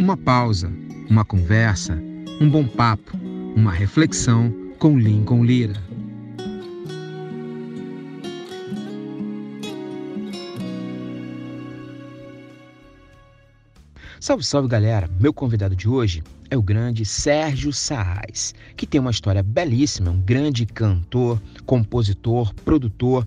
Uma 0.00 0.16
pausa, 0.16 0.72
uma 1.10 1.26
conversa, 1.26 2.02
um 2.40 2.48
bom 2.48 2.66
papo, 2.66 3.18
uma 3.54 3.70
reflexão 3.70 4.50
com 4.78 4.98
Lincoln 4.98 5.44
Lira. 5.44 5.74
Salve, 14.18 14.42
salve 14.42 14.68
galera! 14.68 15.06
Meu 15.20 15.34
convidado 15.34 15.76
de 15.76 15.86
hoje 15.86 16.22
é 16.50 16.56
o 16.56 16.62
grande 16.62 17.04
Sérgio 17.04 17.72
Saaz, 17.72 18.52
que 18.76 18.84
tem 18.84 19.00
uma 19.00 19.12
história 19.12 19.42
belíssima, 19.42 20.10
um 20.10 20.20
grande 20.20 20.66
cantor, 20.66 21.40
compositor, 21.64 22.52
produtor 22.64 23.26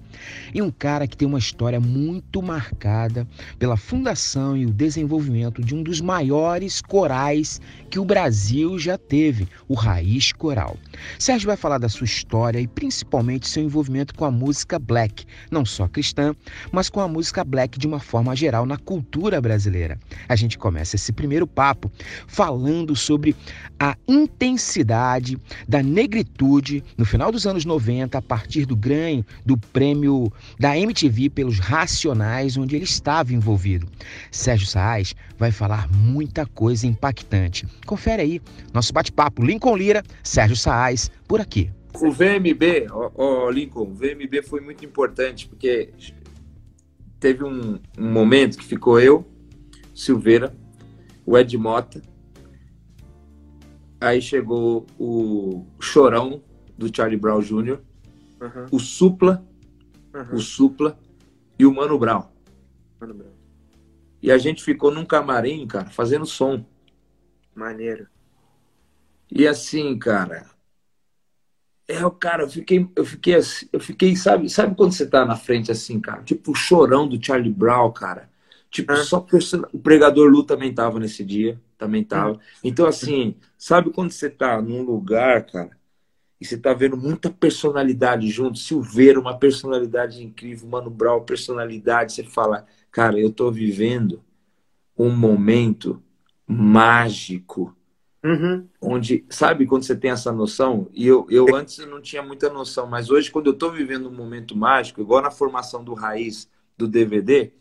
e 0.54 0.62
um 0.62 0.70
cara 0.70 1.08
que 1.08 1.16
tem 1.16 1.26
uma 1.26 1.40
história 1.40 1.80
muito 1.80 2.42
marcada 2.42 3.26
pela 3.58 3.78
fundação 3.78 4.58
e 4.58 4.66
o 4.66 4.74
desenvolvimento 4.74 5.64
de 5.64 5.74
um 5.74 5.82
dos 5.82 6.02
maiores 6.02 6.82
corais 6.82 7.62
que 7.90 7.98
o 7.98 8.04
Brasil 8.04 8.78
já 8.78 8.98
teve, 8.98 9.48
o 9.70 9.74
Raiz 9.74 10.34
Coral. 10.34 10.78
Sérgio 11.18 11.48
vai 11.48 11.56
falar 11.56 11.78
da 11.78 11.88
sua 11.88 12.06
história 12.06 12.60
e 12.60 12.68
principalmente 12.68 13.48
seu 13.48 13.64
envolvimento 13.64 14.14
com 14.16 14.26
a 14.26 14.32
música 14.32 14.78
black, 14.78 15.26
não 15.50 15.64
só 15.64 15.88
cristã, 15.88 16.36
mas 16.74 16.90
com 16.90 17.00
a 17.00 17.08
música 17.08 17.44
black 17.46 17.80
de 17.80 17.88
uma 17.88 18.00
forma 18.00 18.36
geral 18.36 18.66
na 18.66 18.78
cultura 18.78 19.40
brasileira. 19.40 19.98
A 20.28 20.36
gente 20.36 20.58
começa 20.58 20.98
esse 20.98 21.14
primeiro 21.14 21.48
papo 21.48 21.90
falando 22.28 22.94
sobre 22.96 23.13
sobre 23.14 23.36
a 23.80 23.96
intensidade 24.08 25.38
da 25.68 25.84
negritude 25.84 26.84
no 26.98 27.06
final 27.06 27.32
dos 27.32 27.46
anos 27.46 27.64
90, 27.64 28.18
a 28.18 28.22
partir 28.22 28.66
do 28.66 28.76
ganho 28.76 29.24
do 29.46 29.56
prêmio 29.56 30.34
da 30.60 30.76
MTV 30.76 31.30
pelos 31.30 31.60
Racionais, 31.60 32.58
onde 32.58 32.76
ele 32.76 32.86
estava 32.86 33.32
envolvido. 33.32 33.88
Sérgio 34.32 34.66
Saaz 34.66 35.16
vai 35.38 35.52
falar 35.52 35.88
muita 35.92 36.46
coisa 36.46 36.88
impactante. 36.88 37.68
Confere 37.86 38.24
aí 38.24 38.42
nosso 38.74 38.92
bate-papo 38.92 39.44
Lincoln 39.44 39.76
Lira, 39.76 40.02
Sérgio 40.24 40.58
Saaz, 40.58 41.12
por 41.28 41.40
aqui. 41.40 41.70
O 42.02 42.12
VMB, 42.12 42.88
ó, 42.90 43.50
Lincoln, 43.52 43.84
o 43.84 43.94
VMB 43.94 44.42
foi 44.44 44.60
muito 44.60 44.84
importante 44.84 45.48
porque 45.48 45.90
teve 47.20 47.44
um, 47.44 47.78
um 47.96 48.12
momento 48.12 48.58
que 48.58 48.66
ficou 48.66 49.00
eu, 49.00 49.24
Silveira, 49.94 50.52
o 51.24 51.38
Ed 51.38 51.56
Mota, 51.56 52.02
Aí 54.04 54.22
chegou 54.22 54.86
o 55.00 55.66
Chorão 55.80 56.44
do 56.78 56.94
Charlie 56.94 57.18
Brown 57.18 57.40
Jr., 57.40 57.80
uhum. 58.42 58.66
o 58.70 58.78
Supla, 58.78 59.42
uhum. 60.14 60.36
o 60.36 60.40
Supla 60.40 61.00
e 61.58 61.66
o 61.66 61.74
Mano 61.74 61.98
Brown. 61.98 62.28
Mano 63.00 63.14
Brown. 63.14 63.32
E 64.22 64.30
a 64.30 64.38
gente 64.38 64.62
ficou 64.62 64.92
num 64.92 65.06
camarim, 65.06 65.66
cara, 65.66 65.90
fazendo 65.90 66.26
som. 66.26 66.66
Maneiro. 67.56 68.08
E 69.32 69.48
assim, 69.48 69.98
cara, 69.98 70.48
é 71.88 72.06
o 72.06 72.12
cara, 72.12 72.44
eu 72.44 72.50
fiquei, 72.50 72.86
eu 72.94 73.06
fiquei 73.06 73.36
assim, 73.36 73.70
eu 73.72 73.80
fiquei, 73.80 74.18
sabe, 74.18 74.50
sabe 74.50 74.76
quando 74.76 74.92
você 74.92 75.08
tá 75.08 75.26
na 75.26 75.38
frente 75.38 75.72
assim, 75.72 76.02
cara? 76.02 76.22
Tipo 76.24 76.52
o 76.52 76.56
chorão 76.56 77.08
do 77.08 77.24
Charlie 77.26 77.54
Brown, 77.54 77.90
cara. 77.94 78.30
Tipo, 78.74 78.92
ah. 78.92 79.04
só 79.04 79.20
person... 79.20 79.62
o 79.72 79.78
pregador 79.78 80.28
Lu 80.28 80.44
também 80.44 80.74
tava 80.74 81.00
nesse 81.00 81.24
dia 81.24 81.62
também 81.78 82.04
tava. 82.04 82.40
Então, 82.64 82.88
assim, 82.88 83.36
sabe 83.58 83.92
quando 83.92 84.12
você 84.12 84.30
tá 84.30 84.62
num 84.62 84.82
lugar, 84.82 85.46
cara, 85.46 85.78
e 86.42 86.46
você 86.46 86.58
tá 86.58 86.74
vendo 86.74 86.98
muita 86.98 87.30
personalidade 87.30 88.28
junto, 88.30 88.58
Silveira, 88.58 89.20
uma 89.20 89.38
personalidade 89.38 90.24
incrível, 90.24 90.68
Mano 90.68 90.90
Brown, 90.90 91.24
personalidade, 91.24 92.14
você 92.14 92.24
fala, 92.24 92.66
cara, 92.90 93.20
eu 93.20 93.32
tô 93.32 93.52
vivendo 93.52 94.24
um 94.98 95.10
momento 95.16 96.02
mágico. 96.48 97.76
Uhum. 98.24 98.66
Onde, 98.82 99.26
sabe 99.30 99.66
quando 99.66 99.84
você 99.84 99.96
tem 99.96 100.12
essa 100.12 100.32
noção? 100.32 100.88
E 100.94 101.06
eu, 101.06 101.28
eu 101.30 101.54
antes 101.54 101.78
eu 101.78 101.88
não 101.88 102.02
tinha 102.02 102.24
muita 102.24 102.50
noção, 102.50 102.88
mas 102.88 103.12
hoje, 103.12 103.30
quando 103.30 103.48
eu 103.48 103.54
tô 103.54 103.70
vivendo 103.70 104.08
um 104.08 104.16
momento 104.16 104.56
mágico, 104.56 105.02
igual 105.02 105.22
na 105.22 105.30
formação 105.30 105.84
do 105.84 105.94
Raiz 105.94 106.50
do 106.78 106.88
DVD, 106.88 107.52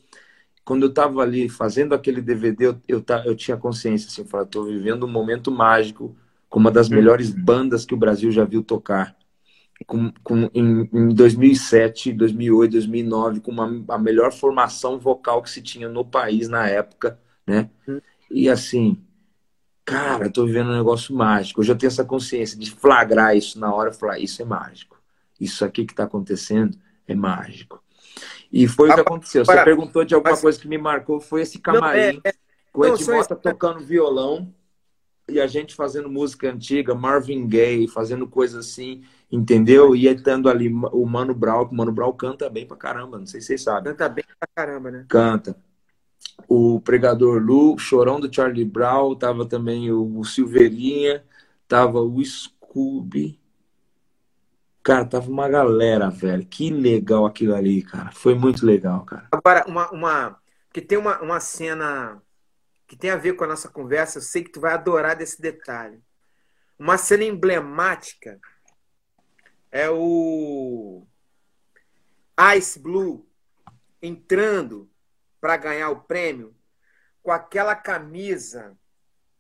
quando 0.64 0.84
eu 0.84 0.88
estava 0.88 1.20
ali 1.22 1.48
fazendo 1.48 1.94
aquele 1.94 2.20
DVD, 2.20 2.66
eu, 2.66 2.82
eu, 2.86 3.04
eu 3.24 3.34
tinha 3.34 3.56
consciência, 3.56 4.08
assim, 4.08 4.26
eu 4.32 4.42
estou 4.42 4.64
vivendo 4.64 5.04
um 5.04 5.10
momento 5.10 5.50
mágico 5.50 6.16
com 6.48 6.60
uma 6.60 6.70
das 6.70 6.88
melhores 6.88 7.30
bandas 7.30 7.84
que 7.84 7.94
o 7.94 7.96
Brasil 7.96 8.30
já 8.30 8.44
viu 8.44 8.62
tocar. 8.62 9.16
Com, 9.86 10.12
com, 10.22 10.48
em, 10.54 10.88
em 10.92 11.08
2007, 11.08 12.12
2008, 12.12 12.72
2009, 12.72 13.40
com 13.40 13.50
uma, 13.50 13.84
a 13.88 13.98
melhor 13.98 14.32
formação 14.32 14.98
vocal 14.98 15.42
que 15.42 15.50
se 15.50 15.60
tinha 15.60 15.88
no 15.88 16.04
país 16.04 16.48
na 16.48 16.68
época, 16.68 17.18
né? 17.44 17.68
E 18.30 18.48
assim, 18.48 19.02
cara, 19.84 20.26
estou 20.26 20.46
vivendo 20.46 20.70
um 20.70 20.76
negócio 20.76 21.14
mágico. 21.14 21.60
Eu 21.60 21.64
já 21.64 21.74
tenho 21.74 21.88
essa 21.88 22.04
consciência 22.04 22.56
de 22.56 22.70
flagrar 22.70 23.36
isso 23.36 23.58
na 23.58 23.74
hora, 23.74 23.92
falar, 23.92 24.18
isso 24.20 24.40
é 24.40 24.44
mágico. 24.44 25.00
Isso 25.40 25.64
aqui 25.64 25.84
que 25.84 25.92
está 25.92 26.04
acontecendo 26.04 26.78
é 27.08 27.14
mágico. 27.14 27.82
E 28.52 28.68
foi 28.68 28.90
o 28.90 28.94
que 28.94 29.00
aconteceu. 29.00 29.44
Você 29.44 29.64
perguntou 29.64 30.04
de 30.04 30.14
alguma 30.14 30.36
coisa 30.36 30.60
que 30.60 30.68
me 30.68 30.76
marcou, 30.76 31.20
foi 31.20 31.40
esse 31.40 31.58
camarim, 31.58 32.16
não, 32.16 32.22
é, 32.24 32.28
é... 32.28 32.34
com 32.70 32.82
o 32.82 32.86
Ed 32.86 33.10
Mota 33.10 33.34
tocando 33.34 33.80
violão 33.80 34.52
e 35.28 35.40
a 35.40 35.46
gente 35.46 35.74
fazendo 35.74 36.10
música 36.10 36.50
antiga, 36.50 36.94
Marvin 36.94 37.46
Gaye, 37.46 37.88
fazendo 37.88 38.28
coisas 38.28 38.66
assim, 38.66 39.02
entendeu? 39.30 39.96
E 39.96 40.06
estando 40.06 40.50
ali 40.50 40.68
o 40.68 41.06
Mano 41.06 41.34
Brown, 41.34 41.64
o 41.64 41.74
Mano 41.74 41.92
Brown 41.92 42.12
canta 42.12 42.50
bem 42.50 42.66
pra 42.66 42.76
caramba, 42.76 43.18
não 43.18 43.26
sei 43.26 43.40
se 43.40 43.46
vocês 43.48 43.62
sabem. 43.62 43.92
Canta 43.92 44.08
bem 44.08 44.24
pra 44.38 44.48
caramba, 44.54 44.90
né? 44.90 45.06
Canta. 45.08 45.56
O 46.46 46.80
Pregador 46.80 47.40
Lu, 47.40 47.78
Chorão 47.78 48.20
do 48.20 48.32
Charlie 48.32 48.64
Brown, 48.64 49.14
tava 49.14 49.46
também 49.46 49.90
o, 49.90 50.18
o 50.18 50.24
Silveirinha, 50.24 51.24
tava 51.66 52.00
o 52.00 52.22
Scooby, 52.22 53.40
Cara, 54.82 55.04
tava 55.04 55.30
uma 55.30 55.48
galera, 55.48 56.10
velho. 56.10 56.44
Que 56.44 56.70
legal 56.70 57.24
aquilo 57.24 57.54
ali, 57.54 57.82
cara. 57.82 58.10
Foi 58.12 58.34
muito 58.34 58.66
legal, 58.66 59.04
cara. 59.04 59.28
Agora, 59.30 59.64
uma. 59.66 59.90
uma 59.90 60.42
que 60.72 60.80
tem 60.80 60.96
uma, 60.96 61.20
uma 61.20 61.38
cena 61.38 62.20
que 62.86 62.96
tem 62.96 63.10
a 63.10 63.16
ver 63.16 63.34
com 63.34 63.44
a 63.44 63.46
nossa 63.46 63.68
conversa, 63.68 64.18
eu 64.18 64.22
sei 64.22 64.42
que 64.42 64.50
tu 64.50 64.60
vai 64.60 64.72
adorar 64.72 65.16
desse 65.16 65.40
detalhe. 65.40 66.02
Uma 66.78 66.98
cena 66.98 67.24
emblemática 67.24 68.40
é 69.70 69.88
o 69.88 71.06
Ice 72.56 72.78
Blue 72.78 73.26
entrando 74.02 74.90
para 75.40 75.56
ganhar 75.56 75.90
o 75.90 76.02
prêmio 76.02 76.54
com 77.22 77.30
aquela 77.30 77.74
camisa 77.74 78.76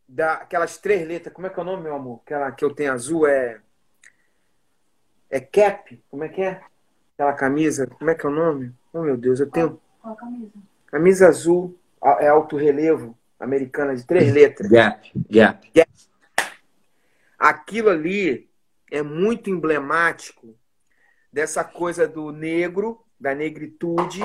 daquelas 0.08 0.78
três 0.78 1.06
letras. 1.06 1.34
Como 1.34 1.46
é 1.46 1.50
que 1.50 1.58
é 1.58 1.62
o 1.62 1.66
nome, 1.66 1.82
meu 1.82 1.94
amor? 1.94 2.20
Aquela 2.24 2.52
que 2.52 2.64
eu 2.64 2.74
tenho 2.74 2.92
azul 2.92 3.26
é 3.26 3.60
é 5.32 5.40
cap? 5.40 6.00
Como 6.10 6.22
é 6.22 6.28
que 6.28 6.42
é? 6.42 6.60
Aquela 7.14 7.32
camisa, 7.32 7.86
como 7.86 8.10
é 8.10 8.14
que 8.14 8.26
é 8.26 8.28
o 8.28 8.32
nome? 8.32 8.72
Oh, 8.92 9.02
meu 9.02 9.16
Deus, 9.16 9.40
eu 9.40 9.50
tenho. 9.50 9.80
Qual 10.00 10.14
camisa? 10.14 10.52
Camisa 10.86 11.28
azul, 11.28 11.78
é 12.20 12.28
alto 12.28 12.56
relevo, 12.56 13.18
americana 13.40 13.96
de 13.96 14.04
três 14.04 14.32
letras. 14.32 14.70
Gap, 14.70 15.10
gap. 15.30 15.70
gap. 15.74 15.90
Aquilo 17.38 17.88
ali 17.88 18.48
é 18.90 19.02
muito 19.02 19.48
emblemático 19.48 20.54
dessa 21.32 21.64
coisa 21.64 22.06
do 22.06 22.30
negro, 22.30 23.02
da 23.18 23.34
negritude, 23.34 24.20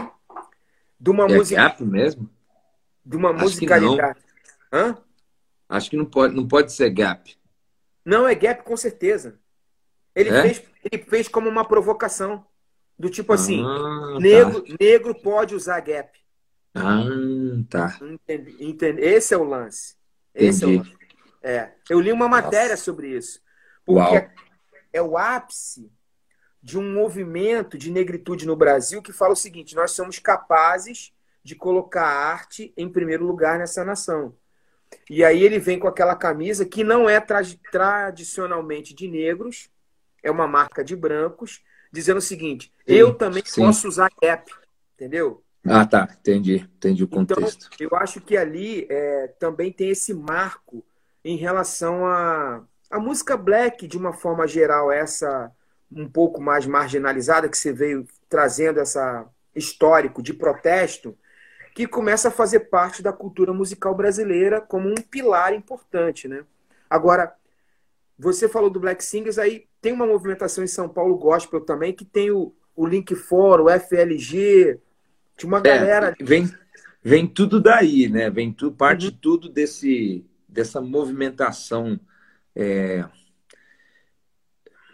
de 1.00 1.10
uma 1.10 1.26
é 1.26 1.36
música. 1.38 1.62
Gap 1.62 1.84
mesmo? 1.86 2.30
De 3.06 3.16
uma 3.16 3.32
Acho 3.32 3.44
musicalidade. 3.44 4.20
Hã? 4.74 4.98
Acho 5.70 5.90
que 5.90 5.96
não 5.96 6.06
pode, 6.06 6.36
não 6.36 6.46
pode 6.46 6.74
ser 6.74 6.90
gap. 6.90 7.38
Não, 8.04 8.28
é 8.28 8.36
gap 8.36 8.64
com 8.64 8.76
certeza. 8.76 9.40
Ele, 10.18 10.30
é? 10.30 10.42
fez, 10.42 10.64
ele 10.92 11.04
fez 11.04 11.28
como 11.28 11.50
uma 11.50 11.66
provocação. 11.66 12.46
Do 13.00 13.12
tipo 13.12 13.32
assim, 13.32 13.64
ah, 13.64 14.14
tá. 14.14 14.20
negro, 14.20 14.64
negro 14.80 15.16
pode 15.22 15.54
usar 15.54 15.80
gap. 15.82 16.18
Ah, 16.74 17.04
tá. 17.70 18.00
Entende, 18.02 18.56
entende? 18.60 19.02
Esse 19.02 19.36
é 19.36 19.38
o 19.38 19.44
lance. 19.44 19.96
Esse 20.34 20.66
Entendi. 20.66 20.78
é 20.78 20.82
o 20.82 20.84
lance. 20.84 20.98
É. 21.44 21.72
Eu 21.90 22.00
li 22.00 22.12
uma 22.12 22.28
matéria 22.28 22.72
Nossa. 22.72 22.84
sobre 22.84 23.10
isso. 23.10 23.40
Porque 23.86 24.16
Uau. 24.16 24.30
é 24.92 25.02
o 25.02 25.16
ápice 25.16 25.92
de 26.62 26.78
um 26.78 26.94
movimento 26.94 27.78
de 27.78 27.92
negritude 27.92 28.46
no 28.46 28.56
Brasil 28.56 29.02
que 29.02 29.14
fala 29.14 29.34
o 29.34 29.38
seguinte: 29.38 29.76
nós 29.76 29.92
somos 29.92 30.20
capazes 30.20 31.14
de 31.44 31.56
colocar 31.56 32.04
a 32.04 32.32
arte 32.32 32.74
em 32.76 32.90
primeiro 32.90 33.26
lugar 33.26 33.58
nessa 33.58 33.86
nação. 33.86 34.36
E 35.10 35.24
aí 35.24 35.44
ele 35.44 35.60
vem 35.60 35.80
com 35.80 35.88
aquela 35.88 36.16
camisa 36.16 36.66
que 36.66 36.84
não 36.84 37.10
é 37.10 37.20
tra 37.20 37.42
tradicionalmente 37.72 38.94
de 38.94 39.08
negros, 39.08 39.70
é 40.24 40.32
uma 40.32 40.48
marca 40.48 40.84
de 40.84 40.96
brancos, 40.96 41.62
dizendo 41.92 42.18
o 42.18 42.22
seguinte: 42.22 42.72
sim, 42.88 42.94
eu 42.94 43.14
também 43.14 43.44
sim. 43.46 43.62
posso 43.62 43.88
usar 43.88 44.10
Gap, 44.22 44.52
entendeu? 44.96 45.44
Ah, 45.66 45.86
tá, 45.86 46.08
entendi, 46.20 46.68
entendi 46.78 47.04
o 47.04 47.06
então, 47.06 47.20
contexto. 47.20 47.70
Então, 47.74 47.88
eu 47.92 47.98
acho 47.98 48.22
que 48.22 48.38
ali 48.38 48.88
é, 48.90 49.28
também 49.40 49.72
tem 49.72 49.90
esse 49.90 50.14
marco 50.14 50.84
em 51.26 51.36
relação 51.36 52.06
a 52.06 52.64
a 52.90 53.00
música 53.00 53.36
black 53.36 53.88
de 53.88 53.98
uma 53.98 54.14
forma 54.14 54.48
geral, 54.48 54.92
essa 54.92 55.52
um 55.92 56.08
pouco 56.08 56.42
mais 56.42 56.66
marginalizada 56.66 57.48
que 57.48 57.58
você 57.58 57.72
veio 57.72 58.06
trazendo 58.30 58.80
essa 58.80 59.26
histórico 59.56 60.22
de 60.22 60.34
protesto, 60.34 61.18
que 61.74 61.88
começa 61.88 62.28
a 62.28 62.32
fazer 62.32 62.62
parte 62.62 63.02
da 63.02 63.14
cultura 63.14 63.54
musical 63.54 63.96
brasileira 63.96 64.60
como 64.60 64.90
um 64.90 64.96
pilar 64.96 65.54
importante, 65.54 66.28
né? 66.28 66.44
Agora, 66.90 67.34
você 68.18 68.48
falou 68.48 68.70
do 68.70 68.80
Black 68.80 69.04
Singers, 69.04 69.38
aí 69.38 69.66
tem 69.82 69.94
uma 69.94 70.08
movimentação 70.08 70.64
em 70.64 70.68
São 70.68 70.90
Paulo 70.90 71.18
gospel 71.18 71.62
também, 71.62 71.94
que 71.94 72.06
tem 72.06 72.32
o, 72.32 72.54
o 72.76 72.86
Link 72.86 73.14
For, 73.16 73.62
o 73.62 73.70
FLG, 73.70 74.80
tinha 75.38 75.48
uma 75.48 75.60
é, 75.60 75.62
galera... 75.62 76.16
Vem, 76.20 76.52
vem 77.04 77.28
tudo 77.28 77.60
daí, 77.60 78.10
né? 78.10 78.30
Vem 78.30 78.52
tu, 78.52 78.72
parte 78.72 79.08
uhum. 79.08 79.18
tudo 79.22 79.50
desse, 79.50 80.26
dessa 80.48 80.82
movimentação... 80.82 82.00
É 82.56 83.06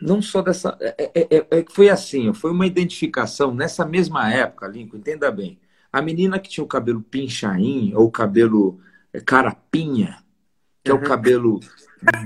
não 0.03 0.21
só 0.21 0.41
dessa. 0.41 0.77
É, 0.81 1.11
é, 1.15 1.37
é, 1.37 1.59
é 1.59 1.65
foi 1.69 1.89
assim, 1.89 2.33
foi 2.33 2.51
uma 2.51 2.67
identificação 2.67 3.53
nessa 3.53 3.85
mesma 3.85 4.31
época, 4.31 4.67
Lincoln, 4.67 4.97
entenda 4.97 5.31
bem. 5.31 5.59
A 5.91 6.01
menina 6.01 6.39
que 6.39 6.49
tinha 6.49 6.63
o 6.63 6.67
cabelo 6.67 7.01
pinchain, 7.01 7.93
ou 7.95 8.11
cabelo 8.11 8.79
carapinha, 9.25 10.22
que 10.83 10.91
é 10.91 10.93
o 10.93 11.01
cabelo 11.01 11.59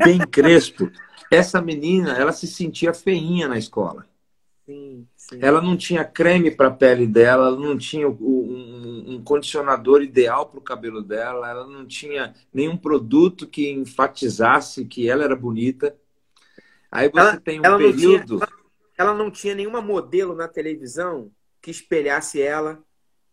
bem 0.03 0.19
crespo, 0.19 0.91
essa 1.31 1.61
menina, 1.61 2.17
ela 2.17 2.31
se 2.31 2.47
sentia 2.47 2.93
feinha 2.93 3.47
na 3.47 3.57
escola. 3.57 4.07
Sim, 4.65 5.07
sim. 5.15 5.39
Ela 5.41 5.61
não 5.61 5.77
tinha 5.77 6.03
creme 6.03 6.51
para 6.51 6.67
a 6.67 6.71
pele 6.71 7.07
dela, 7.07 7.47
ela 7.47 7.57
não 7.57 7.77
tinha 7.77 8.09
um, 8.09 9.03
um 9.07 9.23
condicionador 9.23 10.01
ideal 10.01 10.47
para 10.47 10.59
o 10.59 10.63
cabelo 10.63 11.01
dela, 11.01 11.49
ela 11.49 11.67
não 11.67 11.85
tinha 11.85 12.33
nenhum 12.53 12.75
produto 12.75 13.47
que 13.47 13.71
enfatizasse 13.71 14.85
que 14.85 15.09
ela 15.09 15.23
era 15.23 15.35
bonita. 15.35 15.95
Aí 16.91 17.09
você 17.09 17.19
ela, 17.19 17.37
tem 17.37 17.59
um 17.61 17.65
ela 17.65 17.77
período. 17.77 18.39
Não 18.39 18.47
tinha, 18.47 18.57
ela 18.97 19.13
não 19.13 19.31
tinha 19.31 19.55
nenhuma 19.55 19.81
modelo 19.81 20.35
na 20.35 20.47
televisão 20.47 21.31
que 21.61 21.71
espelhasse 21.71 22.41
ela. 22.41 22.83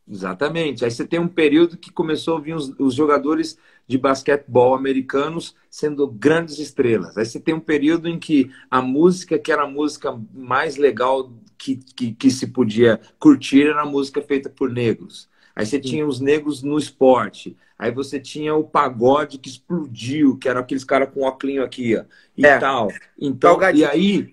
Exatamente. 0.07 0.85
Aí 0.85 0.91
você 0.91 1.07
tem 1.07 1.19
um 1.19 1.29
período 1.29 1.79
que 1.79 1.91
começou 1.91 2.37
a 2.37 2.41
vir 2.41 2.55
os, 2.55 2.73
os, 2.79 2.95
jogadores 2.95 3.59
de 3.89 3.97
basquetebol 3.97 4.75
americanos 4.75 5.57
sendo 5.71 6.07
grandes 6.07 6.59
estrelas. 6.59 7.17
Aí 7.17 7.25
você 7.25 7.41
tem 7.41 7.55
um 7.55 7.61
período 7.61 8.07
em 8.09 8.19
que 8.19 8.51
a 8.71 8.83
música, 8.83 9.39
que 9.39 9.51
era 9.51 9.63
a 9.63 9.71
música 9.71 10.19
mais 10.33 10.77
legal 10.77 11.33
que, 11.57 11.77
que, 11.77 12.13
que 12.13 12.31
se 12.31 12.49
podia 12.49 13.01
curtir, 13.19 13.67
era 13.67 13.83
a 13.83 13.87
música 13.87 14.21
feita 14.21 14.51
por 14.51 14.71
negros. 14.71 15.29
Aí 15.57 15.65
você 15.65 15.79
tinha 15.79 16.07
os 16.07 16.21
negros 16.21 16.63
no 16.63 16.77
esporte. 16.77 17.57
Aí 17.85 17.91
você 17.91 18.19
tinha 18.19 18.55
o 18.55 18.65
pagode 18.65 19.37
que 19.37 19.47
explodiu, 19.47 20.39
que 20.39 20.49
era 20.49 20.61
aqueles 20.61 20.85
caras 20.85 21.11
com 21.13 21.21
óculos 21.21 21.59
aqui, 21.59 21.95
ó, 21.95 22.05
e 22.35 22.47
é. 22.47 22.59
tal. 22.59 22.89
Então, 23.21 23.61
e 23.75 23.85
aí, 23.85 24.31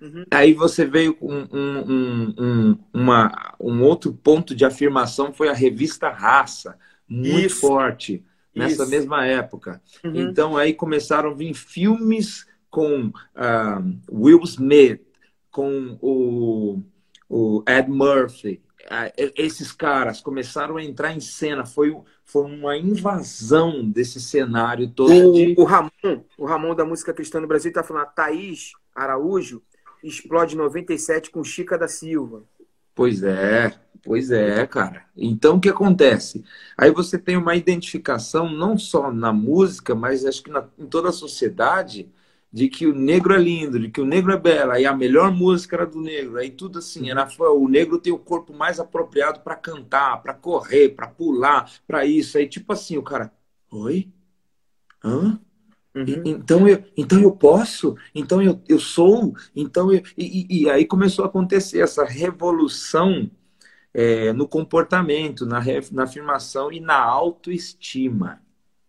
uhum. 0.00 0.24
aí 0.30 0.54
você 0.54 0.84
veio 0.84 1.12
com 1.12 1.26
um, 1.26 1.48
um, 1.52 2.34
um, 2.38 2.78
uma, 2.94 3.56
um 3.58 3.82
outro 3.82 4.12
ponto 4.12 4.54
de 4.54 4.64
afirmação, 4.64 5.32
foi 5.32 5.48
a 5.48 5.52
revista 5.52 6.08
Raça, 6.08 6.78
muito 7.08 7.46
Isso. 7.46 7.60
forte, 7.62 8.24
nessa 8.54 8.84
Isso. 8.84 8.90
mesma 8.90 9.26
época. 9.26 9.82
Uhum. 10.04 10.14
Então, 10.14 10.56
aí 10.56 10.72
começaram 10.72 11.30
a 11.30 11.34
vir 11.34 11.54
filmes 11.54 12.46
com 12.70 13.06
uh, 13.08 13.98
Will 14.08 14.40
Smith, 14.44 15.02
com 15.50 15.98
o, 16.00 16.80
o 17.28 17.64
Ed 17.66 17.90
Murphy, 17.90 18.62
esses 19.36 19.72
caras 19.72 20.20
começaram 20.20 20.76
a 20.76 20.84
entrar 20.84 21.12
em 21.12 21.20
cena. 21.20 21.66
Foi, 21.66 21.94
foi 22.28 22.44
uma 22.44 22.76
invasão 22.76 23.88
desse 23.88 24.20
cenário 24.20 24.86
todo. 24.88 25.10
O, 25.10 25.62
o 25.62 25.64
Ramon, 25.64 25.90
o 26.36 26.44
Ramon 26.44 26.74
da 26.74 26.84
música 26.84 27.12
cristã 27.14 27.40
no 27.40 27.48
Brasil 27.48 27.70
está 27.70 27.82
falando, 27.82 28.02
a 28.02 28.06
Thaís 28.06 28.72
Araújo 28.94 29.62
explode 30.04 30.54
97 30.54 31.30
com 31.30 31.42
Chica 31.42 31.78
da 31.78 31.88
Silva. 31.88 32.42
Pois 32.94 33.22
é, 33.22 33.72
pois 34.04 34.30
é, 34.30 34.66
cara. 34.66 35.06
Então 35.16 35.56
o 35.56 35.60
que 35.60 35.70
acontece? 35.70 36.44
Aí 36.76 36.90
você 36.90 37.16
tem 37.16 37.34
uma 37.34 37.56
identificação 37.56 38.50
não 38.50 38.76
só 38.76 39.10
na 39.10 39.32
música, 39.32 39.94
mas 39.94 40.26
acho 40.26 40.42
que 40.42 40.50
na, 40.50 40.68
em 40.78 40.86
toda 40.86 41.08
a 41.08 41.12
sociedade 41.12 42.12
de 42.52 42.68
que 42.68 42.86
o 42.86 42.94
negro 42.94 43.34
é 43.34 43.38
lindo, 43.38 43.78
de 43.78 43.90
que 43.90 44.00
o 44.00 44.06
negro 44.06 44.32
é 44.32 44.36
belo, 44.38 44.72
aí 44.72 44.86
a 44.86 44.94
melhor 44.96 45.30
música 45.30 45.76
era 45.76 45.86
do 45.86 46.00
negro, 46.00 46.38
aí 46.38 46.50
tudo 46.50 46.78
assim, 46.78 47.10
era, 47.10 47.28
o 47.38 47.68
negro 47.68 47.98
tem 47.98 48.12
o 48.12 48.18
corpo 48.18 48.52
mais 48.54 48.80
apropriado 48.80 49.40
para 49.40 49.54
cantar, 49.56 50.22
para 50.22 50.34
correr, 50.34 50.90
para 50.90 51.08
pular, 51.08 51.70
para 51.86 52.06
isso, 52.06 52.38
aí 52.38 52.48
tipo 52.48 52.72
assim, 52.72 52.96
o 52.96 53.02
cara, 53.02 53.32
oi? 53.70 54.08
Hã? 55.04 55.40
Uhum. 55.94 56.22
Então, 56.24 56.68
eu, 56.68 56.84
então 56.96 57.20
eu 57.20 57.32
posso, 57.32 57.96
então 58.14 58.40
eu, 58.40 58.60
eu 58.68 58.78
sou, 58.78 59.34
então 59.54 59.92
eu, 59.92 60.02
e, 60.16 60.62
e 60.62 60.70
aí 60.70 60.84
começou 60.86 61.24
a 61.24 61.28
acontecer 61.28 61.80
essa 61.80 62.04
revolução 62.04 63.30
é, 63.92 64.32
no 64.32 64.46
comportamento, 64.46 65.44
na, 65.46 65.60
na 65.92 66.04
afirmação 66.04 66.72
e 66.72 66.80
na 66.80 66.98
autoestima. 66.98 68.40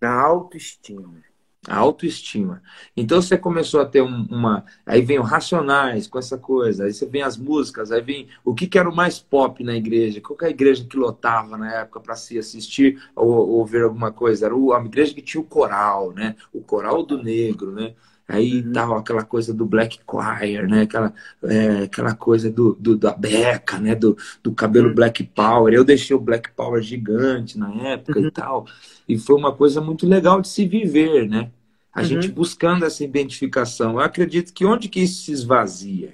Na 0.02 0.22
autoestima. 0.22 1.24
A 1.68 1.76
autoestima. 1.76 2.62
Então 2.96 3.22
você 3.22 3.38
começou 3.38 3.82
a 3.82 3.86
ter 3.86 4.02
um, 4.02 4.26
uma. 4.30 4.64
Aí 4.86 5.02
vem 5.02 5.20
o 5.20 5.24
Racionais 5.24 6.08
com 6.08 6.18
essa 6.18 6.38
coisa, 6.38 6.86
aí 6.86 6.94
você 6.94 7.06
vem 7.06 7.22
as 7.22 7.36
músicas, 7.36 7.92
aí 7.92 8.02
vem 8.02 8.30
o 8.46 8.56
que, 8.56 8.66
que 8.66 8.80
era 8.80 8.90
o 8.90 8.96
mais 8.96 9.20
pop 9.20 9.62
na 9.62 9.76
igreja, 9.76 10.22
qual 10.22 10.38
que 10.38 10.46
é 10.46 10.48
a 10.48 10.52
igreja 10.52 10.86
que 10.86 10.96
lotava 10.96 11.58
na 11.58 11.82
época 11.82 12.00
para 12.00 12.16
se 12.16 12.40
assistir 12.40 13.02
ou, 13.14 13.28
ou, 13.50 13.66
ver 13.66 13.84
alguma 13.84 14.10
coisa? 14.10 14.46
Era 14.46 14.56
a 14.56 14.86
igreja 14.86 15.14
que 15.14 15.22
tinha 15.22 15.42
o 15.42 15.44
coral, 15.44 16.14
né? 16.14 16.38
O 16.54 16.62
coral 16.62 17.04
do 17.04 17.22
negro, 17.22 17.74
né? 17.74 17.94
Aí 18.30 18.62
uhum. 18.62 18.72
tava 18.72 19.00
aquela 19.00 19.24
coisa 19.24 19.52
do 19.52 19.66
Black 19.66 20.00
Choir, 20.08 20.70
né? 20.70 20.84
Aquela, 20.84 21.12
é, 21.46 21.84
aquela 21.86 22.14
coisa 22.14 22.48
do, 22.48 22.76
do, 22.76 22.96
da 22.96 23.12
beca, 23.12 23.80
né? 23.80 23.96
Do, 23.96 24.16
do 24.44 24.54
cabelo 24.54 24.90
uhum. 24.90 24.94
Black 24.94 25.24
Power. 25.24 25.74
Eu 25.74 25.84
deixei 25.84 26.16
o 26.16 26.20
Black 26.20 26.52
Power 26.52 26.80
gigante 26.80 27.58
na 27.58 27.74
época 27.74 28.20
uhum. 28.20 28.28
e 28.28 28.31
tal. 28.31 28.68
E 29.08 29.18
foi 29.18 29.36
uma 29.36 29.52
coisa 29.52 29.81
muito 29.81 30.06
legal 30.06 30.40
de 30.42 30.48
se 30.48 30.68
viver, 30.68 31.28
né? 31.28 31.50
A 31.92 32.04
gente 32.04 32.28
uhum. 32.28 32.36
buscando 32.36 32.86
essa 32.86 33.04
identificação. 33.04 33.94
Eu 33.94 34.02
acredito 34.02 34.54
que 34.54 34.64
onde 34.64 34.88
que 34.90 35.00
isso 35.00 35.24
se 35.24 35.31
esvazia? 35.31 36.14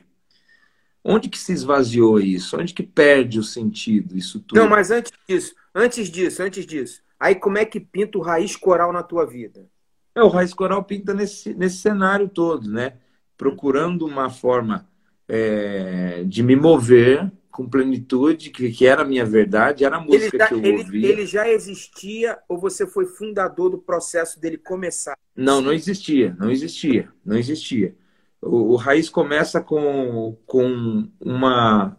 Onde 1.04 1.28
que 1.28 1.38
se 1.38 1.52
esvaziou 1.52 2.18
isso? 2.18 2.58
Onde 2.58 2.74
que 2.74 2.82
perde 2.82 3.40
o 3.40 3.44
sentido 3.44 4.18
isso 4.18 4.40
tudo? 4.40 4.58
Não, 4.58 4.70
mas 4.70 4.90
antes 4.90 5.12
disso, 5.28 5.54
antes 5.76 6.10
disso, 6.10 6.42
antes 6.42 6.66
disso. 6.66 7.02
Aí 7.20 7.36
como 7.36 7.58
é 7.58 7.66
que 7.66 7.80
pinta 7.82 8.18
o 8.18 8.22
raiz 8.22 8.56
coral 8.56 8.94
na 8.94 9.04
tua 9.04 9.26
vida? 9.26 9.68
É, 10.16 10.24
o 10.24 10.30
Raiz 10.30 10.54
Coral 10.54 10.84
pinta 10.84 11.14
nesse, 11.14 11.54
nesse 11.54 11.78
cenário 11.78 12.30
todo, 12.30 12.72
né? 12.72 12.94
Procurando 13.38 14.06
uma 14.06 14.30
forma 14.30 14.88
é, 15.28 16.24
de 16.26 16.42
me 16.42 16.56
mover 16.56 17.30
com 17.52 17.70
plenitude, 17.70 18.50
que, 18.50 18.70
que 18.70 18.86
era 18.86 19.02
a 19.02 19.06
minha 19.06 19.26
verdade, 19.26 19.86
era 19.86 19.96
a 19.96 20.00
música 20.00 20.38
já, 20.38 20.48
que 20.48 20.54
eu 20.54 20.60
ele, 20.60 20.78
ouvia. 20.78 21.10
Ele 21.10 21.26
já 21.26 21.50
existia 21.50 22.38
ou 22.50 22.58
você 22.58 22.86
foi 22.86 23.06
fundador 23.06 23.70
do 23.70 23.78
processo 23.78 24.40
dele 24.40 24.58
começar? 24.58 25.18
Não, 25.36 25.62
não 25.62 25.72
existia, 25.72 26.36
não 26.38 26.52
existia, 26.52 27.10
não 27.26 27.38
existia. 27.38 27.96
O, 28.42 28.74
o 28.74 28.76
Raiz 28.76 29.10
começa 29.10 29.62
com, 29.62 30.38
com 30.46 31.10
uma... 31.20 31.98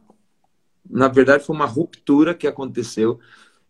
Na 0.89 1.09
verdade, 1.09 1.45
foi 1.45 1.57
uma 1.57 1.67
ruptura 1.67 2.35
que 2.35 2.47
aconteceu. 2.47 3.19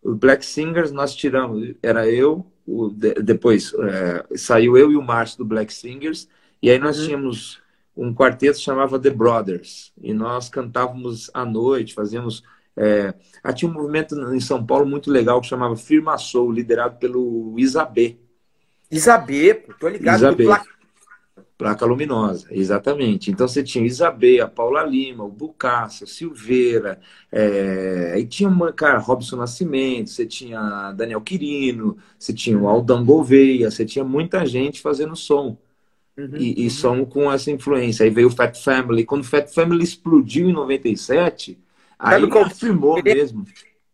O 0.01 0.13
Black 0.13 0.45
Singers, 0.45 0.91
nós 0.91 1.15
tiramos... 1.15 1.73
Era 1.81 2.07
eu, 2.07 2.45
o, 2.67 2.89
de, 2.89 3.13
depois 3.15 3.73
é, 3.73 4.25
saiu 4.35 4.77
eu 4.77 4.91
e 4.91 4.97
o 4.97 5.01
Márcio 5.01 5.39
do 5.39 5.45
Black 5.45 5.73
Singers, 5.73 6.27
e 6.61 6.69
aí 6.69 6.77
nós 6.77 6.99
uhum. 6.99 7.05
tínhamos 7.05 7.61
um 7.95 8.13
quarteto 8.13 8.57
que 8.57 8.63
chamava 8.63 8.99
The 8.99 9.09
Brothers, 9.09 9.93
e 10.01 10.13
nós 10.13 10.49
cantávamos 10.49 11.31
à 11.33 11.45
noite, 11.45 11.93
fazíamos. 11.93 12.43
É, 12.79 13.13
ah, 13.43 13.51
tinha 13.51 13.71
um 13.71 13.73
movimento 13.73 14.15
em 14.31 14.39
São 14.39 14.63
Paulo 14.63 14.85
muito 14.85 15.09
legal 15.09 15.41
que 15.41 15.47
chamava 15.47 15.75
Firma 15.75 16.15
Soul, 16.17 16.51
liderado 16.51 16.97
pelo 16.97 17.55
Isabê. 17.57 18.17
Isabê, 18.91 19.55
tô 19.79 19.87
ligado. 19.87 20.17
Isabê. 20.17 20.45
Placa 21.57 21.87
luminosa, 21.87 22.47
exatamente. 22.51 23.31
Então 23.31 23.47
você 23.47 23.63
tinha 23.63 23.83
Isabê, 23.83 24.39
a 24.39 24.47
Paula 24.47 24.83
Lima, 24.83 25.23
o 25.23 25.31
Bucaça, 25.31 26.05
Silveira, 26.05 26.99
é... 27.31 28.11
aí 28.13 28.27
tinha 28.27 28.47
uma, 28.47 28.71
cara, 28.71 28.99
Robson 28.99 29.37
Nascimento, 29.37 30.11
você 30.11 30.25
tinha 30.25 30.91
Daniel 30.91 31.19
Quirino, 31.19 31.97
você 32.19 32.31
tinha 32.31 32.59
o 32.59 32.67
Aldão 32.67 33.03
Gouveia, 33.03 33.71
você 33.71 33.83
tinha 33.85 34.05
muita 34.05 34.45
gente 34.45 34.81
fazendo 34.81 35.15
som. 35.15 35.57
Uhum, 36.15 36.35
e, 36.35 36.61
e 36.61 36.63
uhum. 36.65 36.69
som 36.69 37.05
com 37.05 37.31
essa 37.31 37.49
influência. 37.49 38.03
Aí 38.03 38.09
veio 38.09 38.27
o 38.27 38.31
Fat 38.31 38.55
Family. 38.55 39.05
Quando 39.05 39.21
o 39.21 39.27
Fat 39.27 39.47
Family 39.47 39.83
explodiu 39.83 40.49
em 40.49 40.53
97, 40.53 41.59
aí 41.97 42.27
qual... 42.27 42.45
afirmou 42.45 43.01
mesmo. 43.01 43.45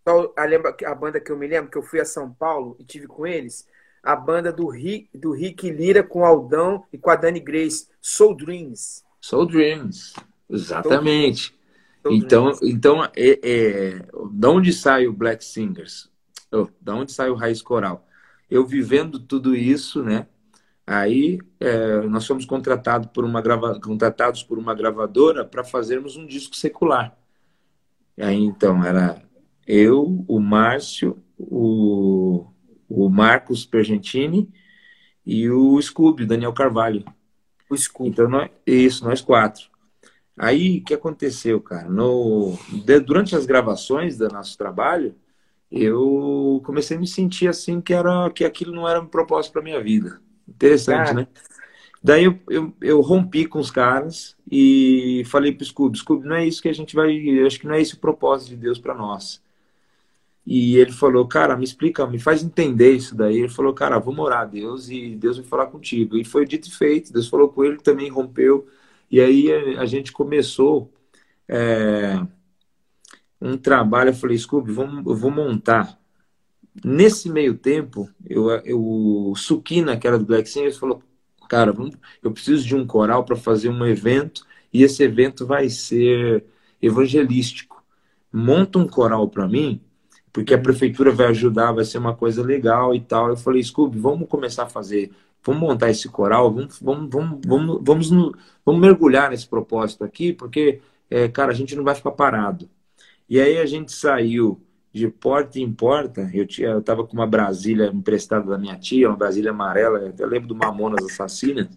A, 0.06 0.92
a 0.92 0.96
banda 0.96 1.20
que 1.20 1.32
eu 1.32 1.38
me 1.38 1.48
lembro, 1.48 1.72
que 1.72 1.78
eu 1.78 1.84
fui 1.84 2.02
a 2.02 2.06
São 2.06 2.30
Paulo 2.30 2.76
e 2.78 2.84
tive 2.84 3.08
com 3.08 3.26
eles, 3.26 3.66
a 4.04 4.16
banda 4.18 4.52
do 4.52 4.68
Rick, 4.68 5.10
do 5.18 5.32
Rick 5.32 5.72
Lira 5.72 6.04
com 6.04 6.20
o 6.20 6.26
Aldão 6.26 6.84
e 6.92 6.98
com 6.98 7.10
a 7.10 7.16
Dani 7.16 7.40
Grace, 7.40 7.88
Soul 8.02 8.36
Dreams. 8.36 9.02
Soul 9.22 9.46
Dreams, 9.46 10.14
exatamente. 10.50 11.56
Soul 12.04 12.14
então, 12.14 12.44
Dreams. 12.52 12.62
então 12.64 13.04
é, 13.16 13.40
é, 13.42 14.06
de 14.32 14.48
onde 14.48 14.74
sai 14.74 15.08
o 15.08 15.14
Black 15.14 15.44
Singers? 15.46 16.12
Oh, 16.52 16.68
da 16.82 16.94
onde 16.94 17.14
sai 17.14 17.30
o 17.30 17.36
Raiz 17.36 17.62
Coral? 17.62 18.06
Eu 18.52 18.66
vivendo 18.66 19.18
tudo 19.18 19.56
isso, 19.56 20.04
né? 20.04 20.28
Aí 20.86 21.40
é, 21.62 22.02
nós 22.02 22.28
fomos 22.28 22.46
contratados 22.46 23.10
por 23.14 23.24
uma 23.24 23.42
grava... 23.42 23.80
contratados 23.80 24.44
por 24.44 24.60
uma 24.60 24.76
gravadora 24.76 25.46
para 25.46 25.64
fazermos 25.64 26.18
um 26.18 26.28
disco 26.28 26.56
secular. 26.58 27.18
Aí 28.20 28.44
então 28.44 28.84
era 28.84 29.24
eu, 29.66 30.26
o 30.28 30.40
Márcio 30.42 31.24
o, 31.40 32.46
o 32.94 33.10
Marcos 33.10 33.66
Pergentini 33.66 34.48
e 35.26 35.50
o 35.50 35.82
Scooby, 35.82 36.28
Daniel 36.28 36.54
Carvalho. 36.54 37.04
O 37.70 37.76
Scooby. 37.76 38.10
Então, 38.12 38.30
nós, 38.30 38.52
isso, 38.68 39.04
nós 39.04 39.20
quatro. 39.20 39.68
Aí, 40.38 40.80
o 40.80 40.84
que 40.84 40.94
aconteceu, 40.94 41.60
cara? 41.60 41.90
No, 41.90 42.58
de, 42.86 43.00
durante 43.00 43.36
as 43.36 43.46
gravações 43.46 44.18
do 44.18 44.28
nosso 44.28 44.58
trabalho, 44.58 45.16
eu 45.72 46.62
comecei 46.66 46.96
a 46.96 47.00
me 47.00 47.08
sentir 47.08 47.48
assim 47.48 47.82
que, 47.82 47.94
era, 47.94 48.30
que 48.30 48.46
aquilo 48.46 48.74
não 48.74 48.88
era 48.88 49.02
um 49.02 49.08
propósito 49.08 49.54
para 49.54 49.64
minha 49.64 49.82
vida. 49.82 50.22
Interessante, 50.48 51.12
ah. 51.12 51.14
né? 51.14 51.28
Daí 52.04 52.26
eu, 52.26 52.38
eu, 52.50 52.74
eu, 52.82 53.02
rompi 53.02 53.46
com 53.46 53.60
os 53.60 53.72
caras 53.72 54.36
e 54.52 55.24
falei 55.28 55.54
pro 55.54 55.66
Scooby, 55.66 55.98
Scooby, 55.98 56.28
não 56.28 56.36
é 56.36 56.46
isso 56.46 56.62
que 56.62 56.68
a 56.68 56.74
gente 56.74 56.94
vai, 56.94 57.18
acho 57.46 57.60
que 57.60 57.66
não 57.66 57.76
é 57.76 57.82
esse 57.82 57.94
o 57.94 58.00
propósito 58.00 58.50
de 58.50 58.58
Deus 58.58 58.78
para 58.78 58.94
nós. 58.94 59.42
E 60.46 60.78
ele 60.78 60.92
falou, 60.92 61.28
cara, 61.28 61.56
me 61.56 61.64
explica, 61.64 62.06
me 62.06 62.20
faz 62.20 62.44
entender 62.44 62.94
isso 62.94 63.16
daí. 63.16 63.38
Ele 63.38 63.50
falou, 63.50 63.74
cara, 63.74 63.98
vamos 64.00 64.20
orar 64.26 64.42
a 64.42 64.46
Deus 64.46 64.90
e 64.90 65.16
Deus 65.16 65.38
vai 65.38 65.46
falar 65.46 65.68
contigo. 65.68 66.18
E 66.18 66.26
foi 66.26 66.46
dito 66.46 66.68
e 66.68 66.72
feito, 66.72 67.14
Deus 67.14 67.30
falou 67.30 67.50
com 67.50 67.64
ele, 67.64 67.78
também 67.78 68.10
rompeu. 68.10 68.68
E 69.10 69.22
aí 69.22 69.52
a 69.78 69.86
gente 69.86 70.12
começou 70.12 70.92
é, 71.48 72.20
um 73.40 73.58
trabalho, 73.58 74.10
eu 74.10 74.14
falei, 74.14 74.38
Scooby, 74.38 74.72
vamos, 74.72 75.06
eu 75.06 75.16
vou 75.16 75.32
montar. 75.32 76.00
Nesse 76.84 77.30
meio 77.30 77.56
tempo, 77.56 78.10
eu, 78.28 78.50
eu, 78.66 78.82
o 78.82 79.36
Sukina, 79.36 79.98
que 79.98 80.08
era 80.08 80.18
do 80.18 80.26
Black 80.26 80.50
Singers, 80.50 80.78
falou, 80.78 81.04
cara, 81.48 81.72
vamos, 81.72 81.96
eu 82.22 82.32
preciso 82.32 82.66
de 82.66 82.76
um 82.76 82.86
coral 82.88 83.24
para 83.24 83.36
fazer 83.36 83.70
um 83.70 83.86
evento 83.86 84.46
e 84.74 84.84
esse 84.84 85.04
evento 85.04 85.46
vai 85.46 85.70
ser 85.70 86.46
evangelístico. 86.82 87.84
Monta 88.32 88.80
um 88.80 88.88
coral 88.88 89.30
para 89.30 89.48
mim, 89.48 89.80
porque 90.34 90.56
a 90.56 90.58
prefeitura 90.58 91.12
vai 91.12 91.28
ajudar, 91.28 91.72
vai 91.72 91.86
ser 91.86 92.00
uma 92.00 92.16
coisa 92.16 92.42
legal 92.44 92.96
e 92.96 93.00
tal. 93.00 93.30
Eu 93.30 93.38
falei, 93.38 93.64
Scooby, 93.64 94.00
vamos 94.00 94.28
começar 94.28 94.64
a 94.64 94.70
fazer, 94.70 95.12
vamos 95.46 95.62
montar 95.62 95.92
esse 95.92 96.10
coral, 96.10 96.52
vamos, 96.52 96.80
vamos, 96.80 97.10
vamos, 97.12 97.40
vamos, 97.46 97.82
vamos, 97.84 98.10
vamos 98.66 98.82
mergulhar 98.82 99.30
nesse 99.30 99.48
propósito 99.48 100.04
aqui, 100.04 100.34
porque, 100.34 100.82
é, 101.10 101.28
cara, 101.28 101.52
a 101.52 101.56
gente 101.56 101.76
não 101.76 101.84
vai 101.84 101.94
ficar 101.94 102.12
parado. 102.12 102.68
E 103.30 103.40
aí 103.40 103.60
a 103.60 103.66
gente 103.68 103.92
saiu 103.92 104.60
de 104.92 105.08
porta 105.08 105.60
em 105.60 105.72
porta, 105.72 106.30
eu 106.34 106.46
tinha, 106.48 106.70
eu 106.70 106.82
tava 106.82 107.06
com 107.06 107.14
uma 107.14 107.28
Brasília 107.28 107.88
emprestada 107.94 108.46
da 108.50 108.58
minha 108.58 108.78
tia, 108.78 109.10
uma 109.10 109.18
Brasília 109.18 109.52
amarela, 109.52 110.14
eu 110.18 110.28
lembro 110.28 110.48
do 110.48 110.56
Mamonas 110.56 111.06
Assassinas, 111.06 111.68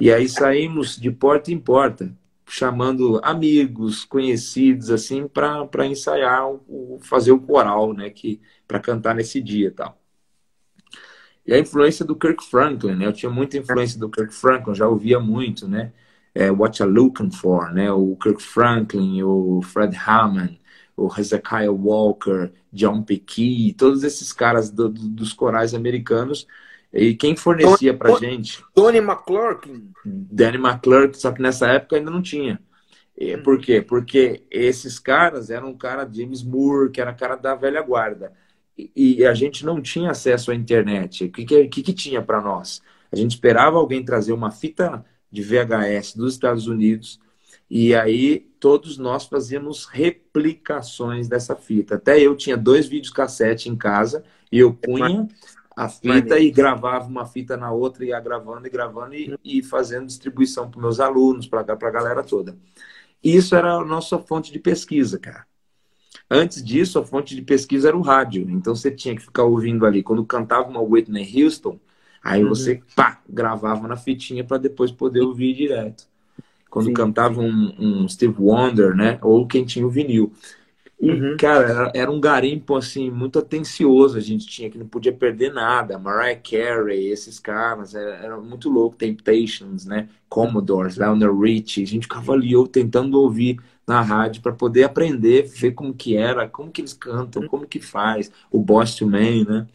e 0.00 0.12
aí 0.12 0.28
saímos 0.28 0.96
de 0.96 1.10
porta 1.10 1.50
em 1.52 1.58
porta, 1.58 2.14
chamando 2.52 3.18
amigos, 3.24 4.04
conhecidos, 4.04 4.90
assim, 4.90 5.26
para 5.26 5.86
ensaiar, 5.86 6.46
o, 6.68 6.98
fazer 7.00 7.32
o 7.32 7.40
coral, 7.40 7.94
né, 7.94 8.10
que 8.10 8.42
para 8.68 8.78
cantar 8.78 9.14
nesse 9.14 9.40
dia 9.40 9.68
e 9.68 9.70
tal. 9.70 9.98
E 11.46 11.54
a 11.54 11.58
influência 11.58 12.04
do 12.04 12.14
Kirk 12.14 12.44
Franklin, 12.44 12.94
né, 12.94 13.06
eu 13.06 13.12
tinha 13.12 13.30
muita 13.30 13.56
influência 13.56 13.98
do 13.98 14.10
Kirk 14.10 14.34
Franklin, 14.34 14.74
já 14.74 14.86
ouvia 14.86 15.18
muito, 15.18 15.66
né, 15.66 15.94
é, 16.34 16.50
What 16.50 16.82
You 16.82 16.90
Looking 16.90 17.30
For, 17.30 17.72
né, 17.72 17.90
o 17.90 18.14
Kirk 18.16 18.42
Franklin, 18.42 19.22
o 19.22 19.62
Fred 19.62 19.96
Hammond, 19.96 20.60
o 20.94 21.08
Hezekiah 21.08 21.72
Walker, 21.72 22.52
John 22.70 23.02
Pecky, 23.02 23.72
todos 23.72 24.04
esses 24.04 24.30
caras 24.30 24.70
do, 24.70 24.90
do, 24.90 25.08
dos 25.08 25.32
corais 25.32 25.72
americanos. 25.72 26.46
E 26.92 27.14
quem 27.14 27.34
fornecia 27.34 27.94
para 27.94 28.16
gente? 28.16 28.62
Donnie 28.74 29.00
McClurkin. 29.00 29.90
Danny 30.04 30.58
McClurkin, 30.58 31.18
só 31.18 31.32
que 31.32 31.40
nessa 31.40 31.68
época 31.68 31.96
ainda 31.96 32.10
não 32.10 32.20
tinha. 32.20 32.60
E, 33.16 33.34
hum. 33.34 33.42
por 33.42 33.58
quê? 33.58 33.80
Porque 33.80 34.42
esses 34.50 34.98
caras 34.98 35.48
eram 35.50 35.70
um 35.70 35.76
cara 35.76 36.08
James 36.10 36.42
Moore, 36.42 36.90
que 36.90 37.00
era 37.00 37.14
cara 37.14 37.36
da 37.36 37.54
velha 37.54 37.80
guarda. 37.82 38.32
E, 38.76 39.20
e 39.20 39.24
a 39.24 39.32
gente 39.32 39.64
não 39.64 39.80
tinha 39.80 40.10
acesso 40.10 40.50
à 40.50 40.54
internet. 40.54 41.24
O 41.24 41.32
que, 41.32 41.44
que, 41.44 41.68
que, 41.68 41.82
que 41.82 41.92
tinha 41.92 42.20
para 42.20 42.40
nós? 42.40 42.82
A 43.10 43.16
gente 43.16 43.32
esperava 43.32 43.78
alguém 43.78 44.04
trazer 44.04 44.32
uma 44.32 44.50
fita 44.50 45.04
de 45.30 45.42
VHS 45.42 46.14
dos 46.14 46.34
Estados 46.34 46.66
Unidos 46.66 47.20
e 47.74 47.94
aí 47.94 48.40
todos 48.60 48.98
nós 48.98 49.24
fazíamos 49.24 49.86
replicações 49.86 51.26
dessa 51.26 51.56
fita. 51.56 51.94
Até 51.94 52.20
eu 52.20 52.36
tinha 52.36 52.54
dois 52.54 52.86
vídeos 52.86 53.12
cassete 53.12 53.70
em 53.70 53.76
casa 53.76 54.22
e 54.50 54.58
eu 54.58 54.74
punha 54.74 55.26
a 55.76 55.88
fita 55.88 56.38
e 56.38 56.50
gravava 56.50 57.06
uma 57.06 57.24
fita 57.24 57.56
na 57.56 57.70
outra, 57.72 58.04
e 58.04 58.08
ia 58.08 58.20
gravando 58.20 58.66
e 58.66 58.70
gravando 58.70 59.14
e, 59.14 59.38
e 59.44 59.62
fazendo 59.62 60.06
distribuição 60.06 60.70
para 60.70 60.80
meus 60.80 61.00
alunos, 61.00 61.46
para 61.46 61.60
a 61.60 61.90
galera 61.90 62.22
toda. 62.22 62.56
Isso 63.22 63.54
era 63.54 63.74
a 63.74 63.84
nossa 63.84 64.18
fonte 64.18 64.52
de 64.52 64.58
pesquisa, 64.58 65.18
cara. 65.18 65.46
Antes 66.30 66.64
disso, 66.64 66.98
a 66.98 67.04
fonte 67.04 67.34
de 67.34 67.42
pesquisa 67.42 67.88
era 67.88 67.96
o 67.96 68.00
rádio. 68.02 68.48
Então 68.50 68.74
você 68.74 68.90
tinha 68.90 69.14
que 69.14 69.22
ficar 69.22 69.44
ouvindo 69.44 69.84
ali. 69.84 70.02
Quando 70.02 70.24
cantava 70.24 70.68
uma 70.68 70.80
Whitney 70.80 71.42
Houston, 71.42 71.78
aí 72.22 72.42
uhum. 72.42 72.48
você 72.48 72.82
pá, 72.96 73.20
gravava 73.28 73.86
na 73.86 73.96
fitinha 73.96 74.42
para 74.42 74.56
depois 74.58 74.90
poder 74.90 75.20
ouvir 75.20 75.54
direto 75.54 76.10
quando 76.72 76.86
Sim. 76.86 76.94
cantava 76.94 77.38
um, 77.38 77.74
um, 77.78 78.08
Steve 78.08 78.34
Wonder, 78.38 78.96
né? 78.96 79.18
Ou 79.20 79.46
quem 79.46 79.62
tinha 79.62 79.86
o 79.86 79.90
vinil. 79.90 80.32
E, 81.02 81.10
uhum. 81.10 81.36
cara, 81.36 81.68
era, 81.68 81.92
era, 81.94 82.10
um 82.10 82.20
garimpo, 82.20 82.76
assim, 82.76 83.10
muito 83.10 83.38
atencioso. 83.38 84.16
A 84.16 84.20
gente 84.20 84.46
tinha 84.46 84.70
que 84.70 84.78
não 84.78 84.86
podia 84.86 85.12
perder 85.12 85.52
nada. 85.52 85.98
Mariah 85.98 86.40
Carey, 86.40 87.08
esses 87.08 87.40
caras, 87.40 87.94
era, 87.94 88.14
era 88.14 88.40
muito 88.40 88.70
louco. 88.70 88.96
Temptations, 88.96 89.84
né? 89.84 90.08
Commodores, 90.28 90.96
Lionel 90.96 91.36
Richie. 91.36 91.82
A 91.82 91.86
gente 91.86 92.04
ficava 92.04 92.32
ali 92.32 92.54
ou 92.54 92.68
tentando 92.68 93.20
ouvir 93.20 93.58
na 93.84 94.00
rádio 94.00 94.40
para 94.40 94.52
poder 94.52 94.84
aprender, 94.84 95.42
ver 95.42 95.72
como 95.72 95.92
que 95.92 96.16
era, 96.16 96.48
como 96.48 96.70
que 96.70 96.80
eles 96.80 96.92
cantam, 96.92 97.48
como 97.48 97.66
que 97.66 97.80
faz. 97.80 98.30
O 98.50 98.60
Boss 98.60 98.94
to 98.94 99.06
Man, 99.06 99.44
né? 99.44 99.66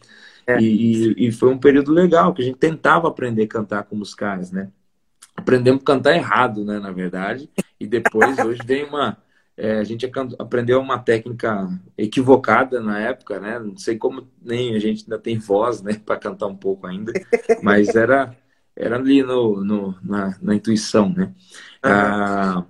É. 0.46 0.58
E, 0.58 1.12
e, 1.18 1.26
e 1.28 1.32
foi 1.32 1.50
um 1.50 1.58
período 1.58 1.92
legal, 1.92 2.32
que 2.32 2.40
a 2.40 2.44
gente 2.44 2.56
tentava 2.56 3.06
aprender 3.06 3.42
a 3.42 3.48
cantar 3.48 3.82
como 3.84 4.02
os 4.02 4.14
caras, 4.14 4.50
né? 4.50 4.70
aprendemos 5.38 5.82
a 5.82 5.84
cantar 5.84 6.14
errado, 6.14 6.64
né, 6.64 6.78
na 6.78 6.90
verdade. 6.90 7.48
E 7.78 7.86
depois, 7.86 8.36
hoje, 8.44 8.60
vem 8.64 8.84
uma. 8.84 9.16
É, 9.60 9.80
a 9.80 9.84
gente 9.84 10.08
aprendeu 10.38 10.80
uma 10.80 11.00
técnica 11.00 11.68
equivocada 11.96 12.80
na 12.80 13.00
época, 13.00 13.40
né? 13.40 13.58
Não 13.58 13.76
sei 13.76 13.98
como 13.98 14.28
nem 14.40 14.76
a 14.76 14.78
gente 14.78 15.02
ainda 15.02 15.18
tem 15.18 15.36
voz, 15.36 15.82
né, 15.82 15.94
para 16.06 16.16
cantar 16.16 16.46
um 16.46 16.54
pouco 16.56 16.86
ainda, 16.86 17.12
mas 17.60 17.88
era, 17.96 18.36
era 18.76 18.94
ali 18.94 19.20
no, 19.20 19.64
no 19.64 19.98
na, 20.00 20.38
na, 20.40 20.54
intuição, 20.54 21.08
né? 21.12 21.34
Ah, 21.82 22.64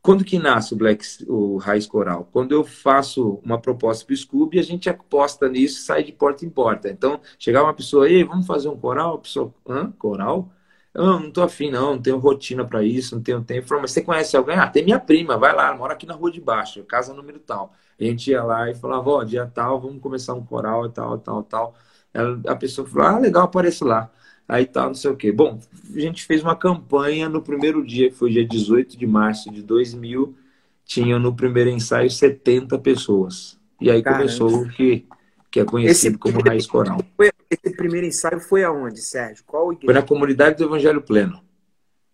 quando 0.00 0.24
que 0.24 0.38
nasce 0.38 0.72
o 0.72 0.76
Black, 0.76 1.04
o 1.28 1.58
Raiz 1.58 1.86
Coral? 1.86 2.26
Quando 2.32 2.52
eu 2.52 2.64
faço 2.64 3.38
uma 3.44 3.60
proposta 3.60 4.06
para 4.06 4.14
o 4.14 4.16
Scooby, 4.16 4.58
a 4.58 4.62
gente 4.62 4.88
aposta 4.88 5.50
nisso 5.50 5.80
e 5.80 5.82
sai 5.82 6.02
de 6.02 6.12
porta 6.12 6.46
em 6.46 6.50
porta. 6.50 6.88
Então, 6.88 7.20
chegar 7.38 7.62
uma 7.62 7.74
pessoa, 7.74 8.06
aí, 8.06 8.24
vamos 8.24 8.46
fazer 8.46 8.68
um 8.70 8.76
coral? 8.76 9.16
A 9.16 9.18
pessoa, 9.18 9.54
hã? 9.68 9.92
Coral? 9.92 10.50
Eu 10.94 11.04
não 11.04 11.30
tô 11.30 11.42
afim, 11.42 11.70
não, 11.70 11.94
não 11.94 12.02
tenho 12.02 12.18
rotina 12.18 12.64
para 12.64 12.82
isso, 12.82 13.14
não 13.14 13.22
tenho 13.22 13.42
tempo. 13.42 13.66
Mas 13.80 13.92
você 13.92 14.02
conhece 14.02 14.36
alguém? 14.36 14.56
Ah, 14.56 14.66
tem 14.68 14.84
minha 14.84 14.98
prima, 15.00 15.38
vai 15.38 15.54
lá, 15.54 15.74
mora 15.74 15.94
aqui 15.94 16.06
na 16.06 16.14
rua 16.14 16.30
de 16.30 16.40
baixo, 16.40 16.84
casa 16.84 17.14
número 17.14 17.38
tal. 17.38 17.72
A 17.98 18.04
gente 18.04 18.30
ia 18.30 18.42
lá 18.42 18.70
e 18.70 18.74
falava, 18.74 19.08
ó, 19.08 19.24
dia 19.24 19.46
tal, 19.46 19.80
vamos 19.80 20.02
começar 20.02 20.34
um 20.34 20.44
coral 20.44 20.86
e 20.86 20.90
tal, 20.90 21.18
tal, 21.18 21.42
tal. 21.42 21.74
Ela, 22.12 22.40
a 22.46 22.54
pessoa 22.56 22.86
falou, 22.86 23.06
ah, 23.08 23.18
legal, 23.18 23.44
aparece 23.44 23.82
lá. 23.84 24.10
Aí 24.46 24.66
tal, 24.66 24.88
não 24.88 24.94
sei 24.94 25.10
o 25.10 25.16
quê. 25.16 25.32
Bom, 25.32 25.58
a 25.94 25.98
gente 25.98 26.24
fez 26.24 26.42
uma 26.42 26.54
campanha 26.54 27.28
no 27.28 27.40
primeiro 27.40 27.84
dia, 27.84 28.10
que 28.10 28.16
foi 28.16 28.30
dia 28.30 28.46
18 28.46 28.98
de 28.98 29.06
março 29.06 29.50
de 29.50 29.62
2000, 29.62 30.36
tinham 30.84 31.18
no 31.18 31.34
primeiro 31.34 31.70
ensaio 31.70 32.10
70 32.10 32.78
pessoas. 32.78 33.58
E 33.80 33.90
aí 33.90 34.02
Caramba. 34.02 34.24
começou 34.24 34.62
o 34.62 34.68
que, 34.68 35.06
que 35.52 35.60
é 35.60 35.64
conhecido 35.64 36.14
esse 36.14 36.18
como 36.18 36.40
Raiz 36.40 36.66
Coral. 36.66 36.98
Foi 37.14 37.30
esse 37.50 37.76
primeiro 37.76 38.06
ensaio 38.06 38.40
foi 38.40 38.64
aonde, 38.64 39.02
Sérgio? 39.02 39.44
Qual 39.46 39.70
igreja? 39.70 39.92
Foi 39.92 39.94
na 39.94 40.02
comunidade 40.02 40.56
do 40.56 40.64
Evangelho 40.64 41.02
Pleno. 41.02 41.40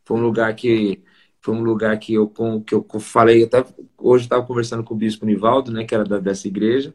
Foi 0.04 0.16
um 0.16 0.20
lugar 0.20 0.52
que 0.56 1.04
foi 1.40 1.54
um 1.54 1.62
lugar 1.62 1.96
que 1.98 2.14
eu 2.14 2.26
que 2.66 2.74
eu 2.74 2.84
falei 3.00 3.44
até 3.44 3.64
hoje 3.96 4.24
estava 4.24 4.44
conversando 4.44 4.82
com 4.82 4.94
o 4.94 4.96
bispo 4.96 5.24
Nivaldo, 5.24 5.70
né, 5.70 5.84
que 5.84 5.94
era 5.94 6.04
da, 6.04 6.18
dessa 6.18 6.48
igreja. 6.48 6.92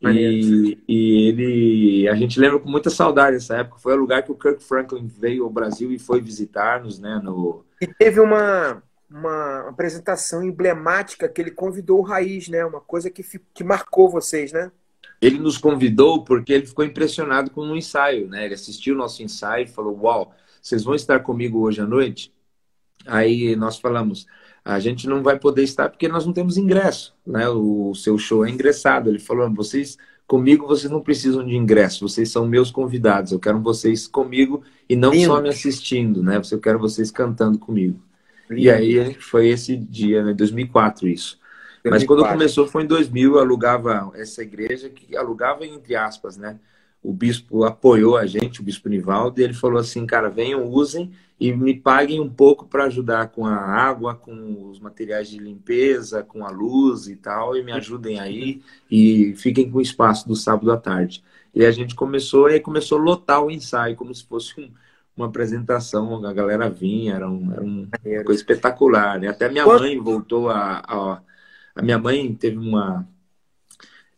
E, 0.00 0.78
e, 0.88 1.28
ele 1.28 2.08
a 2.08 2.14
gente 2.14 2.38
lembra 2.38 2.58
com 2.58 2.70
muita 2.70 2.90
saudade 2.90 3.36
dessa 3.36 3.56
época. 3.56 3.80
Foi 3.80 3.92
o 3.92 3.96
lugar 3.96 4.22
que 4.22 4.30
o 4.30 4.36
Kirk 4.36 4.62
Franklin 4.62 5.06
veio 5.06 5.44
ao 5.44 5.50
Brasil 5.50 5.90
e 5.92 5.98
foi 5.98 6.20
visitar-nos, 6.20 7.00
né, 7.00 7.20
no 7.22 7.64
E 7.80 7.86
teve 7.88 8.20
uma 8.20 8.80
uma 9.10 9.68
apresentação 9.68 10.42
emblemática 10.42 11.28
que 11.28 11.40
ele 11.40 11.50
convidou 11.50 11.98
o 11.98 12.02
Raiz, 12.02 12.48
né? 12.48 12.64
Uma 12.64 12.80
coisa 12.80 13.10
que, 13.10 13.22
que 13.52 13.62
marcou 13.62 14.08
vocês, 14.08 14.52
né? 14.52 14.72
Ele 15.22 15.38
nos 15.38 15.56
convidou 15.56 16.24
porque 16.24 16.52
ele 16.52 16.66
ficou 16.66 16.84
impressionado 16.84 17.52
com 17.52 17.60
o 17.60 17.76
ensaio, 17.76 18.28
né? 18.28 18.44
Ele 18.44 18.54
assistiu 18.54 18.96
o 18.96 18.98
nosso 18.98 19.22
ensaio 19.22 19.64
e 19.64 19.68
falou: 19.68 19.96
Uau, 20.02 20.34
vocês 20.60 20.82
vão 20.82 20.96
estar 20.96 21.20
comigo 21.20 21.60
hoje 21.60 21.80
à 21.80 21.86
noite? 21.86 22.32
Aí 23.06 23.54
nós 23.54 23.78
falamos: 23.78 24.26
a 24.64 24.80
gente 24.80 25.06
não 25.06 25.22
vai 25.22 25.38
poder 25.38 25.62
estar 25.62 25.88
porque 25.88 26.08
nós 26.08 26.26
não 26.26 26.32
temos 26.32 26.56
ingresso, 26.56 27.14
né? 27.24 27.48
O 27.48 27.94
seu 27.94 28.18
show 28.18 28.44
é 28.44 28.50
ingressado. 28.50 29.08
Ele 29.08 29.20
falou: 29.20 29.48
vocês 29.54 29.96
comigo 30.26 30.66
vocês 30.66 30.90
não 30.90 31.00
precisam 31.00 31.46
de 31.46 31.54
ingresso, 31.54 32.08
vocês 32.08 32.28
são 32.28 32.44
meus 32.44 32.72
convidados. 32.72 33.30
Eu 33.30 33.38
quero 33.38 33.60
vocês 33.60 34.08
comigo 34.08 34.64
e 34.88 34.96
não 34.96 35.12
Lindo. 35.12 35.26
só 35.26 35.40
me 35.40 35.48
assistindo, 35.48 36.20
né? 36.20 36.40
Eu 36.50 36.60
quero 36.60 36.80
vocês 36.80 37.12
cantando 37.12 37.58
comigo. 37.58 38.02
Lindo. 38.50 38.60
E 38.60 38.68
aí 38.68 39.14
foi 39.14 39.48
esse 39.48 39.76
dia, 39.76 40.24
né? 40.24 40.34
2004 40.34 41.06
isso. 41.06 41.40
Mas 41.84 42.04
quando 42.04 42.26
começou 42.26 42.66
foi 42.66 42.84
em 42.84 42.86
2000, 42.86 43.34
eu 43.34 43.38
alugava 43.40 44.12
essa 44.14 44.42
igreja, 44.42 44.88
que 44.88 45.16
alugava 45.16 45.66
entre 45.66 45.96
aspas, 45.96 46.36
né? 46.36 46.58
O 47.02 47.12
bispo 47.12 47.64
apoiou 47.64 48.16
a 48.16 48.26
gente, 48.26 48.60
o 48.60 48.64
bispo 48.64 48.88
Nivaldo, 48.88 49.40
e 49.40 49.44
ele 49.44 49.54
falou 49.54 49.78
assim, 49.78 50.06
cara, 50.06 50.28
venham, 50.28 50.68
usem 50.68 51.10
e 51.40 51.52
me 51.52 51.74
paguem 51.74 52.20
um 52.20 52.30
pouco 52.30 52.64
para 52.66 52.84
ajudar 52.84 53.30
com 53.30 53.44
a 53.44 53.56
água, 53.56 54.14
com 54.14 54.70
os 54.70 54.78
materiais 54.78 55.28
de 55.28 55.38
limpeza, 55.38 56.22
com 56.22 56.46
a 56.46 56.50
luz 56.50 57.08
e 57.08 57.16
tal, 57.16 57.56
e 57.56 57.64
me 57.64 57.72
ajudem 57.72 58.20
aí 58.20 58.62
e 58.88 59.34
fiquem 59.36 59.68
com 59.68 59.78
o 59.78 59.82
espaço 59.82 60.28
do 60.28 60.36
sábado 60.36 60.70
à 60.70 60.76
tarde. 60.76 61.24
E 61.52 61.66
a 61.66 61.72
gente 61.72 61.96
começou, 61.96 62.48
e 62.48 62.54
aí 62.54 62.60
começou 62.60 62.98
a 62.98 63.02
lotar 63.02 63.42
o 63.44 63.50
ensaio, 63.50 63.96
como 63.96 64.14
se 64.14 64.24
fosse 64.24 64.60
um, 64.60 64.70
uma 65.16 65.26
apresentação, 65.26 66.24
a 66.24 66.32
galera 66.32 66.70
vinha, 66.70 67.14
era, 67.14 67.28
um, 67.28 67.52
era 67.52 67.62
uma 67.62 67.88
coisa 68.24 68.40
espetacular, 68.40 69.18
né? 69.18 69.26
Até 69.26 69.48
minha 69.48 69.66
mãe 69.66 69.98
voltou 69.98 70.48
a, 70.48 70.80
a, 70.86 71.20
a 71.74 71.82
minha 71.82 71.98
mãe 71.98 72.34
teve 72.34 72.58
uma 72.58 73.06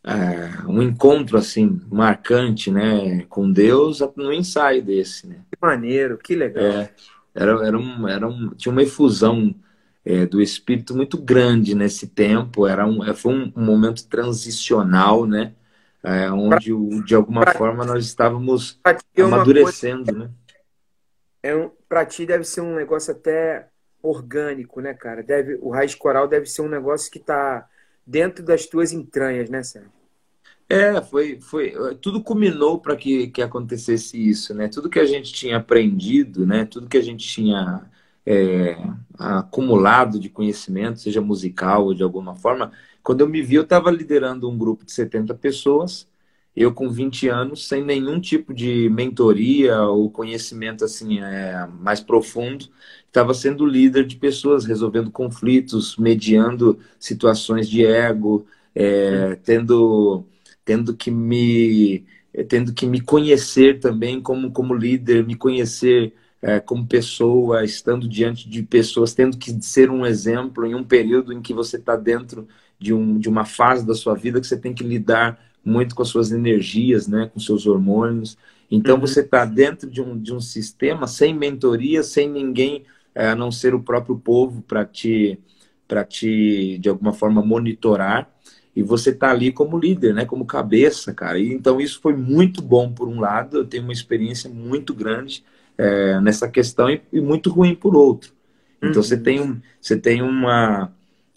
é, 0.03 0.67
um 0.69 0.83
encontro 0.83 1.39
assim 1.39 1.81
marcante, 1.91 2.71
né, 2.71 3.23
com 3.29 3.51
Deus 3.51 4.01
no 4.17 4.33
ensaio 4.33 4.83
desse, 4.83 5.27
né? 5.27 5.37
Que 5.51 5.59
maneiro, 5.61 6.19
que 6.19 6.35
legal. 6.35 6.63
É, 6.63 6.91
era, 7.35 7.67
era, 7.67 7.79
um, 7.79 8.07
era 8.09 8.29
um, 8.29 8.51
tinha 8.51 8.71
uma 8.71 8.83
efusão 8.83 9.55
é, 10.05 10.27
do 10.27 10.43
Espírito 10.43 10.95
muito 10.95 11.17
grande 11.17 11.75
nesse 11.75 12.07
tempo. 12.07 12.67
Era 12.67 12.87
um, 12.87 13.15
foi 13.15 13.35
um, 13.35 13.53
um 13.57 13.65
momento 13.65 14.07
transicional, 14.07 15.27
né? 15.27 15.55
É, 16.03 16.31
onde 16.31 16.71
de 17.07 17.15
alguma 17.15 17.47
forma 17.47 17.83
nós 17.83 18.05
estávamos 18.05 18.79
amadurecendo, 19.17 20.05
coisa... 20.05 20.19
né? 20.19 20.31
é 21.45 21.55
um, 21.55 21.71
para 21.87 22.07
ti 22.07 22.25
deve 22.25 22.45
ser 22.45 22.63
um 22.63 22.75
negócio 22.75 23.13
até 23.13 23.69
orgânico, 24.05 24.81
né, 24.81 24.95
cara? 24.95 25.23
Deve, 25.23 25.59
o 25.61 25.71
raiz 25.71 25.95
coral 25.95 26.29
deve 26.29 26.47
ser 26.47 26.63
um 26.63 26.69
negócio 26.69 27.11
que 27.11 27.19
está 27.19 27.69
dentro 28.07 28.45
das 28.45 28.67
tuas 28.67 28.93
entranhas, 28.93 29.49
né, 29.49 29.63
Sérgio? 29.63 29.91
É, 30.69 31.01
foi, 31.03 31.41
foi, 31.41 31.75
tudo 32.01 32.23
culminou 32.23 32.79
para 32.79 32.97
que, 32.97 33.29
que 33.29 33.43
acontecesse 33.43 34.17
isso, 34.17 34.55
né? 34.55 34.69
Tudo 34.69 34.89
que 34.89 34.99
a 34.99 35.05
gente 35.05 35.33
tinha 35.33 35.59
aprendido, 35.59 36.47
né? 36.47 36.65
Tudo 36.65 36.89
que 36.89 36.97
a 36.97 37.03
gente 37.03 37.27
tinha 37.27 37.83
é, 38.25 38.77
acumulado 39.19 40.19
de 40.19 40.29
conhecimento, 40.31 41.01
seja 41.01 41.21
musical 41.21 41.85
ou 41.85 41.95
de 41.95 42.03
alguma 42.03 42.35
forma, 42.35 42.73
quando 43.03 43.21
eu 43.21 43.29
me 43.29 43.43
vi, 43.43 43.57
eu 43.57 43.63
estava 43.63 43.91
liderando 43.91 44.49
um 44.49 44.57
grupo 44.57 44.85
de 44.85 44.93
70 44.93 45.35
pessoas 45.35 46.09
eu 46.57 46.73
com 46.73 46.89
20 46.89 47.29
anos, 47.29 47.67
sem 47.67 47.83
nenhum 47.85 48.21
tipo 48.21 48.55
de 48.55 48.89
mentoria 48.89 49.83
ou 49.83 50.11
conhecimento 50.11 50.85
assim 50.85 51.21
é, 51.21 51.67
mais 51.67 52.01
profundo, 52.01 52.69
estava 53.15 53.33
sendo 53.33 53.65
líder 53.65 54.05
de 54.05 54.17
pessoas, 54.17 54.65
resolvendo 54.65 55.09
conflitos, 55.09 55.97
mediando 55.97 56.81
situações 56.99 57.69
de 57.69 57.87
ego, 57.87 58.45
é, 58.75 59.37
tendo, 59.45 60.25
tendo 60.65 60.97
que 60.97 61.13
me 61.13 62.05
tendo 62.49 62.75
que 62.75 62.85
me 62.85 63.01
conhecer 63.01 63.79
também 63.79 64.21
como, 64.21 64.51
como 64.51 64.75
líder, 64.75 65.25
me 65.25 65.37
conhecer 65.37 66.13
é, 66.43 66.59
como 66.59 66.85
pessoa, 66.85 67.65
estando 67.65 68.09
diante 68.09 68.49
de 68.49 68.61
pessoas, 68.65 69.15
tendo 69.15 69.39
que 69.39 69.53
ser 69.63 69.89
um 69.89 70.05
exemplo 70.05 70.67
em 70.67 70.75
um 70.75 70.83
período 70.83 71.33
em 71.33 71.41
que 71.41 71.55
você 71.55 71.77
está 71.77 71.95
dentro 71.95 72.49
de, 72.77 72.93
um, 72.93 73.17
de 73.17 73.29
uma 73.29 73.45
fase 73.45 73.87
da 73.87 73.95
sua 73.95 74.17
vida 74.17 74.41
que 74.41 74.47
você 74.49 74.57
tem 74.57 74.75
que 74.75 74.83
lidar 74.83 75.41
muito 75.65 75.95
com 75.95 76.03
as 76.03 76.09
suas 76.09 76.33
energias, 76.33 77.07
né, 77.07 77.31
com 77.33 77.39
seus 77.39 77.69
hormônios. 77.69 78.37
Então, 78.69 78.97
uhum. 78.97 79.01
você 79.01 79.21
está 79.21 79.45
dentro 79.45 79.89
de 79.89 80.03
um, 80.03 80.19
de 80.19 80.35
um 80.35 80.41
sistema 80.41 81.07
sem 81.07 81.33
mentoria, 81.33 82.03
sem 82.03 82.29
ninguém, 82.29 82.85
é, 83.15 83.29
a 83.29 83.35
não 83.35 83.51
ser 83.51 83.75
o 83.75 83.83
próprio 83.83 84.17
povo, 84.17 84.63
para 84.63 84.85
te, 84.85 85.39
te, 86.09 86.79
de 86.79 86.89
alguma 86.89 87.13
forma, 87.13 87.43
monitorar. 87.43 88.31
E 88.75 88.83
você 88.83 89.11
está 89.11 89.31
ali 89.31 89.53
como 89.53 89.79
líder, 89.79 90.15
né, 90.15 90.25
como 90.25 90.45
cabeça, 90.45 91.15
cara. 91.15 91.39
E, 91.39 91.53
então, 91.53 91.81
isso 91.81 92.01
foi 92.01 92.15
muito 92.15 92.61
bom, 92.61 92.93
por 92.93 93.09
um 93.09 93.21
lado. 93.21 93.59
Eu 93.59 93.65
tenho 93.65 93.85
uma 93.85 93.93
experiência 93.93 94.51
muito 94.51 94.93
grande 94.93 95.45
é, 95.79 96.21
nessa 96.21 96.49
questão 96.49 96.91
e, 96.91 97.01
e, 97.13 97.21
muito 97.21 97.51
ruim 97.51 97.75
por 97.75 97.95
outro. 97.95 98.33
Então, 98.79 98.97
uhum. 98.97 99.03
você, 99.03 99.17
tem, 99.17 99.63
você 99.81 99.97
tem 99.97 100.23
uma 100.23 100.93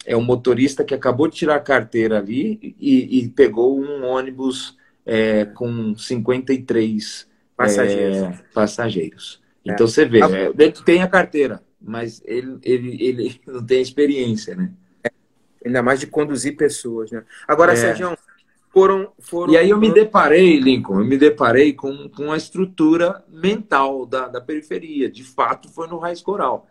é 0.08 0.16
um 0.16 0.22
motorista 0.22 0.82
que 0.82 0.94
acabou 0.94 1.28
de 1.28 1.36
tirar 1.36 1.56
a 1.56 1.60
carteira 1.60 2.18
ali 2.18 2.74
e, 2.80 3.18
e 3.18 3.28
pegou 3.28 3.78
um 3.78 4.04
ônibus 4.04 4.74
é, 5.04 5.44
com 5.44 5.94
53 5.94 7.28
passageiros. 7.54 8.16
É, 8.16 8.38
passageiros. 8.54 9.42
É. 9.66 9.72
Então 9.72 9.86
você 9.86 10.06
vê, 10.06 10.22
é, 10.22 10.46
ele 10.46 10.72
tem 10.72 11.02
a 11.02 11.08
carteira, 11.08 11.62
mas 11.80 12.22
ele, 12.24 12.58
ele, 12.62 13.04
ele 13.04 13.40
não 13.46 13.64
tem 13.64 13.80
experiência, 13.80 14.54
né? 14.54 14.72
É, 15.04 15.10
ainda 15.64 15.82
mais 15.82 16.00
de 16.00 16.06
conduzir 16.06 16.56
pessoas, 16.56 17.10
né? 17.10 17.24
Agora, 17.46 17.72
é. 17.72 17.76
Sérgio, 17.76 18.16
foram, 18.70 19.12
foram. 19.18 19.52
E 19.52 19.56
aí 19.56 19.70
eu 19.70 19.78
me 19.78 19.92
deparei, 19.92 20.58
Lincoln, 20.60 21.00
eu 21.00 21.04
me 21.04 21.16
deparei 21.16 21.72
com, 21.72 22.08
com 22.08 22.30
a 22.30 22.36
estrutura 22.36 23.24
mental 23.28 24.06
da, 24.06 24.28
da 24.28 24.40
periferia. 24.40 25.10
De 25.10 25.24
fato, 25.24 25.68
foi 25.68 25.88
no 25.88 25.98
Raiz 25.98 26.20
Coral. 26.20 26.68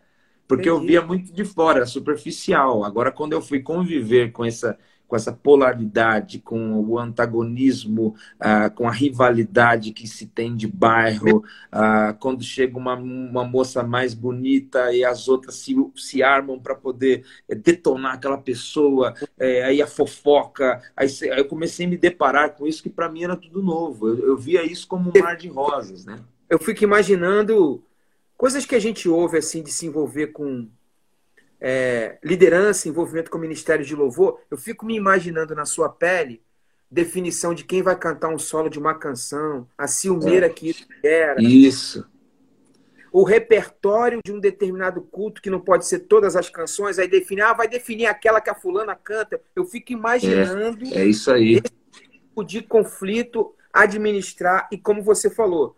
Porque 0.48 0.70
Entendi. 0.70 0.84
eu 0.84 0.88
via 0.88 1.02
muito 1.02 1.34
de 1.34 1.44
fora, 1.44 1.86
superficial. 1.86 2.84
Agora, 2.86 3.12
quando 3.12 3.34
eu 3.34 3.42
fui 3.42 3.62
conviver 3.62 4.32
com 4.32 4.46
essa, 4.46 4.78
com 5.08 5.16
essa 5.16 5.32
polaridade, 5.32 6.40
com 6.40 6.80
o 6.82 7.00
antagonismo, 7.00 8.16
ah, 8.40 8.70
com 8.70 8.88
a 8.88 8.92
rivalidade 8.92 9.92
que 9.94 10.08
se 10.08 10.28
tem 10.28 10.56
de 10.56 10.68
bairro, 10.68 11.44
ah, 11.72 12.16
quando 12.20 12.44
chega 12.44 12.78
uma, 12.78 12.96
uma 12.96 13.46
moça 13.46 13.84
mais 13.84 14.14
bonita 14.14 14.94
e 14.94 15.04
as 15.06 15.28
outras 15.28 15.56
se, 15.56 15.76
se 15.96 16.22
armam 16.22 16.60
para 16.60 16.76
poder 16.76 17.24
eh, 17.48 17.56
detonar 17.56 18.16
aquela 18.16 18.38
pessoa, 18.38 19.14
é, 19.40 19.64
aí 19.64 19.82
a 19.82 19.88
fofoca, 19.88 20.82
aí, 20.96 21.08
eu 21.22 21.46
comecei 21.46 21.86
a 21.86 21.90
me 21.90 21.98
deparar 21.98 22.56
com 22.56 22.68
isso 22.68 22.84
que 22.84 22.90
para 22.90 23.10
mim 23.10 23.24
era 23.24 23.36
tudo 23.36 23.64
novo. 23.64 24.10
Eu, 24.10 24.20
eu 24.28 24.38
via 24.38 24.64
isso 24.64 24.88
como 24.88 25.12
um 25.16 25.22
mar 25.22 25.38
de 25.38 25.48
rosas, 25.48 26.06
né? 26.06 26.20
Eu 26.50 26.60
fico 26.60 26.84
imaginando 26.84 27.84
coisas 28.38 28.66
que 28.66 28.76
a 28.76 28.80
gente 28.80 29.10
ouve 29.10 29.38
assim 29.38 29.64
de 29.64 29.72
se 29.72 29.86
envolver 29.86 30.28
com 30.28 30.68
é, 31.60 32.18
liderança, 32.24 32.88
envolvimento 32.88 33.32
com 33.32 33.38
o 33.38 33.42
Ministério 33.42 33.86
de 33.86 33.96
Louvor, 33.96 34.40
eu 34.50 34.58
fico 34.58 34.86
me 34.86 34.96
imaginando 34.96 35.56
na 35.56 35.66
sua 35.66 35.90
pele 35.90 36.42
definição 36.90 37.54
de 37.54 37.64
quem 37.64 37.82
vai 37.82 37.96
cantar 37.98 38.30
um 38.30 38.40
solo 38.40 38.70
de 38.70 38.80
uma 38.80 38.94
canção, 38.94 39.68
a 39.78 39.88
ciumeira 39.88 40.46
é. 40.46 40.50
que 40.50 40.70
isso 40.70 40.88
era. 41.04 41.42
Isso. 41.42 42.06
O 43.12 43.24
repertório 43.24 44.20
de 44.24 44.32
um 44.32 44.40
determinado 44.40 45.02
culto, 45.02 45.42
que 45.42 45.50
não 45.50 45.60
pode 45.60 45.86
ser 45.86 46.00
todas 46.00 46.36
as 46.36 46.50
canções, 46.50 47.00
aí 47.00 47.08
definir, 47.08 47.42
ah, 47.42 47.54
vai 47.54 47.68
definir 47.68 48.06
aquela 48.06 48.40
que 48.40 48.50
a 48.50 48.56
fulana 48.56 48.96
canta. 48.96 49.42
Eu 49.56 49.66
fico 49.66 49.92
imaginando. 49.92 50.86
É, 50.94 51.00
é 51.00 51.06
isso 51.06 51.32
aí. 51.32 51.56
Esse 51.56 52.10
tipo 52.10 52.44
de 52.44 52.62
conflito 52.62 53.54
administrar, 53.74 54.68
e 54.72 54.78
como 54.78 55.02
você 55.02 55.30
falou, 55.30 55.78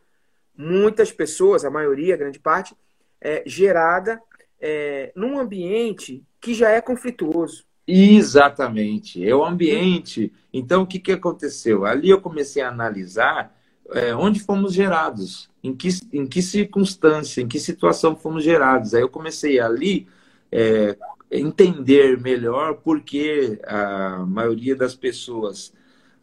muitas 0.55 1.11
pessoas, 1.11 1.63
a 1.63 1.69
maioria, 1.69 2.13
a 2.13 2.17
grande 2.17 2.39
parte, 2.39 2.75
é 3.21 3.43
gerada 3.45 4.21
é, 4.59 5.11
num 5.15 5.39
ambiente 5.39 6.23
que 6.39 6.53
já 6.53 6.69
é 6.69 6.81
conflituoso. 6.81 7.65
Exatamente, 7.87 9.27
é 9.27 9.33
o 9.33 9.43
ambiente. 9.43 10.31
Então, 10.53 10.83
o 10.83 10.87
que, 10.87 10.99
que 10.99 11.11
aconteceu? 11.11 11.85
Ali 11.85 12.09
eu 12.09 12.21
comecei 12.21 12.61
a 12.61 12.69
analisar 12.69 13.55
é, 13.91 14.15
onde 14.15 14.39
fomos 14.39 14.73
gerados, 14.73 15.49
em 15.63 15.75
que, 15.75 15.89
em 16.13 16.27
que 16.27 16.41
circunstância, 16.41 17.41
em 17.41 17.47
que 17.47 17.59
situação 17.59 18.15
fomos 18.15 18.43
gerados. 18.43 18.93
Aí 18.93 19.01
eu 19.01 19.09
comecei 19.09 19.59
ali 19.59 20.07
é, 20.51 20.95
entender 21.31 22.19
melhor 22.19 22.75
por 22.75 23.01
que 23.01 23.59
a 23.65 24.25
maioria 24.27 24.75
das 24.75 24.95
pessoas 24.95 25.73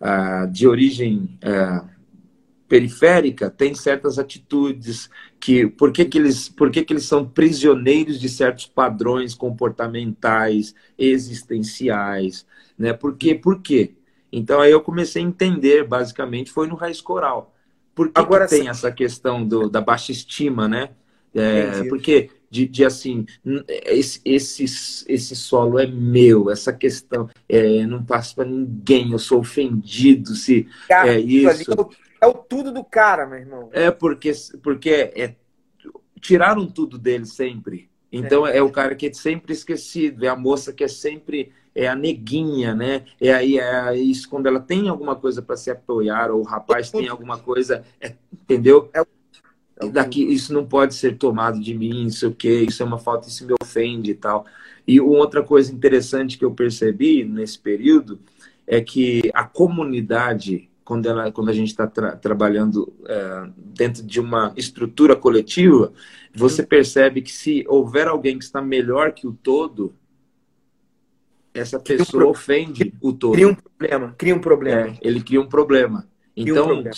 a, 0.00 0.46
de 0.46 0.66
origem 0.66 1.38
é, 1.42 1.82
periférica 2.68 3.48
tem 3.48 3.74
certas 3.74 4.18
atitudes 4.18 5.08
que 5.38 5.66
por 5.66 5.92
que, 5.92 6.04
que 6.04 6.18
eles 6.18 6.48
por 6.48 6.70
que, 6.70 6.84
que 6.84 6.92
eles 6.92 7.04
são 7.04 7.24
prisioneiros 7.24 8.20
de 8.20 8.28
certos 8.28 8.66
padrões 8.66 9.34
comportamentais 9.34 10.74
existenciais 10.98 12.44
né? 12.78 12.92
Por 12.92 13.16
quê? 13.16 13.34
Por 13.34 13.60
quê? 13.60 13.92
Então 14.30 14.60
aí 14.60 14.70
eu 14.70 14.80
comecei 14.80 15.22
a 15.22 15.26
entender 15.26 15.84
basicamente 15.84 16.50
foi 16.50 16.66
no 16.66 16.74
raiz 16.74 17.00
coral. 17.00 17.54
Por 17.94 18.08
que, 18.08 18.20
Agora, 18.20 18.46
que 18.46 18.56
tem 18.56 18.68
essa 18.68 18.92
questão 18.92 19.46
do, 19.46 19.70
da 19.70 19.80
baixa 19.80 20.12
estima 20.12 20.68
né? 20.68 20.90
É, 21.34 21.84
porque 21.88 22.30
de, 22.50 22.66
de, 22.66 22.82
assim 22.82 23.26
esse, 23.68 24.22
esse, 24.24 24.64
esse 25.06 25.36
solo 25.36 25.78
é 25.78 25.86
meu 25.86 26.50
essa 26.50 26.72
questão 26.72 27.28
é, 27.46 27.84
não 27.86 28.02
passa 28.02 28.36
para 28.36 28.46
ninguém 28.46 29.12
eu 29.12 29.18
sou 29.18 29.40
ofendido 29.40 30.34
se 30.34 30.66
Cara, 30.88 31.12
é 31.12 31.20
isso 31.20 31.90
é 32.20 32.26
o 32.26 32.34
tudo 32.34 32.72
do 32.72 32.84
cara, 32.84 33.26
meu 33.26 33.38
irmão. 33.38 33.68
É 33.72 33.90
porque, 33.90 34.32
porque 34.62 34.90
é, 34.90 35.34
tiraram 36.20 36.66
tudo 36.66 36.98
dele 36.98 37.26
sempre. 37.26 37.90
Então 38.10 38.46
é. 38.46 38.58
é. 38.58 38.62
o 38.62 38.70
cara 38.70 38.94
que 38.94 39.06
é 39.06 39.12
sempre 39.12 39.52
esquecido, 39.52 40.24
é 40.24 40.28
a 40.28 40.36
moça 40.36 40.72
que 40.72 40.84
é 40.84 40.88
sempre 40.88 41.52
é 41.74 41.86
a 41.86 41.94
neguinha, 41.94 42.74
né? 42.74 43.04
É 43.20 43.34
aí 43.34 43.58
é 43.58 43.96
isso 43.96 44.28
quando 44.30 44.46
ela 44.46 44.60
tem 44.60 44.88
alguma 44.88 45.14
coisa 45.14 45.42
para 45.42 45.56
se 45.56 45.70
apoiar 45.70 46.30
ou 46.30 46.40
o 46.40 46.44
rapaz 46.44 46.90
tem 46.90 47.06
alguma 47.08 47.38
coisa, 47.38 47.84
é, 48.00 48.14
entendeu? 48.32 48.88
É, 48.94 49.04
É 49.78 49.88
daqui, 49.88 50.24
isso 50.24 50.54
não 50.54 50.64
pode 50.64 50.94
ser 50.94 51.18
tomado 51.18 51.60
de 51.60 51.74
mim, 51.74 52.04
não 52.04 52.10
sei 52.10 52.28
o 52.30 52.34
quê, 52.34 52.62
isso 52.62 52.82
é 52.82 52.86
uma 52.86 52.98
falta, 52.98 53.28
isso 53.28 53.46
me 53.46 53.52
ofende 53.60 54.12
e 54.12 54.14
tal. 54.14 54.46
E 54.86 54.98
outra 55.00 55.42
coisa 55.42 55.70
interessante 55.70 56.38
que 56.38 56.44
eu 56.44 56.52
percebi 56.52 57.24
nesse 57.24 57.58
período 57.58 58.18
é 58.66 58.80
que 58.80 59.30
a 59.34 59.44
comunidade, 59.44 60.70
quando, 60.86 61.06
ela, 61.06 61.30
quando 61.30 61.50
a 61.50 61.52
gente 61.52 61.68
está 61.68 61.86
tra 61.86 62.16
trabalhando 62.16 62.94
é, 63.06 63.50
dentro 63.56 64.02
de 64.02 64.18
uma 64.18 64.54
estrutura 64.56 65.14
coletiva, 65.14 65.92
você 66.34 66.62
percebe 66.62 67.20
que 67.20 67.30
se 67.30 67.66
houver 67.68 68.08
alguém 68.08 68.38
que 68.38 68.44
está 68.44 68.62
melhor 68.62 69.12
que 69.12 69.26
o 69.26 69.32
todo, 69.32 69.94
essa 71.52 71.78
pessoa 71.78 72.24
um 72.24 72.28
ofende 72.28 72.94
o 73.02 73.12
todo. 73.12 73.32
Cria 73.32 73.48
um 73.48 73.54
problema, 73.54 74.14
cria 74.16 74.34
um 74.34 74.40
problema. 74.40 74.88
É, 74.88 74.98
ele 75.02 75.20
cria 75.20 75.40
um 75.40 75.48
problema. 75.48 76.06
Então, 76.34 76.64
um 76.64 76.82
problema 76.82 76.90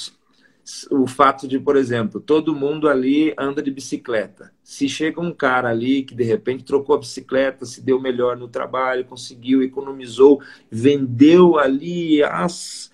o 0.91 1.07
fato 1.07 1.49
de, 1.49 1.59
por 1.59 1.77
exemplo, 1.77 2.21
todo 2.21 2.55
mundo 2.55 2.89
ali 2.89 3.33
anda 3.39 3.63
de 3.63 3.71
bicicleta. 3.71 4.53
Se 4.63 4.89
chega 4.89 5.21
um 5.21 5.33
cara 5.33 5.71
ali 5.71 6.03
que 6.03 6.15
de 6.15 6.25
repente 6.25 6.65
trocou 6.65 6.95
a 6.95 6.99
bicicleta, 6.99 7.65
se 7.65 7.81
deu 7.81 7.99
melhor 7.99 8.37
no 8.37 8.49
trabalho, 8.49 9.05
conseguiu, 9.05 9.63
economizou, 9.63 10.43
vendeu 10.71 11.59
ali 11.59 12.23
as. 12.23 12.91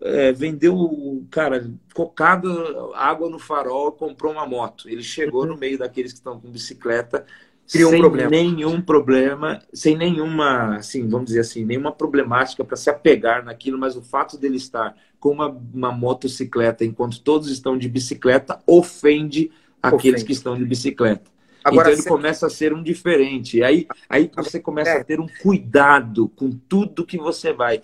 É, 0.00 0.32
vendeu, 0.32 1.24
cara, 1.30 1.68
cocada 1.92 2.48
água 2.94 3.28
no 3.28 3.38
farol, 3.38 3.92
comprou 3.92 4.32
uma 4.32 4.46
moto. 4.46 4.88
Ele 4.88 5.02
chegou 5.02 5.44
no 5.44 5.56
meio 5.56 5.76
daqueles 5.78 6.12
que 6.12 6.18
estão 6.18 6.40
com 6.40 6.50
bicicleta 6.50 7.24
Criou 7.70 7.90
sem 7.90 7.98
um 7.98 8.02
problema. 8.02 8.30
nenhum 8.30 8.80
problema, 8.80 9.62
sem 9.72 9.96
nenhuma, 9.96 10.76
assim, 10.76 11.06
vamos 11.06 11.26
dizer 11.26 11.40
assim, 11.40 11.66
nenhuma 11.66 11.92
problemática 11.92 12.64
para 12.64 12.76
se 12.78 12.88
apegar 12.88 13.44
naquilo, 13.44 13.76
mas 13.76 13.94
o 13.94 14.00
fato 14.00 14.38
dele 14.38 14.56
estar 14.56 14.96
com 15.20 15.30
uma, 15.30 15.48
uma 15.74 15.92
motocicleta 15.92 16.82
enquanto 16.82 17.20
todos 17.20 17.50
estão 17.50 17.76
de 17.76 17.86
bicicleta 17.86 18.58
ofende, 18.66 19.50
ofende. 19.82 19.96
aqueles 19.96 20.22
que 20.22 20.32
estão 20.32 20.56
de 20.56 20.64
bicicleta. 20.64 21.30
Agora, 21.62 21.90
então 21.90 22.00
ele 22.00 22.08
começa 22.08 22.46
a 22.46 22.50
ser 22.50 22.72
um 22.72 22.82
diferente. 22.82 23.62
Aí, 23.62 23.86
aí 24.08 24.30
você 24.34 24.58
começa 24.58 24.92
é. 24.92 25.00
a 25.00 25.04
ter 25.04 25.20
um 25.20 25.26
cuidado 25.42 26.28
com 26.28 26.50
tudo 26.50 27.04
que 27.04 27.18
você 27.18 27.52
vai. 27.52 27.82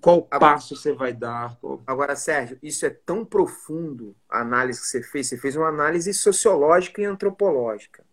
Qual 0.00 0.26
agora, 0.30 0.54
passo 0.54 0.76
você 0.76 0.92
vai 0.92 1.12
dar? 1.12 1.56
Qual... 1.60 1.82
Agora, 1.86 2.14
Sérgio, 2.14 2.58
isso 2.62 2.84
é 2.84 2.90
tão 2.90 3.24
profundo 3.24 4.14
a 4.28 4.40
análise 4.40 4.80
que 4.80 4.86
você 4.86 5.02
fez. 5.02 5.28
Você 5.28 5.38
fez 5.38 5.56
uma 5.56 5.68
análise 5.68 6.12
sociológica 6.12 7.00
e 7.00 7.04
antropológica 7.04 8.04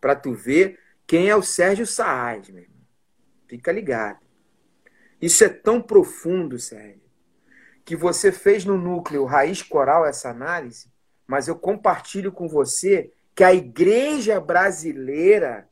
para 0.00 0.16
tu 0.16 0.32
ver 0.32 0.78
quem 1.06 1.28
é 1.28 1.36
o 1.36 1.42
Sérgio 1.42 1.86
Saad, 1.86 2.52
meu 2.52 2.62
irmão. 2.62 2.80
Fica 3.48 3.70
ligado. 3.70 4.20
Isso 5.20 5.44
é 5.44 5.48
tão 5.48 5.80
profundo, 5.80 6.58
Sérgio, 6.58 7.02
que 7.84 7.94
você 7.94 8.32
fez 8.32 8.64
no 8.64 8.76
núcleo 8.76 9.24
Raiz 9.24 9.62
Coral 9.62 10.04
essa 10.04 10.30
análise, 10.30 10.90
mas 11.26 11.46
eu 11.46 11.56
compartilho 11.56 12.32
com 12.32 12.48
você 12.48 13.12
que 13.34 13.44
a 13.44 13.54
igreja 13.54 14.40
brasileira 14.40 15.68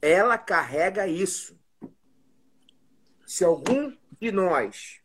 ela 0.00 0.38
carrega 0.38 1.06
isso. 1.06 1.59
Se 3.30 3.44
algum 3.44 3.92
de 4.20 4.32
nós, 4.32 4.98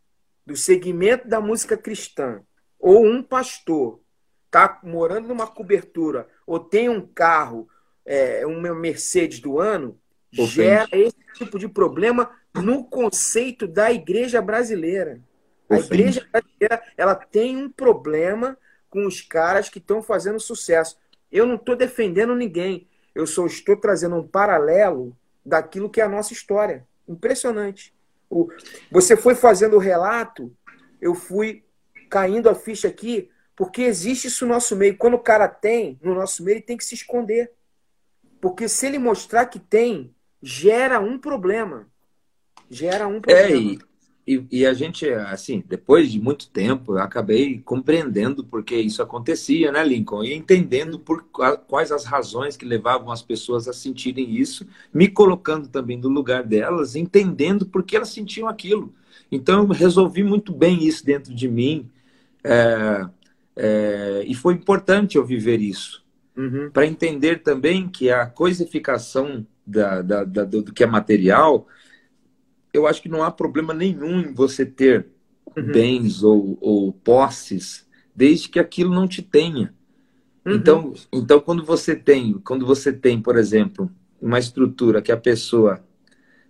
do 0.47 0.55
segmento 0.55 1.27
da 1.27 1.39
música 1.39 1.77
cristã, 1.77 2.41
ou 2.79 3.05
um 3.05 3.21
pastor, 3.21 3.99
está 4.47 4.79
morando 4.81 5.27
numa 5.27 5.45
cobertura, 5.45 6.27
ou 6.43 6.59
tem 6.59 6.89
um 6.89 7.05
carro, 7.05 7.69
é, 8.03 8.43
uma 8.47 8.73
Mercedes 8.73 9.39
do 9.39 9.59
ano, 9.59 9.95
Ofende. 10.33 10.51
gera 10.53 10.89
esse 10.93 11.15
tipo 11.35 11.59
de 11.59 11.67
problema 11.67 12.31
no 12.55 12.83
conceito 12.85 13.67
da 13.67 13.91
igreja 13.91 14.41
brasileira. 14.41 15.21
A 15.69 15.77
igreja 15.77 16.27
brasileira 16.31 16.81
ela 16.97 17.13
tem 17.13 17.55
um 17.55 17.69
problema 17.69 18.57
com 18.89 19.05
os 19.05 19.21
caras 19.21 19.69
que 19.69 19.77
estão 19.77 20.01
fazendo 20.01 20.39
sucesso. 20.39 20.97
Eu 21.31 21.45
não 21.45 21.57
estou 21.57 21.75
defendendo 21.75 22.33
ninguém. 22.33 22.87
Eu 23.13 23.27
só 23.27 23.45
estou 23.45 23.77
trazendo 23.77 24.15
um 24.15 24.27
paralelo 24.27 25.15
daquilo 25.45 25.91
que 25.91 26.01
é 26.01 26.03
a 26.03 26.09
nossa 26.09 26.33
história. 26.33 26.87
Impressionante. 27.07 27.93
O, 28.29 28.47
você 28.91 29.15
foi 29.15 29.35
fazendo 29.35 29.75
o 29.75 29.79
relato, 29.79 30.55
eu 31.01 31.13
fui 31.13 31.63
caindo 32.09 32.49
a 32.49 32.55
ficha 32.55 32.87
aqui, 32.87 33.29
porque 33.55 33.83
existe 33.83 34.27
isso 34.27 34.45
no 34.45 34.53
nosso 34.53 34.75
meio. 34.75 34.97
Quando 34.97 35.15
o 35.15 35.19
cara 35.19 35.47
tem, 35.47 35.99
no 36.01 36.13
nosso 36.13 36.43
meio, 36.43 36.55
ele 36.55 36.61
tem 36.61 36.77
que 36.77 36.85
se 36.85 36.95
esconder. 36.95 37.51
Porque 38.41 38.67
se 38.67 38.85
ele 38.85 38.99
mostrar 38.99 39.45
que 39.45 39.59
tem, 39.59 40.13
gera 40.41 40.99
um 40.99 41.17
problema. 41.17 41.87
Gera 42.69 43.07
um 43.07 43.21
problema. 43.21 43.47
É, 43.47 43.55
e, 43.55 43.79
e, 44.27 44.43
e, 44.51 44.65
a 44.65 44.73
gente, 44.73 45.07
assim, 45.07 45.63
depois 45.67 46.11
de 46.11 46.19
muito 46.19 46.49
tempo, 46.49 46.93
eu 46.93 46.99
acabei 46.99 47.59
compreendendo 47.59 48.43
porque 48.43 48.75
isso 48.75 49.03
acontecia, 49.03 49.71
né, 49.71 49.83
Lincoln? 49.83 50.23
E 50.23 50.33
entendendo 50.33 50.97
por 50.97 51.23
quais 51.67 51.91
as 51.91 52.05
razões 52.05 52.57
que 52.57 52.65
levavam 52.65 53.11
as 53.11 53.21
pessoas 53.21 53.67
a 53.67 53.73
sentirem 53.73 54.35
isso, 54.35 54.65
me 54.91 55.07
colocando 55.07 55.67
também 55.67 55.97
no 55.97 56.09
lugar 56.09 56.43
delas, 56.43 56.95
entendendo 56.95 57.67
por 57.67 57.83
que 57.83 57.95
elas 57.95 58.09
sentiam 58.09 58.47
aquilo. 58.47 58.93
Então, 59.31 59.59
eu 59.59 59.67
resolvi 59.67 60.23
muito 60.23 60.51
bem 60.51 60.83
isso 60.83 61.05
dentro 61.05 61.33
de 61.33 61.47
mim. 61.47 61.89
É, 62.43 63.07
é, 63.55 64.23
e 64.25 64.33
foi 64.33 64.55
importante 64.55 65.17
eu 65.17 65.25
viver 65.25 65.61
isso 65.61 66.05
uhum. 66.35 66.69
para 66.71 66.85
entender 66.85 67.41
também 67.41 67.87
que 67.87 68.09
a 68.09 68.25
coisificação 68.25 69.45
da, 69.65 70.01
da, 70.01 70.23
da, 70.23 70.43
do 70.43 70.73
que 70.73 70.83
é 70.83 70.87
material, 70.87 71.67
eu 72.75 72.87
acho 72.87 73.01
que 73.01 73.09
não 73.09 73.23
há 73.23 73.31
problema 73.31 73.73
nenhum 73.73 74.19
em 74.19 74.33
você 74.33 74.65
ter 74.65 75.07
uhum. 75.55 75.71
bens 75.71 76.23
ou, 76.23 76.57
ou 76.61 76.91
posses, 76.91 77.87
desde 78.15 78.49
que 78.49 78.59
aquilo 78.59 78.93
não 78.93 79.07
te 79.07 79.21
tenha. 79.21 79.73
Uhum. 80.45 80.53
Então, 80.53 80.93
então 81.11 81.39
quando 81.39 81.63
você 81.63 81.95
tem, 81.95 82.33
quando 82.43 82.65
você 82.65 82.91
tem, 82.91 83.21
por 83.21 83.37
exemplo, 83.37 83.89
uma 84.21 84.39
estrutura 84.39 85.01
que 85.01 85.11
a 85.11 85.17
pessoa 85.17 85.83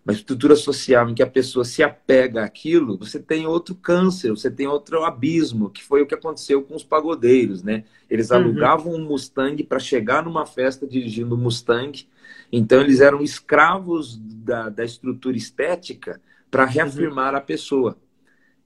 uma 0.05 0.13
estrutura 0.13 0.55
social 0.55 1.09
em 1.09 1.15
que 1.15 1.23
a 1.23 1.27
pessoa 1.27 1.65
se 1.65 1.81
apega 1.81 2.43
àquilo, 2.43 2.95
você 2.95 3.19
tem 3.19 3.47
outro 3.47 3.73
câncer, 3.73 4.29
você 4.29 4.51
tem 4.51 4.67
outro 4.67 5.03
abismo, 5.03 5.71
que 5.71 5.83
foi 5.83 6.03
o 6.03 6.05
que 6.05 6.13
aconteceu 6.13 6.61
com 6.61 6.75
os 6.75 6.83
pagodeiros, 6.83 7.63
né? 7.63 7.83
Eles 8.07 8.29
uhum. 8.29 8.37
alugavam 8.37 8.93
um 8.93 9.03
Mustang 9.03 9.63
para 9.63 9.79
chegar 9.79 10.23
numa 10.23 10.45
festa 10.45 10.85
dirigindo 10.85 11.33
um 11.33 11.39
Mustang, 11.39 12.07
então 12.51 12.81
eles 12.81 13.01
eram 13.01 13.23
escravos 13.23 14.15
da, 14.17 14.69
da 14.69 14.85
estrutura 14.85 15.35
estética 15.35 16.21
para 16.51 16.65
reafirmar 16.65 17.31
uhum. 17.31 17.39
a 17.39 17.41
pessoa. 17.41 17.97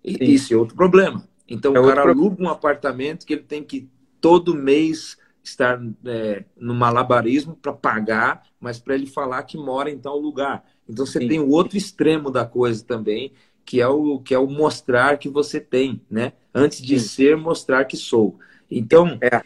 E 0.03 0.33
isso 0.33 0.53
é 0.53 0.57
outro 0.57 0.75
problema. 0.75 1.25
Então 1.47 1.73
é 1.73 1.79
o 1.79 1.87
cara 1.87 2.01
aluga 2.01 2.43
um 2.43 2.49
apartamento 2.49 3.25
que 3.25 3.33
ele 3.33 3.43
tem 3.43 3.63
que 3.63 3.89
todo 4.19 4.53
mês 4.53 5.17
estar 5.41 5.81
é, 6.05 6.43
no 6.57 6.75
malabarismo 6.75 7.55
para 7.55 7.73
pagar, 7.73 8.43
mas 8.59 8.77
para 8.77 8.93
ele 8.95 9.07
falar 9.07 9.43
que 9.43 9.57
mora 9.57 9.89
em 9.89 9.97
tal 9.97 10.19
lugar. 10.19 10.63
Então 10.89 11.05
você 11.05 11.19
Sim. 11.19 11.27
tem 11.27 11.39
o 11.39 11.49
outro 11.49 11.77
extremo 11.77 12.31
da 12.31 12.45
coisa 12.45 12.83
também, 12.83 13.31
que 13.63 13.79
é 13.79 13.87
o 13.87 14.19
que 14.19 14.33
é 14.33 14.39
o 14.39 14.47
mostrar 14.47 15.19
que 15.19 15.29
você 15.29 15.59
tem, 15.59 16.01
né? 16.09 16.33
Antes 16.53 16.81
de 16.81 16.99
Sim. 16.99 17.07
ser, 17.07 17.37
mostrar 17.37 17.85
que 17.85 17.95
sou. 17.95 18.39
Então, 18.69 19.17
é. 19.21 19.41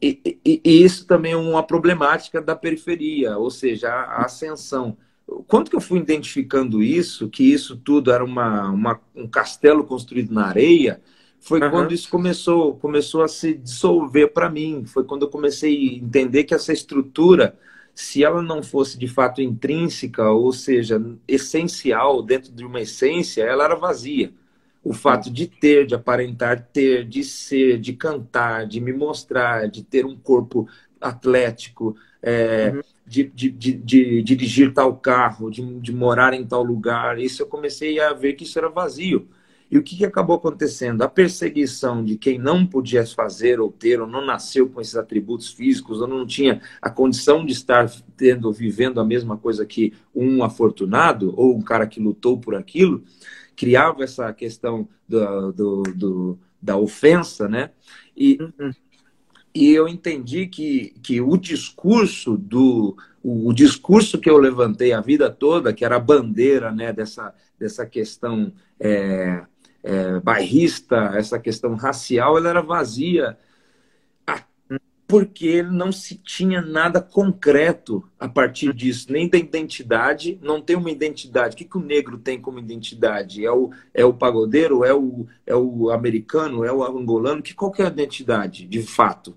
e, 0.00 0.38
e, 0.44 0.60
e, 0.64 0.82
isso 0.82 1.06
também 1.06 1.32
é 1.32 1.36
uma 1.36 1.62
problemática 1.62 2.40
da 2.40 2.56
periferia, 2.56 3.36
ou 3.36 3.50
seja, 3.50 3.88
a, 3.90 4.04
a 4.04 4.24
ascensão. 4.24 4.96
Quanto 5.46 5.70
que 5.70 5.76
eu 5.76 5.80
fui 5.80 5.98
identificando 5.98 6.82
isso, 6.82 7.28
que 7.28 7.44
isso 7.44 7.76
tudo 7.76 8.10
era 8.10 8.24
uma, 8.24 8.70
uma 8.70 9.00
um 9.14 9.26
castelo 9.26 9.84
construído 9.84 10.32
na 10.32 10.46
areia, 10.46 11.00
foi 11.42 11.60
uhum. 11.60 11.70
quando 11.70 11.92
isso 11.92 12.08
começou, 12.08 12.76
começou 12.76 13.22
a 13.22 13.28
se 13.28 13.54
dissolver 13.54 14.32
para 14.32 14.48
mim. 14.48 14.84
Foi 14.86 15.04
quando 15.04 15.22
eu 15.22 15.28
comecei 15.28 15.76
a 15.76 15.94
entender 15.96 16.44
que 16.44 16.54
essa 16.54 16.72
estrutura 16.72 17.58
se 17.94 18.24
ela 18.24 18.42
não 18.42 18.62
fosse 18.62 18.98
de 18.98 19.06
fato 19.06 19.42
intrínseca, 19.42 20.30
ou 20.30 20.52
seja, 20.52 21.00
essencial 21.28 22.22
dentro 22.22 22.52
de 22.52 22.64
uma 22.64 22.80
essência, 22.80 23.42
ela 23.42 23.64
era 23.64 23.74
vazia. 23.74 24.32
O 24.82 24.92
fato 24.92 25.30
de 25.30 25.46
ter, 25.46 25.86
de 25.86 25.94
aparentar 25.94 26.68
ter, 26.72 27.06
de 27.06 27.22
ser, 27.22 27.78
de 27.78 27.92
cantar, 27.92 28.66
de 28.66 28.80
me 28.80 28.92
mostrar, 28.92 29.68
de 29.68 29.82
ter 29.82 30.04
um 30.04 30.16
corpo 30.16 30.66
atlético, 31.00 31.94
é, 32.22 32.72
uhum. 32.74 32.80
de, 33.06 33.24
de, 33.24 33.50
de, 33.50 33.72
de, 33.72 34.22
dirigir 34.22 34.72
tal 34.72 34.96
carro, 34.96 35.50
de, 35.50 35.62
de 35.80 35.92
morar 35.92 36.32
em 36.34 36.46
tal 36.46 36.62
lugar, 36.62 37.18
isso 37.18 37.42
eu 37.42 37.46
comecei 37.46 38.00
a 38.00 38.12
ver 38.12 38.34
que 38.34 38.44
isso 38.44 38.58
era 38.58 38.68
vazio. 38.68 39.28
E 39.72 39.78
o 39.78 39.82
que, 39.82 39.96
que 39.96 40.04
acabou 40.04 40.36
acontecendo? 40.36 41.00
A 41.00 41.08
perseguição 41.08 42.04
de 42.04 42.18
quem 42.18 42.38
não 42.38 42.66
podia 42.66 43.06
fazer 43.06 43.58
ou 43.58 43.72
ter, 43.72 44.02
ou 44.02 44.06
não 44.06 44.22
nasceu 44.22 44.68
com 44.68 44.82
esses 44.82 44.96
atributos 44.96 45.50
físicos, 45.50 46.02
ou 46.02 46.06
não 46.06 46.26
tinha 46.26 46.60
a 46.82 46.90
condição 46.90 47.42
de 47.42 47.52
estar 47.52 47.90
tendo, 48.14 48.52
vivendo 48.52 49.00
a 49.00 49.04
mesma 49.04 49.38
coisa 49.38 49.64
que 49.64 49.94
um 50.14 50.44
afortunado, 50.44 51.32
ou 51.38 51.56
um 51.56 51.62
cara 51.62 51.86
que 51.86 51.98
lutou 51.98 52.38
por 52.38 52.54
aquilo, 52.54 53.02
criava 53.56 54.04
essa 54.04 54.30
questão 54.34 54.86
do, 55.08 55.52
do, 55.52 55.82
do 55.94 56.38
da 56.60 56.76
ofensa, 56.76 57.48
né? 57.48 57.70
E, 58.14 58.38
uhum. 58.40 58.72
e 59.54 59.70
eu 59.70 59.88
entendi 59.88 60.48
que, 60.48 60.94
que 61.02 61.18
o 61.22 61.34
discurso 61.38 62.36
do 62.36 62.94
o, 63.22 63.48
o, 63.48 63.52
discurso 63.54 64.18
que 64.18 64.28
eu 64.28 64.36
levantei 64.36 64.92
a 64.92 65.00
vida 65.00 65.30
toda, 65.30 65.72
que 65.72 65.82
era 65.82 65.96
a 65.96 66.00
bandeira 66.00 66.70
né, 66.70 66.92
dessa, 66.92 67.34
dessa 67.58 67.86
questão 67.86 68.52
é, 68.78 69.44
é, 69.82 70.20
bairrista, 70.20 71.12
essa 71.14 71.38
questão 71.38 71.74
racial, 71.74 72.36
ela 72.38 72.48
era 72.48 72.62
vazia. 72.62 73.36
porque 75.06 75.46
ele 75.46 75.70
não 75.70 75.92
se 75.92 76.16
tinha 76.16 76.62
nada 76.62 76.98
concreto 76.98 78.02
a 78.18 78.26
partir 78.26 78.72
disso, 78.72 79.12
nem 79.12 79.28
da 79.28 79.36
identidade, 79.36 80.38
não 80.40 80.58
tem 80.58 80.74
uma 80.74 80.90
identidade. 80.90 81.54
O 81.54 81.58
que, 81.58 81.66
que 81.66 81.76
o 81.76 81.82
negro 81.82 82.16
tem 82.16 82.40
como 82.40 82.58
identidade? 82.58 83.44
É 83.44 83.52
o, 83.52 83.70
é 83.92 84.06
o 84.06 84.14
pagodeiro? 84.14 84.84
É 84.86 84.94
o, 84.94 85.26
é 85.46 85.54
o 85.54 85.90
americano? 85.90 86.64
É 86.64 86.72
o 86.72 86.82
angolano? 86.82 87.42
Que, 87.42 87.52
qual 87.52 87.70
que 87.70 87.82
é 87.82 87.84
a 87.84 87.88
identidade, 87.88 88.66
de 88.66 88.82
fato? 88.82 89.36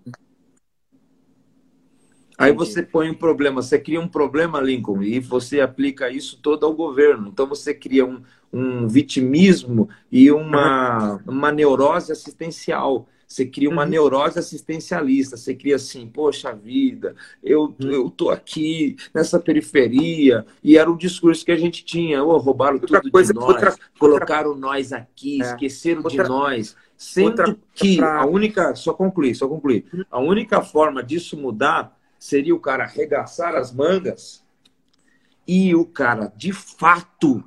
Aí 2.38 2.52
você 2.52 2.84
põe 2.84 3.10
um 3.10 3.14
problema, 3.14 3.62
você 3.62 3.80
cria 3.80 4.00
um 4.00 4.08
problema, 4.08 4.60
Lincoln, 4.60 5.02
e 5.02 5.20
você 5.20 5.62
aplica 5.62 6.10
isso 6.10 6.40
todo 6.42 6.66
ao 6.66 6.74
governo. 6.74 7.30
Então 7.30 7.48
você 7.48 7.74
cria 7.74 8.06
um, 8.06 8.22
um 8.56 8.88
vitimismo 8.88 9.90
e 10.10 10.32
uma, 10.32 11.20
uma 11.28 11.52
neurose 11.52 12.14
assistencial. 12.14 13.06
Você 13.28 13.46
cria 13.46 13.70
uma 13.70 13.84
uhum. 13.84 13.90
neurose 13.90 14.40
assistencialista. 14.40 15.36
Você 15.36 15.54
cria 15.54 15.76
assim, 15.76 16.08
poxa 16.08 16.54
vida, 16.54 17.16
eu, 17.44 17.76
uhum. 17.82 17.92
eu 17.92 18.10
tô 18.10 18.30
aqui 18.30 18.96
nessa 19.14 19.38
periferia. 19.40 20.46
E 20.64 20.78
era 20.78 20.90
o 20.90 20.98
discurso 20.98 21.44
que 21.44 21.52
a 21.52 21.58
gente 21.58 21.84
tinha. 21.84 22.24
Oh, 22.24 22.38
roubaram 22.38 22.76
outra 22.76 23.02
tudo 23.02 23.12
coisa, 23.12 23.34
de 23.34 23.40
nós, 23.40 23.50
outra, 23.50 23.76
colocaram 24.00 24.52
outra... 24.52 24.68
nós 24.68 24.94
aqui, 24.94 25.42
é. 25.42 25.48
esqueceram 25.48 26.02
outra... 26.02 26.24
de 26.24 26.30
nós. 26.30 26.78
Sendo 26.96 27.60
que 27.74 28.02
a 28.02 28.26
única, 28.26 28.74
só 28.74 28.94
concluir, 28.94 29.36
só 29.36 29.50
concluir, 29.50 29.86
uhum. 29.94 30.06
a 30.10 30.20
única 30.22 30.62
forma 30.62 31.04
disso 31.04 31.36
mudar 31.36 32.00
seria 32.18 32.56
o 32.56 32.60
cara 32.60 32.86
arregaçar 32.86 33.54
as 33.54 33.74
mangas 33.74 34.46
e 35.46 35.76
o 35.76 35.86
cara, 35.86 36.32
de 36.38 36.54
fato, 36.54 37.44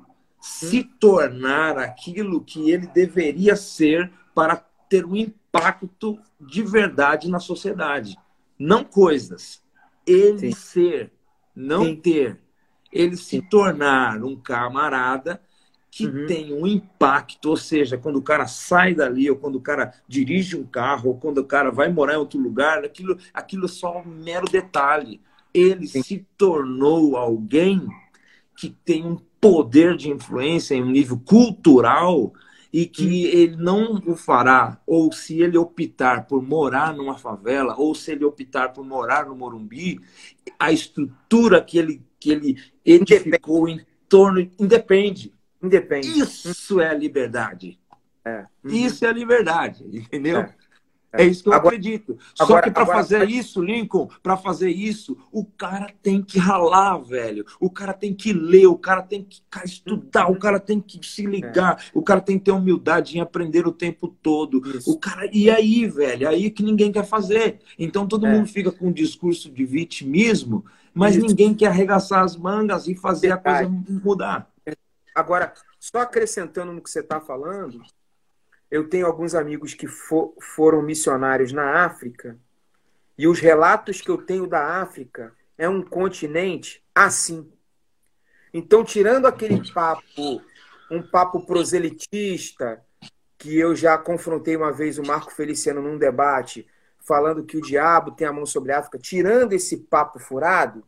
se 0.49 0.83
tornar 0.83 1.77
aquilo 1.77 2.41
que 2.41 2.71
ele 2.71 2.87
deveria 2.87 3.55
ser 3.55 4.11
para 4.33 4.57
ter 4.89 5.05
um 5.05 5.15
impacto 5.15 6.19
de 6.41 6.63
verdade 6.63 7.29
na 7.29 7.39
sociedade. 7.39 8.17
Não 8.57 8.83
coisas. 8.83 9.61
Ele 10.05 10.51
Sim. 10.51 10.59
ser, 10.59 11.13
não 11.55 11.85
Sim. 11.85 11.95
ter. 11.95 12.41
Ele 12.91 13.15
se 13.15 13.41
tornar 13.43 14.23
um 14.23 14.35
camarada 14.35 15.39
que 15.91 16.07
uhum. 16.07 16.25
tem 16.25 16.51
um 16.51 16.65
impacto, 16.65 17.51
ou 17.51 17.57
seja, 17.57 17.97
quando 17.97 18.17
o 18.17 18.23
cara 18.23 18.47
sai 18.47 18.95
dali, 18.95 19.29
ou 19.29 19.37
quando 19.37 19.55
o 19.55 19.61
cara 19.61 19.93
dirige 20.07 20.57
um 20.57 20.65
carro, 20.65 21.09
ou 21.11 21.17
quando 21.17 21.37
o 21.37 21.45
cara 21.45 21.71
vai 21.71 21.89
morar 21.89 22.15
em 22.15 22.17
outro 22.17 22.39
lugar, 22.39 22.83
aquilo, 22.83 23.17
aquilo 23.33 23.65
é 23.65 23.69
só 23.69 23.99
um 23.99 24.05
mero 24.05 24.49
detalhe. 24.49 25.21
Ele 25.53 25.87
Sim. 25.87 26.01
se 26.01 26.27
tornou 26.35 27.15
alguém 27.15 27.87
que 28.55 28.69
tem 28.69 29.05
um 29.05 29.17
poder 29.39 29.95
de 29.95 30.09
influência 30.09 30.75
em 30.75 30.83
um 30.83 30.91
nível 30.91 31.19
cultural 31.19 32.33
e 32.71 32.85
que 32.85 33.05
hum. 33.05 33.39
ele 33.39 33.55
não 33.55 34.01
o 34.05 34.15
fará, 34.15 34.79
ou 34.85 35.11
se 35.11 35.41
ele 35.41 35.57
optar 35.57 36.27
por 36.27 36.41
morar 36.41 36.93
numa 36.93 37.17
favela, 37.17 37.75
ou 37.77 37.95
se 37.95 38.11
ele 38.11 38.23
optar 38.23 38.73
por 38.73 38.85
morar 38.85 39.25
no 39.25 39.35
Morumbi, 39.35 39.99
a 40.57 40.71
estrutura 40.71 41.63
que 41.63 41.77
ele, 41.77 42.01
que 42.19 42.31
ele 42.31 42.61
edificou 42.85 43.67
em 43.67 43.83
torno 44.07 44.39
independe. 44.59 45.33
Independe. 45.61 46.07
Isso 46.19 46.79
é 46.79 46.89
a 46.89 46.93
liberdade. 46.93 47.79
É. 48.23 48.45
Uhum. 48.63 48.71
Isso 48.71 49.05
é 49.05 49.09
a 49.09 49.13
liberdade, 49.13 49.83
entendeu? 49.91 50.39
É. 50.39 50.55
É 51.11 51.23
isso 51.23 51.41
que 51.41 51.49
eu 51.49 51.53
agora, 51.53 51.75
acredito. 51.75 52.17
Só 52.35 52.43
agora, 52.43 52.63
que 52.63 52.71
para 52.71 52.85
fazer 52.85 53.27
isso, 53.27 53.61
Lincoln, 53.61 54.07
para 54.21 54.37
fazer 54.37 54.69
isso, 54.69 55.17
o 55.31 55.43
cara 55.43 55.91
tem 56.03 56.21
que 56.21 56.37
ralar, 56.37 56.97
velho. 56.99 57.45
O 57.59 57.69
cara 57.69 57.93
tem 57.93 58.13
que 58.13 58.31
ler, 58.31 58.67
o 58.67 58.77
cara 58.77 59.01
tem 59.01 59.23
que 59.23 59.41
estudar, 59.65 60.29
o 60.29 60.37
cara 60.37 60.59
tem 60.59 60.79
que 60.79 60.99
se 61.05 61.25
ligar, 61.25 61.83
é. 61.83 61.97
o 61.97 62.03
cara 62.03 62.21
tem 62.21 62.37
que 62.37 62.45
ter 62.45 62.51
humildade 62.51 63.17
em 63.17 63.21
aprender 63.21 63.65
o 63.65 63.71
tempo 63.71 64.07
todo. 64.21 64.61
Isso. 64.77 64.91
O 64.91 64.99
cara 64.99 65.27
e 65.33 65.49
aí, 65.49 65.87
velho, 65.87 66.29
aí 66.29 66.51
que 66.51 66.61
ninguém 66.61 66.91
quer 66.91 67.05
fazer. 67.05 67.59
Então 67.77 68.07
todo 68.07 68.27
é. 68.27 68.31
mundo 68.31 68.47
fica 68.47 68.71
com 68.71 68.87
um 68.87 68.91
discurso 68.91 69.49
de 69.49 69.65
vitimismo, 69.65 70.63
mas 70.93 71.15
isso. 71.15 71.25
ninguém 71.25 71.55
quer 71.55 71.67
arregaçar 71.67 72.23
as 72.23 72.35
mangas 72.35 72.87
e 72.87 72.93
fazer 72.93 73.29
Detalhe. 73.29 73.65
a 73.65 73.69
coisa 73.69 74.01
mudar. 74.03 74.49
Agora, 75.15 75.53
só 75.79 75.99
acrescentando 76.01 76.71
no 76.71 76.81
que 76.81 76.89
você 76.89 76.99
está 76.99 77.19
falando, 77.19 77.81
eu 78.69 78.87
tenho 78.87 79.05
alguns 79.05 79.33
amigos 79.33 79.73
que 79.73 79.87
for, 79.87 80.33
foram 80.39 80.81
missionários 80.81 81.51
na 81.51 81.85
África 81.85 82.37
e 83.17 83.27
os 83.27 83.39
relatos 83.39 84.01
que 84.01 84.09
eu 84.09 84.17
tenho 84.17 84.47
da 84.47 84.81
África 84.81 85.33
é 85.57 85.67
um 85.67 85.81
continente 85.81 86.83
assim. 86.95 87.51
Então, 88.53 88.83
tirando 88.83 89.25
aquele 89.25 89.71
papo, 89.73 90.41
um 90.89 91.01
papo 91.01 91.45
proselitista, 91.45 92.83
que 93.37 93.57
eu 93.57 93.75
já 93.75 93.97
confrontei 93.97 94.55
uma 94.55 94.71
vez 94.71 94.97
o 94.97 95.03
Marco 95.03 95.31
Feliciano 95.31 95.81
num 95.81 95.97
debate, 95.97 96.67
falando 96.99 97.43
que 97.43 97.57
o 97.57 97.61
diabo 97.61 98.11
tem 98.11 98.27
a 98.27 98.33
mão 98.33 98.45
sobre 98.45 98.71
a 98.71 98.79
África, 98.79 98.97
tirando 98.97 99.53
esse 99.53 99.77
papo 99.77 100.19
furado, 100.19 100.83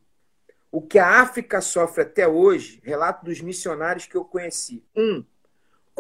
o 0.72 0.82
que 0.82 1.00
a 1.00 1.22
África 1.22 1.60
sofre 1.60 2.04
até 2.04 2.28
hoje, 2.28 2.82
relato 2.84 3.26
dos 3.26 3.42
missionários 3.42 4.06
que 4.06 4.16
eu 4.16 4.24
conheci. 4.24 4.86
Um, 4.96 5.26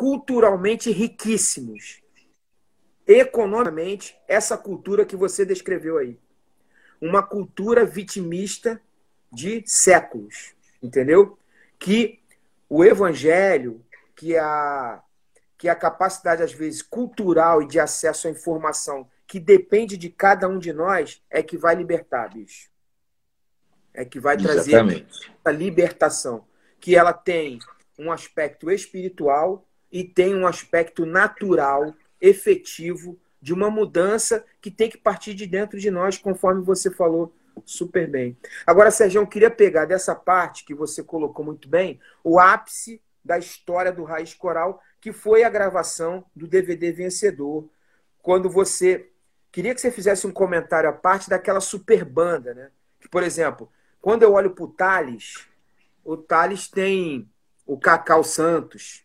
culturalmente 0.01 0.89
riquíssimos. 0.89 2.01
Economicamente, 3.05 4.17
essa 4.27 4.57
cultura 4.57 5.05
que 5.05 5.15
você 5.15 5.45
descreveu 5.45 5.99
aí. 5.99 6.19
Uma 6.99 7.21
cultura 7.21 7.85
vitimista 7.85 8.81
de 9.31 9.63
séculos, 9.67 10.55
entendeu? 10.81 11.37
Que 11.77 12.19
o 12.67 12.83
evangelho, 12.83 13.85
que 14.15 14.35
a, 14.35 15.03
que 15.55 15.69
a 15.69 15.75
capacidade, 15.75 16.41
às 16.41 16.51
vezes, 16.51 16.81
cultural 16.81 17.61
e 17.61 17.67
de 17.67 17.79
acesso 17.79 18.27
à 18.27 18.31
informação, 18.31 19.07
que 19.27 19.39
depende 19.39 19.97
de 19.97 20.09
cada 20.09 20.49
um 20.49 20.57
de 20.57 20.73
nós, 20.73 21.21
é 21.29 21.43
que 21.43 21.57
vai 21.57 21.75
libertar, 21.75 22.33
bicho. 22.33 22.71
É 23.93 24.03
que 24.03 24.19
vai 24.19 24.35
trazer 24.35 24.71
Exatamente. 24.71 25.31
a 25.45 25.51
libertação. 25.51 26.47
Que 26.79 26.95
ela 26.95 27.13
tem 27.13 27.59
um 27.99 28.11
aspecto 28.11 28.71
espiritual, 28.71 29.67
e 29.91 30.03
tem 30.03 30.35
um 30.35 30.47
aspecto 30.47 31.05
natural, 31.05 31.93
efetivo, 32.19 33.19
de 33.41 33.53
uma 33.53 33.69
mudança 33.69 34.45
que 34.61 34.69
tem 34.69 34.89
que 34.89 34.97
partir 34.97 35.33
de 35.33 35.47
dentro 35.47 35.79
de 35.79 35.89
nós, 35.89 36.17
conforme 36.17 36.61
você 36.61 36.91
falou 36.91 37.33
super 37.65 38.07
bem. 38.07 38.37
Agora, 38.65 38.91
Sérgio, 38.91 39.21
eu 39.21 39.27
queria 39.27 39.49
pegar 39.49 39.85
dessa 39.85 40.15
parte 40.15 40.63
que 40.63 40.73
você 40.73 41.03
colocou 41.03 41.43
muito 41.43 41.67
bem, 41.67 41.99
o 42.23 42.39
ápice 42.39 43.01
da 43.23 43.37
história 43.37 43.91
do 43.91 44.03
Raiz 44.03 44.33
Coral, 44.33 44.81
que 44.99 45.11
foi 45.11 45.43
a 45.43 45.49
gravação 45.49 46.23
do 46.35 46.47
DVD 46.47 46.91
Vencedor, 46.91 47.67
quando 48.21 48.49
você 48.49 49.09
queria 49.51 49.73
que 49.73 49.81
você 49.81 49.91
fizesse 49.91 50.25
um 50.25 50.31
comentário 50.31 50.89
à 50.89 50.93
parte 50.93 51.29
daquela 51.29 51.59
super 51.59 52.05
banda, 52.05 52.53
né? 52.53 52.69
Que, 52.99 53.09
por 53.09 53.23
exemplo, 53.23 53.69
quando 53.99 54.23
eu 54.23 54.33
olho 54.33 54.51
para 54.51 54.63
o 54.63 54.67
Thales, 54.67 55.47
o 56.03 56.15
Thales 56.15 56.67
tem 56.67 57.29
o 57.65 57.77
Cacau 57.77 58.23
Santos, 58.23 59.03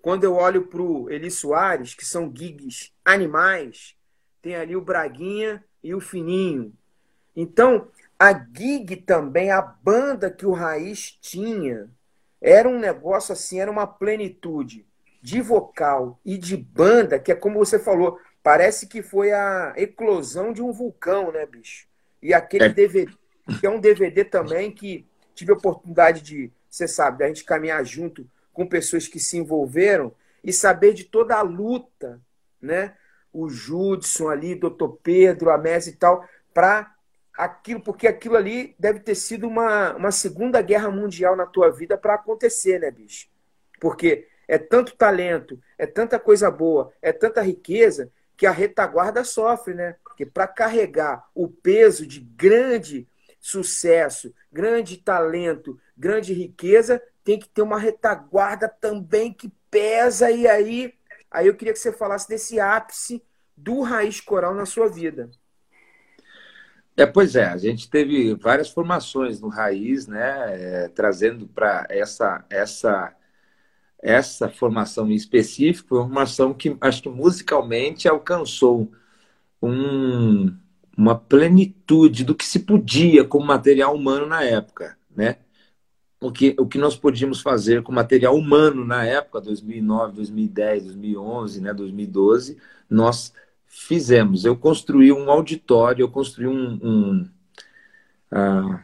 quando 0.00 0.24
eu 0.24 0.34
olho 0.34 0.66
para 0.66 0.80
o 0.80 1.10
Eli 1.10 1.30
Soares, 1.30 1.94
que 1.94 2.04
são 2.04 2.32
gigs 2.34 2.92
animais, 3.04 3.96
tem 4.40 4.54
ali 4.54 4.76
o 4.76 4.80
Braguinha 4.80 5.64
e 5.82 5.94
o 5.94 6.00
Fininho. 6.00 6.72
Então, 7.34 7.88
a 8.18 8.32
gig 8.32 8.96
também, 8.96 9.50
a 9.50 9.62
banda 9.62 10.30
que 10.30 10.46
o 10.46 10.52
Raiz 10.52 11.12
tinha, 11.20 11.88
era 12.40 12.68
um 12.68 12.78
negócio 12.78 13.32
assim, 13.32 13.60
era 13.60 13.70
uma 13.70 13.86
plenitude 13.86 14.86
de 15.20 15.40
vocal 15.40 16.18
e 16.24 16.38
de 16.38 16.56
banda, 16.56 17.18
que 17.18 17.32
é 17.32 17.34
como 17.34 17.58
você 17.58 17.78
falou, 17.78 18.18
parece 18.42 18.86
que 18.86 19.02
foi 19.02 19.32
a 19.32 19.72
eclosão 19.76 20.52
de 20.52 20.62
um 20.62 20.72
vulcão, 20.72 21.32
né, 21.32 21.44
bicho? 21.44 21.86
E 22.22 22.32
aquele 22.32 22.64
é. 22.64 22.68
DVD, 22.68 23.12
que 23.60 23.66
é 23.66 23.70
um 23.70 23.80
DVD 23.80 24.24
também 24.24 24.70
que 24.70 25.06
tive 25.34 25.52
a 25.52 25.54
oportunidade 25.54 26.22
de, 26.22 26.52
você 26.68 26.88
sabe, 26.88 27.18
da 27.18 27.28
gente 27.28 27.44
caminhar 27.44 27.84
junto 27.84 28.28
com 28.58 28.66
pessoas 28.66 29.06
que 29.06 29.20
se 29.20 29.38
envolveram 29.38 30.12
e 30.42 30.52
saber 30.52 30.92
de 30.92 31.04
toda 31.04 31.36
a 31.36 31.42
luta, 31.42 32.20
né? 32.60 32.96
O 33.32 33.48
Judson 33.48 34.28
ali, 34.28 34.56
doutor 34.56 34.98
Pedro, 35.00 35.50
a 35.50 35.56
Messi 35.56 35.90
e 35.90 35.92
tal, 35.92 36.28
para 36.52 36.92
aquilo, 37.32 37.80
porque 37.80 38.08
aquilo 38.08 38.36
ali 38.36 38.74
deve 38.76 38.98
ter 38.98 39.14
sido 39.14 39.46
uma, 39.46 39.94
uma 39.94 40.10
segunda 40.10 40.60
guerra 40.60 40.90
mundial 40.90 41.36
na 41.36 41.46
tua 41.46 41.70
vida 41.70 41.96
para 41.96 42.14
acontecer, 42.14 42.80
né, 42.80 42.90
bicho? 42.90 43.28
Porque 43.78 44.26
é 44.48 44.58
tanto 44.58 44.96
talento, 44.96 45.62
é 45.78 45.86
tanta 45.86 46.18
coisa 46.18 46.50
boa, 46.50 46.92
é 47.00 47.12
tanta 47.12 47.40
riqueza 47.40 48.10
que 48.36 48.44
a 48.44 48.50
retaguarda 48.50 49.22
sofre, 49.22 49.72
né? 49.72 49.94
Porque 50.02 50.26
para 50.26 50.48
carregar 50.48 51.28
o 51.32 51.46
peso 51.46 52.04
de 52.04 52.18
grande 52.18 53.06
sucesso, 53.38 54.34
grande 54.52 54.96
talento, 54.96 55.78
grande 55.96 56.32
riqueza, 56.32 57.00
tem 57.28 57.38
que 57.38 57.46
ter 57.46 57.60
uma 57.60 57.78
retaguarda 57.78 58.66
também 58.66 59.30
que 59.30 59.52
pesa. 59.70 60.30
E 60.30 60.48
aí, 60.48 60.94
aí 61.30 61.46
eu 61.46 61.54
queria 61.54 61.74
que 61.74 61.78
você 61.78 61.92
falasse 61.92 62.26
desse 62.26 62.58
ápice 62.58 63.22
do 63.54 63.82
raiz 63.82 64.18
coral 64.18 64.54
na 64.54 64.64
sua 64.64 64.88
vida. 64.88 65.28
É, 66.96 67.04
pois 67.04 67.36
é, 67.36 67.44
a 67.44 67.58
gente 67.58 67.90
teve 67.90 68.34
várias 68.34 68.70
formações 68.70 69.42
no 69.42 69.48
Raiz, 69.48 70.06
né, 70.06 70.46
é, 70.48 70.88
trazendo 70.88 71.46
para 71.46 71.86
essa, 71.90 72.46
essa, 72.48 73.14
essa 74.02 74.48
formação 74.48 75.10
em 75.10 75.14
específico, 75.14 75.96
uma 75.96 76.04
formação 76.04 76.54
que 76.54 76.78
acho 76.80 77.02
que 77.02 77.10
musicalmente 77.10 78.08
alcançou 78.08 78.90
um, 79.62 80.56
uma 80.96 81.14
plenitude 81.14 82.24
do 82.24 82.34
que 82.34 82.46
se 82.46 82.60
podia 82.60 83.22
com 83.22 83.38
material 83.38 83.94
humano 83.94 84.26
na 84.26 84.42
época, 84.42 84.96
né? 85.14 85.36
O 86.20 86.32
que, 86.32 86.56
o 86.58 86.66
que 86.66 86.78
nós 86.78 86.96
podíamos 86.96 87.40
fazer 87.40 87.82
com 87.82 87.92
material 87.92 88.36
humano 88.36 88.84
na 88.84 89.04
época, 89.04 89.40
2009, 89.40 90.16
2010, 90.16 90.84
2011, 90.86 91.60
né, 91.60 91.72
2012, 91.72 92.58
nós 92.90 93.32
fizemos. 93.66 94.44
Eu 94.44 94.56
construí 94.56 95.12
um 95.12 95.30
auditório, 95.30 96.02
eu 96.02 96.08
construí 96.08 96.48
um, 96.48 96.78
um 96.82 97.28
uh, 98.32 98.80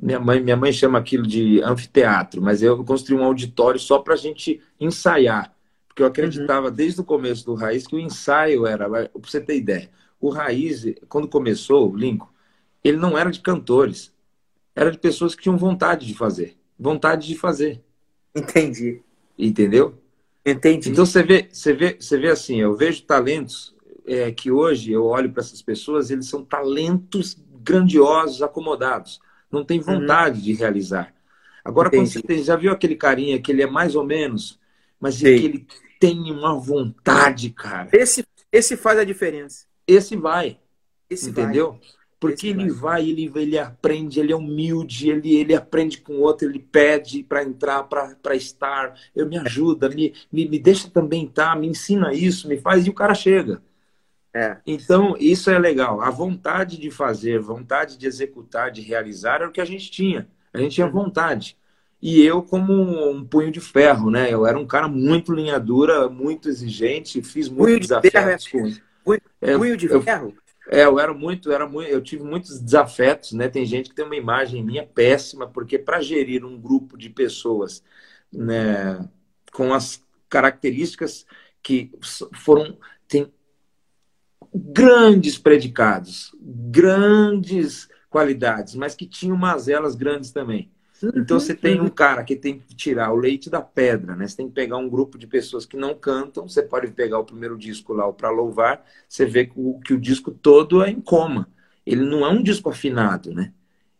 minha 0.00 0.20
mãe, 0.20 0.40
minha 0.40 0.56
mãe 0.56 0.72
chama 0.72 0.98
aquilo 0.98 1.26
de 1.26 1.60
anfiteatro, 1.62 2.40
mas 2.40 2.62
eu 2.62 2.82
construí 2.84 3.18
um 3.18 3.24
auditório 3.24 3.80
só 3.80 3.98
para 3.98 4.14
a 4.14 4.16
gente 4.16 4.62
ensaiar, 4.78 5.52
porque 5.88 6.02
eu 6.02 6.06
acreditava 6.06 6.68
uhum. 6.68 6.72
desde 6.72 7.00
o 7.00 7.04
começo 7.04 7.44
do 7.44 7.54
Raiz 7.54 7.86
que 7.86 7.96
o 7.96 8.00
ensaio 8.00 8.66
era, 8.66 8.88
para 8.88 9.10
você 9.20 9.40
ter 9.40 9.56
ideia, 9.56 9.90
o 10.20 10.30
Raiz, 10.30 10.84
quando 11.08 11.28
começou, 11.28 11.92
o 11.92 11.96
Lincoln, 11.96 12.28
ele 12.82 12.96
não 12.96 13.18
era 13.18 13.30
de 13.30 13.40
cantores, 13.40 14.12
era 14.78 14.92
de 14.92 14.98
pessoas 14.98 15.34
que 15.34 15.42
tinham 15.42 15.58
vontade 15.58 16.06
de 16.06 16.14
fazer. 16.14 16.56
Vontade 16.78 17.26
de 17.26 17.36
fazer. 17.36 17.82
Entendi. 18.32 19.02
Entendeu? 19.36 19.98
Entendi. 20.46 20.90
Então 20.90 21.04
você 21.04 21.20
vê, 21.20 21.48
você 21.50 21.72
vê, 21.72 21.96
você 21.98 22.16
vê 22.16 22.28
assim, 22.28 22.60
eu 22.60 22.76
vejo 22.76 23.02
talentos 23.02 23.74
é, 24.06 24.30
que 24.30 24.52
hoje 24.52 24.92
eu 24.92 25.04
olho 25.04 25.32
para 25.32 25.42
essas 25.42 25.60
pessoas, 25.60 26.12
eles 26.12 26.28
são 26.28 26.44
talentos 26.44 27.36
grandiosos, 27.60 28.40
acomodados. 28.40 29.20
Não 29.50 29.64
tem 29.64 29.80
vontade 29.80 30.38
uhum. 30.38 30.44
de 30.44 30.52
realizar. 30.52 31.12
Agora, 31.64 31.88
Entendi. 31.88 32.04
quando 32.04 32.12
você 32.12 32.22
tem, 32.22 32.44
já 32.44 32.54
viu 32.54 32.70
aquele 32.70 32.94
carinha 32.94 33.42
que 33.42 33.50
ele 33.50 33.62
é 33.62 33.66
mais 33.66 33.96
ou 33.96 34.04
menos, 34.04 34.60
mas 35.00 35.18
que 35.18 35.26
ele 35.26 35.66
tem 35.98 36.30
uma 36.30 36.56
vontade, 36.56 37.50
cara. 37.50 37.88
Esse, 37.92 38.24
esse 38.52 38.76
faz 38.76 39.00
a 39.00 39.04
diferença. 39.04 39.66
Esse 39.88 40.14
vai. 40.14 40.60
Esse 41.10 41.30
entendeu? 41.30 41.72
Vai. 41.72 41.80
Porque 42.20 42.48
Esse 42.48 42.58
ele 42.58 42.70
vai, 42.70 43.02
vai 43.02 43.08
ele, 43.08 43.32
ele 43.36 43.58
aprende, 43.58 44.18
ele 44.18 44.32
é 44.32 44.36
humilde, 44.36 45.08
ele, 45.08 45.36
ele 45.36 45.54
aprende 45.54 45.98
com 45.98 46.14
o 46.14 46.20
outro, 46.20 46.48
ele 46.48 46.58
pede 46.58 47.22
para 47.22 47.44
entrar, 47.44 47.84
para 47.84 48.34
estar. 48.34 48.94
Eu 49.14 49.28
me 49.28 49.38
ajuda, 49.38 49.88
me, 49.88 50.12
me, 50.30 50.48
me 50.48 50.58
deixa 50.58 50.90
também 50.90 51.26
estar, 51.26 51.50
tá, 51.50 51.56
me 51.56 51.68
ensina 51.68 52.12
isso, 52.12 52.48
me 52.48 52.56
faz, 52.56 52.86
e 52.86 52.90
o 52.90 52.94
cara 52.94 53.14
chega. 53.14 53.62
É. 54.34 54.56
Então, 54.66 55.16
isso 55.18 55.48
é 55.50 55.58
legal. 55.58 56.00
A 56.00 56.10
vontade 56.10 56.76
de 56.76 56.90
fazer, 56.90 57.38
vontade 57.38 57.96
de 57.96 58.06
executar, 58.06 58.70
de 58.70 58.80
realizar, 58.80 59.36
era 59.36 59.48
o 59.48 59.52
que 59.52 59.60
a 59.60 59.64
gente 59.64 59.90
tinha. 59.90 60.28
A 60.52 60.58
gente 60.58 60.74
tinha 60.74 60.86
uhum. 60.86 60.92
vontade. 60.92 61.56
E 62.00 62.22
eu, 62.22 62.42
como 62.42 63.10
um 63.10 63.24
punho 63.24 63.50
de 63.50 63.60
ferro, 63.60 64.10
né? 64.10 64.32
Eu 64.32 64.46
era 64.46 64.58
um 64.58 64.66
cara 64.66 64.86
muito 64.86 65.32
linha 65.32 65.58
dura, 65.58 66.08
muito 66.08 66.48
exigente, 66.48 67.22
fiz 67.22 67.48
muitos 67.48 67.88
punho 67.88 68.00
desafios. 68.02 68.44
De 68.44 68.50
ferro, 68.50 68.80
punho, 69.04 69.20
punho 69.58 69.76
de 69.76 69.88
ferro? 69.88 70.34
É, 70.70 70.84
eu 70.84 71.00
era 71.00 71.14
muito, 71.14 71.50
era 71.50 71.66
muito, 71.66 71.88
eu 71.88 72.02
tive 72.02 72.22
muitos 72.22 72.60
desafetos, 72.60 73.32
né? 73.32 73.48
Tem 73.48 73.64
gente 73.64 73.88
que 73.88 73.94
tem 73.96 74.04
uma 74.04 74.16
imagem 74.16 74.62
minha 74.62 74.86
péssima, 74.86 75.48
porque 75.48 75.78
para 75.78 76.00
gerir 76.00 76.44
um 76.44 76.60
grupo 76.60 76.96
de 76.98 77.08
pessoas, 77.08 77.82
né, 78.30 79.08
com 79.52 79.72
as 79.72 80.04
características 80.28 81.26
que 81.62 81.90
foram 82.34 82.78
tem 83.08 83.32
grandes 84.54 85.38
predicados, 85.38 86.34
grandes 86.40 87.88
qualidades, 88.10 88.74
mas 88.74 88.94
que 88.94 89.06
tinham 89.06 89.36
mazelas 89.36 89.94
grandes 89.94 90.30
também. 90.32 90.70
Então 91.14 91.38
você 91.38 91.54
tem 91.54 91.80
um 91.80 91.84
uhum. 91.84 91.90
cara 91.90 92.24
que 92.24 92.34
tem 92.34 92.58
que 92.58 92.74
tirar 92.74 93.12
o 93.12 93.16
leite 93.16 93.48
da 93.48 93.60
pedra, 93.60 94.16
né? 94.16 94.26
Você 94.26 94.36
tem 94.36 94.48
que 94.48 94.54
pegar 94.54 94.76
um 94.78 94.88
grupo 94.88 95.16
de 95.16 95.26
pessoas 95.26 95.64
que 95.64 95.76
não 95.76 95.94
cantam. 95.94 96.48
Você 96.48 96.62
pode 96.62 96.88
pegar 96.88 97.20
o 97.20 97.24
primeiro 97.24 97.56
disco 97.56 97.92
lá, 97.92 98.06
o 98.06 98.12
Pra 98.12 98.30
Louvar, 98.30 98.84
você 99.08 99.24
vê 99.24 99.46
que 99.46 99.52
o, 99.56 99.78
que 99.80 99.94
o 99.94 100.00
disco 100.00 100.32
todo 100.32 100.82
é 100.82 100.90
em 100.90 101.00
coma. 101.00 101.48
Ele 101.86 102.04
não 102.04 102.26
é 102.26 102.28
um 102.28 102.42
disco 102.42 102.68
afinado, 102.68 103.32
né? 103.32 103.52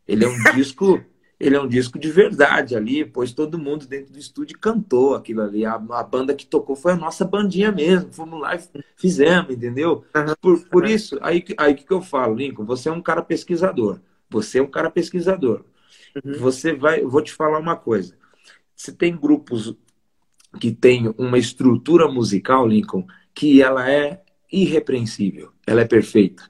Ele 0.06 0.24
é 0.24 0.28
um 0.28 0.42
disco, 0.54 1.00
ele 1.38 1.54
é 1.54 1.60
um 1.60 1.68
disco 1.68 1.98
de 1.98 2.10
verdade 2.10 2.74
ali, 2.74 3.04
pois 3.04 3.32
todo 3.32 3.58
mundo 3.58 3.86
dentro 3.86 4.12
do 4.12 4.18
estúdio 4.18 4.58
cantou 4.58 5.14
aquilo 5.14 5.42
ali. 5.42 5.64
A, 5.64 5.74
a 5.74 6.02
banda 6.02 6.34
que 6.34 6.46
tocou 6.46 6.74
foi 6.74 6.92
a 6.92 6.96
nossa 6.96 7.24
bandinha 7.24 7.70
mesmo. 7.70 8.12
Fomos 8.12 8.40
lá 8.40 8.56
e 8.56 8.60
fizemos, 8.96 9.54
entendeu? 9.54 10.04
Por, 10.40 10.60
por 10.66 10.84
isso, 10.84 11.16
aí, 11.22 11.44
aí 11.56 11.74
que 11.74 11.90
eu 11.92 12.02
falo, 12.02 12.34
Lincoln, 12.34 12.64
você 12.64 12.88
é 12.88 12.92
um 12.92 13.02
cara 13.02 13.22
pesquisador. 13.22 14.00
Você 14.28 14.58
é 14.58 14.62
um 14.62 14.70
cara 14.70 14.90
pesquisador. 14.90 15.64
Uhum. 16.24 16.38
Você 16.38 16.74
vai, 16.74 17.02
vou 17.02 17.22
te 17.22 17.32
falar 17.32 17.58
uma 17.58 17.76
coisa. 17.76 18.16
Você 18.74 18.92
tem 18.92 19.16
grupos 19.16 19.74
que 20.60 20.72
têm 20.72 21.12
uma 21.18 21.38
estrutura 21.38 22.08
musical, 22.08 22.66
Lincoln, 22.66 23.06
que 23.34 23.60
ela 23.60 23.90
é 23.90 24.22
irrepreensível, 24.50 25.52
ela 25.66 25.82
é 25.82 25.84
perfeita. 25.84 26.44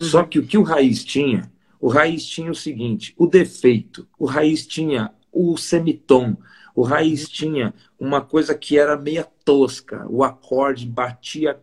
Uhum. 0.00 0.06
Só 0.06 0.22
que 0.22 0.38
o 0.38 0.46
que 0.46 0.56
o 0.58 0.62
Raiz 0.62 1.04
tinha, 1.04 1.50
o 1.80 1.88
Raiz 1.88 2.26
tinha 2.26 2.50
o 2.50 2.54
seguinte, 2.54 3.14
o 3.16 3.26
defeito, 3.26 4.06
o 4.18 4.26
Raiz 4.26 4.66
tinha 4.66 5.12
o 5.32 5.56
semitom, 5.56 6.36
o 6.74 6.82
Raiz 6.82 7.24
uhum. 7.24 7.30
tinha 7.30 7.74
uma 7.98 8.20
coisa 8.20 8.54
que 8.54 8.78
era 8.78 8.96
meia 8.96 9.26
tosca, 9.44 10.06
o 10.08 10.22
acorde 10.22 10.86
batia 10.86 11.60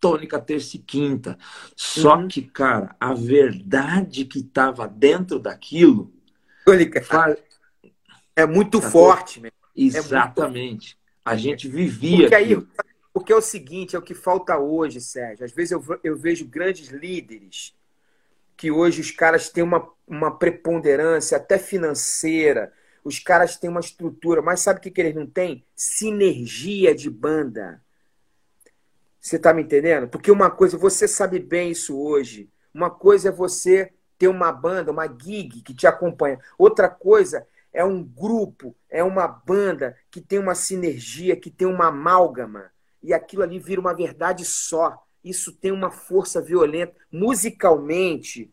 tônica, 0.00 0.38
terça 0.38 0.76
e 0.76 0.78
quinta. 0.78 1.38
Só 1.76 2.16
uhum. 2.16 2.28
que, 2.28 2.42
cara, 2.42 2.94
a 3.00 3.14
verdade 3.14 4.24
que 4.24 4.38
estava 4.40 4.86
dentro 4.86 5.38
daquilo 5.38 6.12
é 8.34 8.46
muito 8.46 8.80
tá 8.80 8.90
forte. 8.90 9.40
Mesmo. 9.40 9.56
Exatamente. 9.74 10.92
É 10.92 10.98
muito... 10.98 10.98
A 11.24 11.36
gente 11.36 11.68
vivia. 11.68 12.18
Porque 12.20 12.34
aí, 12.34 12.66
porque 13.12 13.32
é 13.32 13.36
o 13.36 13.42
seguinte, 13.42 13.96
é 13.96 13.98
o 13.98 14.02
que 14.02 14.14
falta 14.14 14.56
hoje, 14.56 15.00
Sérgio. 15.00 15.44
Às 15.44 15.52
vezes 15.52 15.72
eu, 15.72 15.84
eu 16.04 16.16
vejo 16.16 16.46
grandes 16.46 16.88
líderes 16.88 17.74
que 18.56 18.70
hoje 18.70 19.00
os 19.00 19.10
caras 19.10 19.48
têm 19.50 19.62
uma, 19.62 19.88
uma 20.06 20.36
preponderância 20.36 21.36
até 21.36 21.58
financeira, 21.58 22.72
os 23.04 23.18
caras 23.18 23.56
têm 23.56 23.70
uma 23.70 23.80
estrutura, 23.80 24.42
mas 24.42 24.60
sabe 24.60 24.80
o 24.80 24.82
que, 24.82 24.90
que 24.90 25.00
eles 25.00 25.14
não 25.14 25.26
têm? 25.26 25.64
Sinergia 25.76 26.94
de 26.94 27.08
banda. 27.08 27.80
Você 29.20 29.36
está 29.36 29.52
me 29.52 29.62
entendendo? 29.62 30.08
Porque 30.08 30.30
uma 30.30 30.50
coisa, 30.50 30.76
você 30.76 31.06
sabe 31.06 31.38
bem 31.38 31.70
isso 31.70 31.98
hoje. 31.98 32.50
Uma 32.72 32.90
coisa 32.90 33.28
é 33.28 33.32
você 33.32 33.92
ter 34.18 34.28
uma 34.28 34.50
banda, 34.50 34.90
uma 34.90 35.06
gig 35.06 35.62
que 35.62 35.72
te 35.72 35.86
acompanha. 35.86 36.38
Outra 36.58 36.88
coisa 36.88 37.46
é 37.72 37.84
um 37.84 38.02
grupo, 38.02 38.74
é 38.90 39.04
uma 39.04 39.28
banda 39.28 39.96
que 40.10 40.20
tem 40.20 40.38
uma 40.38 40.54
sinergia, 40.54 41.36
que 41.36 41.50
tem 41.50 41.66
uma 41.66 41.86
amálgama. 41.86 42.70
E 43.02 43.14
aquilo 43.14 43.42
ali 43.42 43.58
vira 43.58 43.80
uma 43.80 43.94
verdade 43.94 44.44
só. 44.44 45.00
Isso 45.22 45.52
tem 45.52 45.70
uma 45.70 45.90
força 45.90 46.42
violenta. 46.42 46.94
Musicalmente, 47.12 48.52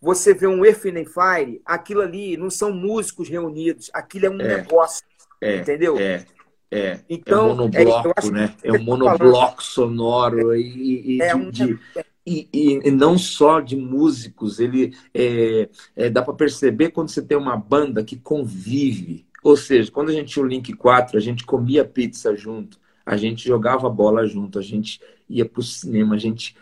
você 0.00 0.34
vê 0.34 0.46
um 0.46 0.64
Earth 0.64 0.82
Fire, 0.82 1.62
aquilo 1.64 2.02
ali 2.02 2.36
não 2.36 2.50
são 2.50 2.72
músicos 2.72 3.28
reunidos, 3.28 3.90
aquilo 3.94 4.26
é 4.26 4.30
um 4.30 4.40
é, 4.40 4.56
negócio. 4.58 5.06
É, 5.40 5.56
entendeu? 5.56 5.96
É. 5.98 6.24
É, 6.70 6.98
então, 7.08 7.50
é 7.50 7.52
um 7.52 7.56
monobloco, 7.56 8.26
é, 8.26 8.30
né? 8.32 8.54
É 8.64 8.72
um 8.72 8.82
monobloco 8.82 9.62
sonoro 9.62 10.56
e, 10.56 11.18
e 11.18 11.22
é 11.22 11.28
de, 11.28 11.34
um, 11.36 11.50
de, 11.50 11.78
é, 11.94 12.04
e, 12.26 12.48
e, 12.52 12.88
e, 12.88 12.90
não 12.90 13.18
só 13.18 13.60
de 13.60 13.76
músicos, 13.76 14.58
ele 14.58 14.96
é, 15.12 15.68
é, 15.94 16.08
dá 16.08 16.22
para 16.22 16.32
perceber 16.34 16.90
quando 16.90 17.10
você 17.10 17.20
tem 17.22 17.36
uma 17.36 17.56
banda 17.56 18.02
que 18.02 18.16
convive. 18.16 19.26
Ou 19.42 19.56
seja, 19.56 19.90
quando 19.92 20.08
a 20.08 20.12
gente 20.12 20.32
tinha 20.32 20.44
o 20.44 20.48
Link 20.48 20.72
4, 20.72 21.18
a 21.18 21.20
gente 21.20 21.44
comia 21.44 21.84
pizza 21.84 22.34
junto, 22.34 22.80
a 23.04 23.16
gente 23.16 23.46
jogava 23.46 23.90
bola 23.90 24.26
junto, 24.26 24.58
a 24.58 24.62
gente 24.62 25.00
ia 25.28 25.44
para 25.44 25.60
o 25.60 25.62
cinema, 25.62 26.14
a 26.14 26.18
gente 26.18 26.56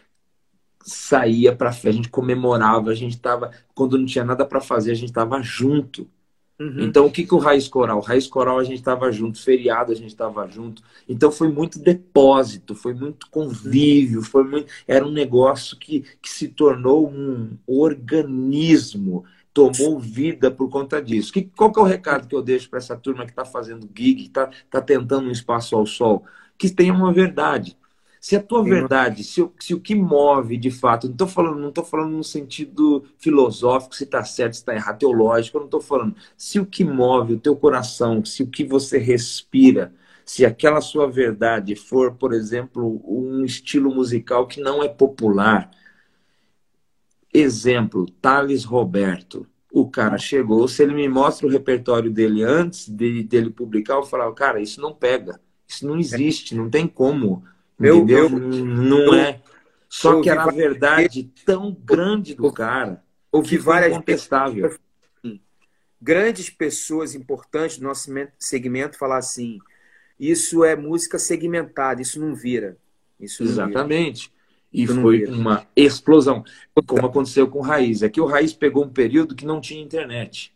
saía 0.85 1.55
para 1.55 1.71
a 1.71 1.93
gente 1.93 2.09
comemorava, 2.09 2.91
a 2.91 2.95
gente 2.95 3.15
estava, 3.15 3.53
quando 3.75 3.97
não 3.97 4.05
tinha 4.05 4.25
nada 4.25 4.45
para 4.45 4.61
fazer, 4.61 4.91
a 4.91 4.95
gente 4.95 5.11
estava 5.11 5.41
junto. 5.43 6.11
Uhum. 6.63 6.81
Então, 6.81 7.07
o 7.07 7.11
que, 7.11 7.27
que 7.27 7.35
o 7.35 7.39
Raiz 7.39 7.67
Coral? 7.67 7.99
O 7.99 8.03
Raiz 8.03 8.29
Coral 8.29 8.59
a 8.59 8.65
gente 8.65 8.79
estava 8.79 9.11
junto, 9.11 9.43
feriado 9.43 9.91
a 9.91 9.95
gente 9.95 10.11
estava 10.11 10.47
junto. 10.47 10.81
Então, 11.09 11.33
foi 11.33 11.49
muito 11.49 11.81
depósito, 11.81 12.75
foi 12.75 12.95
muito 12.95 13.29
convívio, 13.31 14.19
uhum. 14.19 14.25
foi 14.25 14.45
muito... 14.45 14.73
era 14.87 15.05
um 15.05 15.11
negócio 15.11 15.77
que, 15.77 16.05
que 16.23 16.31
se 16.31 16.49
tornou 16.49 17.09
um 17.11 17.59
organismo, 17.67 19.25
tomou 19.53 19.99
vida 19.99 20.51
por 20.51 20.71
conta 20.71 21.03
disso. 21.03 21.33
Que, 21.33 21.43
qual 21.43 21.73
que 21.73 21.81
é 21.81 21.83
o 21.83 21.87
recado 21.87 22.29
que 22.29 22.35
eu 22.35 22.43
deixo 22.43 22.71
para 22.71 22.79
essa 22.79 22.97
turma 22.97 23.25
que 23.25 23.33
está 23.33 23.45
fazendo 23.45 23.91
gig, 23.95 24.15
que 24.15 24.27
está 24.29 24.49
tá 24.71 24.81
tentando 24.81 25.29
um 25.29 25.33
espaço 25.33 25.75
ao 25.75 25.85
sol? 25.85 26.25
Que 26.57 26.71
tenha 26.71 26.93
uma 26.93 27.13
verdade. 27.13 27.77
Se 28.23 28.37
a 28.37 28.43
tua 28.43 28.63
verdade, 28.63 29.25
se, 29.25 29.43
o, 29.43 29.53
se 29.59 29.75
o 29.75 29.81
que 29.81 29.97
move 29.97 30.57
de 30.57 30.71
fato, 30.71 31.09
não 31.09 31.13
estou 31.13 31.27
falando, 31.27 31.59
não 31.59 31.85
falando 31.85 32.13
no 32.13 32.23
sentido 32.23 33.05
filosófico, 33.19 33.97
se 33.97 34.05
está 34.05 34.23
certo, 34.25 34.53
se 34.53 34.61
está 34.61 34.73
errado, 34.73 35.01
teológico, 35.01 35.57
eu 35.57 35.63
não 35.63 35.67
estou 35.67 35.81
falando. 35.81 36.15
Se 36.37 36.61
o 36.61 36.65
que 36.65 36.85
move 36.85 37.35
o 37.35 37.41
teu 37.41 37.57
coração, 37.57 38.25
se 38.25 38.45
o 38.45 38.47
que 38.47 38.65
você 38.65 38.97
respira, 38.97 39.93
se 40.25 40.47
aquela 40.47 40.81
sua 40.81 41.11
verdade 41.11 41.75
for, 41.75 42.15
por 42.15 42.33
exemplo, 42.33 43.03
um 43.05 43.45
estilo 43.45 43.93
musical 43.93 44.47
que 44.47 44.61
não 44.61 44.85
é 44.85 44.89
popular. 44.89 45.69
Exemplo, 47.35 48.07
Thales 48.21 48.63
Roberto. 48.63 49.45
O 49.73 49.91
cara 49.91 50.17
chegou, 50.17 50.69
se 50.69 50.81
ele 50.85 50.95
me 50.95 51.09
mostra 51.09 51.45
o 51.45 51.51
repertório 51.51 52.11
dele 52.11 52.45
antes 52.45 52.89
de, 52.89 53.25
dele 53.25 53.51
publicar, 53.51 53.95
eu 53.95 54.05
falava, 54.05 54.33
cara, 54.33 54.61
isso 54.61 54.81
não 54.81 54.95
pega. 54.95 55.41
Isso 55.67 55.85
não 55.85 55.99
existe, 55.99 56.55
não 56.55 56.71
tem 56.71 56.87
como. 56.87 57.43
Eu, 57.83 57.99
entendeu? 57.99 58.25
Eu, 58.25 58.31
não 58.31 58.99
eu, 58.99 59.15
é. 59.15 59.41
Só 59.89 60.21
que 60.21 60.31
era 60.31 60.45
a 60.45 60.51
verdade 60.51 61.31
tão 61.45 61.73
grande 61.73 62.35
do 62.35 62.53
cara. 62.53 63.03
Ouvi 63.31 63.59
várias 63.59 63.93
incontestável. 63.93 64.75
Grandes 66.01 66.51
pessoas 66.51 67.15
importantes 67.15 67.79
do 67.79 67.85
nosso 67.85 68.11
segmento 68.39 68.99
falar 68.99 69.19
assim: 69.19 69.59
isso 70.19 70.65
é 70.65 70.75
música 70.75 71.19
segmentada, 71.19 72.03
isso 72.03 72.21
não 72.21 72.35
vira. 72.35 72.77
Isso 73.21 73.45
não 73.45 73.51
Exatamente. 73.51 74.29
Vira. 74.29 74.43
E 74.73 74.87
foi 74.87 75.27
uma 75.27 75.67
explosão, 75.77 76.43
como 76.87 77.07
aconteceu 77.07 77.47
com 77.47 77.59
o 77.59 77.63
Raiz. 77.63 78.03
É 78.03 78.09
que 78.09 78.21
o 78.21 78.27
Raiz 78.27 78.55
pegou 78.55 78.85
um 78.85 78.89
período 78.89 79.35
que 79.35 79.45
não 79.45 79.61
tinha 79.61 79.83
internet. 79.83 80.55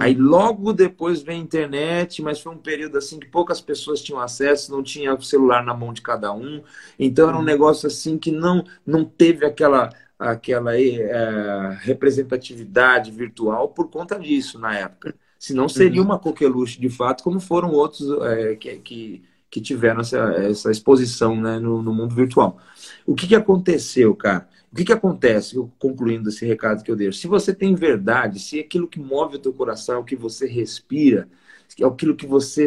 Aí 0.00 0.14
logo 0.14 0.72
depois 0.72 1.20
vem 1.20 1.38
a 1.38 1.42
internet, 1.42 2.22
mas 2.22 2.40
foi 2.40 2.54
um 2.54 2.58
período 2.58 2.96
assim 2.96 3.20
que 3.20 3.26
poucas 3.26 3.60
pessoas 3.60 4.00
tinham 4.00 4.18
acesso, 4.18 4.72
não 4.72 4.82
tinha 4.82 5.14
o 5.14 5.22
celular 5.22 5.62
na 5.62 5.74
mão 5.74 5.92
de 5.92 6.00
cada 6.00 6.32
um. 6.32 6.62
Então 6.98 7.28
era 7.28 7.36
um 7.36 7.40
uhum. 7.40 7.44
negócio 7.44 7.86
assim 7.86 8.16
que 8.16 8.30
não, 8.30 8.64
não 8.86 9.04
teve 9.04 9.44
aquela, 9.44 9.90
aquela 10.18 10.74
é, 10.74 11.76
representatividade 11.82 13.10
virtual 13.10 13.68
por 13.68 13.90
conta 13.90 14.18
disso 14.18 14.58
na 14.58 14.74
época. 14.74 15.14
Senão 15.38 15.68
seria 15.68 16.00
uhum. 16.00 16.06
uma 16.06 16.18
coqueluche 16.18 16.80
de 16.80 16.88
fato, 16.88 17.22
como 17.22 17.38
foram 17.38 17.70
outros 17.70 18.10
é, 18.22 18.56
que, 18.56 18.76
que, 18.78 19.22
que, 19.50 19.60
tiveram 19.60 20.00
essa, 20.00 20.18
essa 20.36 20.70
exposição 20.70 21.36
né, 21.38 21.58
no, 21.58 21.82
no 21.82 21.92
mundo 21.92 22.14
virtual. 22.14 22.58
O 23.06 23.14
que, 23.14 23.26
que 23.26 23.34
aconteceu, 23.34 24.14
cara? 24.16 24.48
O 24.72 24.76
que, 24.76 24.84
que 24.84 24.92
acontece, 24.92 25.56
concluindo 25.78 26.28
esse 26.28 26.46
recado 26.46 26.84
que 26.84 26.90
eu 26.90 26.96
deixo? 26.96 27.18
Se 27.18 27.26
você 27.26 27.52
tem 27.52 27.74
verdade, 27.74 28.38
se 28.38 28.60
aquilo 28.60 28.86
que 28.86 29.00
move 29.00 29.36
o 29.36 29.38
teu 29.40 29.52
coração 29.52 29.96
é 29.96 29.98
o 29.98 30.04
que 30.04 30.14
você 30.14 30.46
respira, 30.46 31.28
é 31.78 31.84
aquilo 31.84 32.14
que 32.14 32.26
você 32.26 32.66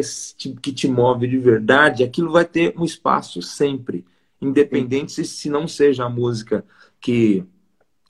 que 0.60 0.72
te 0.72 0.86
move 0.86 1.26
de 1.26 1.38
verdade, 1.38 2.04
aquilo 2.04 2.30
vai 2.30 2.44
ter 2.44 2.74
um 2.78 2.84
espaço 2.84 3.40
sempre, 3.40 4.04
independente 4.40 5.12
se, 5.12 5.24
se 5.24 5.48
não 5.48 5.66
seja 5.66 6.04
a 6.04 6.10
música 6.10 6.64
que 7.00 7.44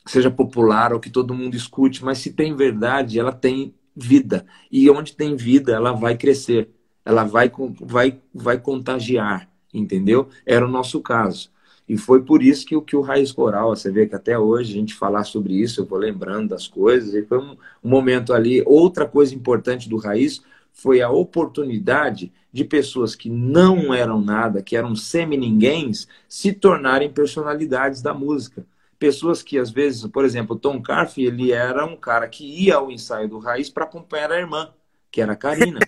seja 0.06 0.30
popular 0.30 0.92
ou 0.92 1.00
que 1.00 1.10
todo 1.10 1.34
mundo 1.34 1.56
escute, 1.56 2.04
mas 2.04 2.18
se 2.18 2.32
tem 2.32 2.54
verdade, 2.54 3.18
ela 3.18 3.32
tem 3.32 3.74
vida. 3.94 4.44
E 4.70 4.90
onde 4.90 5.14
tem 5.14 5.36
vida, 5.36 5.72
ela 5.72 5.92
vai 5.92 6.16
crescer, 6.16 6.68
ela 7.04 7.24
vai, 7.24 7.50
vai, 7.80 8.20
vai 8.34 8.60
contagiar, 8.60 9.48
entendeu? 9.72 10.28
Era 10.44 10.66
o 10.66 10.70
nosso 10.70 11.00
caso. 11.00 11.53
E 11.88 11.98
foi 11.98 12.22
por 12.22 12.42
isso 12.42 12.64
que, 12.64 12.80
que 12.80 12.96
o 12.96 13.02
Raiz 13.02 13.30
Coral, 13.30 13.76
você 13.76 13.90
vê 13.90 14.06
que 14.06 14.14
até 14.14 14.38
hoje 14.38 14.72
a 14.72 14.76
gente 14.76 14.94
falar 14.94 15.24
sobre 15.24 15.54
isso, 15.54 15.80
eu 15.80 15.84
vou 15.84 15.98
lembrando 15.98 16.48
das 16.48 16.66
coisas, 16.66 17.14
e 17.14 17.22
foi 17.22 17.38
um, 17.38 17.56
um 17.82 17.88
momento 17.88 18.32
ali. 18.32 18.62
Outra 18.66 19.06
coisa 19.06 19.34
importante 19.34 19.88
do 19.88 19.96
Raiz 19.96 20.42
foi 20.72 21.02
a 21.02 21.10
oportunidade 21.10 22.32
de 22.50 22.64
pessoas 22.64 23.14
que 23.14 23.28
não 23.28 23.92
eram 23.92 24.20
nada, 24.20 24.62
que 24.62 24.76
eram 24.76 24.96
semi-ninguéms, 24.96 26.08
se 26.28 26.52
tornarem 26.52 27.12
personalidades 27.12 28.00
da 28.00 28.14
música. 28.14 28.66
Pessoas 28.98 29.42
que, 29.42 29.58
às 29.58 29.70
vezes, 29.70 30.06
por 30.06 30.24
exemplo, 30.24 30.56
Tom 30.56 30.80
Carf, 30.80 31.18
ele 31.18 31.52
era 31.52 31.84
um 31.84 31.96
cara 31.96 32.26
que 32.28 32.44
ia 32.44 32.76
ao 32.76 32.90
ensaio 32.90 33.28
do 33.28 33.38
Raiz 33.38 33.68
para 33.68 33.84
acompanhar 33.84 34.32
a 34.32 34.38
irmã, 34.38 34.72
que 35.10 35.20
era 35.20 35.32
a 35.32 35.36
Karina. 35.36 35.80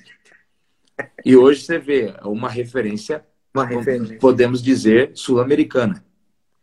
e 1.24 1.36
hoje 1.36 1.62
você 1.62 1.78
vê 1.78 2.14
uma 2.22 2.50
referência 2.50 3.24
uma 3.24 3.24
referência. 3.24 3.24
Podemos 4.18 4.62
dizer, 4.62 5.10
sul-americana. 5.14 6.04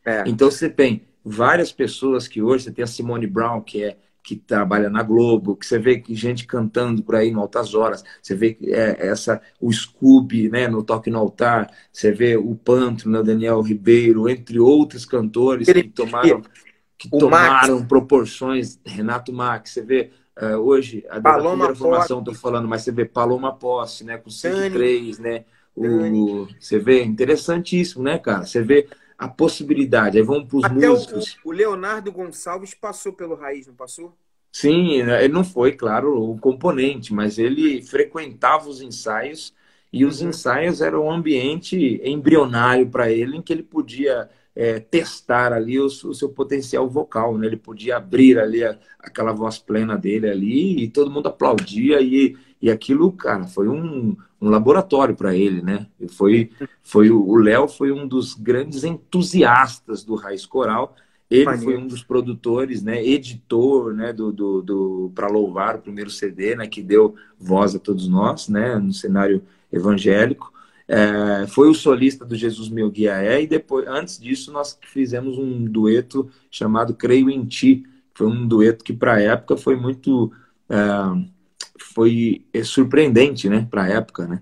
É. 0.05 0.23
Então 0.27 0.51
você 0.51 0.69
tem 0.69 1.03
várias 1.23 1.71
pessoas 1.71 2.27
que 2.27 2.41
hoje, 2.41 2.65
você 2.65 2.71
tem 2.71 2.83
a 2.83 2.87
Simone 2.87 3.27
Brown, 3.27 3.61
que 3.61 3.83
é 3.83 3.97
que 4.23 4.37
trabalha 4.37 4.89
na 4.89 5.03
Globo, 5.03 5.55
que 5.55 5.65
você 5.65 5.77
vê 5.77 5.99
que 5.99 6.15
gente 6.15 6.47
cantando 6.47 7.03
por 7.03 7.15
aí 7.15 7.27
em 7.27 7.35
altas 7.35 7.75
horas, 7.75 8.03
você 8.21 8.33
vê 8.33 8.57
é, 8.63 9.07
essa 9.07 9.41
o 9.59 9.71
Scooby, 9.71 10.49
né, 10.49 10.69
no 10.69 10.81
Toque 10.81 11.09
no 11.09 11.19
Altar, 11.19 11.69
você 11.91 12.09
vê 12.09 12.37
o 12.37 12.55
Pantro, 12.55 13.09
né, 13.09 13.21
Daniel 13.21 13.59
Ribeiro, 13.61 14.29
entre 14.29 14.59
outros 14.59 15.05
cantores 15.05 15.67
que 15.67 15.83
tomaram 15.83 16.41
que 16.97 17.09
tomaram 17.09 17.75
Max. 17.75 17.87
proporções, 17.87 18.79
Renato 18.85 19.33
Max, 19.33 19.71
você 19.71 19.81
vê 19.81 20.11
uh, 20.41 20.55
hoje 20.55 21.03
a 21.09 21.19
Paloma 21.19 21.75
formação 21.75 22.19
estou 22.19 22.33
falando, 22.33 22.65
mas 22.65 22.83
você 22.83 22.93
vê 22.93 23.03
Paloma 23.03 23.53
Posse, 23.53 24.05
né, 24.05 24.17
com 24.17 24.29
103, 24.29 25.19
né, 25.19 25.43
o, 25.75 26.47
você 26.59 26.79
vê, 26.79 27.03
interessantíssimo, 27.03 28.03
né, 28.03 28.17
cara? 28.17 28.45
Você 28.45 28.61
vê 28.61 28.87
a 29.17 29.27
possibilidade. 29.27 30.17
Aí 30.17 30.23
vamos 30.23 30.47
para 30.47 30.57
os 30.57 30.69
músicos. 30.69 31.37
O, 31.43 31.49
o, 31.49 31.51
Leonardo 31.51 32.11
Gonçalves 32.11 32.73
passou 32.73 33.13
pelo 33.13 33.35
Raiz, 33.35 33.67
não 33.67 33.73
passou? 33.73 34.15
Sim, 34.51 35.01
ele 35.01 35.33
não 35.33 35.43
foi, 35.43 35.71
claro, 35.71 36.29
o 36.29 36.37
componente, 36.37 37.11
mas 37.11 37.39
ele 37.39 37.81
frequentava 37.81 38.69
os 38.69 38.81
ensaios 38.81 39.51
e 39.91 40.05
os 40.05 40.21
ensaios 40.21 40.81
eram 40.81 41.05
um 41.05 41.11
ambiente 41.11 41.99
embrionário 42.03 42.87
para 42.87 43.11
ele, 43.11 43.37
em 43.37 43.41
que 43.41 43.51
ele 43.51 43.63
podia 43.63 44.29
é, 44.55 44.79
testar 44.79 45.53
ali 45.53 45.79
o, 45.79 45.85
o, 45.85 46.13
seu 46.13 46.29
potencial 46.29 46.87
vocal, 46.87 47.37
né? 47.37 47.47
Ele 47.47 47.57
podia 47.57 47.97
abrir 47.97 48.39
ali 48.39 48.63
a, 48.63 48.77
aquela 48.99 49.33
voz 49.33 49.57
plena 49.57 49.97
dele 49.97 50.29
ali 50.29 50.83
e 50.83 50.87
todo 50.87 51.11
mundo 51.11 51.27
aplaudia 51.27 52.01
e, 52.01 52.37
e 52.61 52.69
aquilo, 52.69 53.11
cara, 53.11 53.45
foi 53.47 53.67
um, 53.67 54.15
um 54.43 54.49
laboratório 54.49 55.15
para 55.15 55.33
ele, 55.33 55.61
né? 55.61 55.87
Foi, 56.09 56.51
foi 56.83 57.09
o 57.09 57.37
Léo 57.37 57.65
foi 57.65 57.93
um 57.93 58.05
dos 58.05 58.33
grandes 58.33 58.83
entusiastas 58.83 60.03
do 60.03 60.15
Raiz 60.15 60.45
Coral. 60.45 60.95
Ele 61.29 61.57
foi 61.57 61.77
um 61.77 61.87
dos 61.87 62.03
produtores, 62.03 62.83
né, 62.83 63.03
editor, 63.03 63.93
né, 63.93 64.13
do, 64.13 64.31
do, 64.31 64.61
do 64.61 65.11
para 65.15 65.27
louvar 65.27 65.77
o 65.77 65.81
primeiro 65.81 66.09
CD, 66.09 66.55
né, 66.55 66.67
que 66.67 66.83
deu 66.83 67.15
voz 67.39 67.73
a 67.73 67.79
todos 67.79 68.07
nós, 68.07 68.47
né, 68.49 68.77
no 68.77 68.93
cenário 68.93 69.41
evangélico. 69.71 70.53
É, 70.87 71.47
foi 71.47 71.69
o 71.69 71.73
solista 71.73 72.25
do 72.25 72.35
Jesus 72.35 72.69
Meu 72.69 72.91
Guia 72.91 73.13
É, 73.13 73.41
e 73.41 73.47
depois, 73.47 73.87
antes 73.87 74.19
disso, 74.19 74.51
nós 74.51 74.77
fizemos 74.81 75.37
um 75.37 75.63
dueto 75.63 76.29
chamado 76.51 76.93
Creio 76.93 77.29
em 77.29 77.45
Ti. 77.45 77.83
Foi 78.13 78.27
um 78.27 78.45
dueto 78.45 78.83
que, 78.83 78.93
para 78.93 79.15
a 79.15 79.21
época, 79.21 79.55
foi 79.55 79.77
muito. 79.77 80.31
É, 80.69 81.32
foi 81.79 82.45
é, 82.53 82.63
surpreendente, 82.63 83.49
né, 83.49 83.67
para 83.69 83.83
a 83.83 83.89
época, 83.89 84.27
né? 84.27 84.41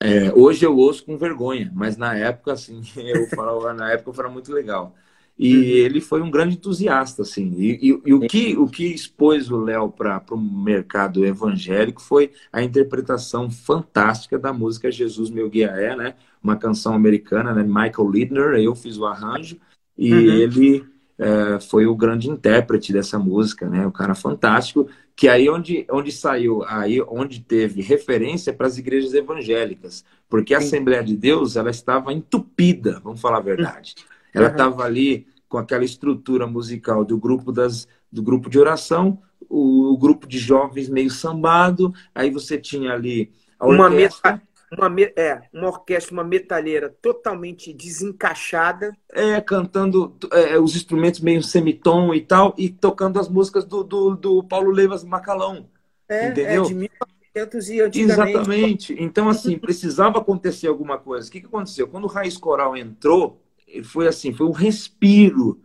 É, 0.00 0.32
hoje 0.32 0.64
eu 0.64 0.76
ouço 0.76 1.04
com 1.04 1.18
vergonha, 1.18 1.70
mas 1.74 1.96
na 1.96 2.16
época, 2.16 2.52
assim, 2.52 2.82
eu 2.96 3.28
falava, 3.28 3.72
na 3.72 3.92
época 3.92 4.12
foi 4.12 4.28
muito 4.28 4.52
legal. 4.52 4.94
E 5.36 5.52
uhum. 5.52 5.62
ele 5.62 6.00
foi 6.00 6.22
um 6.22 6.30
grande 6.30 6.54
entusiasta, 6.54 7.22
assim. 7.22 7.52
E, 7.58 7.90
e, 7.90 8.02
e 8.06 8.14
o, 8.14 8.20
que, 8.20 8.56
o 8.56 8.68
que 8.68 8.86
expôs 8.86 9.50
o 9.50 9.56
Léo 9.56 9.90
para 9.90 10.22
o 10.30 10.36
mercado 10.36 11.26
evangélico 11.26 12.00
foi 12.00 12.30
a 12.52 12.62
interpretação 12.62 13.50
fantástica 13.50 14.38
da 14.38 14.52
música 14.52 14.92
Jesus 14.92 15.30
Meu 15.30 15.50
Guia 15.50 15.70
É, 15.70 15.96
né? 15.96 16.14
Uma 16.40 16.56
canção 16.56 16.94
americana, 16.94 17.52
né? 17.52 17.64
Michael 17.64 18.10
Lidner, 18.10 18.54
eu 18.60 18.76
fiz 18.76 18.96
o 18.96 19.06
arranjo. 19.06 19.56
E 19.98 20.12
uhum. 20.12 20.20
ele 20.20 20.84
é, 21.18 21.58
foi 21.60 21.86
o 21.86 21.96
grande 21.96 22.30
intérprete 22.30 22.92
dessa 22.92 23.18
música, 23.18 23.68
né? 23.68 23.84
O 23.86 23.92
cara 23.92 24.14
fantástico, 24.14 24.88
que 25.16 25.28
aí 25.28 25.48
onde, 25.48 25.86
onde 25.90 26.10
saiu, 26.10 26.64
aí 26.66 27.00
onde 27.02 27.40
teve 27.40 27.80
referência 27.82 28.52
para 28.52 28.66
as 28.66 28.78
igrejas 28.78 29.14
evangélicas, 29.14 30.04
porque 30.28 30.54
a 30.54 30.60
Sim. 30.60 30.66
Assembleia 30.66 31.04
de 31.04 31.16
Deus 31.16 31.56
ela 31.56 31.70
estava 31.70 32.12
entupida, 32.12 33.00
vamos 33.02 33.20
falar 33.20 33.38
a 33.38 33.42
verdade. 33.42 33.94
Ela 34.32 34.48
estava 34.48 34.76
uhum. 34.76 34.82
ali 34.82 35.26
com 35.48 35.58
aquela 35.58 35.84
estrutura 35.84 36.46
musical 36.46 37.04
do 37.04 37.16
grupo 37.16 37.52
das 37.52 37.86
do 38.10 38.22
grupo 38.22 38.48
de 38.48 38.58
oração, 38.60 39.18
o, 39.48 39.92
o 39.92 39.98
grupo 39.98 40.26
de 40.26 40.38
jovens 40.38 40.88
meio 40.88 41.10
sambado, 41.10 41.92
aí 42.14 42.30
você 42.30 42.56
tinha 42.56 42.92
ali 42.92 43.32
uma 43.60 43.86
orquestra, 43.86 44.40
uma, 44.78 45.00
é, 45.16 45.42
uma 45.52 45.68
orquestra, 45.68 46.12
uma 46.12 46.24
metalheira 46.24 46.94
totalmente 47.00 47.72
desencaixada. 47.72 48.96
É, 49.12 49.40
cantando 49.40 50.16
é, 50.32 50.58
os 50.58 50.74
instrumentos 50.76 51.20
meio 51.20 51.42
semitom 51.42 52.14
e 52.14 52.20
tal, 52.20 52.54
e 52.58 52.68
tocando 52.68 53.18
as 53.18 53.28
músicas 53.28 53.64
do, 53.64 53.82
do, 53.82 54.16
do 54.16 54.42
Paulo 54.44 54.70
Levas 54.70 55.04
Macalão. 55.04 55.68
É, 56.08 56.28
entendeu? 56.28 56.64
É, 56.64 56.66
de 56.66 56.74
1900 56.74 57.68
e 57.70 57.80
antigamente. 57.80 58.32
Exatamente. 58.32 58.96
Então, 58.98 59.28
assim, 59.28 59.58
precisava 59.58 60.18
acontecer 60.18 60.68
alguma 60.68 60.98
coisa. 60.98 61.28
O 61.28 61.32
que, 61.32 61.40
que 61.40 61.46
aconteceu? 61.46 61.88
Quando 61.88 62.04
o 62.04 62.08
Raiz 62.08 62.36
Coral 62.36 62.76
entrou, 62.76 63.40
foi 63.84 64.06
assim, 64.06 64.32
foi 64.32 64.46
um 64.46 64.52
respiro 64.52 65.60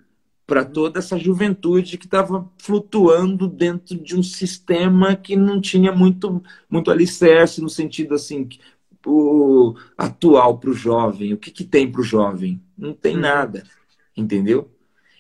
para 0.50 0.66
toda 0.66 0.98
essa 0.98 1.16
juventude 1.16 1.96
que 1.96 2.06
estava 2.06 2.50
flutuando 2.58 3.48
dentro 3.48 3.96
de 3.96 4.18
um 4.18 4.24
sistema 4.24 5.16
que 5.16 5.36
não 5.36 5.62
tinha 5.62 5.92
muito 5.92 6.42
muito 6.68 6.90
alicerce 6.90 7.62
no 7.62 7.70
sentido 7.70 8.16
assim 8.16 8.50
o 9.06 9.76
atual 9.98 10.58
para 10.58 10.70
o 10.70 10.74
jovem. 10.74 11.34
O 11.34 11.38
que, 11.38 11.52
que 11.52 11.64
tem 11.64 11.92
para 11.92 12.02
o 12.02 12.04
jovem? 12.04 12.62
Não 12.78 12.94
tem 12.94 13.16
uhum. 13.16 13.22
nada, 13.22 13.64
entendeu? 14.16 14.70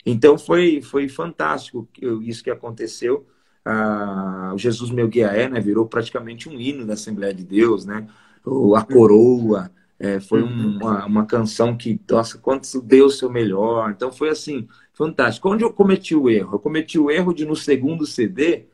Então 0.06 0.38
foi, 0.38 0.82
foi 0.82 1.08
fantástico 1.08 1.88
isso 2.22 2.44
que 2.44 2.50
aconteceu. 2.50 3.26
Ah, 3.64 4.52
o 4.54 4.58
Jesus 4.58 4.90
Meu 4.90 5.08
Guia 5.08 5.28
é, 5.28 5.48
né, 5.48 5.60
virou 5.60 5.86
praticamente 5.86 6.50
um 6.50 6.60
hino 6.60 6.86
da 6.86 6.94
Assembleia 6.94 7.34
de 7.34 7.44
Deus, 7.44 7.86
né? 7.86 8.08
O, 8.46 8.76
a 8.76 8.84
coroa 8.84 9.70
é, 10.00 10.20
foi 10.20 10.42
uhum. 10.42 10.78
uma, 10.78 11.06
uma 11.06 11.26
canção 11.26 11.76
que, 11.76 12.00
nossa, 12.10 12.38
quanto 12.38 12.82
deu 12.82 13.08
o 13.08 13.12
seu 13.12 13.30
melhor. 13.30 13.92
Então 13.92 14.12
foi 14.12 14.30
assim, 14.30 14.68
fantástico. 14.94 15.50
Onde 15.50 15.64
eu 15.64 15.74
cometi 15.74 16.16
o 16.16 16.30
erro? 16.30 16.56
Eu 16.56 16.60
cometi 16.60 16.98
o 16.98 17.12
erro 17.12 17.34
de 17.34 17.46
no 17.46 17.56
segundo 17.56 18.06
CD 18.06 18.66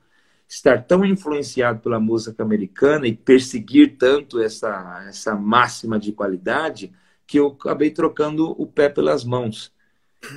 estar 0.48 0.84
tão 0.86 1.04
influenciado 1.04 1.80
pela 1.80 2.00
música 2.00 2.44
americana 2.44 3.08
e 3.08 3.16
perseguir 3.16 3.98
tanto 3.98 4.42
essa, 4.42 5.06
essa 5.08 5.36
máxima 5.36 6.00
de 6.00 6.12
qualidade 6.12 6.94
que 7.28 7.40
eu 7.40 7.48
acabei 7.48 7.90
trocando 7.92 8.52
o 8.62 8.68
pé 8.68 8.90
pelas 8.90 9.24
mãos. 9.24 9.74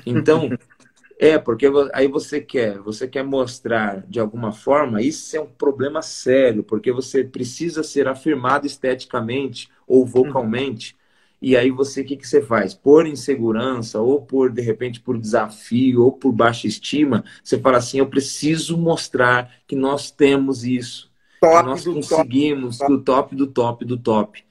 Então, 0.04 0.48
é, 1.18 1.38
porque 1.38 1.66
aí 1.92 2.09
você 2.09 2.40
quer, 2.40 2.78
você 2.78 3.06
quer 3.06 3.22
mostrar 3.22 4.04
de 4.06 4.18
alguma 4.18 4.52
forma, 4.52 5.02
isso 5.02 5.36
é 5.36 5.40
um 5.40 5.46
problema 5.46 6.00
sério, 6.00 6.64
porque 6.64 6.90
você 6.90 7.22
precisa 7.24 7.82
ser 7.82 8.09
afirmado 8.09 8.66
esteticamente 8.66 9.68
ou 9.86 10.06
vocalmente. 10.06 10.96
E 11.41 11.57
aí 11.57 11.70
você, 11.70 12.01
o 12.01 12.05
que, 12.05 12.16
que 12.16 12.26
você 12.26 12.43
faz? 12.43 12.74
Por 12.74 13.07
insegurança, 13.07 14.01
ou 14.01 14.20
por, 14.20 14.51
de 14.51 14.61
repente, 14.61 15.01
por 15.01 15.18
desafio, 15.18 16.03
ou 16.03 16.12
por 16.12 16.32
baixa 16.32 16.66
estima, 16.66 17.24
você 17.43 17.59
fala 17.59 17.78
assim, 17.78 17.99
eu 17.99 18.07
preciso 18.09 18.76
mostrar 18.76 19.53
que 19.66 19.76
nós 19.76 20.11
temos 20.11 20.64
isso. 20.64 21.09
Top 21.41 21.64
nós 21.64 21.84
conseguimos 21.84 22.78
top. 22.78 22.93
do 22.93 23.03
top, 23.03 23.36
do 23.36 23.47
top, 23.47 23.84
do 23.84 23.97
top. 23.97 24.45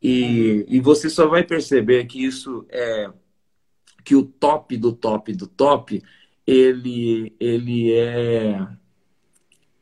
E, 0.00 0.64
e 0.68 0.80
você 0.80 1.10
só 1.10 1.26
vai 1.26 1.42
perceber 1.42 2.06
que 2.06 2.24
isso 2.24 2.64
é 2.68 3.10
que 4.04 4.16
o 4.16 4.24
top 4.24 4.76
do 4.76 4.92
top 4.92 5.32
do 5.32 5.46
top 5.46 6.02
ele 6.44 7.32
ele 7.38 7.92
é, 7.92 8.66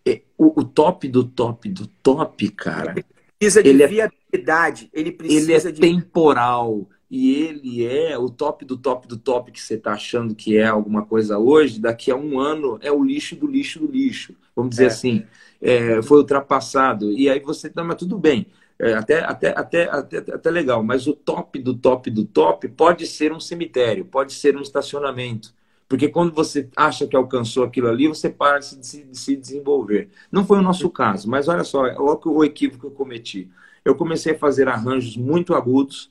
é 0.05 0.23
o, 0.37 0.61
o, 0.61 0.65
top 0.65 1.09
do 1.09 1.25
top 1.25 1.71
do 1.71 1.87
top 1.87 2.51
cara 2.51 2.93
ele 2.93 3.05
precisa 3.39 3.63
de 3.63 3.71
ele 3.71 3.83
é 3.83 4.11
viabilidade 4.31 4.91
ele 4.93 5.13
precisa 5.13 5.53
ele 5.53 5.69
é 5.69 5.73
de... 5.73 5.81
temporal 5.81 6.89
e 7.11 7.35
ele 7.35 7.85
é 7.85 8.17
o 8.17 8.31
top 8.31 8.65
do 8.65 8.77
top 8.77 9.09
do 9.09 9.17
top 9.17 9.51
que 9.51 9.61
você 9.61 9.75
está 9.75 9.93
achando 9.93 10.35
que 10.35 10.57
é 10.57 10.67
alguma 10.67 11.05
coisa 11.05 11.39
hoje 11.39 11.81
daqui 11.81 12.11
a 12.11 12.17
um 12.17 12.39
ano 12.39 12.79
é 12.83 12.91
o 12.91 13.03
lixo 13.03 13.37
do 13.37 13.47
lixo 13.47 13.81
do 13.81 13.91
lixo 13.91 14.35
vamos 14.55 14.71
dizer 14.71 14.85
é. 14.85 14.87
assim 14.89 15.25
é, 15.61 16.03
foi 16.03 16.19
ultrapassado 16.19 17.13
e 17.13 17.29
aí 17.29 17.41
você 17.41 17.71
não 17.75 17.85
mas 17.85 17.97
tudo 17.97 18.19
bem 18.19 18.47
é, 18.79 18.95
até, 18.95 19.19
até, 19.23 19.49
até, 19.51 19.91
até, 19.91 20.19
até 20.19 20.51
legal, 20.51 20.83
mas 20.83 21.07
o 21.07 21.13
top 21.13 21.59
do 21.59 21.75
top 21.75 22.11
do 22.11 22.25
top 22.25 22.67
pode 22.67 23.07
ser 23.07 23.31
um 23.31 23.39
cemitério, 23.39 24.07
pode 24.07 24.33
ser 24.33 24.57
um 24.57 24.63
estacionamento. 24.63 25.53
Porque 25.87 26.09
quando 26.09 26.33
você 26.33 26.67
acha 26.75 27.07
que 27.07 27.15
alcançou 27.15 27.65
aquilo 27.65 27.89
ali, 27.89 28.09
você 28.09 28.31
para 28.31 28.61
de 28.61 28.87
se, 28.87 29.03
de 29.03 29.19
se 29.19 29.37
desenvolver. 29.37 30.09
Não 30.33 30.47
foi 30.47 30.61
o 30.61 30.63
nosso 30.63 30.89
caso, 30.89 31.29
mas 31.29 31.47
olha 31.47 31.65
só, 31.65 31.81
olha 31.81 32.19
o 32.25 32.45
equívoco 32.45 32.81
que 32.81 32.87
eu 32.87 32.91
cometi. 32.93 33.51
Eu 33.85 33.95
comecei 33.95 34.33
a 34.35 34.39
fazer 34.39 34.69
arranjos 34.69 35.17
muito 35.17 35.55
agudos, 35.55 36.11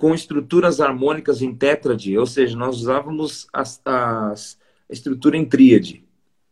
com 0.00 0.14
estruturas 0.14 0.80
harmônicas 0.80 1.42
em 1.42 1.54
tétrade, 1.54 2.16
ou 2.16 2.26
seja, 2.26 2.56
nós 2.56 2.76
usávamos 2.76 3.46
as, 3.52 3.82
as, 3.84 4.58
a 4.88 4.92
estrutura 4.92 5.36
em 5.36 5.44
tríade. 5.44 6.02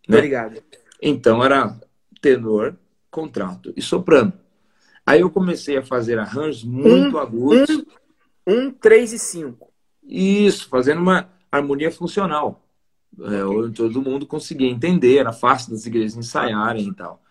Né? 0.07 0.19
Obrigado. 0.19 0.63
Então 1.01 1.43
era 1.43 1.75
tenor, 2.21 2.77
contralto 3.11 3.73
e 3.75 3.81
soprano. 3.81 4.35
Aí 5.07 5.21
eu 5.23 5.31
comecei 5.31 5.79
a 5.79 5.83
fazer 5.83 6.19
arranjos 6.19 6.63
muito 6.63 7.17
um, 7.17 7.19
agudos. 7.19 7.71
Um, 8.47 8.67
um, 8.67 8.71
três 8.71 9.15
e 9.15 9.19
cinco. 9.19 9.73
Isso, 10.03 10.69
fazendo 10.69 11.01
uma 11.01 11.31
harmonia 11.51 11.91
funcional. 11.91 12.63
É, 13.19 13.73
todo 13.75 14.03
mundo 14.03 14.27
conseguia 14.27 14.69
entender, 14.69 15.17
era 15.17 15.33
fácil 15.33 15.71
das 15.71 15.87
igrejas 15.87 16.17
ensaiarem 16.17 16.89
e 16.89 16.95
tal. 16.95 17.23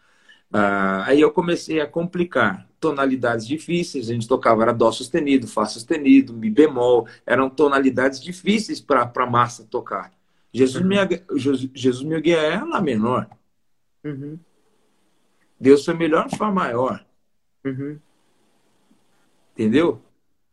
Ah, 0.51 1.03
aí 1.05 1.21
eu 1.21 1.31
comecei 1.31 1.79
a 1.79 1.85
complicar 1.85 2.66
tonalidades 2.79 3.47
difíceis, 3.47 4.09
a 4.09 4.13
gente 4.13 4.27
tocava 4.27 4.63
era 4.63 4.73
dó 4.73 4.91
sustenido, 4.91 5.47
fá 5.47 5.65
sustenido, 5.65 6.33
mi 6.33 6.49
bemol, 6.49 7.07
eram 7.25 7.49
tonalidades 7.49 8.21
difíceis 8.21 8.79
para 8.79 9.11
a 9.15 9.25
massa 9.25 9.65
tocar. 9.65 10.11
Jesus, 10.53 10.83
uhum. 10.83 10.89
me, 10.89 10.95
Jesus 11.73 12.03
me 12.03 12.19
guia 12.21 12.37
é 12.37 12.63
lá 12.63 12.81
menor. 12.81 13.27
Uhum. 14.03 14.39
Deus 15.59 15.83
foi 15.83 15.93
melhor, 15.93 16.29
fá 16.29 16.51
maior. 16.51 17.05
Uhum. 17.65 17.99
Entendeu? 19.53 20.01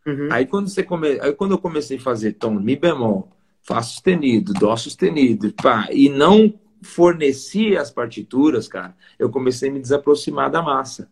Uhum. 0.06 0.28
Aí, 0.30 0.46
quando 0.46 0.68
você 0.68 0.82
come... 0.82 1.20
Aí 1.20 1.32
quando 1.32 1.52
eu 1.52 1.58
comecei 1.58 1.98
a 1.98 2.00
fazer 2.00 2.32
tom 2.32 2.54
Mi 2.54 2.76
bemol, 2.76 3.30
Fá 3.62 3.80
sustenido, 3.82 4.52
Dó 4.52 4.76
sustenido, 4.76 5.52
pá, 5.54 5.88
e 5.90 6.10
não 6.10 6.52
fornecia 6.82 7.80
as 7.80 7.90
partituras, 7.90 8.68
cara, 8.68 8.94
eu 9.18 9.30
comecei 9.30 9.70
a 9.70 9.72
me 9.72 9.80
desaproximar 9.80 10.50
da 10.50 10.60
massa. 10.60 11.10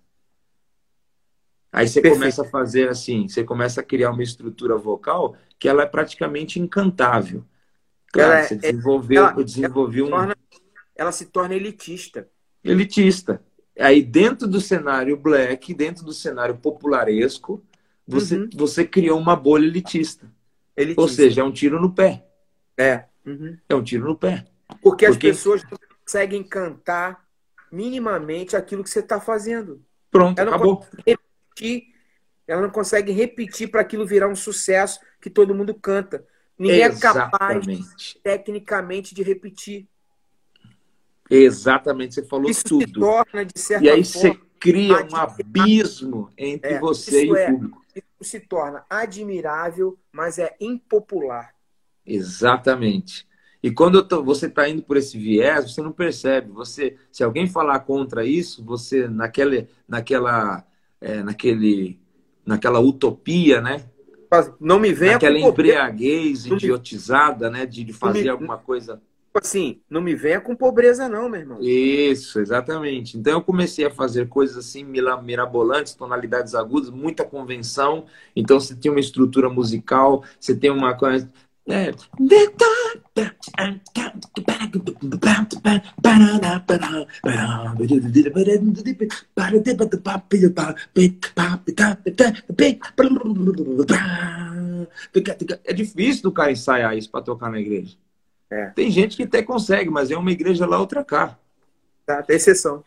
Aí 1.72 1.88
você 1.88 2.02
Perfeito. 2.02 2.20
começa 2.20 2.42
a 2.42 2.44
fazer 2.44 2.90
assim, 2.90 3.26
você 3.26 3.42
começa 3.42 3.80
a 3.80 3.84
criar 3.84 4.10
uma 4.10 4.22
estrutura 4.22 4.76
vocal 4.76 5.34
que 5.58 5.66
ela 5.66 5.84
é 5.84 5.86
praticamente 5.86 6.60
encantável. 6.60 7.42
Claro, 8.12 8.32
ela, 8.32 8.42
você 8.42 8.54
é, 8.54 8.56
desenvolveu, 8.58 9.22
ela, 9.22 9.34
eu 9.38 9.44
desenvolvi 9.44 10.00
ela 10.00 10.08
um. 10.08 10.10
Torna, 10.10 10.36
ela 10.94 11.12
se 11.12 11.26
torna 11.26 11.54
elitista. 11.54 12.28
Elitista. 12.62 13.42
Aí, 13.78 14.02
dentro 14.02 14.46
do 14.46 14.60
cenário 14.60 15.16
black, 15.16 15.72
dentro 15.72 16.04
do 16.04 16.12
cenário 16.12 16.58
popularesco, 16.58 17.64
você, 18.06 18.36
uhum. 18.36 18.50
você 18.52 18.84
criou 18.84 19.18
uma 19.18 19.34
bolha 19.34 19.64
elitista. 19.64 20.30
elitista. 20.76 21.00
Ou 21.00 21.08
seja, 21.08 21.40
é 21.40 21.44
um 21.44 21.52
tiro 21.52 21.80
no 21.80 21.94
pé. 21.94 22.26
É. 22.76 23.04
Uhum. 23.24 23.56
É 23.66 23.74
um 23.74 23.82
tiro 23.82 24.04
no 24.04 24.16
pé. 24.16 24.44
Porque, 24.82 25.06
Porque 25.06 25.06
as 25.06 25.16
pessoas 25.16 25.62
não 25.64 25.78
conseguem 26.04 26.42
cantar 26.42 27.24
minimamente 27.70 28.56
aquilo 28.56 28.84
que 28.84 28.90
você 28.90 29.00
está 29.00 29.18
fazendo. 29.18 29.82
Pronto, 30.10 30.38
acabou. 30.38 30.84
Repetir, 31.62 31.94
ela 32.46 32.62
não 32.62 32.70
consegue 32.70 33.12
repetir 33.12 33.70
para 33.70 33.80
aquilo 33.80 34.06
virar 34.06 34.28
um 34.28 34.36
sucesso 34.36 35.00
que 35.20 35.30
todo 35.30 35.54
mundo 35.54 35.74
canta. 35.74 36.26
Ninguém 36.58 36.82
Exatamente. 36.82 37.70
é 37.70 37.74
capaz, 37.74 38.14
tecnicamente, 38.22 39.14
de 39.14 39.22
repetir. 39.22 39.88
Exatamente, 41.30 42.14
você 42.14 42.24
falou 42.24 42.50
isso 42.50 42.64
tudo. 42.64 42.86
Se 42.86 42.92
torna, 42.92 43.46
e 43.80 43.88
aí 43.88 44.04
forma, 44.04 44.34
você 44.34 44.40
cria 44.60 45.06
um 45.10 45.16
abismo 45.16 46.30
entre 46.36 46.74
é, 46.74 46.78
você 46.78 47.24
e 47.24 47.30
o 47.30 47.36
é, 47.36 47.50
público. 47.50 47.82
Isso 47.94 48.30
se 48.30 48.40
torna 48.40 48.84
admirável, 48.88 49.98
mas 50.12 50.38
é 50.38 50.54
impopular. 50.60 51.54
Exatamente. 52.04 53.26
E 53.62 53.70
quando 53.70 54.02
tô, 54.02 54.22
você 54.22 54.46
está 54.46 54.68
indo 54.68 54.82
por 54.82 54.96
esse 54.96 55.16
viés, 55.16 55.72
você 55.72 55.80
não 55.80 55.92
percebe. 55.92 56.50
Você, 56.50 56.96
se 57.12 57.22
alguém 57.22 57.46
falar 57.46 57.80
contra 57.80 58.24
isso, 58.24 58.64
você 58.64 59.08
naquela, 59.08 59.66
naquela, 59.88 60.66
é, 61.02 61.22
naquele, 61.22 61.98
naquela 62.46 62.80
utopia, 62.80 63.60
né? 63.60 63.84
Não 64.58 64.78
me 64.78 64.92
venha 64.92 65.12
naquela 65.12 65.38
embriaguez 65.38 66.46
idiotizada, 66.46 67.50
né? 67.50 67.66
De, 67.66 67.84
de 67.84 67.92
fazer 67.92 68.22
me... 68.22 68.28
alguma 68.30 68.56
coisa 68.56 69.00
Tipo 69.32 69.46
assim, 69.46 69.80
não 69.88 70.02
me 70.02 70.14
venha 70.14 70.42
com 70.42 70.54
pobreza, 70.54 71.08
não, 71.08 71.26
meu 71.26 71.40
irmão. 71.40 71.58
Isso, 71.62 72.38
exatamente. 72.38 73.16
Então 73.16 73.32
eu 73.32 73.40
comecei 73.40 73.86
a 73.86 73.90
fazer 73.90 74.28
coisas 74.28 74.58
assim, 74.58 74.84
mirabolantes, 74.84 75.94
tonalidades 75.94 76.54
agudas, 76.54 76.90
muita 76.90 77.24
convenção. 77.24 78.04
Então 78.36 78.60
você 78.60 78.76
tem 78.76 78.90
uma 78.90 79.00
estrutura 79.00 79.48
musical, 79.48 80.22
você 80.38 80.54
tem 80.54 80.70
uma 80.70 80.94
coisa. 80.94 81.32
É. 81.66 81.92
É 95.64 95.72
difícil 95.72 96.22
do 96.22 96.32
cara 96.32 96.52
ensaiar 96.52 96.96
isso 96.96 97.10
para 97.10 97.22
tocar 97.22 97.50
na 97.50 97.60
igreja. 97.60 97.96
É. 98.50 98.66
Tem 98.66 98.90
gente 98.90 99.16
que 99.16 99.22
até 99.22 99.42
consegue, 99.42 99.90
mas 99.90 100.10
é 100.10 100.16
uma 100.16 100.30
igreja 100.30 100.66
lá, 100.66 100.78
outra 100.78 101.04
cá. 101.04 101.38
Tá, 102.04 102.22
tem 102.22 102.36
exceção. 102.36 102.84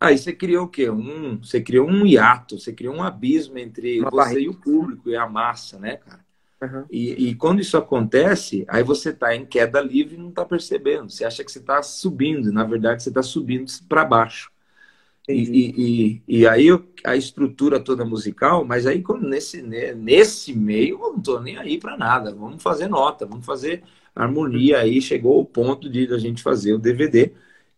Aí 0.00 0.16
você 0.16 0.32
criou 0.32 0.66
o 0.66 0.68
quê? 0.68 0.88
Um, 0.88 1.38
você 1.38 1.60
criou 1.60 1.88
um 1.88 2.06
hiato, 2.06 2.58
você 2.58 2.72
criou 2.72 2.94
um 2.94 3.02
abismo 3.02 3.58
entre 3.58 4.00
uma 4.00 4.10
você 4.10 4.16
barriga. 4.16 4.40
e 4.40 4.48
o 4.48 4.54
público 4.54 5.10
e 5.10 5.16
a 5.16 5.28
massa, 5.28 5.78
né, 5.78 5.96
cara? 5.96 6.24
Uhum. 6.60 6.84
E, 6.90 7.28
e, 7.28 7.34
quando 7.36 7.60
isso 7.60 7.76
acontece, 7.76 8.64
aí 8.68 8.82
você 8.82 9.10
está 9.10 9.34
em 9.34 9.46
queda 9.46 9.80
livre 9.80 10.16
e 10.16 10.18
não 10.18 10.30
está 10.30 10.44
percebendo. 10.44 11.08
Você 11.08 11.24
acha 11.24 11.44
que 11.44 11.52
você 11.52 11.60
está 11.60 11.82
subindo, 11.82 12.52
na 12.52 12.64
verdade 12.64 13.02
você 13.02 13.10
está 13.10 13.22
subindo 13.22 13.70
para 13.88 14.04
baixo. 14.04 14.50
E, 15.28 16.22
e, 16.26 16.40
e, 16.40 16.46
aí 16.48 16.68
a 17.04 17.14
estrutura 17.14 17.78
toda 17.78 18.04
musical, 18.04 18.64
mas 18.64 18.86
aí 18.86 19.04
nesse, 19.20 19.62
nesse 19.62 20.54
meio 20.54 20.98
eu 21.02 21.10
não 21.12 21.18
estou 21.18 21.40
nem 21.40 21.58
aí 21.58 21.78
para 21.78 21.96
nada. 21.98 22.34
Vamos 22.34 22.62
fazer 22.62 22.88
nota, 22.88 23.26
vamos 23.26 23.44
fazer 23.44 23.84
harmonia 24.14 24.78
aí 24.78 25.00
chegou 25.00 25.38
ao 25.38 25.44
ponto 25.44 25.88
de 25.88 26.12
a 26.12 26.18
gente 26.18 26.42
fazer 26.42 26.72
o 26.72 26.78
DVD, 26.78 27.32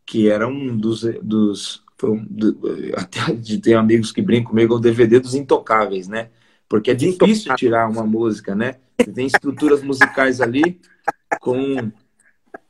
que 0.07 0.29
era 0.29 0.47
um 0.49 0.77
dos. 0.77 1.03
dos 1.23 1.85
um, 2.03 2.25
do, 2.31 2.59
até 2.97 3.35
de 3.35 3.59
ter 3.59 3.75
amigos 3.75 4.11
que 4.11 4.23
brincam 4.23 4.51
comigo, 4.51 4.75
o 4.75 4.81
DVD 4.81 5.21
dos 5.21 5.35
intocáveis, 5.35 6.09
né? 6.09 6.31
Porque 6.71 6.93
é 6.93 6.95
difícil 6.95 7.53
tirar 7.57 7.91
uma 7.91 8.07
música, 8.07 8.55
né? 8.55 8.77
Você 8.97 9.13
tem 9.13 9.27
estruturas 9.27 9.83
musicais 9.83 10.41
ali 10.41 10.81
com, 11.41 11.91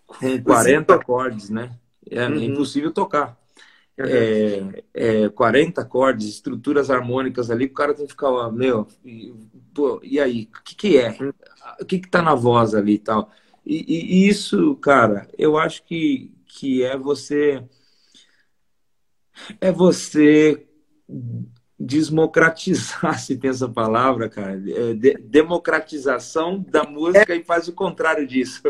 com 0.06 0.42
40 0.42 0.94
acordes, 0.94 1.50
né? 1.50 1.70
É 2.10 2.26
uhum. 2.26 2.42
impossível 2.42 2.90
tocar. 2.92 3.38
É, 3.98 4.82
é, 4.94 5.28
40 5.28 5.82
acordes, 5.82 6.26
estruturas 6.26 6.90
harmônicas 6.90 7.50
ali, 7.50 7.66
o 7.66 7.74
cara 7.74 7.92
tem 7.92 8.06
que 8.06 8.12
ficar, 8.12 8.30
ó, 8.30 8.50
meu, 8.50 8.88
e, 9.04 9.34
pô, 9.74 10.00
e 10.02 10.18
aí, 10.18 10.48
o 10.58 10.62
que, 10.64 10.74
que 10.74 10.96
é? 10.96 11.10
Uhum. 11.20 11.32
O 11.78 11.84
que, 11.84 11.98
que 11.98 12.08
tá 12.08 12.22
na 12.22 12.34
voz 12.34 12.74
ali 12.74 12.94
e 12.94 12.98
tal? 12.98 13.30
E, 13.66 13.84
e, 13.86 14.26
isso, 14.26 14.74
cara, 14.76 15.28
eu 15.36 15.58
acho 15.58 15.82
que, 15.84 16.32
que 16.46 16.82
é 16.82 16.96
você. 16.96 17.62
É 19.60 19.70
você 19.70 20.66
desmocratizar, 21.80 23.18
se 23.18 23.36
tem 23.38 23.50
essa 23.50 23.68
palavra, 23.68 24.28
cara, 24.28 24.52
é, 24.52 24.92
de, 24.92 25.14
democratização 25.14 26.60
da 26.60 26.84
música 26.84 27.32
é. 27.32 27.38
e 27.38 27.44
faz 27.44 27.66
o 27.68 27.72
contrário 27.72 28.26
disso. 28.26 28.62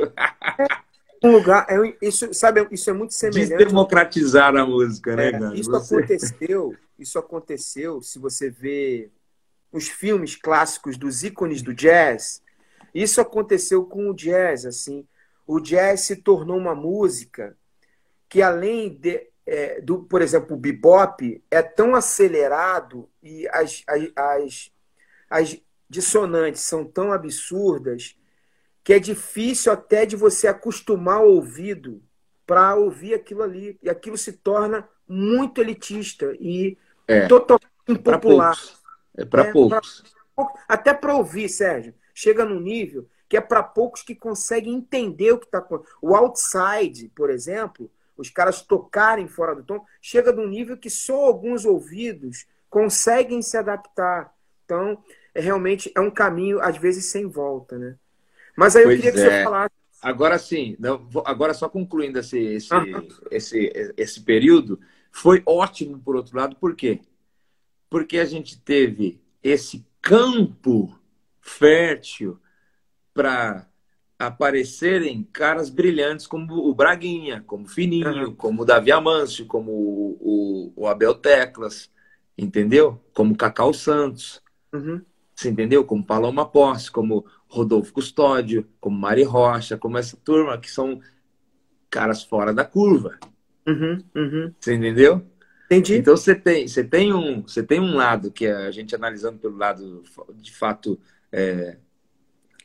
Um 1.23 1.33
lugar, 1.33 1.67
é, 1.69 1.97
isso, 2.01 2.33
sabe, 2.33 2.67
isso 2.71 2.89
é 2.89 2.93
muito 2.93 3.13
semelhante. 3.13 3.49
Desdemocratizar 3.49 4.57
a 4.57 4.65
música, 4.65 5.17
né, 5.17 5.29
é, 5.29 5.33
cara? 5.33 5.55
Isso 5.55 5.71
você... 5.71 5.97
aconteceu, 5.97 6.77
isso 6.99 7.19
aconteceu, 7.19 8.01
se 8.01 8.19
você 8.19 8.49
vê 8.49 9.11
os 9.73 9.89
filmes 9.89 10.37
clássicos 10.37 10.97
dos 10.97 11.23
ícones 11.25 11.63
do 11.63 11.75
jazz, 11.75 12.43
isso 12.95 13.21
aconteceu 13.21 13.85
com 13.85 14.09
o 14.09 14.15
jazz, 14.15 14.65
assim. 14.65 15.07
O 15.47 15.61
jazz 15.61 16.03
se 16.03 16.17
tornou 16.17 16.57
uma 16.57 16.75
música 16.75 17.57
que 18.29 18.41
além 18.41 18.89
de, 18.89 19.30
é, 19.53 19.81
do, 19.81 20.05
por 20.05 20.23
exemplo, 20.23 20.57
o 20.57 20.61
bebop 20.61 21.43
é 21.51 21.61
tão 21.61 21.97
acelerado 21.97 23.11
e 23.21 23.49
as, 23.49 23.83
as, 23.85 24.13
as, 24.15 24.73
as 25.29 25.63
dissonantes 25.89 26.63
são 26.63 26.85
tão 26.85 27.13
absurdas 27.13 28.17
que 28.85 28.93
é 28.93 29.01
difícil 29.01 29.73
até 29.73 30.07
de 30.07 30.15
você 30.15 30.47
acostumar 30.47 31.25
o 31.25 31.33
ouvido 31.35 32.01
para 32.47 32.77
ouvir 32.77 33.13
aquilo 33.13 33.43
ali. 33.43 33.77
E 33.83 33.91
aquilo 33.91 34.17
se 34.17 34.35
torna 34.35 34.89
muito 35.09 35.61
elitista 35.61 36.33
e 36.39 36.79
é. 37.09 37.27
totalmente 37.27 37.67
impopular. 37.89 38.57
É 39.17 39.25
para 39.25 39.49
é, 39.49 39.53
poucos. 39.53 40.05
Pra, 40.37 40.47
até 40.69 40.95
para 40.95 41.17
ouvir, 41.17 41.49
Sérgio. 41.49 41.93
Chega 42.15 42.45
num 42.45 42.61
nível 42.61 43.09
que 43.29 43.37
é 43.37 43.41
para 43.41 43.65
poucos 43.65 44.03
que 44.03 44.15
conseguem 44.15 44.75
entender 44.75 45.33
o 45.33 45.39
que 45.39 45.47
está 45.47 45.59
acontecendo. 45.59 45.97
O 46.01 46.15
outside, 46.15 47.09
por 47.09 47.31
exemplo, 47.31 47.91
os 48.21 48.31
caras 48.31 48.63
tocarem 48.63 49.27
fora 49.27 49.55
do 49.55 49.63
tom, 49.63 49.85
chega 50.01 50.33
num 50.33 50.47
nível 50.47 50.77
que 50.77 50.91
só 50.91 51.27
alguns 51.27 51.65
ouvidos 51.65 52.47
conseguem 52.69 53.43
se 53.43 53.57
adaptar. 53.57 54.33
Então, 54.65 55.03
é, 55.35 55.41
realmente 55.41 55.91
é 55.97 56.01
um 56.01 56.11
caminho, 56.11 56.61
às 56.61 56.77
vezes, 56.77 57.07
sem 57.07 57.27
volta, 57.27 57.79
né? 57.79 57.97
Mas 58.57 58.77
aí 58.77 58.85
eu 58.85 58.91
queria 58.91 59.13
que 59.13 59.19
é. 59.19 59.23
você 59.23 59.45
falasse. 59.45 59.75
Agora 60.03 60.39
sim, 60.39 60.77
agora 61.27 61.53
só 61.53 61.69
concluindo 61.69 62.19
esse, 62.19 62.39
esse, 62.39 62.71
esse, 63.31 63.93
esse 63.97 64.21
período, 64.23 64.81
foi 65.11 65.43
ótimo 65.45 65.99
por 65.99 66.17
outro 66.17 66.37
lado, 66.37 66.57
por 66.57 66.75
quê? 66.75 67.01
Porque 67.91 68.19
a 68.19 68.25
gente 68.25 68.59
teve 68.59 69.21
esse 69.43 69.87
campo 70.01 70.99
fértil 71.41 72.41
para 73.13 73.70
aparecerem 74.21 75.27
caras 75.33 75.71
brilhantes 75.71 76.27
como 76.27 76.53
o 76.69 76.75
Braguinha, 76.75 77.43
como 77.47 77.67
Fininho, 77.67 78.29
uhum. 78.29 78.35
como 78.35 78.63
o 78.63 78.65
Davi 78.67 78.93
Amâncio, 78.93 79.47
como 79.47 79.73
o, 79.73 80.19
o, 80.21 80.83
o, 80.83 80.87
Abel 80.87 81.15
Teclas, 81.15 81.91
entendeu? 82.37 83.03
Como 83.15 83.35
Cacau 83.35 83.73
Santos, 83.73 84.43
uhum. 84.75 85.01
você 85.35 85.49
entendeu? 85.49 85.83
Como 85.87 86.05
Paloma 86.05 86.47
Posse, 86.47 86.91
como 86.91 87.25
Rodolfo 87.49 87.95
Custódio, 87.95 88.69
como 88.79 88.99
Mari 88.99 89.23
Rocha, 89.23 89.79
como 89.79 89.97
essa 89.97 90.19
turma 90.19 90.59
que 90.59 90.71
são 90.71 91.01
caras 91.89 92.23
fora 92.23 92.53
da 92.53 92.65
curva. 92.65 93.19
Uhum. 93.67 94.05
uhum. 94.15 94.55
Você 94.61 94.75
entendeu? 94.75 95.27
Entendi. 95.65 95.97
Então 95.97 96.15
você 96.15 96.35
tem, 96.35 96.69
você 96.69 96.85
tem 96.85 97.15
um, 97.15 97.41
você 97.41 97.63
tem 97.63 97.81
um 97.81 97.95
lado 97.95 98.31
que 98.31 98.45
é 98.45 98.53
a 98.53 98.71
gente 98.71 98.95
analisando 98.95 99.39
pelo 99.39 99.57
lado 99.57 100.03
de 100.35 100.53
fato 100.53 101.01
é, 101.33 101.79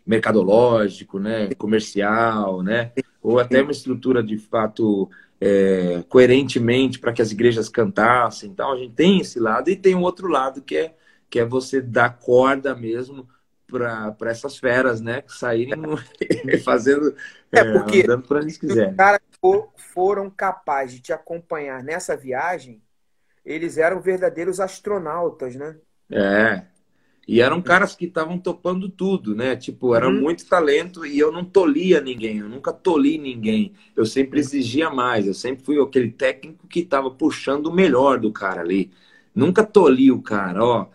mercadológico, 0.05 1.19
né, 1.19 1.49
comercial, 1.55 2.61
né, 2.61 2.91
ou 3.21 3.39
até 3.39 3.61
uma 3.61 3.71
estrutura 3.71 4.21
de 4.21 4.37
fato 4.37 5.09
é, 5.41 6.03
coerentemente 6.07 6.99
para 6.99 7.11
que 7.11 7.21
as 7.21 7.31
igrejas 7.31 7.69
cantassem. 7.69 8.49
Então 8.49 8.71
a 8.71 8.77
gente 8.77 8.93
tem 8.93 9.19
esse 9.19 9.39
lado 9.39 9.69
e 9.69 9.75
tem 9.75 9.95
um 9.95 10.03
outro 10.03 10.27
lado 10.27 10.61
que 10.61 10.77
é 10.77 10.95
que 11.27 11.39
é 11.39 11.45
você 11.45 11.81
dar 11.81 12.17
corda 12.19 12.75
mesmo 12.75 13.27
para 13.67 14.29
essas 14.29 14.57
feras, 14.57 15.01
né, 15.01 15.21
que 15.21 15.33
saírem 15.33 15.73
fazendo 16.63 17.15
é, 17.51 17.59
é 17.59 17.73
porque 17.73 18.03
andando 18.03 18.27
para 18.27 18.39
eles 18.39 18.57
quiserem. 18.57 18.91
Os 18.91 18.95
caras 18.95 19.19
foram 19.93 20.29
capazes 20.29 20.95
de 20.95 21.01
te 21.01 21.13
acompanhar 21.13 21.83
nessa 21.83 22.15
viagem, 22.15 22.81
eles 23.43 23.77
eram 23.77 23.99
verdadeiros 24.01 24.59
astronautas, 24.59 25.55
né? 25.55 25.75
É, 26.11 26.63
e 27.27 27.41
eram 27.41 27.61
caras 27.61 27.95
que 27.95 28.05
estavam 28.05 28.37
topando 28.37 28.87
tudo, 28.87 29.35
né? 29.35 29.55
Tipo, 29.55 29.95
era 29.95 30.07
uhum. 30.07 30.21
muito 30.21 30.45
talento 30.45 31.05
e 31.05 31.17
eu 31.17 31.31
não 31.31 31.43
tolia 31.43 31.99
ninguém, 31.99 32.37
eu 32.37 32.49
nunca 32.49 32.71
toli 32.71 33.17
ninguém. 33.17 33.73
Eu 33.95 34.05
sempre 34.05 34.39
exigia 34.39 34.89
mais, 34.91 35.25
eu 35.25 35.33
sempre 35.33 35.63
fui 35.63 35.81
aquele 35.81 36.11
técnico 36.11 36.67
que 36.67 36.81
estava 36.81 37.09
puxando 37.09 37.67
o 37.67 37.73
melhor 37.73 38.19
do 38.19 38.31
cara 38.31 38.61
ali. 38.61 38.91
Nunca 39.33 39.63
toli 39.63 40.11
o 40.11 40.21
cara, 40.21 40.63
ó, 40.63 40.87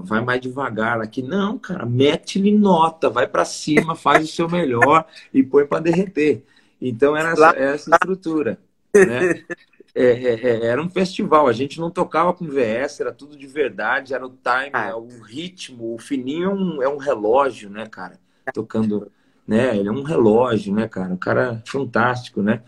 vai 0.00 0.24
mais 0.24 0.40
devagar 0.40 1.00
aqui. 1.00 1.20
Não, 1.20 1.58
cara, 1.58 1.84
mete-lhe 1.84 2.56
nota, 2.56 3.10
vai 3.10 3.26
para 3.26 3.44
cima, 3.44 3.96
faz 3.96 4.24
o 4.24 4.32
seu 4.32 4.48
melhor 4.48 5.04
e 5.34 5.42
põe 5.42 5.66
para 5.66 5.80
derreter. 5.80 6.44
Então 6.80 7.16
era 7.16 7.32
essa, 7.32 7.56
essa 7.56 7.90
estrutura, 7.90 8.58
né? 8.94 9.42
É, 9.94 10.04
é, 10.04 10.34
é, 10.34 10.66
era 10.66 10.82
um 10.82 10.88
festival, 10.88 11.46
a 11.46 11.52
gente 11.52 11.78
não 11.78 11.90
tocava 11.90 12.32
com 12.32 12.46
VS, 12.46 13.00
era 13.00 13.12
tudo 13.12 13.36
de 13.36 13.46
verdade, 13.46 14.14
era 14.14 14.26
o 14.26 14.30
time, 14.30 14.70
ah. 14.72 14.88
É 14.88 14.94
o 14.94 15.06
ritmo, 15.22 15.94
o 15.94 15.98
fininho 15.98 16.50
é 16.50 16.54
um, 16.54 16.82
é 16.82 16.88
um 16.88 16.96
relógio, 16.96 17.68
né, 17.68 17.86
cara? 17.86 18.18
Tocando, 18.54 19.12
né? 19.46 19.76
Ele 19.76 19.88
é 19.88 19.92
um 19.92 20.02
relógio, 20.02 20.74
né, 20.74 20.88
cara? 20.88 21.12
Um 21.12 21.18
cara 21.18 21.62
fantástico, 21.66 22.42
né? 22.42 22.62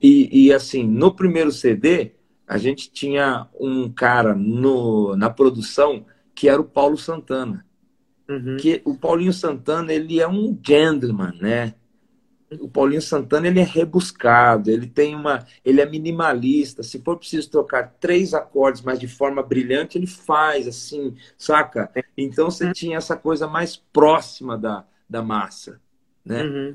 E, 0.00 0.46
e 0.46 0.52
assim, 0.52 0.86
no 0.86 1.14
primeiro 1.14 1.50
CD, 1.50 2.12
a 2.46 2.58
gente 2.58 2.90
tinha 2.90 3.48
um 3.58 3.90
cara 3.90 4.34
no, 4.34 5.16
na 5.16 5.30
produção 5.30 6.04
que 6.34 6.48
era 6.48 6.60
o 6.60 6.64
Paulo 6.64 6.98
Santana. 6.98 7.64
Uhum. 8.28 8.56
Que 8.58 8.82
o 8.84 8.96
Paulinho 8.96 9.32
Santana, 9.32 9.92
ele 9.92 10.20
é 10.20 10.28
um 10.28 10.58
gentleman, 10.64 11.32
né? 11.40 11.74
O 12.60 12.68
Paulinho 12.68 13.02
Santana 13.02 13.48
ele 13.48 13.60
é 13.60 13.64
rebuscado, 13.64 14.70
ele 14.70 14.86
tem 14.86 15.14
uma, 15.14 15.44
ele 15.64 15.80
é 15.80 15.86
minimalista. 15.86 16.82
Se 16.82 17.00
for 17.00 17.16
preciso 17.16 17.50
trocar 17.50 17.94
três 18.00 18.34
acordes, 18.34 18.82
mas 18.82 18.98
de 18.98 19.08
forma 19.08 19.42
brilhante, 19.42 19.98
ele 19.98 20.06
faz 20.06 20.68
assim, 20.68 21.16
saca? 21.36 21.90
Então 22.16 22.50
você 22.50 22.72
tinha 22.72 22.98
essa 22.98 23.16
coisa 23.16 23.46
mais 23.46 23.76
próxima 23.76 24.56
da, 24.56 24.84
da 25.08 25.22
massa, 25.22 25.80
né? 26.24 26.44
Uhum. 26.44 26.74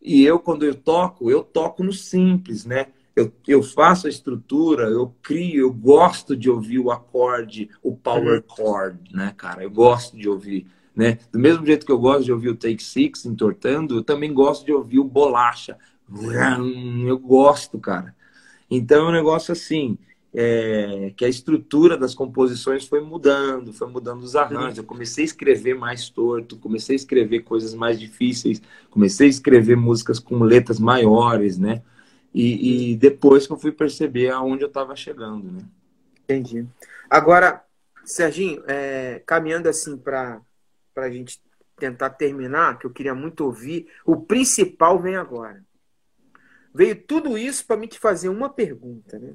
E 0.00 0.24
eu 0.24 0.38
quando 0.38 0.64
eu 0.64 0.74
toco, 0.74 1.30
eu 1.30 1.42
toco 1.42 1.84
no 1.84 1.92
simples, 1.92 2.64
né? 2.64 2.86
Eu, 3.14 3.30
eu 3.46 3.62
faço 3.62 4.06
a 4.06 4.10
estrutura, 4.10 4.84
eu 4.84 5.14
crio, 5.22 5.66
eu 5.66 5.72
gosto 5.72 6.34
de 6.34 6.48
ouvir 6.48 6.78
o 6.78 6.90
acorde, 6.90 7.68
o 7.82 7.94
power 7.94 8.42
uhum. 8.48 8.56
chord, 8.56 9.14
né, 9.14 9.34
cara? 9.36 9.62
Eu 9.62 9.70
gosto 9.70 10.16
de 10.16 10.28
ouvir 10.28 10.66
né? 10.94 11.18
Do 11.30 11.38
mesmo 11.38 11.64
jeito 11.64 11.86
que 11.86 11.92
eu 11.92 11.98
gosto 11.98 12.24
de 12.24 12.32
ouvir 12.32 12.50
o 12.50 12.56
Take 12.56 12.82
Six 12.82 13.24
entortando, 13.26 13.96
eu 13.96 14.02
também 14.02 14.32
gosto 14.32 14.64
de 14.64 14.72
ouvir 14.72 14.98
o 14.98 15.04
Bolacha. 15.04 15.78
Eu 17.06 17.18
gosto, 17.18 17.78
cara. 17.78 18.14
Então 18.70 19.06
é 19.06 19.08
um 19.08 19.12
negócio 19.12 19.52
assim, 19.52 19.98
é, 20.34 21.12
que 21.16 21.24
a 21.24 21.28
estrutura 21.28 21.96
das 21.96 22.14
composições 22.14 22.86
foi 22.86 23.00
mudando, 23.00 23.72
foi 23.72 23.88
mudando 23.88 24.22
os 24.22 24.34
arranjos. 24.34 24.78
Eu 24.78 24.84
comecei 24.84 25.24
a 25.24 25.26
escrever 25.26 25.74
mais 25.74 26.08
torto, 26.08 26.56
comecei 26.56 26.94
a 26.94 26.96
escrever 26.96 27.40
coisas 27.40 27.74
mais 27.74 27.98
difíceis, 28.00 28.62
comecei 28.90 29.26
a 29.26 29.30
escrever 29.30 29.76
músicas 29.76 30.18
com 30.18 30.42
letras 30.42 30.78
maiores, 30.78 31.58
né? 31.58 31.82
E, 32.34 32.92
e 32.92 32.96
depois 32.96 33.46
que 33.46 33.52
eu 33.52 33.58
fui 33.58 33.72
perceber 33.72 34.30
aonde 34.30 34.62
eu 34.62 34.68
estava 34.68 34.96
chegando, 34.96 35.52
né? 35.52 35.60
Entendi. 36.24 36.66
Agora, 37.10 37.62
Serginho, 38.04 38.62
é, 38.66 39.22
caminhando 39.26 39.68
assim 39.68 39.98
para 39.98 40.40
para 40.94 41.06
a 41.06 41.10
gente 41.10 41.42
tentar 41.76 42.10
terminar, 42.10 42.78
que 42.78 42.86
eu 42.86 42.90
queria 42.90 43.14
muito 43.14 43.44
ouvir, 43.44 43.88
o 44.04 44.16
principal 44.16 45.00
vem 45.00 45.16
agora. 45.16 45.64
Veio 46.74 46.96
tudo 46.96 47.36
isso 47.36 47.66
para 47.66 47.76
me 47.76 47.86
te 47.86 47.98
fazer 47.98 48.28
uma 48.28 48.48
pergunta, 48.48 49.18
né? 49.18 49.34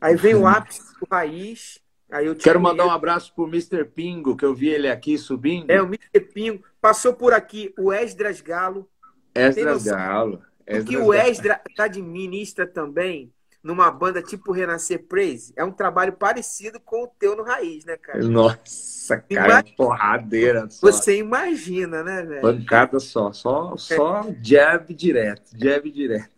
Aí 0.00 0.16
vem 0.16 0.34
o 0.34 0.46
ápice 0.48 0.80
do 0.98 1.06
raiz. 1.10 1.80
Aí 2.10 2.26
eu 2.26 2.34
Quero 2.34 2.60
mandar 2.60 2.86
um 2.86 2.90
abraço 2.90 3.32
pro 3.34 3.46
Mr. 3.46 3.84
Pingo, 3.84 4.36
que 4.36 4.44
eu 4.44 4.54
vi 4.54 4.68
ele 4.68 4.88
aqui 4.88 5.16
subindo. 5.16 5.70
É, 5.70 5.80
o 5.80 5.86
Mr. 5.86 6.20
Pingo. 6.32 6.64
Passou 6.80 7.14
por 7.14 7.32
aqui 7.32 7.72
o 7.78 7.92
Esdras 7.92 8.40
Galo. 8.40 8.88
Esdras 9.34 9.84
Galo. 9.84 10.42
Esdras 10.66 10.84
Porque 10.84 10.96
o 10.96 11.14
Esdras 11.14 11.58
está 11.68 11.86
de 11.86 12.02
ministra 12.02 12.66
também 12.66 13.32
numa 13.62 13.90
banda 13.90 14.22
tipo 14.22 14.52
Renascer 14.52 15.04
Praise, 15.06 15.52
é 15.54 15.64
um 15.64 15.70
trabalho 15.70 16.12
parecido 16.12 16.80
com 16.80 17.04
o 17.04 17.06
teu 17.06 17.36
no 17.36 17.42
Raiz, 17.42 17.84
né, 17.84 17.96
cara? 17.96 18.22
Nossa, 18.22 19.18
cara, 19.18 19.46
imagina, 19.46 19.76
porradeira. 19.76 20.70
Só. 20.70 20.86
Você 20.86 21.18
imagina, 21.18 22.02
né, 22.02 22.22
velho? 22.22 22.40
Pancada 22.40 22.98
só, 22.98 23.32
só, 23.32 23.76
só 23.76 24.26
jab 24.42 24.92
direto, 24.94 25.50
jab 25.56 25.90
direto. 25.90 26.30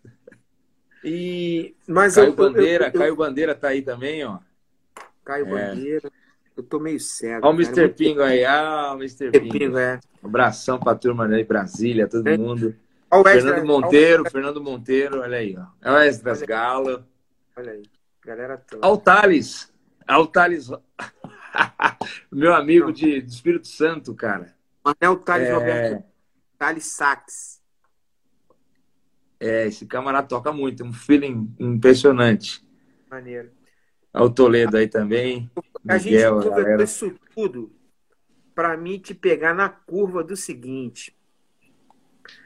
E, 1.03 1.75
mas 1.87 2.15
Caio 2.15 2.27
eu, 2.27 2.33
Bandeira, 2.33 2.85
eu, 2.85 2.91
eu, 2.91 2.99
Caio 2.99 3.15
Bandeira 3.15 3.55
tá 3.55 3.69
aí 3.69 3.81
também, 3.81 4.23
ó. 4.25 4.39
Caio 5.23 5.45
é. 5.57 5.69
Bandeira. 5.69 6.11
Eu 6.55 6.63
tô 6.63 6.79
meio 6.79 6.99
cego. 6.99 7.47
Olha 7.47 7.55
o 7.55 7.59
Mr. 7.59 7.89
Pingo 7.89 8.21
aí, 8.21 8.45
ah, 8.45 8.93
o 8.93 8.97
Mr. 8.97 9.31
Pingo. 9.31 9.77
É. 9.77 9.99
Um 10.21 10.27
abração 10.27 10.79
pra 10.79 10.93
turma 10.93 11.25
aí, 11.25 11.43
Brasília, 11.43 12.07
todo 12.07 12.27
é. 12.27 12.37
mundo. 12.37 12.75
Fernando 13.23 13.65
Monteiro, 13.65 14.29
Fernando 14.29 14.61
Monteiro, 14.61 15.21
olha 15.21 15.37
aí, 15.37 15.55
ó. 15.57 15.65
É 15.87 15.91
o 15.91 15.97
Esdras 16.01 16.41
Galo. 16.41 17.03
Olha 17.55 17.71
aí, 17.71 17.83
galera 18.23 18.57
toda. 18.57 18.85
Ao 18.85 18.97
Thales. 18.97 19.71
Ao 20.07 20.27
Thales. 20.27 20.69
Meu 22.31 22.53
amigo 22.53 22.91
de, 22.91 23.21
do 23.21 23.29
Espírito 23.29 23.67
Santo, 23.67 24.15
cara. 24.15 24.55
Manel 24.83 25.17
Thales 25.19 25.47
é... 25.47 25.53
Roberto 25.53 26.13
Thales 26.57 26.85
Sax. 26.85 27.61
É, 29.39 29.67
esse 29.67 29.85
camarada 29.85 30.27
toca 30.27 30.53
muito, 30.53 30.85
um 30.85 30.93
feeling 30.93 31.53
impressionante. 31.59 32.65
Maneiro. 33.11 33.51
O 34.13 34.29
Toledo 34.29 34.77
aí 34.77 34.87
também. 34.87 35.51
A 35.87 35.95
Miguel, 35.95 36.41
gente 36.41 36.49
conversou 36.53 37.09
isso 37.09 37.19
tudo 37.35 37.75
para 38.55 38.77
mim 38.77 38.99
te 38.99 39.13
pegar 39.13 39.53
na 39.53 39.67
curva 39.67 40.23
do 40.23 40.37
seguinte. 40.37 41.13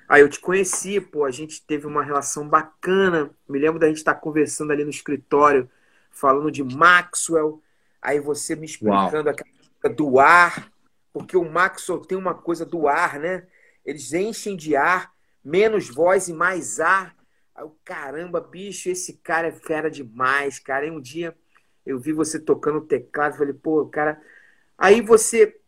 Aí 0.07 0.21
eu 0.21 0.29
te 0.29 0.39
conheci, 0.39 1.01
pô, 1.01 1.25
a 1.25 1.31
gente 1.31 1.61
teve 1.65 1.85
uma 1.85 2.01
relação 2.01 2.47
bacana. 2.47 3.29
Me 3.47 3.59
lembro 3.59 3.79
da 3.79 3.87
gente 3.87 3.97
estar 3.97 4.13
tá 4.13 4.19
conversando 4.19 4.71
ali 4.71 4.83
no 4.83 4.89
escritório, 4.89 5.69
falando 6.09 6.49
de 6.49 6.63
Maxwell. 6.63 7.61
Aí 8.01 8.19
você 8.19 8.55
me 8.55 8.65
explicando 8.65 9.25
Uau. 9.25 9.29
aquela 9.29 9.49
coisa 9.81 9.95
do 9.95 10.19
ar, 10.19 10.71
porque 11.11 11.35
o 11.35 11.43
Maxwell 11.43 11.99
tem 11.99 12.17
uma 12.17 12.33
coisa 12.33 12.65
do 12.65 12.87
ar, 12.87 13.19
né? 13.19 13.47
Eles 13.85 14.13
enchem 14.13 14.55
de 14.55 14.75
ar, 14.75 15.11
menos 15.43 15.89
voz 15.89 16.29
e 16.29 16.33
mais 16.33 16.79
ar. 16.79 17.13
Aí 17.53 17.63
eu, 17.63 17.75
caramba, 17.83 18.39
bicho, 18.39 18.89
esse 18.89 19.13
cara 19.13 19.47
é 19.47 19.51
fera 19.51 19.91
demais, 19.91 20.57
cara. 20.57 20.85
E 20.85 20.91
um 20.91 21.01
dia 21.01 21.35
eu 21.85 21.99
vi 21.99 22.13
você 22.13 22.39
tocando 22.39 22.81
teclado, 22.81 23.37
falei, 23.37 23.53
pô, 23.53 23.85
cara. 23.87 24.21
Aí 24.77 25.01
você 25.01 25.59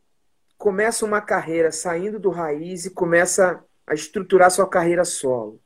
começa 0.58 1.06
uma 1.06 1.22
carreira 1.22 1.72
saindo 1.72 2.20
do 2.20 2.30
raiz 2.30 2.86
e 2.86 2.92
começa 2.92 3.64
a 3.90 3.96
estruturar 3.96 4.52
sua 4.52 4.70
carreira 4.70 5.04
solo. 5.04 5.60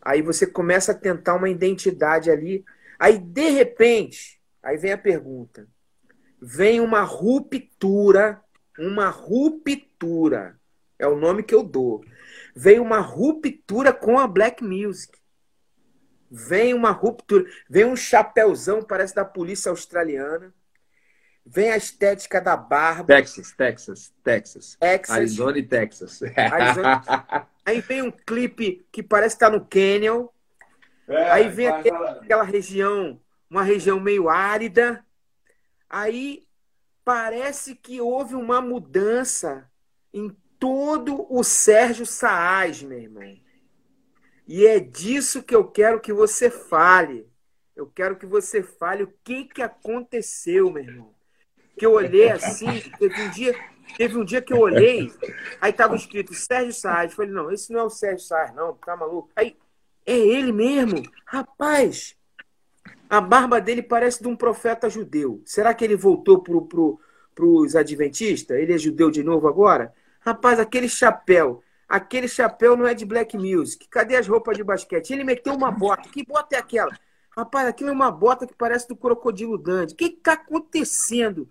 Aí 0.00 0.22
você 0.22 0.46
começa 0.46 0.92
a 0.92 0.94
tentar 0.94 1.34
uma 1.34 1.50
identidade 1.50 2.30
ali. 2.30 2.64
Aí, 2.98 3.18
de 3.18 3.50
repente, 3.50 4.40
aí 4.62 4.78
vem 4.78 4.92
a 4.92 4.98
pergunta. 4.98 5.68
Vem 6.40 6.80
uma 6.80 7.02
ruptura, 7.02 8.42
uma 8.78 9.10
ruptura. 9.10 10.58
É 10.98 11.06
o 11.06 11.16
nome 11.16 11.42
que 11.42 11.54
eu 11.54 11.62
dou. 11.62 12.02
Vem 12.56 12.80
uma 12.80 13.00
ruptura 13.00 13.92
com 13.92 14.18
a 14.18 14.26
black 14.26 14.64
music. 14.64 15.18
Vem 16.30 16.72
uma 16.72 16.90
ruptura, 16.90 17.44
vem 17.68 17.84
um 17.84 17.94
chapéuzão, 17.94 18.82
parece 18.82 19.14
da 19.14 19.24
polícia 19.24 19.70
australiana 19.70 20.52
Vem 21.46 21.70
a 21.70 21.76
estética 21.76 22.40
da 22.40 22.56
barba. 22.56 23.04
Texas, 23.04 23.52
Texas, 23.52 24.14
Texas. 24.22 24.76
Texas. 24.80 25.14
Arizona 25.14 25.58
e 25.58 25.62
Texas. 25.62 26.22
Arizona. 26.22 27.02
Aí 27.66 27.80
vem 27.80 28.02
um 28.02 28.10
clipe 28.10 28.86
que 28.90 29.02
parece 29.02 29.36
estar 29.36 29.50
tá 29.50 29.56
no 29.56 29.64
Canyon. 29.64 30.28
É, 31.06 31.30
aí 31.30 31.48
vem 31.50 31.66
aquele, 31.66 31.96
aquela 31.96 32.42
região, 32.42 33.20
uma 33.48 33.62
região 33.62 34.00
meio 34.00 34.28
árida. 34.28 35.04
Aí 35.88 36.46
parece 37.04 37.74
que 37.74 38.00
houve 38.00 38.34
uma 38.34 38.60
mudança 38.60 39.70
em 40.12 40.34
todo 40.58 41.26
o 41.30 41.42
Sérgio 41.42 42.06
Saaz, 42.06 42.82
meu 42.82 42.98
irmão. 42.98 43.34
E 44.46 44.66
é 44.66 44.78
disso 44.78 45.42
que 45.42 45.54
eu 45.54 45.66
quero 45.66 46.00
que 46.00 46.12
você 46.12 46.50
fale. 46.50 47.26
Eu 47.76 47.86
quero 47.86 48.16
que 48.16 48.26
você 48.26 48.62
fale 48.62 49.02
o 49.02 49.14
que, 49.22 49.44
que 49.44 49.62
aconteceu, 49.62 50.70
meu 50.70 50.82
irmão 50.82 51.13
que 51.76 51.86
eu 51.86 51.92
olhei 51.92 52.30
assim, 52.30 52.80
teve 52.98 53.22
um 53.22 53.30
dia, 53.30 53.54
teve 53.96 54.18
um 54.18 54.24
dia 54.24 54.40
que 54.40 54.52
eu 54.52 54.58
olhei, 54.58 55.12
aí 55.60 55.72
tava 55.72 55.96
escrito 55.96 56.34
Sérgio 56.34 56.72
Saad. 56.72 57.14
Falei, 57.14 57.30
não, 57.30 57.50
esse 57.50 57.72
não 57.72 57.80
é 57.80 57.84
o 57.84 57.90
Sérgio 57.90 58.26
Saad, 58.26 58.54
não, 58.54 58.74
tá 58.74 58.96
maluco? 58.96 59.30
Aí, 59.36 59.56
é 60.06 60.16
ele 60.16 60.52
mesmo? 60.52 61.02
Rapaz, 61.26 62.16
a 63.08 63.20
barba 63.20 63.60
dele 63.60 63.82
parece 63.82 64.22
de 64.22 64.28
um 64.28 64.36
profeta 64.36 64.88
judeu. 64.88 65.42
Será 65.44 65.72
que 65.74 65.84
ele 65.84 65.96
voltou 65.96 66.42
pro, 66.42 66.62
pro, 66.66 67.00
pros 67.34 67.76
adventistas? 67.76 68.58
Ele 68.58 68.72
é 68.72 68.78
judeu 68.78 69.10
de 69.10 69.22
novo 69.22 69.48
agora? 69.48 69.92
Rapaz, 70.20 70.58
aquele 70.58 70.88
chapéu, 70.88 71.62
aquele 71.88 72.28
chapéu 72.28 72.76
não 72.76 72.86
é 72.86 72.94
de 72.94 73.04
black 73.04 73.36
music. 73.36 73.88
Cadê 73.88 74.16
as 74.16 74.26
roupas 74.26 74.56
de 74.56 74.64
basquete? 74.64 75.10
Ele 75.10 75.24
meteu 75.24 75.54
uma 75.54 75.70
bota. 75.70 76.08
Que 76.08 76.24
bota 76.24 76.56
é 76.56 76.58
aquela? 76.58 76.96
Rapaz, 77.36 77.66
aquilo 77.66 77.90
é 77.90 77.92
uma 77.92 78.10
bota 78.10 78.46
que 78.46 78.54
parece 78.54 78.88
do 78.88 78.96
crocodilo 78.96 79.58
Dandy. 79.58 79.92
O 79.92 79.96
que 79.96 80.04
está 80.04 80.34
acontecendo? 80.34 81.48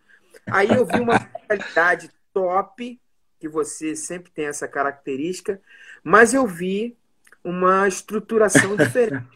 Aí 0.49 0.69
eu 0.69 0.85
vi 0.85 0.99
uma 0.99 1.19
qualidade 1.19 2.09
top, 2.33 2.99
que 3.39 3.47
você 3.47 3.95
sempre 3.95 4.31
tem 4.31 4.45
essa 4.45 4.67
característica, 4.67 5.61
mas 6.03 6.33
eu 6.33 6.47
vi 6.47 6.97
uma 7.43 7.87
estruturação 7.87 8.75
diferente. 8.75 9.27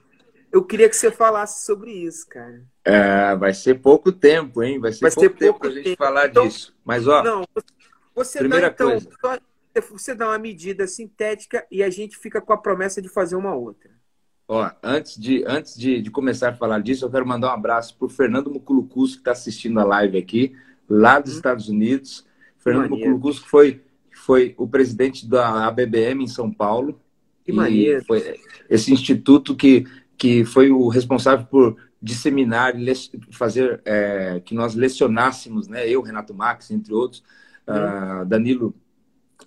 Eu 0.51 0.63
queria 0.63 0.87
que 0.87 0.95
você 0.95 1.11
falasse 1.11 1.65
sobre 1.65 1.91
isso, 1.91 2.25
cara. 2.27 2.63
É, 2.85 3.35
vai 3.35 3.53
ser 3.53 3.81
pouco 3.81 4.11
tempo, 4.11 4.63
hein? 4.63 4.79
Vai 4.79 4.93
ser 4.93 5.01
vai 5.01 5.11
pouco 5.11 5.29
ser 5.29 5.37
tempo 5.37 5.59
para 5.59 5.69
a 5.69 5.71
gente 5.73 5.83
tempo. 5.83 5.97
falar 5.97 6.27
então, 6.27 6.47
disso. 6.47 6.73
Mas, 6.85 7.05
ó, 7.05 7.21
não, 7.21 7.45
você 8.15 8.39
primeira 8.39 8.67
dá, 8.67 8.73
então, 8.73 8.89
coisa. 8.89 9.41
Você 9.91 10.15
dá 10.15 10.29
uma 10.29 10.39
medida 10.39 10.87
sintética 10.87 11.67
e 11.69 11.83
a 11.83 11.89
gente 11.89 12.17
fica 12.17 12.41
com 12.41 12.53
a 12.53 12.57
promessa 12.57 13.01
de 13.01 13.09
fazer 13.09 13.35
uma 13.35 13.53
outra. 13.53 13.91
Ó, 14.47 14.71
antes 14.81 15.19
de, 15.19 15.43
antes 15.45 15.77
de, 15.77 16.01
de 16.01 16.09
começar 16.09 16.49
a 16.49 16.55
falar 16.55 16.79
disso, 16.79 17.03
eu 17.03 17.11
quero 17.11 17.27
mandar 17.27 17.49
um 17.49 17.53
abraço 17.53 17.95
para 17.97 18.05
o 18.05 18.09
Fernando 18.09 18.49
Muculucus, 18.49 19.15
que 19.15 19.19
está 19.19 19.31
assistindo 19.31 19.79
a 19.79 19.83
live 19.83 20.17
aqui 20.17 20.55
lá 20.89 21.19
dos 21.19 21.31
uhum. 21.31 21.37
Estados 21.37 21.69
Unidos. 21.69 22.25
Fernando 22.57 22.89
Muculucus 22.89 23.37
foi, 23.39 23.81
foi 24.11 24.53
o 24.57 24.67
presidente 24.67 25.27
da 25.27 25.67
ABBM 25.67 26.23
em 26.23 26.27
São 26.27 26.51
Paulo. 26.51 26.99
Que 27.43 27.51
maneiro. 27.51 28.03
Foi 28.05 28.39
esse 28.69 28.91
instituto 28.91 29.55
que, 29.55 29.85
que 30.17 30.43
foi 30.43 30.69
o 30.69 30.87
responsável 30.87 31.45
por 31.45 31.77
disseminar 32.01 32.75
e 32.79 32.93
fazer 33.31 33.81
é, 33.85 34.41
que 34.43 34.53
nós 34.53 34.75
lecionássemos, 34.75 35.67
né? 35.67 35.87
Eu, 35.89 36.01
Renato 36.01 36.33
Max, 36.33 36.69
entre 36.71 36.93
outros, 36.93 37.23
uhum. 37.67 38.21
uh, 38.21 38.25
Danilo 38.25 38.75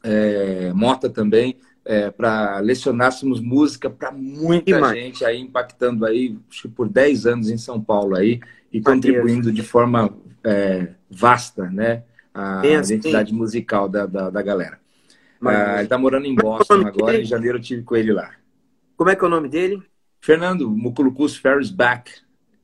é, 0.02 0.72
Mota 0.72 1.08
também, 1.08 1.56
é, 1.84 2.10
para 2.10 2.58
lecionássemos 2.60 3.40
música 3.40 3.88
para 3.88 4.12
muita 4.12 4.94
gente 4.94 5.24
aí, 5.24 5.40
impactando 5.40 6.04
aí, 6.04 6.36
acho 6.50 6.62
que 6.62 6.68
por 6.68 6.88
10 6.88 7.26
anos 7.26 7.50
em 7.50 7.58
São 7.58 7.80
Paulo 7.80 8.16
aí, 8.16 8.40
e 8.72 8.80
contribuindo 8.80 9.52
de 9.52 9.62
forma 9.62 10.16
é, 10.44 10.94
vasta, 11.10 11.68
né? 11.68 12.04
A 12.32 12.62
identidade 12.64 13.34
musical 13.34 13.88
da, 13.88 14.06
da, 14.06 14.30
da 14.30 14.42
galera. 14.42 14.78
Ah, 15.44 15.74
ele 15.74 15.84
está 15.84 15.98
morando 15.98 16.26
em 16.26 16.36
é 16.36 16.38
é 16.38 16.42
Boston 16.42 16.86
agora, 16.86 17.12
dele? 17.12 17.24
em 17.24 17.26
janeiro 17.26 17.58
eu 17.58 17.62
tive 17.62 17.82
com 17.82 17.96
ele 17.96 18.12
lá. 18.12 18.32
Como 18.96 19.08
é 19.10 19.16
que 19.16 19.24
é 19.24 19.26
o 19.26 19.30
nome 19.30 19.48
dele? 19.48 19.82
Fernando 20.20 20.70
Muculucus 20.70 21.36
Ferris 21.36 21.70
Back. 21.70 22.12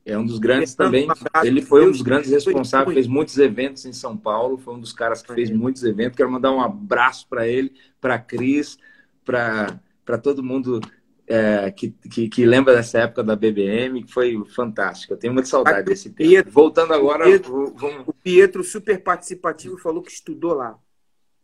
É 0.05 0.17
um 0.17 0.25
dos 0.25 0.39
grandes 0.39 0.73
também. 0.73 1.07
Ele 1.43 1.61
foi 1.61 1.85
um 1.85 1.91
dos 1.91 2.01
grandes 2.01 2.31
responsáveis, 2.31 2.93
fez 2.93 3.07
muitos 3.07 3.37
eventos 3.37 3.85
em 3.85 3.91
São 3.91 4.15
Paulo, 4.15 4.57
foi 4.57 4.75
um 4.75 4.79
dos 4.79 4.93
caras 4.93 5.21
que 5.21 5.33
fez 5.33 5.49
muitos 5.49 5.83
eventos. 5.83 6.15
Quero 6.15 6.31
mandar 6.31 6.51
um 6.51 6.61
abraço 6.61 7.27
para 7.27 7.45
ele, 7.45 7.73
para 7.99 8.17
Cris, 8.17 8.77
para 9.25 10.17
todo 10.23 10.41
mundo 10.41 10.79
é, 11.27 11.69
que, 11.71 11.89
que, 11.89 12.29
que, 12.29 12.45
lembra 12.45 12.73
dessa 12.73 12.99
época 12.99 13.21
da 13.21 13.35
BBM, 13.35 14.03
que 14.03 14.13
foi 14.13 14.41
fantástico. 14.55 15.13
Eu 15.13 15.17
tenho 15.17 15.33
muita 15.33 15.49
saudade 15.49 15.85
desse 15.85 16.09
tempo. 16.09 16.29
Pietro, 16.29 16.51
Voltando 16.51 16.93
agora. 16.93 17.25
O 17.25 17.27
Pietro, 17.27 17.73
vamos... 17.75 18.03
o 18.07 18.13
Pietro, 18.13 18.63
super 18.63 19.03
participativo, 19.03 19.77
falou 19.77 20.01
que 20.01 20.11
estudou 20.11 20.53
lá. 20.53 20.79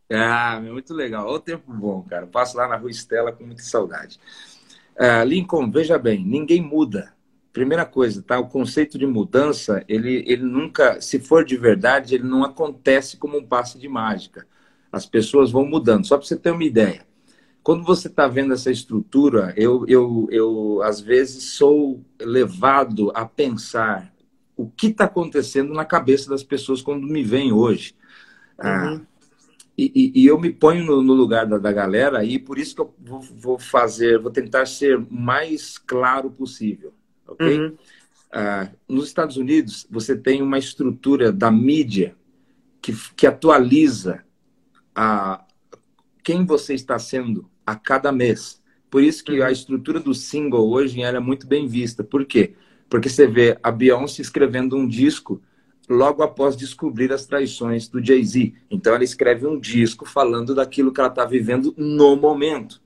Ah, 0.09 0.61
muito 0.61 0.93
legal. 0.93 1.27
Olha 1.27 1.35
o 1.35 1.39
tempo 1.39 1.73
bom, 1.73 2.01
cara. 2.03 2.25
passo 2.25 2.55
lá 2.55 2.67
na 2.67 2.77
Rua 2.77 2.91
Estela 2.91 3.33
com 3.33 3.43
muita 3.43 3.61
saudade. 3.61 4.19
Uh, 4.95 5.25
Lincoln, 5.25 5.69
veja 5.69 5.97
bem, 5.97 6.23
ninguém 6.23 6.61
muda. 6.61 7.13
Primeira 7.51 7.85
coisa, 7.85 8.21
tá? 8.21 8.39
O 8.39 8.47
conceito 8.47 8.97
de 8.97 9.05
mudança, 9.05 9.83
ele, 9.87 10.23
ele 10.27 10.43
nunca, 10.43 11.01
se 11.01 11.19
for 11.19 11.43
de 11.43 11.57
verdade, 11.57 12.15
ele 12.15 12.23
não 12.23 12.43
acontece 12.43 13.17
como 13.17 13.37
um 13.37 13.45
passe 13.45 13.77
de 13.77 13.87
mágica. 13.89 14.47
As 14.91 15.05
pessoas 15.05 15.51
vão 15.51 15.65
mudando. 15.65 16.05
Só 16.05 16.17
para 16.17 16.25
você 16.25 16.37
ter 16.37 16.51
uma 16.51 16.63
ideia 16.63 17.05
quando 17.63 17.85
você 17.85 18.09
está 18.09 18.27
vendo 18.27 18.53
essa 18.53 18.69
estrutura, 18.69 19.53
eu, 19.55 19.85
eu, 19.87 20.27
eu 20.29 20.81
às 20.83 20.99
vezes 20.99 21.53
sou 21.53 22.03
levado 22.21 23.09
a 23.15 23.25
pensar 23.25 24.13
o 24.55 24.69
que 24.69 24.87
está 24.87 25.05
acontecendo 25.05 25.73
na 25.73 25.85
cabeça 25.85 26.29
das 26.29 26.43
pessoas 26.43 26.81
quando 26.81 27.07
me 27.07 27.23
veem 27.23 27.53
hoje. 27.53 27.95
Ah, 28.59 28.91
uhum. 28.91 28.95
Ah, 28.95 29.01
e, 29.75 30.11
e, 30.13 30.25
eu 30.27 30.39
me 30.39 30.51
ponho 30.51 30.85
no, 30.85 31.01
no 31.01 31.13
lugar 31.13 31.47
da, 31.47 31.57
da, 31.57 31.71
galera 31.71 32.23
e 32.23 32.37
por 32.37 32.59
isso 32.59 32.75
que 32.75 32.81
eu 32.81 32.93
vou, 32.99 33.21
vou, 33.21 33.57
fazer, 33.57 34.19
vou 34.19 34.29
tentar 34.29 34.67
ser 34.67 35.03
mais 35.09 35.79
claro 35.79 36.29
possível, 36.29 36.93
ok? 37.27 37.59
Uhum. 37.59 37.77
Ah, 38.31 38.69
nos 38.87 39.07
Estados 39.07 39.35
Unidos, 39.35 39.87
você 39.89 40.15
tem 40.15 40.43
uma 40.43 40.59
estrutura 40.59 41.31
da 41.31 41.49
mídia 41.49 42.15
que, 42.79 42.93
que 43.15 43.25
atualiza 43.25 44.23
a, 44.93 45.43
quem 46.23 46.45
você 46.45 46.75
está 46.75 46.99
sendo 46.99 47.49
a 47.65 47.75
cada 47.75 48.11
mês. 48.11 48.61
Por 48.89 49.01
isso 49.03 49.23
que 49.23 49.41
a 49.41 49.45
uhum. 49.45 49.51
estrutura 49.51 49.99
do 49.99 50.13
single 50.13 50.69
hoje 50.69 51.01
é 51.01 51.19
muito 51.19 51.47
bem 51.47 51.67
vista. 51.67 52.03
Por 52.03 52.25
quê? 52.25 52.53
Porque 52.89 53.09
você 53.09 53.25
vê 53.25 53.57
a 53.63 53.71
Beyoncé 53.71 54.21
escrevendo 54.21 54.77
um 54.77 54.87
disco 54.87 55.41
logo 55.89 56.23
após 56.23 56.55
descobrir 56.55 57.11
as 57.11 57.25
traições 57.25 57.87
do 57.87 58.03
Jay-Z. 58.03 58.53
Então 58.69 58.93
ela 58.93 59.03
escreve 59.03 59.47
um 59.47 59.59
disco 59.59 60.05
falando 60.05 60.53
daquilo 60.53 60.93
que 60.93 60.99
ela 60.99 61.09
está 61.09 61.25
vivendo 61.25 61.73
no 61.77 62.15
momento. 62.15 62.81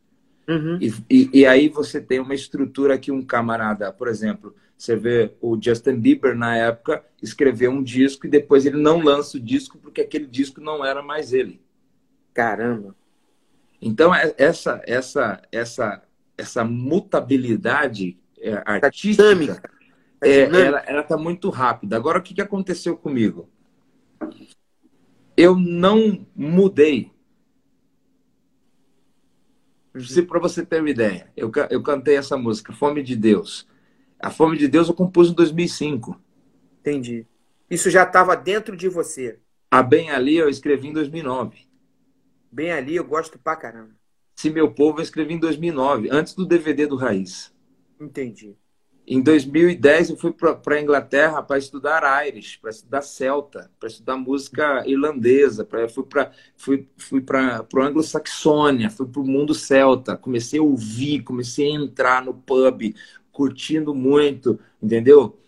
Uhum. 0.48 0.78
E, 0.80 0.94
e, 1.10 1.30
e, 1.42 1.46
aí 1.46 1.68
você 1.68 2.00
tem 2.00 2.20
uma 2.22 2.34
estrutura 2.34 2.98
que 2.98 3.12
um 3.12 3.22
camarada, 3.22 3.92
por 3.92 4.08
exemplo, 4.08 4.56
você 4.78 4.96
vê 4.96 5.34
o 5.42 5.62
Justin 5.62 5.96
Bieber 5.96 6.38
na 6.38 6.56
época 6.56 7.04
escreveu 7.22 7.70
um 7.70 7.84
disco 7.84 8.26
e 8.26 8.30
depois 8.30 8.66
ele 8.66 8.78
não 8.78 9.02
lança 9.02 9.36
o 9.36 9.42
disco 9.42 9.78
porque 9.78 10.00
aquele 10.00 10.26
disco 10.26 10.62
não 10.62 10.86
era 10.86 11.02
mais 11.02 11.34
ele. 11.34 11.60
Caramba. 12.34 12.96
Então 13.82 14.14
é, 14.14 14.34
essa 14.38 14.82
essa 14.86 15.42
essa 15.52 16.04
essa 16.38 16.64
mutabilidade 16.64 18.18
é, 18.40 18.62
artística 18.66 19.62
é, 20.22 20.42
ela 20.42 20.80
ela 20.80 21.02
está 21.02 21.18
muito 21.18 21.50
rápida. 21.50 21.96
Agora 21.96 22.20
o 22.20 22.22
que, 22.22 22.34
que 22.34 22.42
aconteceu 22.42 22.98
comigo? 22.98 23.50
Eu 25.36 25.56
não 25.56 26.26
mudei 26.36 27.12
se 30.06 30.22
para 30.22 30.40
você 30.40 30.66
ter 30.66 30.80
uma 30.80 30.90
ideia, 30.90 31.28
eu, 31.36 31.52
eu 31.70 31.82
cantei 31.82 32.18
essa 32.18 32.38
música, 32.38 32.74
Fome 32.74 33.02
de 33.02 33.16
Deus. 33.16 33.68
A 34.20 34.30
Fome 34.30 34.58
de 34.58 34.68
Deus 34.68 34.88
eu 34.88 34.94
compus 34.94 35.30
em 35.30 35.34
2005. 35.34 36.20
Entendi. 36.80 37.26
Isso 37.70 37.90
já 37.90 38.04
estava 38.04 38.36
dentro 38.36 38.76
de 38.76 38.88
você. 38.88 39.40
A 39.70 39.84
Bem 39.84 40.10
Ali 40.10 40.38
eu 40.38 40.50
escrevi 40.50 40.88
em 40.88 40.94
2009. 40.94 41.67
Bem 42.58 42.72
Ali 42.72 42.96
eu 42.96 43.04
gosto 43.04 43.38
pra 43.38 43.56
caramba. 43.56 43.92
Se 44.36 44.50
Meu 44.50 44.74
Povo 44.74 44.98
eu 44.98 45.04
escrevi 45.04 45.36
em 45.36 45.40
2009, 45.40 46.10
antes 46.12 46.34
do 46.34 46.44
DVD 46.44 46.88
do 46.88 46.96
Raiz. 46.96 47.54
Entendi. 48.02 48.58
Em 49.06 49.22
2010 49.22 50.10
eu 50.10 50.18
fui 50.18 50.34
para 50.34 50.76
a 50.76 50.82
Inglaterra 50.82 51.44
para 51.44 51.60
estudar 51.60 52.26
Irish, 52.26 52.58
para 52.58 52.72
estudar 52.72 53.04
celta, 53.04 53.70
para 53.80 53.88
estudar 53.88 54.18
música 54.18 54.84
irlandesa, 54.88 55.64
pra, 55.64 55.88
fui 55.88 56.04
para 56.04 56.32
fui, 56.56 56.90
fui 56.98 57.24
o 57.24 57.80
anglo-saxônia, 57.80 58.90
fui 58.90 59.06
para 59.06 59.22
o 59.22 59.28
mundo 59.28 59.54
celta, 59.54 60.18
comecei 60.18 60.60
a 60.60 60.64
ouvir, 60.64 61.22
comecei 61.22 61.68
a 61.68 61.76
entrar 61.76 62.26
no 62.26 62.34
pub, 62.34 62.96
curtindo 63.32 63.94
muito, 63.94 64.60
entendeu? 64.82 65.40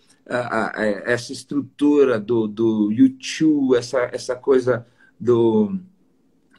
essa 1.06 1.34
estrutura 1.34 2.20
do, 2.20 2.48
do 2.48 2.92
YouTube, 2.92 3.76
essa, 3.76 3.98
essa 4.14 4.36
coisa 4.36 4.86
do 5.20 5.76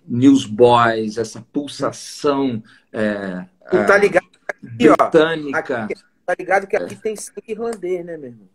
Newsboys, 0.06 1.18
essa 1.18 1.40
pulsação 1.52 2.62
é, 2.92 3.44
tu 3.70 3.86
tá 3.86 3.96
ligado 3.96 4.28
aqui, 4.48 4.66
britânica. 4.76 5.88
Ó, 5.90 6.10
Tá 6.30 6.36
ligado 6.38 6.66
que 6.68 6.76
aqui 6.76 6.94
é. 6.94 6.96
tem 6.96 7.16
sangue 7.16 7.42
irlandês, 7.48 8.06
né, 8.06 8.16
meu 8.16 8.30
irmão? 8.30 8.48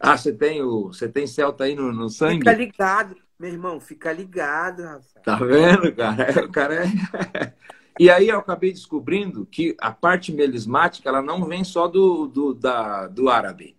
Ah, 0.00 0.16
você 0.16 0.32
tem 0.32 0.60
o. 0.62 0.88
Você 0.88 1.08
tem 1.08 1.28
Celta 1.28 1.62
aí 1.62 1.76
no, 1.76 1.92
no 1.92 2.08
sangue? 2.08 2.38
Fica 2.38 2.52
ligado, 2.52 3.16
meu 3.38 3.50
irmão, 3.52 3.78
fica 3.78 4.12
ligado, 4.12 4.82
rapaz. 4.82 5.14
Tá 5.22 5.36
vendo, 5.36 5.94
cara? 5.94 6.44
O 6.44 6.50
cara 6.50 6.74
é. 6.84 7.52
E 8.00 8.10
aí 8.10 8.28
eu 8.28 8.38
acabei 8.38 8.72
descobrindo 8.72 9.46
que 9.46 9.76
a 9.78 9.92
parte 9.92 10.32
melismática 10.32 11.08
ela 11.08 11.22
não 11.22 11.44
vem 11.44 11.62
só 11.62 11.86
do, 11.86 12.26
do, 12.26 12.54
da, 12.54 13.06
do 13.06 13.28
árabe. 13.28 13.76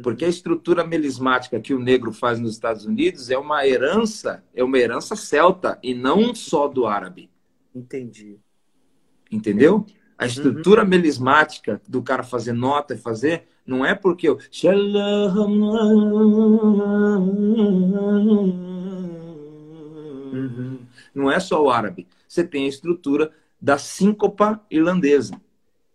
Porque 0.00 0.24
a 0.24 0.28
estrutura 0.28 0.86
melismática 0.86 1.60
que 1.60 1.74
o 1.74 1.78
negro 1.78 2.12
faz 2.12 2.40
nos 2.40 2.52
Estados 2.52 2.86
Unidos 2.86 3.30
é 3.30 3.36
uma 3.36 3.66
herança, 3.66 4.42
é 4.54 4.64
uma 4.64 4.78
herança 4.78 5.14
celta 5.14 5.78
e 5.82 5.94
não 5.94 6.34
só 6.34 6.66
do 6.66 6.86
árabe. 6.86 7.28
Entendi. 7.74 8.38
Entendeu? 9.30 9.84
A 10.16 10.24
uhum. 10.24 10.28
estrutura 10.28 10.82
uhum. 10.82 10.88
melismática 10.88 11.80
do 11.86 12.02
cara 12.02 12.22
fazer 12.22 12.52
nota 12.52 12.94
e 12.94 12.98
fazer, 12.98 13.44
não 13.66 13.84
é 13.84 13.94
porque 13.94 14.28
eu. 14.28 14.38
Uhum. 20.32 20.78
Não 21.14 21.30
é 21.30 21.38
só 21.38 21.62
o 21.62 21.70
árabe. 21.70 22.06
Você 22.26 22.44
tem 22.44 22.64
a 22.64 22.68
estrutura 22.68 23.30
da 23.60 23.76
síncopa 23.76 24.64
irlandesa. 24.70 25.40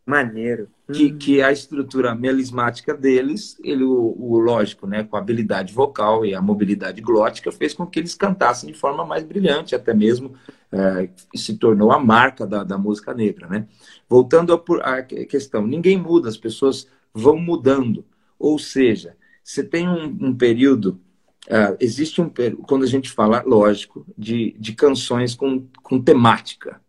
Maneiro. 0.07 0.69
Que, 0.89 1.07
hum. 1.07 1.17
que 1.17 1.41
é 1.41 1.43
a 1.43 1.51
estrutura 1.51 2.15
melismática 2.15 2.93
deles, 2.93 3.57
ele, 3.61 3.83
o, 3.83 4.15
o, 4.17 4.39
lógico, 4.39 4.87
né, 4.87 5.03
com 5.03 5.17
a 5.17 5.19
habilidade 5.19 5.73
vocal 5.73 6.25
e 6.25 6.33
a 6.33 6.41
mobilidade 6.41 7.01
glótica, 7.01 7.51
fez 7.51 7.73
com 7.73 7.85
que 7.85 7.99
eles 7.99 8.15
cantassem 8.15 8.71
de 8.71 8.79
forma 8.79 9.03
mais 9.03 9.25
brilhante, 9.25 9.75
até 9.75 9.93
mesmo 9.93 10.33
é, 10.71 11.09
se 11.35 11.57
tornou 11.57 11.91
a 11.91 11.99
marca 11.99 12.47
da, 12.47 12.63
da 12.63 12.77
música 12.77 13.13
negra. 13.13 13.47
Né? 13.47 13.67
Voltando 14.07 14.53
à 14.81 15.01
questão, 15.01 15.67
ninguém 15.67 15.97
muda, 15.97 16.29
as 16.29 16.37
pessoas 16.37 16.87
vão 17.13 17.37
mudando. 17.37 18.05
Ou 18.39 18.57
seja, 18.57 19.17
você 19.43 19.61
tem 19.61 19.89
um, 19.89 20.05
um 20.21 20.33
período, 20.33 21.01
uh, 21.47 21.75
existe 21.81 22.21
um 22.21 22.31
quando 22.65 22.83
a 22.83 22.87
gente 22.87 23.11
fala, 23.11 23.43
lógico, 23.45 24.05
de, 24.17 24.55
de 24.57 24.71
canções 24.73 25.35
com, 25.35 25.67
com 25.83 26.01
temática. 26.01 26.79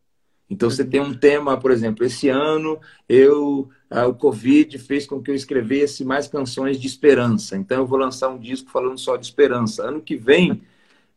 Então 0.51 0.71
você 0.71 0.85
tem 0.85 1.01
um 1.01 1.15
tema, 1.15 1.59
por 1.59 1.71
exemplo, 1.71 2.05
esse 2.05 2.29
ano 2.29 2.81
eu 3.09 3.69
ah, 3.91 4.07
o 4.07 4.15
Covid 4.15 4.79
fez 4.79 5.07
com 5.07 5.23
que 5.23 5.31
eu 5.31 5.35
escrevesse 5.35 6.05
mais 6.05 6.27
canções 6.27 6.81
de 6.81 6.87
esperança. 6.87 7.57
Então 7.57 7.79
eu 7.79 7.87
vou 7.87 7.99
lançar 7.99 8.29
um 8.29 8.39
disco 8.39 8.71
falando 8.71 8.99
só 8.99 9.17
de 9.17 9.27
esperança. 9.27 9.83
Ano 9.87 10.01
que 10.01 10.17
vem, 10.17 10.63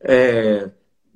é, 0.02 0.70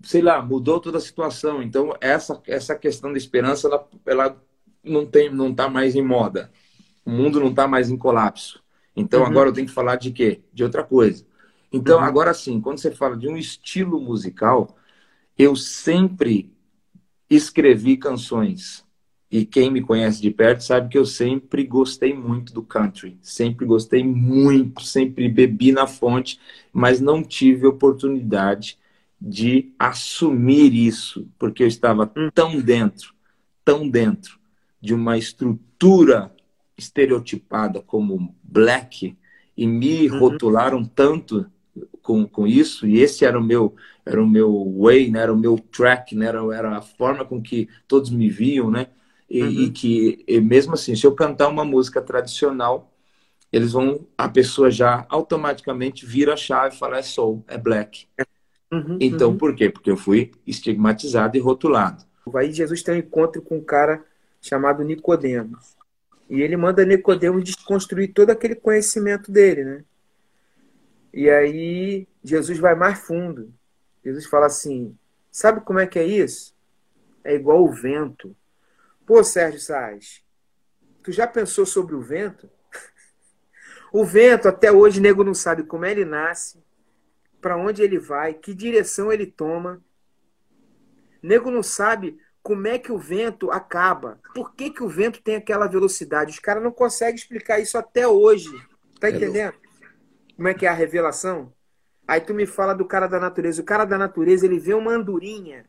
sei 0.03 0.21
lá, 0.21 0.41
mudou 0.41 0.79
toda 0.79 0.97
a 0.97 1.01
situação. 1.01 1.61
Então 1.61 1.93
essa 1.99 2.41
essa 2.47 2.75
questão 2.75 3.11
da 3.11 3.17
esperança 3.17 3.67
ela, 3.67 3.87
ela 4.05 4.41
não 4.83 5.05
tem 5.05 5.29
não 5.29 5.51
está 5.51 5.69
mais 5.69 5.95
em 5.95 6.01
moda. 6.01 6.51
O 7.05 7.11
mundo 7.11 7.39
não 7.39 7.49
está 7.49 7.67
mais 7.67 7.89
em 7.89 7.97
colapso. 7.97 8.63
Então 8.95 9.21
uhum. 9.21 9.27
agora 9.27 9.49
eu 9.49 9.53
tenho 9.53 9.67
que 9.67 9.73
falar 9.73 9.97
de 9.97 10.11
quê? 10.11 10.41
De 10.53 10.63
outra 10.63 10.83
coisa. 10.83 11.25
Então 11.71 11.99
uhum. 11.99 12.05
agora 12.05 12.33
sim, 12.33 12.61
quando 12.61 12.79
você 12.79 12.91
fala 12.91 13.17
de 13.17 13.27
um 13.27 13.37
estilo 13.37 13.99
musical, 13.99 14.77
eu 15.37 15.55
sempre 15.55 16.54
escrevi 17.29 17.97
canções. 17.97 18.85
E 19.29 19.45
quem 19.45 19.69
me 19.69 19.81
conhece 19.81 20.21
de 20.21 20.31
perto 20.31 20.63
sabe 20.63 20.89
que 20.89 20.97
eu 20.97 21.05
sempre 21.05 21.63
gostei 21.63 22.13
muito 22.13 22.53
do 22.53 22.61
country. 22.61 23.17
Sempre 23.21 23.65
gostei 23.65 24.03
muito, 24.03 24.83
sempre 24.83 25.27
bebi 25.27 25.71
na 25.71 25.87
fonte, 25.87 26.39
mas 26.71 27.01
não 27.01 27.23
tive 27.23 27.67
oportunidade 27.67 28.77
de 29.19 29.73
assumir 29.79 30.73
isso, 30.73 31.27
porque 31.39 31.63
eu 31.63 31.67
estava 31.67 32.11
tão 32.33 32.59
dentro, 32.61 33.13
tão 33.63 33.89
dentro 33.89 34.39
de 34.79 34.93
uma 34.93 35.17
estrutura 35.17 36.33
estereotipada 36.77 37.81
como 37.81 38.35
black 38.43 39.17
e 39.57 39.67
me 39.67 40.09
uhum. 40.09 40.19
rotularam 40.19 40.83
tanto 40.83 41.49
com, 42.05 42.27
com 42.27 42.45
isso, 42.45 42.85
e 42.85 43.01
esse 43.01 43.25
era 43.25 43.37
o 43.37 43.43
meu 43.43 43.75
era 44.05 44.21
o 44.21 44.27
meu 44.27 44.77
way, 44.77 45.09
né? 45.09 45.21
era 45.21 45.33
o 45.33 45.37
meu 45.37 45.57
track, 45.57 46.15
né? 46.15 46.27
era, 46.27 46.39
era 46.55 46.77
a 46.77 46.81
forma 46.81 47.25
com 47.25 47.41
que 47.41 47.67
todos 47.87 48.11
me 48.11 48.29
viam, 48.29 48.69
né? 48.69 48.87
E, 49.27 49.41
uhum. 49.41 49.49
e 49.49 49.69
que, 49.71 50.23
e 50.27 50.39
mesmo 50.39 50.75
assim, 50.75 50.95
se 50.95 51.07
eu 51.07 51.15
cantar 51.15 51.47
uma 51.47 51.65
música 51.65 51.99
tradicional, 51.99 52.93
eles 53.51 53.71
vão, 53.71 54.05
a 54.15 54.29
pessoa 54.29 54.69
já 54.69 55.07
automaticamente 55.09 56.05
vira 56.05 56.33
a 56.33 56.37
chave 56.37 56.75
e 56.75 56.77
fala, 56.77 56.99
é 56.99 57.01
soul, 57.01 57.43
é 57.47 57.57
black. 57.57 58.05
Uhum, 58.71 58.99
então, 59.01 59.31
uhum. 59.31 59.37
por 59.37 59.55
quê? 59.55 59.71
Porque 59.71 59.89
eu 59.89 59.97
fui 59.97 60.31
estigmatizado 60.45 61.35
e 61.35 61.39
rotulado. 61.39 62.03
Aí 62.35 62.51
Jesus 62.51 62.83
tem 62.83 62.93
um 62.93 62.99
encontro 62.99 63.41
com 63.41 63.57
um 63.57 63.63
cara 63.63 64.05
chamado 64.39 64.83
Nicodemos. 64.83 65.75
E 66.29 66.41
ele 66.41 66.55
manda 66.55 66.85
Nicodemos 66.85 67.43
desconstruir 67.43 68.13
todo 68.13 68.29
aquele 68.29 68.53
conhecimento 68.53 69.31
dele, 69.31 69.63
né? 69.63 69.83
E 71.15 71.29
aí 71.29 72.05
Jesus 72.21 72.59
vai 72.59 72.75
mais 72.75 72.99
fundo. 72.99 73.53
Jesus 74.03 74.25
fala 74.25 74.47
assim: 74.47 74.97
sabe 75.31 75.61
como 75.61 75.79
é 75.79 75.87
que 75.87 75.97
é 75.97 76.03
isso? 76.03 76.53
É 77.23 77.33
igual 77.33 77.63
o 77.63 77.71
vento. 77.71 78.35
Pô, 79.05 79.23
Sérgio 79.23 79.61
Sais, 79.61 80.21
tu 81.01 81.13
já 81.13 81.25
pensou 81.25 81.65
sobre 81.65 81.95
o 81.95 82.01
vento? 82.01 82.49
o 83.93 84.03
vento, 84.03 84.49
até 84.49 84.73
hoje, 84.73 84.99
nego 84.99 85.23
não 85.23 85.33
sabe 85.33 85.63
como 85.63 85.85
ele 85.85 86.03
nasce, 86.03 86.61
para 87.39 87.55
onde 87.55 87.81
ele 87.81 87.97
vai, 87.97 88.33
que 88.33 88.53
direção 88.53 89.09
ele 89.09 89.25
toma. 89.25 89.81
Nego 91.23 91.49
não 91.49 91.63
sabe 91.63 92.19
como 92.43 92.67
é 92.67 92.77
que 92.77 92.91
o 92.91 92.97
vento 92.97 93.49
acaba. 93.51 94.19
Por 94.33 94.53
que, 94.53 94.69
que 94.69 94.83
o 94.83 94.89
vento 94.89 95.21
tem 95.21 95.37
aquela 95.37 95.65
velocidade? 95.65 96.31
Os 96.31 96.39
caras 96.39 96.61
não 96.61 96.73
conseguem 96.73 97.15
explicar 97.15 97.59
isso 97.59 97.77
até 97.77 98.05
hoje. 98.05 98.51
Tá 98.99 99.07
é 99.07 99.11
entendendo? 99.11 99.64
Como 100.35 100.47
é 100.47 100.53
que 100.53 100.65
é 100.65 100.69
a 100.69 100.73
revelação? 100.73 101.53
Aí 102.07 102.21
tu 102.21 102.33
me 102.33 102.45
fala 102.45 102.73
do 102.73 102.85
cara 102.85 103.07
da 103.07 103.19
natureza. 103.19 103.61
O 103.61 103.65
cara 103.65 103.85
da 103.85 103.97
natureza, 103.97 104.45
ele 104.45 104.59
vê 104.59 104.73
uma 104.73 104.91
andorinha. 104.91 105.65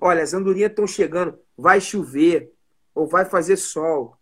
Olha, 0.00 0.22
as 0.22 0.34
andorinhas 0.34 0.70
estão 0.70 0.86
chegando, 0.86 1.38
vai 1.56 1.80
chover 1.80 2.52
ou 2.94 3.06
vai 3.06 3.24
fazer 3.24 3.56
sol. 3.56 4.16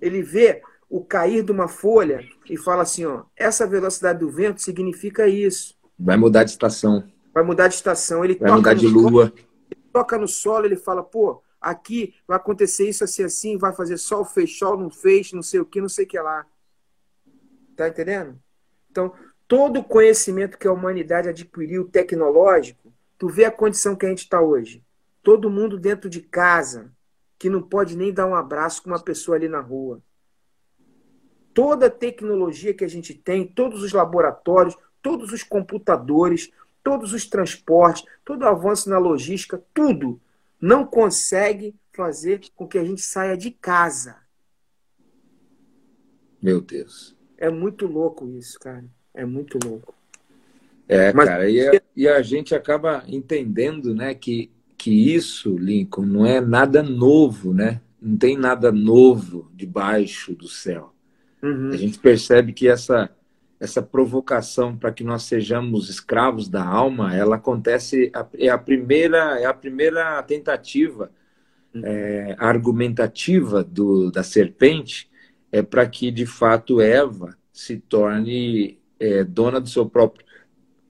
Ele 0.00 0.22
vê 0.22 0.60
o 0.90 1.04
cair 1.04 1.42
de 1.42 1.52
uma 1.52 1.68
folha 1.68 2.20
e 2.50 2.56
fala 2.56 2.82
assim, 2.82 3.04
ó, 3.04 3.24
essa 3.36 3.66
velocidade 3.66 4.18
do 4.18 4.30
vento 4.30 4.60
significa 4.60 5.26
isso. 5.26 5.76
Vai 5.98 6.16
mudar 6.16 6.44
de 6.44 6.50
estação. 6.50 7.04
Vai 7.32 7.42
mudar 7.42 7.68
de 7.68 7.74
estação. 7.74 8.24
Ele 8.24 8.34
vai 8.34 8.50
mudar 8.50 8.74
de 8.74 8.86
lua. 8.86 9.26
Solo, 9.26 9.32
ele 9.70 9.82
toca 9.92 10.18
no 10.18 10.28
solo, 10.28 10.66
ele 10.66 10.76
fala, 10.76 11.02
pô, 11.02 11.42
aqui 11.60 12.14
vai 12.26 12.36
acontecer 12.36 12.88
isso 12.88 13.04
assim, 13.04 13.22
assim, 13.22 13.56
vai 13.56 13.72
fazer 13.72 13.96
sol, 13.96 14.24
fez 14.24 14.58
sol, 14.58 14.76
não 14.76 14.90
fez, 14.90 15.32
não 15.32 15.42
sei 15.42 15.60
o 15.60 15.64
que, 15.64 15.80
não 15.80 15.88
sei 15.88 16.04
o 16.04 16.08
que 16.08 16.18
lá. 16.18 16.44
Tá 17.76 17.88
entendendo? 17.88 18.38
Então, 18.94 19.12
todo 19.48 19.80
o 19.80 19.84
conhecimento 19.84 20.56
que 20.56 20.68
a 20.68 20.72
humanidade 20.72 21.28
adquiriu 21.28 21.88
tecnológico, 21.88 22.92
tu 23.18 23.26
vê 23.28 23.44
a 23.44 23.50
condição 23.50 23.96
que 23.96 24.06
a 24.06 24.08
gente 24.08 24.20
está 24.20 24.40
hoje. 24.40 24.84
Todo 25.20 25.50
mundo 25.50 25.76
dentro 25.76 26.08
de 26.08 26.20
casa, 26.20 26.92
que 27.36 27.50
não 27.50 27.60
pode 27.60 27.96
nem 27.96 28.12
dar 28.12 28.28
um 28.28 28.36
abraço 28.36 28.84
com 28.84 28.90
uma 28.90 29.02
pessoa 29.02 29.36
ali 29.36 29.48
na 29.48 29.58
rua. 29.58 30.00
Toda 31.52 31.86
a 31.86 31.90
tecnologia 31.90 32.72
que 32.72 32.84
a 32.84 32.88
gente 32.88 33.14
tem, 33.14 33.44
todos 33.44 33.82
os 33.82 33.92
laboratórios, 33.92 34.78
todos 35.02 35.32
os 35.32 35.42
computadores, 35.42 36.52
todos 36.80 37.12
os 37.12 37.26
transportes, 37.26 38.04
todo 38.24 38.42
o 38.42 38.46
avanço 38.46 38.88
na 38.88 38.98
logística, 38.98 39.60
tudo 39.74 40.20
não 40.60 40.86
consegue 40.86 41.74
fazer 41.92 42.42
com 42.54 42.68
que 42.68 42.78
a 42.78 42.84
gente 42.84 43.02
saia 43.02 43.36
de 43.36 43.50
casa. 43.50 44.16
Meu 46.40 46.60
Deus. 46.60 47.16
É 47.44 47.50
muito 47.50 47.86
louco 47.86 48.26
isso, 48.30 48.58
cara. 48.58 48.84
É 49.12 49.26
muito 49.26 49.58
louco. 49.62 49.94
É, 50.88 51.12
Mas... 51.12 51.28
cara, 51.28 51.50
e 51.50 51.60
a, 51.60 51.82
e 51.94 52.08
a, 52.08 52.22
gente 52.22 52.54
acaba 52.54 53.04
entendendo, 53.06 53.94
né, 53.94 54.14
que, 54.14 54.50
que 54.78 55.14
isso, 55.14 55.54
Lincoln, 55.58 56.06
não 56.06 56.24
é 56.24 56.40
nada 56.40 56.82
novo, 56.82 57.52
né? 57.52 57.82
Não 58.00 58.16
tem 58.16 58.38
nada 58.38 58.72
novo 58.72 59.50
debaixo 59.54 60.34
do 60.34 60.48
céu. 60.48 60.94
Uhum. 61.42 61.68
A 61.68 61.76
gente 61.76 61.98
percebe 61.98 62.54
que 62.54 62.66
essa 62.66 63.10
essa 63.60 63.80
provocação 63.80 64.76
para 64.76 64.92
que 64.92 65.04
nós 65.04 65.22
sejamos 65.22 65.88
escravos 65.88 66.48
da 66.48 66.62
alma, 66.62 67.14
ela 67.14 67.36
acontece 67.36 68.10
é 68.34 68.48
a 68.48 68.58
primeira 68.58 69.38
é 69.38 69.44
a 69.44 69.54
primeira 69.54 70.22
tentativa 70.22 71.10
uhum. 71.74 71.82
é, 71.84 72.36
argumentativa 72.38 73.62
do, 73.62 74.10
da 74.10 74.22
serpente 74.22 75.08
é 75.54 75.62
para 75.62 75.86
que 75.86 76.10
de 76.10 76.26
fato 76.26 76.80
Eva 76.80 77.36
se 77.52 77.76
torne 77.76 78.76
é, 78.98 79.22
dona 79.22 79.60
do 79.60 79.68
seu 79.68 79.88
próprio 79.88 80.26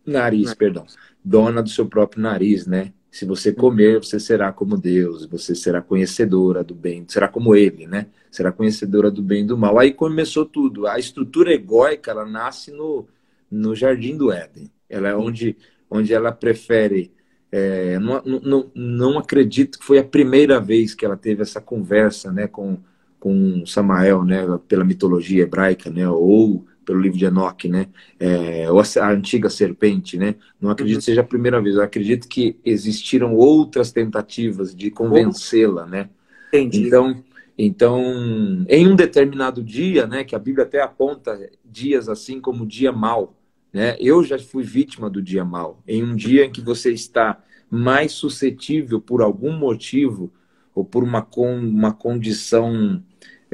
nariz, 0.07 0.55
perdão, 0.55 0.87
dona 1.23 1.63
do 1.63 1.69
seu 1.69 1.85
próprio 1.85 2.23
nariz, 2.23 2.67
né? 2.67 2.95
Se 3.11 3.27
você 3.27 3.53
comer, 3.53 4.03
você 4.03 4.19
será 4.19 4.51
como 4.55 4.79
Deus, 4.79 5.27
você 5.27 5.55
será 5.55 5.83
conhecedora 5.83 6.65
do 6.65 6.75
bem, 6.75 7.05
será 7.07 7.29
como 7.29 7.55
Ele, 7.55 7.87
né? 7.87 8.07
Será 8.31 8.51
conhecedora 8.51 9.11
do 9.11 9.21
bem 9.21 9.43
e 9.43 9.47
do 9.47 9.59
mal. 9.59 9.79
Aí 9.79 9.93
começou 9.93 10.47
tudo. 10.47 10.87
A 10.87 10.99
estrutura 10.99 11.53
egóica, 11.53 12.11
ela 12.11 12.25
nasce 12.25 12.73
no, 12.73 13.07
no 13.51 13.77
Jardim 13.77 14.17
do 14.17 14.33
Éden. 14.33 14.71
Ela 14.89 15.11
é 15.11 15.15
onde, 15.15 15.59
onde 15.91 16.15
ela 16.15 16.33
prefere. 16.33 17.13
É, 17.53 17.99
não, 17.99 18.23
não, 18.25 18.71
não 18.75 19.19
acredito 19.19 19.79
que 19.79 19.85
foi 19.85 19.99
a 19.99 20.05
primeira 20.05 20.59
vez 20.59 20.95
que 20.95 21.05
ela 21.05 21.19
teve 21.19 21.43
essa 21.43 21.61
conversa, 21.61 22.33
né, 22.33 22.49
com, 22.49 22.79
com 23.25 23.65
Samael, 23.65 24.23
né, 24.23 24.45
pela 24.69 24.85
mitologia 24.85 25.45
hebraica, 25.45 25.89
né, 25.89 26.07
ou 26.07 26.67
pelo 26.85 27.01
livro 27.01 27.17
de 27.17 27.25
Enoch, 27.25 27.67
né? 27.67 27.87
É, 28.21 28.67
a 29.01 29.11
antiga 29.11 29.49
serpente, 29.49 30.19
né? 30.19 30.35
Não 30.61 30.69
acredito 30.69 30.97
uhum. 30.97 31.01
que 31.01 31.05
seja 31.07 31.23
a 31.23 31.25
primeira 31.25 31.59
vez. 31.59 31.77
Eu 31.77 31.83
acredito 31.83 32.29
que 32.29 32.59
existiram 32.63 33.35
outras 33.35 33.91
tentativas 33.91 34.75
de 34.75 34.91
convencê-la, 34.91 35.87
né? 35.87 36.11
Entendi. 36.49 36.87
Então, 36.87 37.25
então, 37.57 38.67
em 38.69 38.87
um 38.87 38.95
determinado 38.95 39.63
dia, 39.63 40.07
né? 40.07 40.25
Que 40.25 40.37
a 40.37 40.39
Bíblia 40.39 40.67
até 40.67 40.83
aponta 40.83 41.51
dias 41.65 42.07
assim 42.11 42.39
como 42.39 42.67
dia 42.67 42.93
mal, 42.93 43.35
né? 43.73 43.97
Eu 43.99 44.23
já 44.23 44.39
fui 44.39 44.63
vítima 44.63 45.09
do 45.09 45.23
dia 45.23 45.47
mal. 45.47 45.83
Em 45.89 46.05
um 46.05 46.15
dia 46.15 46.45
em 46.45 46.53
que 46.53 46.61
você 46.61 46.93
está 46.93 47.43
mais 47.71 48.13
suscetível 48.13 49.01
por 49.01 49.23
algum 49.23 49.57
motivo 49.57 50.31
ou 50.75 50.85
por 50.85 51.05
uma, 51.05 51.27
uma 51.37 51.93
condição 51.93 53.03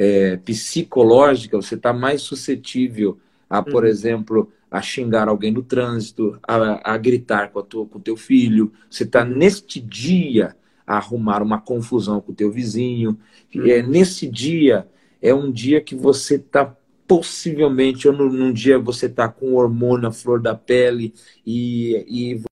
é, 0.02 0.38
psicológica, 0.38 1.58
você 1.58 1.74
está 1.74 1.92
mais 1.92 2.22
suscetível 2.22 3.18
a, 3.50 3.62
por 3.62 3.84
uhum. 3.84 3.90
exemplo, 3.90 4.50
a 4.70 4.80
xingar 4.80 5.28
alguém 5.28 5.52
no 5.52 5.62
trânsito, 5.62 6.38
a, 6.42 6.94
a 6.94 6.96
gritar 6.96 7.50
com, 7.50 7.58
a 7.58 7.62
tua, 7.62 7.84
com 7.84 7.98
o 7.98 8.00
teu 8.00 8.16
filho. 8.16 8.72
Você 8.88 9.04
está 9.04 9.26
neste 9.26 9.78
dia 9.78 10.56
a 10.86 10.96
arrumar 10.96 11.42
uma 11.42 11.60
confusão 11.60 12.18
com 12.18 12.32
o 12.32 12.34
teu 12.34 12.50
vizinho. 12.50 13.18
Uhum. 13.54 13.66
É, 13.66 13.82
nesse 13.82 14.26
dia 14.26 14.88
é 15.20 15.34
um 15.34 15.52
dia 15.52 15.82
que 15.82 15.94
você 15.94 16.36
está 16.36 16.74
possivelmente, 17.06 18.08
ou 18.08 18.14
num, 18.14 18.32
num 18.32 18.52
dia 18.54 18.78
você 18.78 19.04
está 19.04 19.28
com 19.28 19.54
hormônio 19.54 20.08
à 20.08 20.12
flor 20.12 20.40
da 20.40 20.54
pele 20.54 21.12
e, 21.44 22.06
e 22.08 22.49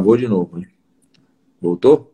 Travou 0.00 0.16
de 0.16 0.26
novo. 0.26 0.58
Hein? 0.58 0.66
Voltou? 1.60 2.10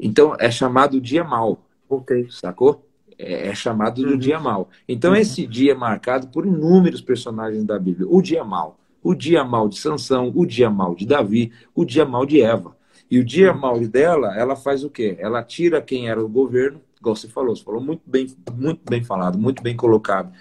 Então, 0.00 0.34
é 0.38 0.50
chamado 0.50 1.00
dia 1.00 1.22
mal. 1.22 1.64
Voltei. 1.88 2.26
Sacou? 2.28 2.84
É, 3.16 3.48
é 3.48 3.54
chamado 3.54 4.02
do 4.02 4.10
uhum. 4.10 4.18
dia 4.18 4.40
mal. 4.40 4.68
Então, 4.88 5.12
uhum. 5.12 5.16
esse 5.16 5.46
dia 5.46 5.72
é 5.72 5.74
marcado 5.76 6.26
por 6.28 6.44
inúmeros 6.44 7.00
personagens 7.00 7.64
da 7.64 7.78
Bíblia. 7.78 8.08
O 8.10 8.20
dia 8.20 8.44
mal. 8.44 8.78
O 9.00 9.14
dia 9.14 9.44
mal 9.44 9.68
de 9.68 9.78
Sansão, 9.78 10.32
o 10.34 10.44
dia 10.44 10.68
mal 10.68 10.96
de 10.96 11.06
Davi, 11.06 11.52
o 11.72 11.84
dia 11.84 12.04
mal 12.04 12.26
de 12.26 12.42
Eva. 12.42 12.76
E 13.08 13.20
o 13.20 13.24
dia 13.24 13.52
uhum. 13.52 13.60
mal 13.60 13.80
dela, 13.80 14.36
ela 14.36 14.56
faz 14.56 14.82
o 14.82 14.90
quê? 14.90 15.16
Ela 15.20 15.42
tira 15.42 15.80
quem 15.80 16.08
era 16.08 16.22
o 16.22 16.28
governo, 16.28 16.80
igual 16.98 17.14
você 17.14 17.28
falou, 17.28 17.54
você 17.54 17.62
falou 17.62 17.80
muito 17.80 18.02
bem, 18.04 18.26
muito 18.52 18.80
bem 18.90 19.04
falado, 19.04 19.38
muito 19.38 19.62
bem 19.62 19.76
colocado. 19.76 20.32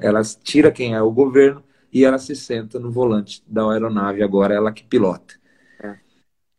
Ela 0.00 0.22
tira 0.22 0.70
quem 0.70 0.94
é 0.94 1.02
o 1.02 1.10
governo 1.10 1.62
e 1.92 2.04
ela 2.04 2.18
se 2.18 2.36
senta 2.36 2.78
no 2.78 2.90
volante 2.90 3.42
da 3.48 3.68
aeronave, 3.68 4.22
agora 4.22 4.54
ela 4.54 4.72
que 4.72 4.84
pilota. 4.84 5.34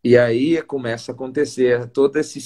E 0.06 0.16
aí 0.16 0.62
começa 0.62 1.12
a 1.12 1.16
acontecer 1.16 1.88
toda 1.88 2.20
esse, 2.20 2.38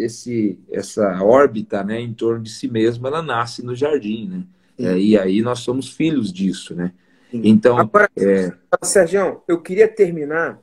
esse, 0.00 0.58
essa 0.70 1.22
órbita 1.22 1.84
né, 1.84 2.00
em 2.00 2.14
torno 2.14 2.42
de 2.42 2.48
si 2.48 2.66
mesma, 2.66 3.08
ela 3.08 3.20
nasce 3.20 3.62
no 3.62 3.76
jardim, 3.76 4.30
né? 4.30 4.46
É, 4.78 4.98
e 4.98 5.18
aí 5.18 5.42
nós 5.42 5.58
somos 5.58 5.92
filhos 5.92 6.32
disso, 6.32 6.74
né? 6.74 6.94
Sim. 7.30 7.42
Então, 7.44 7.76
agora, 7.76 8.10
é... 8.16 8.50
Sérgio, 8.80 9.42
eu 9.46 9.60
queria 9.60 9.86
terminar, 9.86 10.58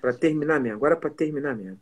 para 0.00 0.12
terminar 0.12 0.60
mesmo, 0.60 0.76
agora 0.76 0.94
para 0.94 1.10
terminar 1.10 1.56
mesmo. 1.56 1.80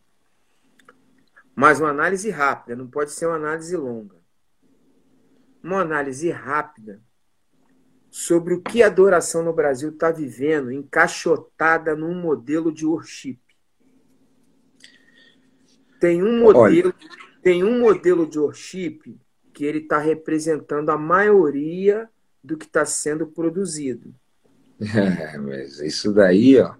Mas 1.54 1.78
uma 1.78 1.90
análise 1.90 2.30
rápida, 2.30 2.74
não 2.74 2.86
pode 2.86 3.10
ser 3.10 3.26
uma 3.26 3.36
análise 3.36 3.76
longa. 3.76 4.16
Uma 5.62 5.82
análise 5.82 6.30
rápida 6.30 7.02
sobre 8.10 8.54
o 8.54 8.62
que 8.62 8.82
a 8.82 8.86
adoração 8.86 9.42
no 9.42 9.52
Brasil 9.52 9.90
está 9.90 10.10
vivendo, 10.10 10.72
encaixotada 10.72 11.94
num 11.94 12.18
modelo 12.18 12.72
de 12.72 12.86
worship. 12.86 13.38
Tem 16.00 16.22
um 16.22 16.40
modelo, 16.40 16.94
Olha. 16.98 17.10
tem 17.42 17.64
um 17.64 17.80
modelo 17.80 18.26
de 18.26 18.38
worship 18.38 19.00
que 19.52 19.64
ele 19.64 19.78
está 19.78 19.98
representando 19.98 20.90
a 20.90 20.98
maioria 20.98 22.08
do 22.42 22.56
que 22.56 22.66
está 22.66 22.84
sendo 22.84 23.26
produzido. 23.26 24.14
É, 24.80 25.36
mas 25.38 25.80
isso 25.80 26.12
daí, 26.12 26.60
ó. 26.60 26.74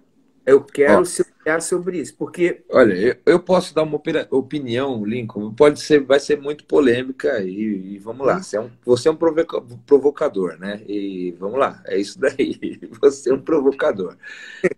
Eu 0.45 0.63
quero 0.63 1.05
se 1.05 1.23
olhar 1.45 1.61
sobre 1.61 1.99
isso, 1.99 2.15
porque. 2.17 2.63
Olha, 2.69 2.93
eu, 2.93 3.15
eu, 3.25 3.39
posso 3.39 3.75
dar 3.75 3.83
uma 3.83 4.01
opinião, 4.31 5.05
Lincoln. 5.05 5.53
Pode 5.53 5.79
ser, 5.79 5.99
vai 5.99 6.19
ser 6.19 6.41
muito 6.41 6.65
polêmica 6.65 7.39
e, 7.43 7.93
e 7.93 7.97
vamos 7.99 8.25
lá. 8.25 8.41
Você 8.41 8.57
é, 8.57 8.61
um, 8.61 8.71
você 8.83 9.09
é 9.09 9.11
um 9.11 9.15
provocador, 9.15 10.57
né? 10.57 10.81
E 10.87 11.35
vamos 11.37 11.59
lá, 11.59 11.83
é 11.85 11.99
isso 11.99 12.19
daí. 12.19 12.79
Você 12.99 13.29
é 13.29 13.33
um 13.33 13.41
provocador. 13.41 14.17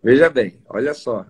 Veja 0.03 0.29
bem, 0.29 0.59
olha 0.67 0.93
só 0.93 1.25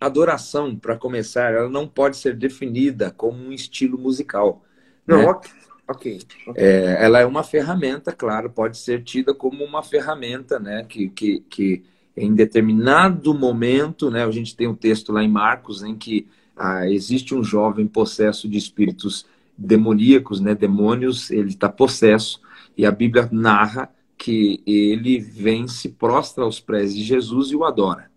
adoração, 0.00 0.76
para 0.76 0.96
começar, 0.96 1.52
ela 1.52 1.68
não 1.68 1.88
pode 1.88 2.16
ser 2.16 2.36
definida 2.36 3.10
como 3.10 3.38
um 3.38 3.52
estilo 3.52 3.98
musical. 3.98 4.62
Não, 5.06 5.18
né? 5.18 5.26
ok. 5.26 5.50
okay. 5.88 6.18
É, 6.56 6.96
ela 7.04 7.20
é 7.20 7.26
uma 7.26 7.42
ferramenta, 7.42 8.12
claro, 8.12 8.50
pode 8.50 8.78
ser 8.78 9.02
tida 9.02 9.34
como 9.34 9.64
uma 9.64 9.82
ferramenta, 9.82 10.58
né? 10.58 10.84
Que, 10.84 11.08
que, 11.08 11.40
que 11.48 11.84
em 12.16 12.34
determinado 12.34 13.34
momento, 13.34 14.10
né? 14.10 14.24
A 14.24 14.30
gente 14.30 14.54
tem 14.54 14.68
um 14.68 14.74
texto 14.74 15.12
lá 15.12 15.22
em 15.22 15.30
Marcos 15.30 15.82
em 15.82 15.96
que 15.96 16.26
ah, 16.56 16.88
existe 16.88 17.34
um 17.34 17.42
jovem 17.42 17.86
possesso 17.86 18.48
de 18.48 18.58
espíritos 18.58 19.26
demoníacos, 19.56 20.40
né? 20.40 20.54
Demônios, 20.54 21.30
ele 21.30 21.48
está 21.48 21.68
possesso 21.68 22.40
e 22.76 22.84
a 22.84 22.90
Bíblia 22.90 23.28
narra 23.32 23.90
que 24.16 24.62
ele 24.66 25.18
vem 25.18 25.66
se 25.68 25.88
prostra 25.88 26.44
aos 26.44 26.60
pés 26.60 26.94
de 26.94 27.02
Jesus 27.02 27.50
e 27.50 27.56
o 27.56 27.64
adora. 27.64 28.13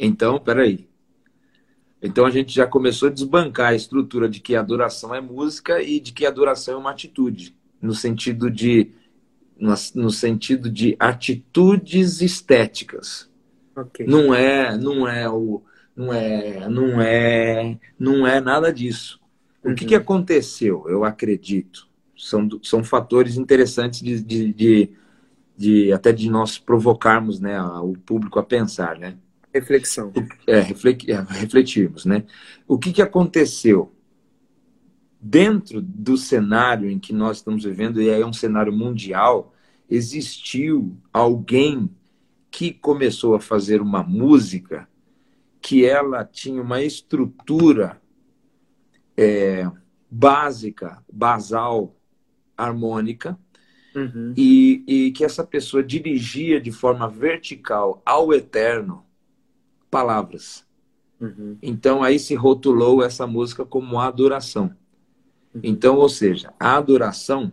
Então, 0.00 0.40
peraí. 0.40 0.88
Então 2.02 2.24
a 2.24 2.30
gente 2.30 2.54
já 2.54 2.66
começou 2.66 3.08
a 3.08 3.12
desbancar 3.12 3.68
a 3.68 3.74
estrutura 3.74 4.26
de 4.26 4.40
que 4.40 4.56
adoração 4.56 5.14
é 5.14 5.20
música 5.20 5.82
e 5.82 6.00
de 6.00 6.12
que 6.12 6.24
adoração 6.24 6.74
é 6.74 6.76
uma 6.78 6.90
atitude, 6.90 7.54
no 7.80 7.94
sentido 7.94 8.50
de 8.50 8.92
no, 9.58 10.10
sentido 10.10 10.70
de 10.70 10.96
atitudes 10.98 12.22
estéticas. 12.22 13.30
Okay. 13.76 14.06
Não 14.06 14.34
é, 14.34 14.78
não 14.78 15.06
é 15.06 15.28
o 15.28 15.62
não 15.94 16.14
é, 16.14 16.66
não 16.66 17.00
é, 17.02 17.78
não 17.98 18.26
é 18.26 18.40
nada 18.40 18.72
disso. 18.72 19.20
O 19.62 19.74
que, 19.74 19.84
que 19.84 19.94
uhum. 19.94 20.00
aconteceu? 20.00 20.86
Eu 20.88 21.04
acredito. 21.04 21.86
São, 22.16 22.48
são 22.62 22.82
fatores 22.82 23.36
interessantes 23.36 24.00
de, 24.00 24.22
de, 24.22 24.52
de, 24.54 24.90
de 25.54 25.92
até 25.92 26.10
de 26.10 26.30
nós 26.30 26.56
provocarmos 26.58 27.38
né, 27.38 27.60
o 27.62 27.92
público 27.92 28.38
a 28.38 28.42
pensar, 28.42 28.98
né? 28.98 29.18
Reflexão. 29.52 30.12
É, 30.46 30.58
é, 30.58 30.60
refletirmos, 30.60 32.04
né? 32.04 32.24
O 32.66 32.78
que, 32.78 32.92
que 32.92 33.02
aconteceu? 33.02 33.92
Dentro 35.20 35.82
do 35.82 36.16
cenário 36.16 36.88
em 36.88 36.98
que 36.98 37.12
nós 37.12 37.38
estamos 37.38 37.64
vivendo, 37.64 38.00
e 38.00 38.08
é 38.08 38.24
um 38.24 38.32
cenário 38.32 38.72
mundial, 38.72 39.54
existiu 39.88 40.96
alguém 41.12 41.90
que 42.50 42.72
começou 42.72 43.34
a 43.34 43.40
fazer 43.40 43.82
uma 43.82 44.02
música 44.02 44.88
que 45.60 45.84
ela 45.84 46.24
tinha 46.24 46.62
uma 46.62 46.82
estrutura 46.82 48.00
é, 49.16 49.70
básica, 50.10 51.04
basal, 51.12 51.94
harmônica, 52.56 53.38
uhum. 53.94 54.32
e, 54.36 54.82
e 54.86 55.12
que 55.12 55.24
essa 55.24 55.44
pessoa 55.44 55.82
dirigia 55.82 56.60
de 56.60 56.72
forma 56.72 57.08
vertical 57.08 58.00
ao 58.06 58.32
eterno 58.32 59.04
palavras. 59.90 60.64
Uhum. 61.20 61.56
Então 61.62 62.02
aí 62.02 62.18
se 62.18 62.34
rotulou 62.34 63.02
essa 63.02 63.26
música 63.26 63.64
como 63.64 63.98
adoração. 63.98 64.74
Uhum. 65.54 65.60
Então, 65.62 65.96
ou 65.96 66.08
seja, 66.08 66.52
a 66.58 66.76
adoração 66.76 67.52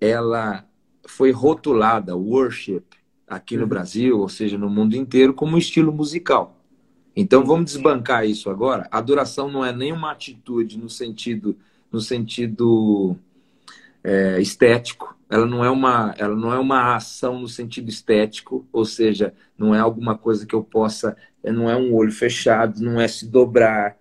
ela 0.00 0.64
foi 1.06 1.30
rotulada, 1.30 2.16
worship, 2.16 2.84
aqui 3.26 3.56
no 3.56 3.62
uhum. 3.62 3.68
Brasil, 3.68 4.20
ou 4.20 4.28
seja, 4.28 4.56
no 4.56 4.70
mundo 4.70 4.94
inteiro, 4.94 5.34
como 5.34 5.58
estilo 5.58 5.92
musical. 5.92 6.56
Então 7.14 7.44
vamos 7.44 7.72
desbancar 7.72 8.26
isso 8.26 8.50
agora. 8.50 8.86
Adoração 8.90 9.50
não 9.50 9.64
é 9.64 9.72
nenhuma 9.72 10.12
atitude 10.12 10.78
no 10.78 10.88
sentido 10.88 11.56
no 11.90 12.00
sentido 12.00 13.16
é, 14.04 14.40
estético. 14.40 15.15
Ela 15.28 15.44
não 15.44 15.64
é 15.64 15.70
uma 15.70 16.14
ela 16.16 16.36
não 16.36 16.52
é 16.52 16.58
uma 16.58 16.94
ação 16.94 17.40
no 17.40 17.48
sentido 17.48 17.88
estético, 17.88 18.66
ou 18.72 18.84
seja, 18.84 19.34
não 19.58 19.74
é 19.74 19.80
alguma 19.80 20.16
coisa 20.16 20.46
que 20.46 20.54
eu 20.54 20.62
possa, 20.62 21.16
não 21.44 21.68
é 21.68 21.76
um 21.76 21.94
olho 21.94 22.12
fechado, 22.12 22.80
não 22.80 23.00
é 23.00 23.08
se 23.08 23.26
dobrar. 23.26 23.96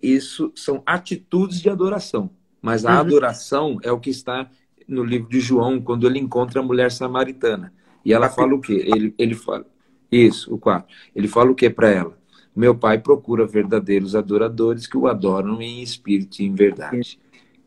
Isso 0.00 0.52
são 0.54 0.82
atitudes 0.86 1.60
de 1.60 1.68
adoração. 1.68 2.30
Mas 2.62 2.84
a 2.84 2.94
uhum. 2.94 2.98
adoração 2.98 3.78
é 3.82 3.90
o 3.90 4.00
que 4.00 4.10
está 4.10 4.48
no 4.86 5.02
livro 5.04 5.28
de 5.28 5.40
João, 5.40 5.80
quando 5.80 6.06
ele 6.06 6.18
encontra 6.18 6.60
a 6.60 6.62
mulher 6.62 6.90
samaritana. 6.92 7.72
E 8.04 8.12
ela 8.12 8.28
fala 8.28 8.54
o 8.54 8.60
quê? 8.60 8.84
Ele, 8.86 9.14
ele 9.18 9.34
fala. 9.34 9.66
Isso, 10.10 10.54
o 10.54 10.58
4. 10.58 10.86
Ele 11.14 11.26
fala 11.26 11.50
o 11.50 11.54
que 11.54 11.68
para 11.68 11.90
ela? 11.90 12.16
Meu 12.54 12.74
pai 12.74 12.98
procura 12.98 13.46
verdadeiros 13.46 14.14
adoradores 14.14 14.86
que 14.86 14.96
o 14.96 15.06
adoram 15.06 15.60
em 15.60 15.82
espírito 15.82 16.40
e 16.40 16.46
em 16.46 16.54
verdade. 16.54 17.18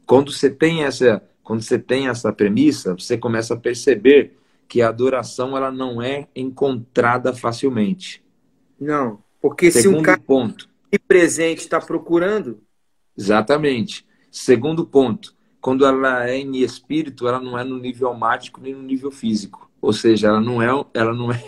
Quando 0.05 0.31
você 0.31 0.49
tem 0.49 0.83
essa, 0.83 1.21
quando 1.49 1.63
você 1.63 1.79
tem 1.79 2.07
essa 2.07 2.31
premissa, 2.31 2.93
você 2.93 3.17
começa 3.17 3.55
a 3.55 3.57
perceber 3.57 4.37
que 4.67 4.83
a 4.83 4.89
adoração 4.89 5.57
ela 5.57 5.71
não 5.71 5.99
é 5.99 6.27
encontrada 6.35 7.33
facilmente. 7.33 8.23
Não, 8.79 9.17
porque 9.41 9.71
Segundo 9.71 9.95
se 9.95 9.99
um 9.99 10.03
cara 10.03 10.19
ponto, 10.19 10.69
presente 11.07 11.61
está 11.61 11.81
procurando. 11.81 12.59
Exatamente. 13.17 14.05
Segundo 14.29 14.85
ponto, 14.85 15.33
quando 15.59 15.87
ela 15.87 16.29
é 16.29 16.37
em 16.37 16.57
espírito, 16.57 17.27
ela 17.27 17.41
não 17.41 17.57
é 17.57 17.63
no 17.63 17.79
nível 17.79 18.09
almático 18.09 18.61
nem 18.61 18.75
no 18.75 18.83
nível 18.83 19.09
físico. 19.09 19.71
Ou 19.81 19.91
seja, 19.91 20.27
ela 20.27 20.39
não 20.39 20.61
é, 20.61 20.67
ela 20.93 21.15
não 21.15 21.31
é, 21.31 21.41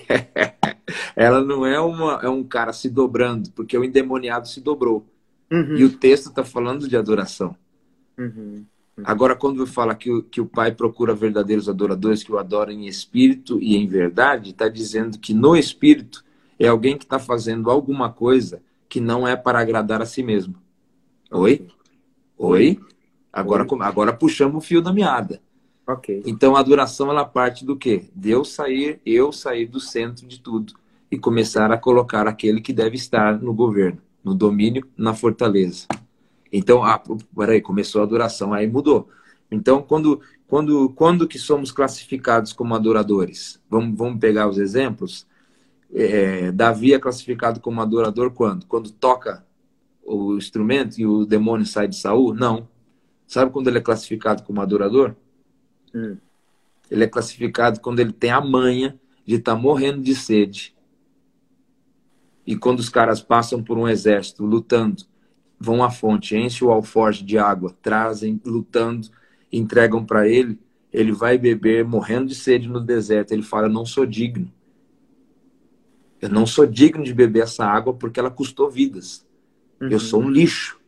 ela 1.16 1.44
não 1.44 1.64
é, 1.64 1.80
uma, 1.80 2.20
é 2.24 2.28
um 2.28 2.44
cara 2.44 2.74
se 2.74 2.90
dobrando, 2.90 3.52
porque 3.52 3.78
o 3.78 3.84
endemoniado 3.84 4.48
se 4.48 4.62
dobrou. 4.62 5.06
Uhum. 5.52 5.76
E 5.76 5.84
o 5.84 5.96
texto 5.96 6.30
está 6.30 6.44
falando 6.44 6.88
de 6.88 6.98
adoração. 6.98 7.56
Uhum. 8.18 8.66
Uhum. 9.02 9.06
Agora, 9.06 9.36
quando 9.36 9.66
fala 9.66 9.96
que 9.96 10.12
o, 10.12 10.24
que 10.24 10.40
o 10.40 10.46
Pai 10.46 10.72
procura 10.72 11.14
verdadeiros 11.14 11.68
adoradores 11.68 12.24
que 12.24 12.32
o 12.32 12.38
adoram 12.38 12.72
em 12.72 12.88
espírito 12.88 13.60
e 13.62 13.76
em 13.76 13.88
verdade, 13.88 14.52
está 14.52 14.68
dizendo 14.68 15.18
que 15.18 15.34
no 15.34 15.56
espírito 15.56 16.24
é 16.60 16.68
alguém 16.68 16.98
que 16.98 17.04
está 17.04 17.20
fazendo 17.20 17.70
alguma 17.70 18.12
coisa 18.12 18.62
que 18.88 19.00
não 19.00 19.28
é 19.28 19.36
para 19.36 19.60
agradar 19.60 20.02
a 20.02 20.06
si 20.06 20.22
mesmo. 20.22 20.56
Oi? 21.32 21.68
Oi? 22.38 22.80
Agora, 23.32 23.66
agora 23.82 24.14
puxamos 24.14 24.64
o 24.64 24.68
fio 24.68 24.82
da 24.82 24.92
meada. 24.92 25.42
Okay. 25.88 26.22
Então 26.26 26.56
a 26.56 26.60
adoração 26.60 27.10
ela 27.10 27.26
parte 27.26 27.66
do 27.66 27.76
quê? 27.76 28.04
Deus 28.14 28.50
sair, 28.50 29.00
eu 29.06 29.32
sair 29.32 29.66
do 29.66 29.80
centro 29.80 30.28
de 30.28 30.40
tudo 30.40 30.74
e 31.10 31.18
começar 31.18 31.72
a 31.72 31.78
colocar 31.78 32.28
aquele 32.28 32.62
que 32.62 32.72
deve 32.72 32.96
estar 32.96 33.42
no 33.42 33.54
governo, 33.54 34.00
no 34.24 34.36
domínio, 34.36 34.88
na 34.96 35.14
fortaleza. 35.14 35.88
Então, 36.52 36.84
ah, 36.84 37.02
peraí, 37.36 37.62
começou 37.62 38.02
a 38.02 38.04
adoração, 38.04 38.54
aí 38.54 38.68
mudou. 38.68 39.10
Então, 39.50 39.82
quando, 39.82 40.22
quando, 40.48 40.90
quando 40.90 41.28
que 41.28 41.40
somos 41.40 41.72
classificados 41.72 42.54
como 42.54 42.76
adoradores? 42.76 43.62
Vamos, 43.70 43.98
vamos 43.98 44.20
pegar 44.20 44.48
os 44.48 44.58
exemplos. 44.58 45.26
É, 45.94 46.52
Davi 46.52 46.94
é 46.94 47.00
classificado 47.00 47.60
como 47.60 47.82
adorador 47.82 48.32
quando? 48.32 48.66
Quando 48.66 48.92
toca 48.92 49.46
o 50.04 50.38
instrumento 50.38 51.00
e 51.00 51.06
o 51.06 51.26
demônio 51.26 51.66
sai 51.66 51.88
de 51.88 51.96
Saul? 51.96 52.34
Não. 52.34 52.68
Sabe 53.28 53.52
quando 53.52 53.68
ele 53.68 53.78
é 53.78 53.82
classificado 53.82 54.44
como 54.44 54.62
adorador? 54.62 55.16
Hum. 55.94 56.18
Ele 56.90 57.04
é 57.06 57.08
classificado 57.08 57.80
quando 57.80 58.00
ele 58.00 58.12
tem 58.12 58.32
a 58.32 58.42
manha 58.42 59.00
de 59.26 59.36
estar 59.36 59.56
tá 59.56 59.62
morrendo 59.62 60.02
de 60.02 60.14
sede. 60.16 60.76
E 62.46 62.58
quando 62.58 62.80
os 62.80 62.90
caras 62.90 63.22
passam 63.22 63.64
por 63.64 63.78
um 63.78 63.88
exército 63.88 64.44
lutando, 64.44 65.04
vão 65.62 65.84
à 65.84 65.92
fonte, 65.92 66.36
enchem 66.36 66.68
o 66.68 66.72
alforje 66.72 67.24
de 67.24 67.38
água, 67.38 67.76
trazem, 67.82 68.42
lutando, 68.44 69.08
entregam 69.52 70.04
para 70.04 70.28
ele, 70.28 70.60
ele 70.92 71.12
vai 71.12 71.38
beber, 71.38 71.86
morrendo 71.86 72.28
de 72.28 72.36
sede 72.36 72.68
no 72.68 72.82
deserto. 72.82 73.32
Ele 73.32 73.44
fala: 73.44 73.68
Eu 73.68 73.72
não 73.72 73.86
sou 73.86 74.06
digno. 74.06 74.52
Eu 76.20 76.30
não 76.30 76.46
sou 76.46 76.66
digno 76.66 77.04
de 77.04 77.14
beber 77.14 77.44
essa 77.44 77.66
água 77.66 77.94
porque 77.94 78.20
ela 78.20 78.32
custou 78.32 78.70
vidas. 78.70 79.26
Uhum. 79.80 79.90
Eu 79.90 80.00
sou 80.00 80.22
um 80.22 80.30
lixo. 80.30 80.80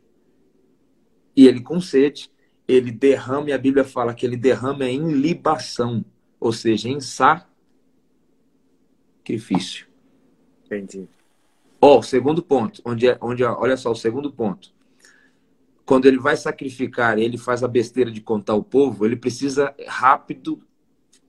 E 1.36 1.46
ele 1.46 1.60
com 1.60 1.80
sede 1.80 2.30
ele 2.66 2.90
derrama, 2.90 3.50
e 3.50 3.52
a 3.52 3.58
Bíblia 3.58 3.84
fala 3.84 4.14
que 4.14 4.24
ele 4.24 4.38
derrama 4.38 4.88
em 4.88 5.12
libação, 5.12 6.02
ou 6.40 6.50
seja, 6.52 6.88
em 6.88 6.98
sacrifício. 6.98 9.86
Entendi. 10.64 11.06
Ó, 11.86 11.98
oh, 11.98 12.02
segundo 12.02 12.42
ponto, 12.42 12.80
onde, 12.82 13.06
é, 13.06 13.18
onde 13.20 13.44
olha 13.44 13.76
só, 13.76 13.90
o 13.90 13.94
segundo 13.94 14.32
ponto. 14.32 14.72
Quando 15.84 16.06
ele 16.06 16.18
vai 16.18 16.34
sacrificar, 16.34 17.18
ele 17.18 17.36
faz 17.36 17.62
a 17.62 17.68
besteira 17.68 18.10
de 18.10 18.22
contar 18.22 18.54
o 18.54 18.64
povo, 18.64 19.04
ele 19.04 19.16
precisa 19.16 19.74
rápido 19.86 20.62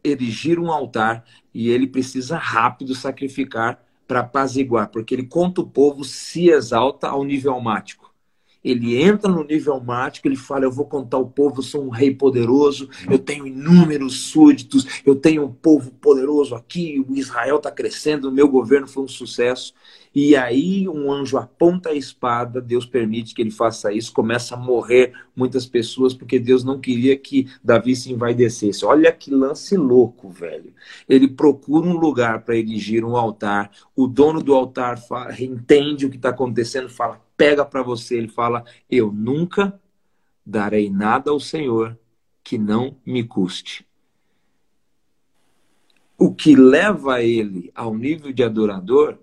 erigir 0.02 0.58
um 0.58 0.72
altar 0.72 1.26
e 1.54 1.68
ele 1.70 1.86
precisa 1.86 2.38
rápido 2.38 2.96
sacrificar 2.96 3.84
para 4.08 4.22
apaziguar, 4.22 4.88
porque 4.88 5.14
ele 5.14 5.28
conta 5.28 5.60
o 5.60 5.68
povo, 5.68 6.06
se 6.06 6.48
exalta 6.48 7.10
ao 7.10 7.26
nível 7.26 7.52
almático 7.52 8.16
ele 8.66 9.00
entra 9.00 9.32
no 9.32 9.44
nível 9.44 9.80
mático, 9.80 10.28
ele 10.28 10.36
fala: 10.36 10.66
Eu 10.66 10.72
vou 10.72 10.88
contar 10.88 11.18
ao 11.18 11.30
povo, 11.30 11.60
eu 11.60 11.64
sou 11.64 11.86
um 11.86 11.90
rei 11.90 12.14
poderoso, 12.14 12.90
eu 13.08 13.20
tenho 13.20 13.46
inúmeros 13.46 14.22
súditos, 14.22 15.04
eu 15.06 15.16
tenho 15.16 15.46
um 15.46 15.54
povo 15.54 15.92
poderoso 15.92 16.56
aqui, 16.56 17.06
o 17.08 17.16
Israel 17.16 17.58
está 17.58 17.70
crescendo, 17.70 18.28
o 18.28 18.32
meu 18.32 18.50
governo 18.50 18.88
foi 18.88 19.04
um 19.04 19.08
sucesso. 19.08 19.72
E 20.16 20.34
aí 20.34 20.88
um 20.88 21.12
anjo 21.12 21.38
aponta 21.38 21.90
a 21.90 21.94
espada, 21.94 22.62
Deus 22.62 22.86
permite 22.86 23.36
que 23.36 23.42
ele 23.42 23.52
faça 23.52 23.92
isso, 23.92 24.14
começa 24.14 24.56
a 24.56 24.58
morrer 24.58 25.12
muitas 25.36 25.66
pessoas, 25.66 26.14
porque 26.14 26.40
Deus 26.40 26.64
não 26.64 26.80
queria 26.80 27.18
que 27.18 27.50
Davi 27.62 27.94
se 27.98 28.14
envaidecesse. 28.14 28.86
Olha 28.86 29.12
que 29.12 29.30
lance 29.30 29.76
louco, 29.76 30.30
velho. 30.30 30.74
Ele 31.10 31.28
procura 31.28 31.86
um 31.86 31.98
lugar 31.98 32.46
para 32.46 32.56
erigir 32.56 33.04
um 33.04 33.18
altar, 33.18 33.70
o 33.94 34.08
dono 34.08 34.42
do 34.42 34.54
altar 34.54 34.98
fala, 34.98 35.36
entende 35.38 36.06
o 36.06 36.10
que 36.10 36.16
está 36.16 36.30
acontecendo, 36.30 36.88
fala: 36.88 37.22
pega 37.36 37.66
para 37.66 37.84
você, 37.84 38.18
ele 38.18 38.30
fala: 38.30 38.64
Eu 38.90 39.12
nunca 39.12 39.78
darei 40.46 40.90
nada 40.90 41.30
ao 41.32 41.42
Senhor 41.42 41.98
que 42.42 42.58
não 42.58 42.96
me 43.06 43.24
custe. 43.24 43.86
O 46.18 46.34
que 46.34 46.56
leva 46.56 47.22
ele 47.22 47.70
ao 47.76 47.94
nível 47.94 48.32
de 48.32 48.42
adorador 48.42 49.18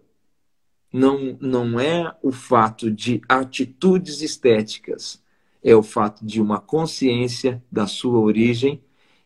não, 0.93 1.37
não 1.41 1.81
é 1.81 2.15
o 2.23 2.31
fato 2.31 2.91
de 2.91 3.23
atitudes 3.29 4.21
estéticas, 4.21 5.23
é 5.63 5.75
o 5.75 5.83
fato 5.83 6.25
de 6.25 6.41
uma 6.41 6.61
consciência 6.61 7.63
da 7.71 7.87
sua 7.87 8.19
origem 8.19 8.83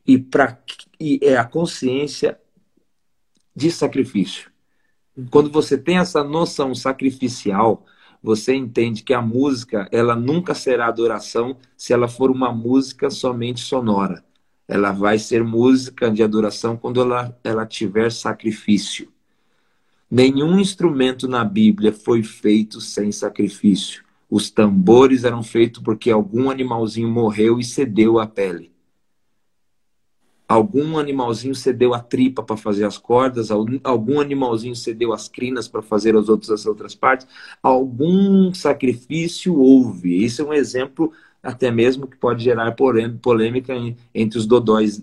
e, 0.06 0.18
pra, 0.18 0.58
e 1.00 1.18
é 1.22 1.36
a 1.36 1.44
consciência 1.44 2.38
de 3.54 3.70
sacrifício. 3.70 4.50
Quando 5.30 5.50
você 5.50 5.78
tem 5.78 5.98
essa 5.98 6.22
noção 6.22 6.74
sacrificial, 6.74 7.84
você 8.22 8.54
entende 8.54 9.02
que 9.02 9.14
a 9.14 9.22
música 9.22 9.88
ela 9.90 10.14
nunca 10.14 10.54
será 10.54 10.86
adoração 10.86 11.56
se 11.76 11.92
ela 11.92 12.06
for 12.06 12.30
uma 12.30 12.52
música 12.52 13.08
somente 13.08 13.60
sonora. 13.60 14.24
Ela 14.68 14.92
vai 14.92 15.18
ser 15.18 15.42
música 15.44 16.10
de 16.10 16.22
adoração 16.22 16.76
quando 16.76 17.00
ela, 17.00 17.38
ela 17.42 17.64
tiver 17.64 18.10
sacrifício. 18.10 19.10
Nenhum 20.10 20.58
instrumento 20.58 21.26
na 21.26 21.44
Bíblia 21.44 21.92
foi 21.92 22.22
feito 22.22 22.80
sem 22.80 23.10
sacrifício. 23.10 24.04
Os 24.30 24.50
tambores 24.50 25.24
eram 25.24 25.42
feitos 25.42 25.82
porque 25.82 26.10
algum 26.10 26.50
animalzinho 26.50 27.08
morreu 27.08 27.58
e 27.58 27.64
cedeu 27.64 28.18
a 28.18 28.26
pele 28.26 28.76
algum 30.48 30.96
animalzinho 30.98 31.54
cedeu 31.54 31.92
a 31.92 32.00
tripa 32.00 32.42
para 32.42 32.56
fazer 32.56 32.84
as 32.84 32.98
cordas, 32.98 33.50
algum 33.50 34.20
animalzinho 34.20 34.76
cedeu 34.76 35.12
as 35.12 35.28
crinas 35.28 35.66
para 35.66 35.82
fazer 35.82 36.16
as 36.16 36.28
outras, 36.28 36.50
as 36.50 36.66
outras 36.66 36.94
partes, 36.94 37.26
algum 37.62 38.54
sacrifício 38.54 39.58
houve. 39.58 40.24
Isso 40.24 40.42
é 40.42 40.44
um 40.44 40.52
exemplo 40.52 41.12
até 41.46 41.70
mesmo 41.70 42.08
que 42.08 42.16
pode 42.16 42.42
gerar 42.42 42.74
polêmica 43.22 43.72
entre 44.12 44.38
os 44.38 44.46
dodóis 44.46 45.02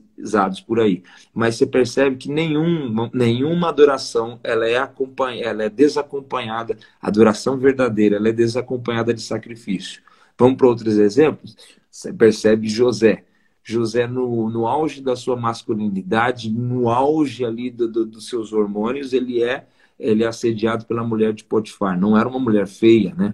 por 0.67 0.79
aí. 0.79 1.01
Mas 1.33 1.55
você 1.55 1.65
percebe 1.65 2.17
que 2.17 2.29
nenhum, 2.29 3.09
nenhuma 3.13 3.69
adoração 3.69 4.39
ela 4.43 4.67
é, 4.67 4.77
acompanha, 4.77 5.43
ela 5.43 5.63
é 5.63 5.69
desacompanhada, 5.69 6.77
a 7.01 7.07
adoração 7.07 7.57
verdadeira 7.57 8.17
ela 8.17 8.27
é 8.27 8.33
desacompanhada 8.33 9.13
de 9.13 9.21
sacrifício. 9.21 10.01
Vamos 10.37 10.57
para 10.57 10.67
outros 10.67 10.97
exemplos? 10.97 11.55
Você 11.89 12.11
percebe 12.11 12.67
José. 12.67 13.23
José, 13.63 14.05
no, 14.05 14.49
no 14.49 14.67
auge 14.67 15.01
da 15.01 15.15
sua 15.15 15.37
masculinidade, 15.37 16.51
no 16.51 16.89
auge 16.89 17.45
ali 17.45 17.71
do, 17.71 17.87
do, 17.87 18.05
dos 18.05 18.27
seus 18.27 18.51
hormônios, 18.51 19.13
ele 19.13 19.41
é, 19.41 19.65
ele 19.97 20.23
é 20.23 20.27
assediado 20.27 20.85
pela 20.85 21.03
mulher 21.03 21.31
de 21.31 21.45
Potifar. 21.45 21.97
Não 21.97 22.17
era 22.17 22.27
uma 22.27 22.39
mulher 22.39 22.67
feia, 22.67 23.15
né? 23.15 23.33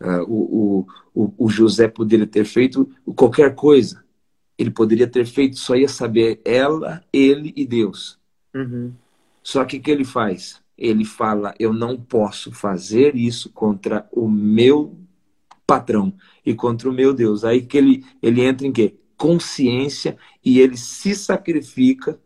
Uh, 0.00 0.22
o, 0.26 0.86
o, 1.14 1.34
o 1.36 1.48
José 1.50 1.86
poderia 1.86 2.26
ter 2.26 2.44
feito 2.44 2.90
qualquer 3.14 3.54
coisa. 3.54 4.02
Ele 4.56 4.70
poderia 4.70 5.06
ter 5.06 5.26
feito, 5.26 5.58
só 5.58 5.76
ia 5.76 5.88
saber 5.88 6.40
ela, 6.44 7.04
ele 7.12 7.52
e 7.56 7.66
Deus. 7.66 8.18
Uhum. 8.54 8.92
Só 9.42 9.64
que 9.64 9.76
o 9.76 9.80
que 9.80 9.90
ele 9.90 10.04
faz? 10.04 10.62
Ele 10.76 11.04
fala: 11.04 11.54
Eu 11.58 11.72
não 11.72 12.00
posso 12.00 12.52
fazer 12.52 13.14
isso 13.14 13.50
contra 13.50 14.08
o 14.12 14.28
meu 14.28 14.98
patrão 15.66 16.12
e 16.44 16.54
contra 16.54 16.88
o 16.88 16.92
meu 16.92 17.14
Deus. 17.14 17.44
Aí 17.44 17.62
que 17.62 17.78
ele, 17.78 18.04
ele 18.22 18.42
entra 18.42 18.66
em 18.66 18.72
quê? 18.72 18.96
Consciência 19.16 20.16
e 20.44 20.58
ele 20.58 20.76
se 20.76 21.14
sacrifica. 21.14 22.18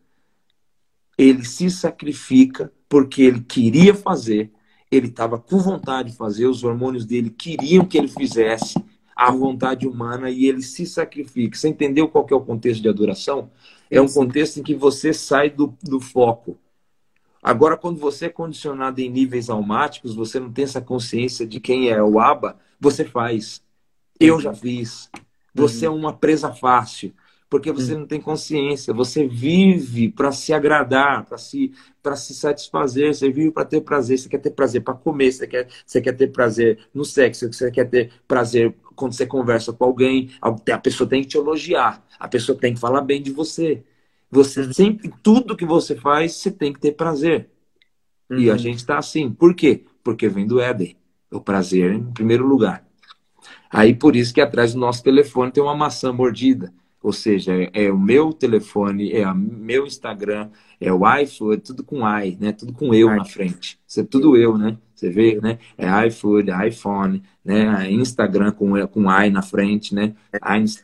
Ele 1.19 1.45
se 1.45 1.71
sacrifica 1.71 2.73
porque 2.89 3.23
ele 3.23 3.41
queria 3.41 3.95
fazer, 3.95 4.51
ele 4.91 5.09
estava 5.09 5.39
com 5.39 5.59
vontade 5.59 6.11
de 6.11 6.17
fazer, 6.17 6.47
os 6.47 6.63
hormônios 6.63 7.05
dele 7.05 7.31
queriam 7.31 7.85
que 7.85 7.99
ele 7.99 8.09
fizesse 8.09 8.75
a 9.17 9.31
vontade 9.31 9.87
humana 9.87 10.31
e 10.31 10.47
ele 10.47 10.63
se 10.63 10.87
sacrifica. 10.87 11.57
Você 11.57 11.69
entendeu 11.69 12.09
qual 12.09 12.27
é 12.31 12.35
o 12.35 12.41
contexto 12.41 12.83
de 12.83 12.89
adoração? 12.89 13.51
É 13.91 14.01
um 14.01 14.09
contexto 14.09 14.59
em 14.59 14.63
que 14.63 14.75
você 14.75 15.13
sai 15.13 15.51
do, 15.51 15.77
do 15.83 16.01
foco. 16.01 16.59
Agora, 17.43 17.77
quando 17.77 17.99
você 17.99 18.27
é 18.27 18.31
condicionado 18.31 19.01
em 19.01 19.11
níveis 19.11 19.51
almáticos, 19.51 20.15
você 20.15 20.41
não 20.41 20.51
tem 20.51 20.65
essa 20.65 20.81
consciência 20.81 21.47
de 21.47 21.61
quem 21.61 21.91
é 21.91 22.03
o 22.03 22.19
Aba, 22.19 22.59
você 22.81 23.05
faz. 23.05 23.63
Eu 24.19 24.41
já 24.41 24.55
fiz. 24.55 25.11
Você 25.55 25.87
uhum. 25.87 25.95
é 25.95 25.97
uma 25.99 26.13
presa 26.13 26.53
fácil 26.53 27.13
porque 27.49 27.71
você 27.71 27.95
hum. 27.95 28.01
não 28.01 28.07
tem 28.07 28.21
consciência. 28.21 28.93
Você 28.93 29.27
vive 29.27 30.09
para 30.09 30.33
se 30.33 30.53
agradar, 30.53 31.25
para 31.25 31.39
se, 31.39 31.73
se 32.17 32.35
satisfazer. 32.35 33.15
Você 33.15 33.31
vive 33.31 33.51
para 33.51 33.65
ter 33.65 33.81
prazer. 33.81 34.19
Você 34.19 34.29
quer 34.29 34.39
ter 34.39 34.51
prazer 34.51 34.83
para 34.83 34.95
comer, 34.95 35.33
você 35.33 35.47
quer, 35.47 35.69
você 35.87 36.01
quer 36.01 36.13
ter 36.13 36.29
prazer 36.29 36.79
no 36.93 37.05
sexo, 37.05 37.53
você 37.53 37.71
quer 37.71 37.89
ter 37.89 38.11
prazer 38.27 38.75
quando 38.97 39.13
você 39.13 39.27
conversa 39.27 39.73
com 39.73 39.85
alguém. 39.85 40.31
A 40.41 40.79
pessoa 40.79 41.09
tem 41.09 41.23
que 41.23 41.29
te 41.29 41.37
elogiar, 41.37 42.05
a 42.19 42.29
pessoa 42.29 42.59
tem 42.59 42.75
que 42.75 42.81
falar 42.81 43.03
bem 43.03 43.23
de 43.23 43.31
você. 43.31 43.83
Você 44.31 44.63
uhum. 44.63 44.73
sempre, 44.73 45.13
tudo 45.23 45.57
que 45.57 45.65
você 45.65 45.95
faz, 45.95 46.35
você 46.35 46.51
tem 46.51 46.73
que 46.73 46.81
ter 46.81 46.93
prazer. 46.93 47.51
Uhum. 48.29 48.39
E 48.39 48.51
a 48.51 48.55
uhum. 48.55 48.59
gente 48.59 48.79
está 48.79 48.99
assim. 48.99 49.31
Por 49.31 49.55
quê? 49.55 49.85
Porque 50.03 50.29
vem 50.29 50.47
do 50.47 50.61
Éden. 50.61 50.97
O 51.31 51.41
prazer 51.41 51.93
em 51.93 52.13
primeiro 52.13 52.47
lugar. 52.47 52.85
Aí 53.71 53.95
por 53.95 54.15
isso 54.15 54.33
que 54.33 54.41
atrás 54.41 54.73
do 54.73 54.81
nosso 54.81 55.03
telefone 55.03 55.53
tem 55.53 55.63
uma 55.63 55.77
maçã 55.77 56.13
mordida. 56.13 56.73
Ou 57.05 57.13
seja, 57.13 57.53
é, 57.53 57.85
é 57.85 57.93
o 57.93 57.99
meu 57.99 58.33
telefone, 58.33 59.13
é 59.13 59.31
o 59.31 59.35
meu 59.35 59.87
Instagram, 59.87 60.49
é 60.81 60.91
o 60.91 61.03
iFood, 61.21 61.61
tudo 61.61 61.85
com 61.85 61.99
i, 62.09 62.35
né? 62.41 62.51
Tudo 62.51 62.73
com 62.73 62.95
eu 62.95 63.15
na 63.15 63.27
frente. 63.27 63.79
Isso 63.87 64.01
é 64.01 64.05
tudo 64.05 64.39
eu, 64.39 64.57
né? 64.57 64.79
Você 64.95 65.11
vê, 65.11 65.39
né? 65.39 65.59
É 65.77 66.07
iFood, 66.07 66.51
iPhone, 66.67 67.23
né? 67.45 67.91
Instagram 67.91 68.53
com, 68.53 68.75
com 68.87 69.13
i 69.23 69.29
na 69.29 69.43
frente, 69.43 69.95
né? 69.95 70.15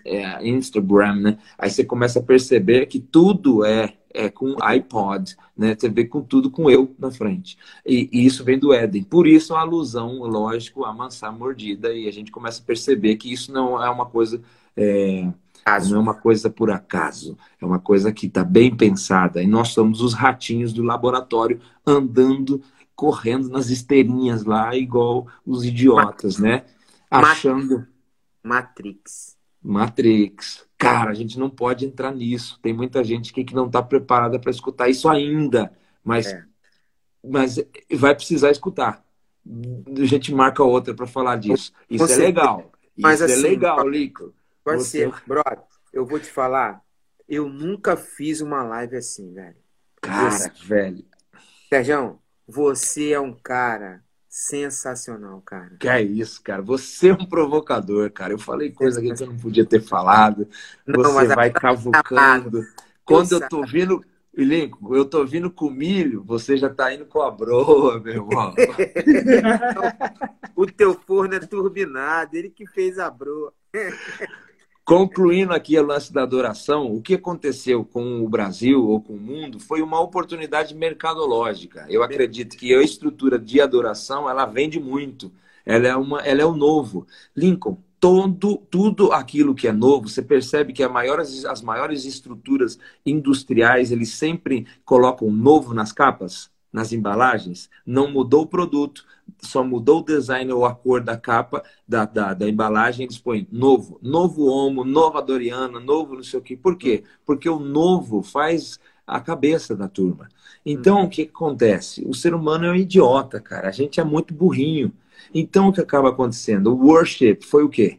É, 0.04 0.46
Instagram, 0.46 1.14
né? 1.14 1.38
Aí 1.56 1.70
você 1.70 1.84
começa 1.84 2.18
a 2.18 2.22
perceber 2.22 2.84
que 2.84 3.00
tudo 3.00 3.64
é 3.64 3.94
é 4.12 4.28
com 4.28 4.56
iPod, 4.60 5.36
né? 5.56 5.76
Você 5.78 5.88
vê 5.88 6.04
com 6.04 6.20
tudo 6.20 6.50
com 6.50 6.68
eu 6.68 6.92
na 6.98 7.12
frente. 7.12 7.56
E, 7.86 8.10
e, 8.12 8.26
isso 8.26 8.42
vem 8.42 8.58
do 8.58 8.74
Éden. 8.74 9.04
Por 9.04 9.24
isso 9.24 9.54
a 9.54 9.60
alusão, 9.60 10.18
lógico, 10.24 10.84
a 10.84 10.92
maçã 10.92 11.30
mordida 11.30 11.94
e 11.94 12.08
a 12.08 12.12
gente 12.12 12.32
começa 12.32 12.60
a 12.60 12.64
perceber 12.64 13.16
que 13.16 13.32
isso 13.32 13.52
não 13.52 13.80
é 13.80 13.88
uma 13.88 14.04
coisa 14.04 14.42
é, 14.76 15.28
não 15.78 15.98
é 15.98 16.00
uma 16.00 16.14
coisa 16.14 16.50
por 16.50 16.70
acaso, 16.70 17.36
é 17.60 17.64
uma 17.64 17.78
coisa 17.78 18.12
que 18.12 18.26
está 18.26 18.42
bem 18.42 18.74
pensada. 18.74 19.42
E 19.42 19.46
nós 19.46 19.68
somos 19.68 20.00
os 20.00 20.14
ratinhos 20.14 20.72
do 20.72 20.82
laboratório 20.82 21.60
andando, 21.86 22.62
correndo 22.94 23.48
nas 23.48 23.70
esteirinhas 23.70 24.44
lá, 24.44 24.74
igual 24.74 25.26
os 25.46 25.64
idiotas, 25.64 26.38
né? 26.38 26.64
Achando. 27.10 27.86
Matrix. 28.42 29.36
Matrix. 29.62 30.66
Cara, 30.78 31.10
a 31.10 31.14
gente 31.14 31.38
não 31.38 31.50
pode 31.50 31.84
entrar 31.84 32.14
nisso. 32.14 32.58
Tem 32.62 32.72
muita 32.72 33.04
gente 33.04 33.32
que 33.32 33.54
não 33.54 33.66
está 33.66 33.82
preparada 33.82 34.38
para 34.38 34.50
escutar 34.50 34.88
isso 34.88 35.08
ainda, 35.08 35.72
mas, 36.02 36.26
é. 36.26 36.44
mas 37.22 37.62
vai 37.92 38.14
precisar 38.14 38.50
escutar. 38.50 39.04
A 39.46 40.04
gente 40.04 40.32
marca 40.32 40.62
outra 40.62 40.94
para 40.94 41.06
falar 41.06 41.36
disso. 41.36 41.72
Isso 41.88 42.06
Você... 42.06 42.14
é 42.14 42.26
legal. 42.26 42.70
Isso 42.96 43.06
mas, 43.06 43.20
é 43.20 43.24
assim, 43.26 43.42
legal, 43.42 43.86
Lico. 43.88 44.32
Parceiro, 44.64 45.12
Você... 45.12 45.22
brother, 45.26 45.64
eu 45.92 46.06
vou 46.06 46.18
te 46.18 46.30
falar, 46.30 46.82
eu 47.28 47.48
nunca 47.48 47.96
fiz 47.96 48.40
uma 48.40 48.62
live 48.62 48.96
assim, 48.96 49.32
velho. 49.32 49.56
Cara, 50.00 50.30
você... 50.30 50.50
velho. 50.64 51.04
Sérgio, 51.68 52.18
você 52.46 53.12
é 53.12 53.20
um 53.20 53.32
cara 53.32 54.02
sensacional, 54.28 55.40
cara. 55.40 55.76
Que 55.78 55.88
é 55.88 56.02
isso, 56.02 56.42
cara. 56.42 56.62
Você 56.62 57.08
é 57.08 57.12
um 57.12 57.26
provocador, 57.26 58.10
cara. 58.10 58.32
Eu 58.32 58.38
falei 58.38 58.70
coisa 58.70 59.00
que 59.00 59.10
eu 59.10 59.26
não 59.26 59.36
podia 59.36 59.64
ter 59.64 59.80
falado. 59.80 60.48
Não, 60.86 61.02
você 61.02 61.34
vai 61.34 61.50
tá 61.50 61.60
cavucando. 61.60 62.64
Quando 63.04 63.32
eu 63.32 63.48
tô 63.48 63.64
vindo, 63.64 64.04
Elenco, 64.32 64.94
eu 64.94 65.04
tô 65.04 65.24
vindo 65.24 65.50
com 65.50 65.68
milho, 65.68 66.22
você 66.22 66.56
já 66.56 66.70
tá 66.70 66.94
indo 66.94 67.06
com 67.06 67.20
a 67.20 67.30
broa, 67.30 68.00
meu 68.00 68.14
irmão. 68.14 68.54
o 70.54 70.66
teu 70.66 70.94
forno 70.94 71.34
é 71.34 71.40
turbinado, 71.40 72.36
ele 72.36 72.50
que 72.50 72.66
fez 72.66 72.98
a 72.98 73.10
broa. 73.10 73.52
Concluindo 74.84 75.52
aqui 75.52 75.78
o 75.78 75.86
lance 75.86 76.12
da 76.12 76.22
adoração, 76.22 76.92
o 76.92 77.00
que 77.00 77.14
aconteceu 77.14 77.84
com 77.84 78.24
o 78.24 78.28
Brasil 78.28 78.88
ou 78.88 79.00
com 79.00 79.12
o 79.12 79.20
mundo 79.20 79.60
foi 79.60 79.82
uma 79.82 80.00
oportunidade 80.00 80.74
mercadológica. 80.74 81.86
Eu 81.88 82.02
acredito 82.02 82.56
que 82.56 82.74
a 82.74 82.82
estrutura 82.82 83.38
de 83.38 83.60
adoração 83.60 84.28
ela 84.28 84.46
vende 84.46 84.80
muito. 84.80 85.32
Ela 85.64 85.88
é, 85.88 85.96
uma, 85.96 86.20
ela 86.22 86.42
é 86.42 86.44
o 86.44 86.56
novo. 86.56 87.06
Lincoln, 87.36 87.78
todo, 88.00 88.56
tudo 88.70 89.12
aquilo 89.12 89.54
que 89.54 89.68
é 89.68 89.72
novo, 89.72 90.08
você 90.08 90.22
percebe 90.22 90.72
que 90.72 90.86
maiores, 90.88 91.44
as 91.44 91.60
maiores 91.62 92.04
estruturas 92.04 92.78
industriais, 93.04 93.92
eles 93.92 94.14
sempre 94.14 94.66
colocam 94.84 95.30
novo 95.30 95.74
nas 95.74 95.92
capas, 95.92 96.50
nas 96.72 96.92
embalagens. 96.92 97.68
Não 97.84 98.10
mudou 98.10 98.42
o 98.42 98.46
produto, 98.46 99.04
só 99.38 99.64
mudou 99.64 100.00
o 100.00 100.04
design 100.04 100.52
ou 100.52 100.64
a 100.64 100.74
cor 100.74 101.02
da 101.02 101.16
capa, 101.16 101.62
da, 101.86 102.04
da, 102.04 102.34
da 102.34 102.48
embalagem, 102.48 103.04
eles 103.04 103.18
põem 103.18 103.46
novo, 103.50 103.98
novo 104.02 104.46
homo, 104.46 104.84
nova 104.84 105.20
Doriana, 105.20 105.80
novo 105.80 106.14
não 106.14 106.22
sei 106.22 106.38
o 106.38 106.42
quê. 106.42 106.56
Por 106.56 106.76
quê? 106.76 107.04
Porque 107.24 107.48
o 107.48 107.58
novo 107.58 108.22
faz 108.22 108.78
a 109.06 109.20
cabeça 109.20 109.74
da 109.74 109.88
turma. 109.88 110.28
Então, 110.64 110.98
uhum. 110.98 111.04
o 111.04 111.08
que, 111.08 111.24
que 111.24 111.30
acontece? 111.30 112.04
O 112.06 112.14
ser 112.14 112.34
humano 112.34 112.66
é 112.66 112.70
um 112.70 112.76
idiota, 112.76 113.40
cara. 113.40 113.68
A 113.68 113.72
gente 113.72 113.98
é 113.98 114.04
muito 114.04 114.32
burrinho. 114.32 114.92
Então, 115.34 115.68
o 115.68 115.72
que 115.72 115.80
acaba 115.80 116.10
acontecendo? 116.10 116.72
O 116.72 116.86
worship 116.86 117.40
foi 117.42 117.64
o 117.64 117.68
quê? 117.68 117.98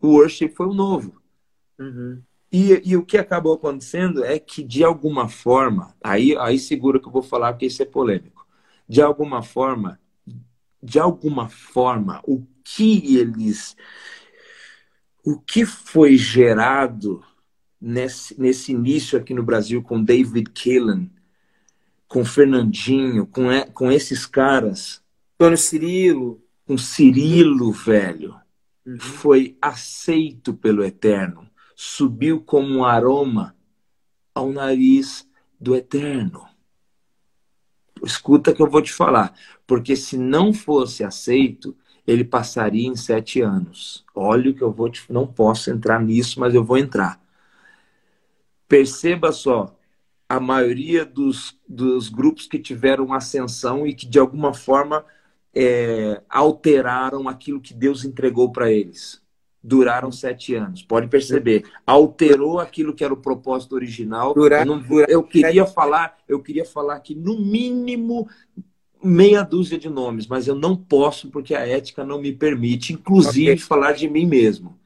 O 0.00 0.08
worship 0.08 0.50
foi 0.50 0.66
o 0.66 0.74
novo. 0.74 1.20
Uhum. 1.78 2.20
E, 2.52 2.82
e, 2.84 2.96
o 2.96 3.04
que 3.04 3.16
acabou 3.16 3.54
acontecendo 3.54 4.24
é 4.24 4.38
que, 4.38 4.62
de 4.64 4.82
alguma 4.82 5.28
forma, 5.28 5.94
aí, 6.02 6.36
aí 6.36 6.58
segura 6.58 6.98
que 6.98 7.06
eu 7.06 7.12
vou 7.12 7.22
falar 7.22 7.52
porque 7.52 7.66
isso 7.66 7.82
é 7.82 7.86
polêmico. 7.86 8.44
De 8.88 9.00
alguma 9.00 9.40
forma, 9.40 10.00
de 10.82 10.98
alguma 10.98 11.48
forma, 11.48 12.20
o 12.24 12.44
que 12.64 13.16
eles. 13.16 13.76
O 15.24 15.38
que 15.38 15.64
foi 15.64 16.16
gerado 16.16 17.22
nesse, 17.80 18.40
nesse 18.40 18.72
início 18.72 19.18
aqui 19.18 19.34
no 19.34 19.42
Brasil 19.42 19.82
com 19.82 20.02
David 20.02 20.50
Killen, 20.50 21.10
com 22.08 22.24
Fernandinho, 22.24 23.26
com, 23.26 23.44
com 23.72 23.92
esses 23.92 24.26
caras. 24.26 25.02
Tony 25.38 25.56
Cirilo. 25.56 26.42
Com 26.66 26.78
Cirilo, 26.78 27.72
velho. 27.72 28.34
Uhum. 28.86 28.98
Foi 28.98 29.56
aceito 29.60 30.54
pelo 30.54 30.84
Eterno. 30.84 31.49
Subiu 31.82 32.42
como 32.42 32.68
um 32.68 32.84
aroma 32.84 33.56
ao 34.34 34.52
nariz 34.52 35.26
do 35.58 35.74
Eterno. 35.74 36.46
Escuta 38.04 38.52
que 38.52 38.60
eu 38.60 38.68
vou 38.68 38.82
te 38.82 38.92
falar 38.92 39.34
porque 39.66 39.96
se 39.96 40.18
não 40.18 40.52
fosse 40.52 41.02
aceito, 41.02 41.74
ele 42.06 42.22
passaria 42.22 42.86
em 42.86 42.94
sete 42.94 43.40
anos. 43.40 44.04
Olha 44.14 44.50
o 44.50 44.54
que 44.54 44.60
eu 44.60 44.70
vou 44.70 44.90
te. 44.90 45.10
Não 45.10 45.26
posso 45.26 45.70
entrar 45.70 46.02
nisso, 46.02 46.38
mas 46.38 46.54
eu 46.54 46.62
vou 46.62 46.76
entrar. 46.76 47.18
Perceba 48.68 49.32
só, 49.32 49.74
a 50.28 50.38
maioria 50.38 51.06
dos, 51.06 51.58
dos 51.66 52.10
grupos 52.10 52.46
que 52.46 52.58
tiveram 52.58 53.14
ascensão 53.14 53.86
e 53.86 53.94
que 53.94 54.06
de 54.06 54.18
alguma 54.18 54.52
forma 54.52 55.02
é, 55.54 56.22
alteraram 56.28 57.26
aquilo 57.26 57.58
que 57.58 57.72
Deus 57.72 58.04
entregou 58.04 58.52
para 58.52 58.70
eles. 58.70 59.22
Duraram 59.62 60.10
sete 60.10 60.54
anos. 60.54 60.82
Pode 60.82 61.08
perceber, 61.08 61.64
alterou 61.86 62.58
aquilo 62.58 62.94
que 62.94 63.04
era 63.04 63.12
o 63.12 63.16
propósito 63.16 63.74
original. 63.74 64.34
Durar, 64.34 64.66
eu, 64.66 64.76
não, 64.76 64.84
eu 65.08 65.22
queria 65.22 65.66
falar, 65.66 66.16
eu 66.28 66.40
queria 66.40 66.64
falar 66.64 67.00
que 67.00 67.14
no 67.14 67.38
mínimo 67.38 68.28
meia 69.02 69.42
dúzia 69.42 69.78
de 69.78 69.88
nomes, 69.88 70.26
mas 70.26 70.46
eu 70.46 70.54
não 70.54 70.76
posso 70.76 71.30
porque 71.30 71.54
a 71.54 71.66
ética 71.66 72.04
não 72.04 72.20
me 72.20 72.32
permite, 72.32 72.92
inclusive 72.92 73.52
okay. 73.52 73.58
falar 73.58 73.92
de 73.92 74.08
mim 74.08 74.26
mesmo. 74.26 74.78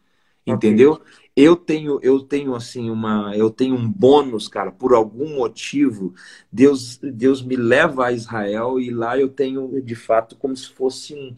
Entendeu? 0.46 0.92
Okay. 0.92 1.24
Eu 1.36 1.56
tenho, 1.56 1.98
eu 2.02 2.20
tenho 2.20 2.54
assim 2.54 2.90
uma, 2.90 3.34
eu 3.34 3.50
tenho 3.50 3.74
um 3.74 3.90
bônus, 3.90 4.46
cara, 4.46 4.70
por 4.70 4.94
algum 4.94 5.36
motivo, 5.36 6.14
Deus, 6.52 6.98
Deus 6.98 7.42
me 7.42 7.56
leva 7.56 8.06
a 8.06 8.12
Israel 8.12 8.78
e 8.78 8.90
lá 8.90 9.18
eu 9.18 9.28
tenho 9.28 9.82
de 9.82 9.96
fato 9.96 10.36
como 10.36 10.56
se 10.56 10.68
fosse 10.68 11.14
um, 11.14 11.34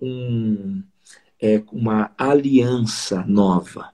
um 0.00 0.82
é, 1.40 1.62
uma 1.72 2.12
aliança 2.18 3.24
nova. 3.26 3.90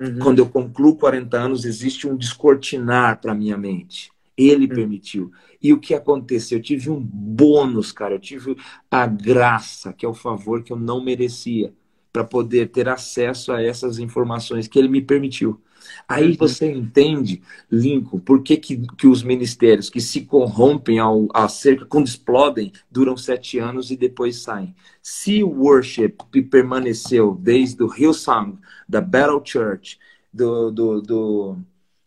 Uhum. 0.00 0.18
Quando 0.18 0.38
eu 0.40 0.48
concluo 0.48 0.96
40 0.96 1.36
anos, 1.36 1.64
existe 1.64 2.08
um 2.08 2.16
descortinar 2.16 3.20
para 3.20 3.34
minha 3.34 3.56
mente. 3.56 4.10
Ele 4.36 4.66
uhum. 4.66 4.74
permitiu. 4.74 5.32
E 5.62 5.72
o 5.72 5.78
que 5.78 5.94
aconteceu? 5.94 6.58
Eu 6.58 6.62
tive 6.62 6.90
um 6.90 7.00
bônus, 7.00 7.92
cara. 7.92 8.14
Eu 8.14 8.18
tive 8.18 8.56
a 8.90 9.06
graça, 9.06 9.92
que 9.92 10.04
é 10.04 10.08
o 10.08 10.14
favor 10.14 10.62
que 10.62 10.72
eu 10.72 10.76
não 10.76 11.02
merecia, 11.02 11.72
para 12.12 12.24
poder 12.24 12.70
ter 12.70 12.88
acesso 12.88 13.52
a 13.52 13.62
essas 13.62 13.98
informações 13.98 14.66
que 14.66 14.78
ele 14.78 14.88
me 14.88 15.00
permitiu. 15.00 15.60
Aí 16.08 16.30
uhum. 16.30 16.36
você 16.38 16.70
entende, 16.70 17.42
Lincoln, 17.70 18.18
por 18.18 18.42
que, 18.42 18.56
que, 18.56 18.86
que 18.96 19.06
os 19.06 19.22
ministérios 19.22 19.88
que 19.88 20.00
se 20.00 20.22
corrompem 20.22 20.98
ao, 20.98 21.28
acerca, 21.32 21.86
quando 21.86 22.06
explodem, 22.06 22.72
duram 22.90 23.16
sete 23.16 23.58
anos 23.58 23.90
e 23.90 23.96
depois 23.96 24.36
saem. 24.36 24.74
Se 25.02 25.42
o 25.42 25.48
worship 25.48 26.14
permaneceu 26.50 27.36
desde 27.40 27.82
o 27.82 27.92
Hillsong, 27.92 28.58
da 28.88 29.00
Battle 29.00 29.42
Church, 29.44 29.98
do, 30.32 30.70
do, 30.70 31.00
do 31.00 31.56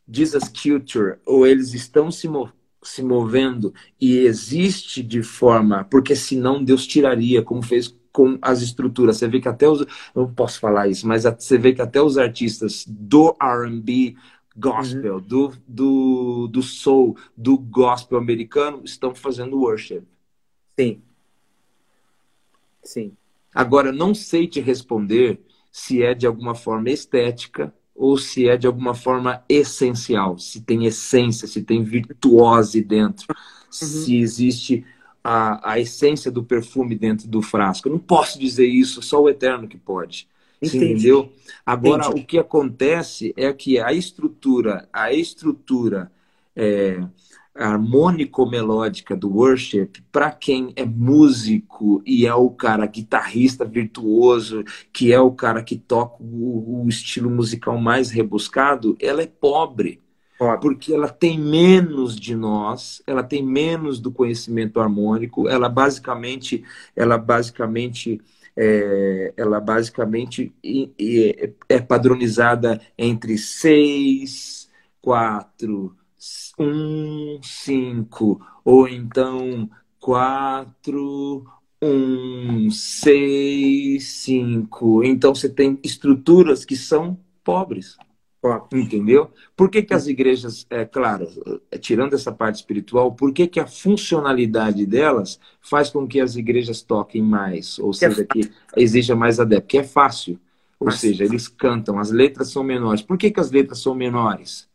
Jesus 0.10 0.50
Culture, 0.50 1.18
ou 1.26 1.46
eles 1.46 1.74
estão 1.74 2.12
se, 2.12 2.28
se 2.84 3.04
movendo 3.04 3.74
e 4.00 4.20
existe 4.20 5.02
de 5.02 5.24
forma, 5.24 5.84
porque 5.86 6.16
senão 6.16 6.64
Deus 6.64 6.86
tiraria, 6.86 7.42
como 7.42 7.62
fez 7.62 7.96
com 8.16 8.40
as 8.42 8.62
estruturas. 8.62 9.18
Você 9.18 9.28
vê 9.28 9.42
que 9.42 9.50
até 9.50 9.68
os. 9.68 9.86
Não 10.16 10.34
posso 10.34 10.58
falar 10.58 10.88
isso, 10.88 11.06
mas 11.06 11.24
você 11.24 11.58
vê 11.58 11.74
que 11.74 11.82
até 11.82 12.02
os 12.02 12.18
artistas 12.18 12.86
do 12.88 13.36
RB 13.42 14.16
gospel, 14.56 15.16
uhum. 15.16 15.22
do, 15.22 15.54
do, 15.68 16.48
do 16.48 16.62
soul, 16.62 17.18
do 17.36 17.58
gospel 17.58 18.18
americano, 18.18 18.82
estão 18.86 19.14
fazendo 19.14 19.60
worship. 19.60 20.04
Sim. 20.80 21.02
Sim. 22.82 23.12
Agora, 23.54 23.92
não 23.92 24.16
sei 24.16 24.48
te 24.48 24.62
responder 24.62 25.42
se 25.70 26.02
é 26.02 26.14
de 26.14 26.26
alguma 26.26 26.56
forma 26.56 26.90
estética 26.90 27.74
ou 27.94 28.18
se 28.18 28.48
é 28.48 28.56
de 28.56 28.66
alguma 28.66 28.94
forma 28.94 29.44
essencial, 29.50 30.38
se 30.38 30.62
tem 30.62 30.86
essência, 30.86 31.50
se 31.50 31.64
tem 31.64 31.84
virtuose 31.84 32.82
dentro, 32.82 33.26
uhum. 33.30 33.36
se 33.70 34.18
existe 34.18 34.86
a, 35.28 35.72
a 35.74 35.80
essência 35.80 36.30
do 36.30 36.44
perfume 36.44 36.94
dentro 36.94 37.28
do 37.28 37.42
frasco. 37.42 37.88
Eu 37.88 37.94
não 37.94 38.00
posso 38.00 38.38
dizer 38.38 38.68
isso, 38.68 39.02
só 39.02 39.20
o 39.20 39.28
Eterno 39.28 39.68
que 39.68 39.76
pode. 39.76 40.28
Entendeu? 40.62 41.34
Agora, 41.66 42.06
Entendi. 42.06 42.22
o 42.22 42.26
que 42.26 42.38
acontece 42.38 43.34
é 43.36 43.52
que 43.52 43.80
a 43.80 43.92
estrutura, 43.92 44.88
a 44.94 45.12
estrutura 45.12 46.12
é, 46.56 47.04
harmônico-melódica 47.56 49.16
do 49.16 49.36
worship, 49.36 49.90
para 50.12 50.30
quem 50.30 50.72
é 50.76 50.86
músico 50.86 52.04
e 52.06 52.28
é 52.28 52.36
o 52.36 52.52
cara 52.52 52.86
guitarrista 52.86 53.66
virtuoso, 53.66 54.64
que 54.94 55.12
é 55.12 55.20
o 55.20 55.32
cara 55.32 55.64
que 55.64 55.76
toca 55.76 56.22
o, 56.22 56.84
o 56.84 56.88
estilo 56.88 57.32
musical 57.32 57.80
mais 57.80 58.12
rebuscado, 58.12 58.96
ela 59.02 59.24
é 59.24 59.28
pobre. 59.28 60.05
Porque 60.62 60.94
ela 60.94 61.08
tem 61.08 61.40
menos 61.40 62.16
de 62.16 62.36
nós, 62.36 63.02
ela 63.08 63.24
tem 63.24 63.44
menos 63.44 64.00
do 64.00 64.12
conhecimento 64.12 64.80
harmônico, 64.80 65.48
ela 65.48 65.70
basicamente, 65.70 66.64
ela 66.96 67.18
basicamente, 67.18 68.22
é, 68.56 69.34
ela 69.38 69.60
basicamente 69.62 70.54
é, 71.70 71.80
padronizada 71.82 72.82
entre 72.98 73.38
seis, 73.38 74.70
quatro, 75.02 75.96
um, 76.60 77.40
cinco, 77.42 78.42
ou 78.64 78.88
então 78.88 79.70
quatro, 80.00 81.46
um, 81.82 82.70
seis, 82.72 84.08
cinco. 84.22 85.04
Então 85.04 85.34
você 85.34 85.50
tem 85.50 85.80
estruturas 85.84 86.66
que 86.66 86.76
são 86.76 87.18
pobres. 87.44 87.98
Entendeu? 88.74 89.32
Por 89.56 89.70
que, 89.70 89.82
que 89.82 89.94
as 89.94 90.08
igrejas, 90.08 90.66
é 90.70 90.86
claro, 90.86 91.28
é, 91.72 91.78
tirando 91.78 92.14
essa 92.14 92.32
parte 92.32 92.56
espiritual, 92.56 93.14
por 93.14 93.34
que, 93.34 93.48
que 93.48 93.60
a 93.60 93.68
funcionalidade 93.68 94.86
delas 94.86 95.40
faz 95.62 95.90
com 95.90 96.08
que 96.08 96.20
as 96.20 96.36
igrejas 96.36 96.82
toquem 96.82 97.22
mais? 97.22 97.80
Ou 97.80 97.94
seja, 97.94 98.26
que 98.26 98.52
exija 98.76 99.16
mais 99.16 99.40
adepto? 99.40 99.64
Porque 99.64 99.78
é 99.80 99.84
fácil. 99.84 100.40
Ou 100.80 100.88
Mas... 100.88 101.00
seja, 101.00 101.24
eles 101.24 101.48
cantam, 101.48 102.00
as 102.00 102.12
letras 102.12 102.50
são 102.50 102.64
menores. 102.64 103.02
Por 103.02 103.18
que, 103.18 103.32
que 103.32 103.40
as 103.40 103.52
letras 103.52 103.80
são 103.82 103.96
menores? 103.96 104.68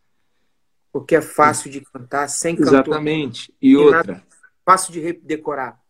Porque 0.93 1.15
é 1.15 1.23
fácil 1.23 1.71
de 1.71 1.81
cantar 1.81 2.29
sem 2.29 2.57
cantor. 2.57 2.73
Exatamente. 2.73 3.53
E, 3.61 3.71
e 3.71 3.77
outra. 3.77 4.23
Fácil 4.65 4.93
de 4.93 5.13
decorar. 5.13 5.81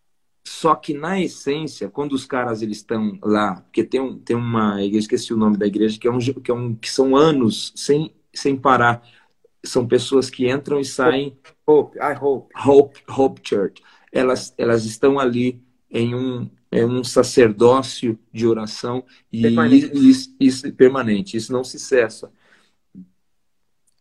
Só 0.44 0.74
que 0.74 0.94
na 0.94 1.20
essência, 1.20 1.88
quando 1.88 2.12
os 2.12 2.24
caras 2.24 2.62
eles 2.62 2.78
estão 2.78 3.18
lá, 3.22 3.56
porque 3.62 3.84
tem, 3.84 4.00
um, 4.00 4.18
tem 4.18 4.36
uma 4.36 4.82
igreja, 4.82 5.04
esqueci 5.04 5.34
o 5.34 5.36
nome 5.36 5.56
da 5.56 5.66
igreja, 5.66 5.98
que 5.98 6.08
é 6.08 6.10
um 6.10 6.18
que, 6.18 6.50
é 6.50 6.54
um, 6.54 6.74
que 6.74 6.90
são 6.90 7.14
anos 7.14 7.72
sem, 7.76 8.14
sem 8.32 8.56
parar. 8.56 9.02
São 9.62 9.86
pessoas 9.86 10.30
que 10.30 10.50
entram 10.50 10.80
e 10.80 10.84
saem. 10.84 11.36
Hope, 11.66 11.98
I 11.98 12.16
hope. 12.18 12.52
Hope, 12.66 13.00
Hope 13.08 13.40
Church. 13.44 13.82
Elas, 14.10 14.54
elas 14.56 14.84
estão 14.86 15.18
ali 15.18 15.62
em 15.90 16.14
um, 16.14 16.50
em 16.72 16.84
um 16.84 17.04
sacerdócio 17.04 18.18
de 18.32 18.46
oração 18.46 19.04
e 19.30 19.42
permanente. 19.42 19.90
Isso, 19.92 20.36
isso 20.40 20.72
permanente, 20.72 21.36
isso 21.36 21.52
não 21.52 21.62
se 21.62 21.78
cessa. 21.78 22.32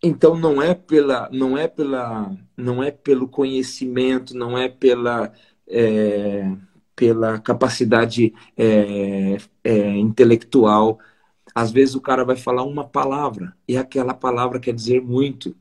Então 0.01 0.37
não 0.37 0.61
é 0.61 0.73
pela, 0.73 1.29
não 1.31 1.57
é 1.57 1.67
pela, 1.67 2.33
não 2.55 2.81
é 2.81 2.89
pelo 2.89 3.27
conhecimento, 3.27 4.33
não 4.33 4.57
é 4.57 4.69
pela 4.69 5.33
é, 5.69 6.51
pela 6.95 7.39
capacidade 7.39 8.33
é, 8.57 9.37
é, 9.63 9.97
intelectual. 9.97 10.99
Às 11.55 11.71
vezes 11.71 11.95
o 11.95 12.01
cara 12.01 12.25
vai 12.25 12.35
falar 12.35 12.63
uma 12.63 12.83
palavra 12.83 13.55
e 13.67 13.77
aquela 13.77 14.13
palavra 14.13 14.59
quer 14.59 14.73
dizer 14.73 15.01
muito. 15.01 15.55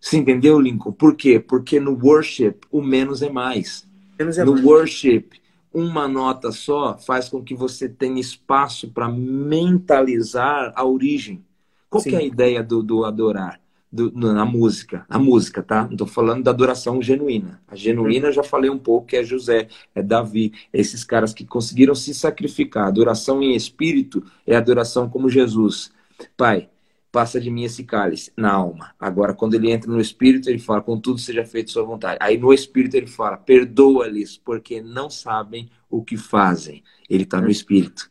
Você 0.00 0.16
entendeu, 0.16 0.58
Lincoln? 0.58 0.92
Por 0.92 1.14
quê? 1.14 1.38
Porque 1.38 1.78
no 1.78 1.96
worship 2.02 2.56
o 2.70 2.82
menos 2.82 3.22
é 3.22 3.30
mais. 3.30 3.88
Menos 4.18 4.36
é 4.36 4.44
no 4.44 4.54
mais. 4.54 4.64
worship, 4.64 5.28
uma 5.72 6.08
nota 6.08 6.50
só 6.50 6.98
faz 6.98 7.28
com 7.28 7.42
que 7.42 7.54
você 7.54 7.88
tenha 7.88 8.20
espaço 8.20 8.90
para 8.90 9.08
mentalizar 9.08 10.72
a 10.74 10.84
origem. 10.84 11.44
Qual 11.88 12.02
é 12.06 12.16
a 12.16 12.22
ideia 12.22 12.62
do, 12.62 12.82
do 12.82 13.04
adorar? 13.04 13.61
Do, 13.92 14.10
na 14.10 14.46
música, 14.46 15.04
a 15.08 15.18
música, 15.18 15.62
tá? 15.62 15.84
Não 15.84 15.92
estou 15.92 16.06
falando 16.06 16.42
da 16.42 16.50
adoração 16.50 17.02
genuína. 17.02 17.60
A 17.68 17.76
genuína 17.76 18.28
eu 18.28 18.32
já 18.32 18.42
falei 18.42 18.70
um 18.70 18.78
pouco 18.78 19.08
que 19.08 19.16
é 19.16 19.22
José, 19.22 19.68
é 19.94 20.02
Davi, 20.02 20.52
esses 20.72 21.04
caras 21.04 21.34
que 21.34 21.44
conseguiram 21.44 21.94
se 21.94 22.14
sacrificar. 22.14 22.86
Adoração 22.86 23.42
em 23.42 23.54
espírito 23.54 24.24
é 24.46 24.56
adoração 24.56 25.10
como 25.10 25.28
Jesus. 25.28 25.92
Pai, 26.36 26.70
passa 27.12 27.38
de 27.38 27.50
mim 27.50 27.64
esse 27.64 27.84
cálice 27.84 28.32
na 28.34 28.50
alma. 28.50 28.94
Agora, 28.98 29.34
quando 29.34 29.54
ele 29.54 29.70
entra 29.70 29.90
no 29.92 30.00
espírito, 30.00 30.48
ele 30.48 30.58
fala, 30.58 30.80
com 30.80 30.98
tudo 30.98 31.18
seja 31.18 31.44
feito 31.44 31.70
sua 31.70 31.84
vontade. 31.84 32.16
Aí 32.22 32.38
no 32.38 32.52
espírito 32.52 32.96
ele 32.96 33.06
fala, 33.06 33.36
perdoa-lhes, 33.36 34.38
porque 34.38 34.80
não 34.80 35.10
sabem 35.10 35.68
o 35.90 36.02
que 36.02 36.16
fazem. 36.16 36.82
Ele 37.10 37.24
está 37.24 37.38
no 37.38 37.50
espírito. 37.50 38.10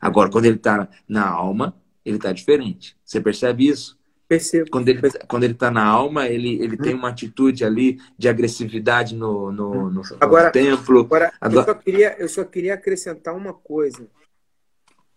Agora, 0.00 0.30
quando 0.30 0.44
ele 0.44 0.56
está 0.56 0.88
na 1.08 1.28
alma, 1.28 1.74
ele 2.04 2.16
está 2.16 2.32
diferente. 2.32 2.96
Você 3.04 3.20
percebe 3.20 3.66
isso? 3.66 3.97
Percebo. 4.28 4.70
Quando 4.70 4.88
ele, 4.88 5.00
quando 5.26 5.44
ele 5.44 5.54
tá 5.54 5.70
na 5.70 5.84
alma, 5.84 6.28
ele, 6.28 6.62
ele 6.62 6.74
hum. 6.74 6.82
tem 6.82 6.94
uma 6.94 7.08
atitude 7.08 7.64
ali 7.64 7.98
de 8.16 8.28
agressividade 8.28 9.16
no, 9.16 9.50
no, 9.50 9.90
no, 9.90 10.02
agora, 10.20 10.46
no 10.46 10.52
templo. 10.52 11.00
Agora, 11.00 11.32
agora... 11.40 11.60
Eu, 11.60 11.64
só 11.64 11.74
queria, 11.74 12.16
eu 12.18 12.28
só 12.28 12.44
queria 12.44 12.74
acrescentar 12.74 13.34
uma 13.34 13.54
coisa 13.54 14.06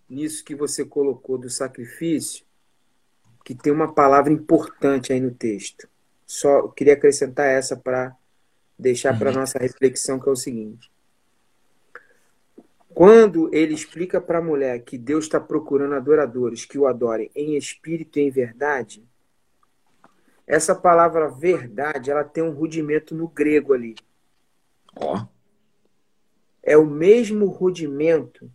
nisso 0.09 0.43
que 0.43 0.55
você 0.55 0.85
colocou 0.85 1.37
do 1.37 1.49
sacrifício, 1.49 2.45
que 3.43 3.53
tem 3.53 3.71
uma 3.71 3.93
palavra 3.93 4.31
importante 4.31 5.11
aí 5.11 5.19
no 5.19 5.31
texto. 5.31 5.89
Só 6.25 6.69
queria 6.69 6.93
acrescentar 6.93 7.47
essa 7.47 7.75
para 7.75 8.15
deixar 8.79 9.17
para 9.17 9.31
uhum. 9.31 9.39
nossa 9.39 9.59
reflexão, 9.59 10.19
que 10.19 10.29
é 10.29 10.31
o 10.31 10.35
seguinte. 10.35 10.89
Quando 13.01 13.49
ele 13.51 13.73
explica 13.73 14.21
para 14.21 14.37
a 14.37 14.43
mulher 14.43 14.83
que 14.83 14.95
Deus 14.95 15.25
está 15.25 15.39
procurando 15.39 15.95
adoradores 15.95 16.65
que 16.65 16.77
o 16.77 16.85
adorem 16.85 17.31
em 17.35 17.57
espírito 17.57 18.19
e 18.19 18.21
em 18.21 18.29
verdade, 18.29 19.03
essa 20.45 20.75
palavra 20.75 21.27
verdade, 21.27 22.11
ela 22.11 22.23
tem 22.23 22.43
um 22.43 22.51
rudimento 22.51 23.15
no 23.15 23.27
grego 23.27 23.73
ali. 23.73 23.95
Ó. 24.95 25.17
Oh. 25.17 25.27
É 26.61 26.77
o 26.77 26.85
mesmo 26.85 27.47
rudimento 27.47 28.51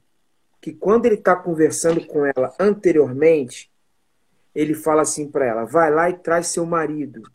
que 0.60 0.72
quando 0.72 1.06
ele 1.06 1.16
está 1.16 1.34
conversando 1.34 2.06
com 2.06 2.24
ela 2.24 2.54
anteriormente, 2.56 3.68
ele 4.54 4.74
fala 4.74 5.02
assim 5.02 5.28
para 5.28 5.44
ela: 5.44 5.64
vai 5.64 5.90
lá 5.90 6.08
e 6.08 6.18
traz 6.18 6.46
seu 6.46 6.64
marido. 6.64 7.28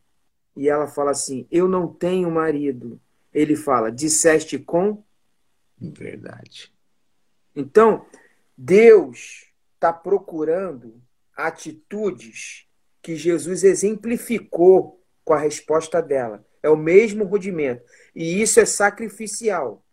E 0.55 0.69
ela 0.69 0.87
fala 0.87 1.11
assim: 1.11 1.45
eu 1.51 1.67
não 1.67 1.89
tenho 1.89 2.31
marido. 2.31 2.97
Ele 3.33 3.57
fala: 3.57 3.91
disseste 3.91 4.57
com? 4.57 5.03
Verdade. 5.77 6.71
Então, 7.55 8.05
Deus 8.57 9.47
está 9.75 9.91
procurando 9.91 11.01
atitudes 11.35 12.67
que 13.01 13.15
Jesus 13.15 13.63
exemplificou 13.63 15.01
com 15.23 15.33
a 15.33 15.39
resposta 15.39 16.01
dela. 16.01 16.45
É 16.61 16.69
o 16.69 16.77
mesmo 16.77 17.25
rudimento. 17.25 17.83
E 18.15 18.41
isso 18.41 18.59
é 18.59 18.65
sacrificial. 18.65 19.83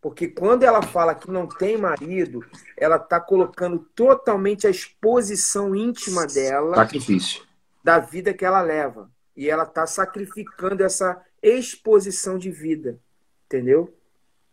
Porque 0.00 0.28
quando 0.28 0.62
ela 0.62 0.82
fala 0.82 1.14
que 1.14 1.30
não 1.30 1.46
tem 1.46 1.76
marido, 1.76 2.44
ela 2.76 2.96
está 2.96 3.20
colocando 3.20 3.78
totalmente 3.94 4.66
a 4.66 4.70
exposição 4.70 5.74
íntima 5.74 6.26
dela. 6.26 6.76
Sacrifício. 6.76 7.44
Da 7.82 7.98
vida 7.98 8.32
que 8.32 8.44
ela 8.44 8.62
leva. 8.62 9.10
E 9.36 9.50
ela 9.50 9.64
está 9.64 9.86
sacrificando 9.86 10.82
essa 10.82 11.22
exposição 11.42 12.38
de 12.38 12.50
vida. 12.50 12.98
Entendeu? 13.46 13.94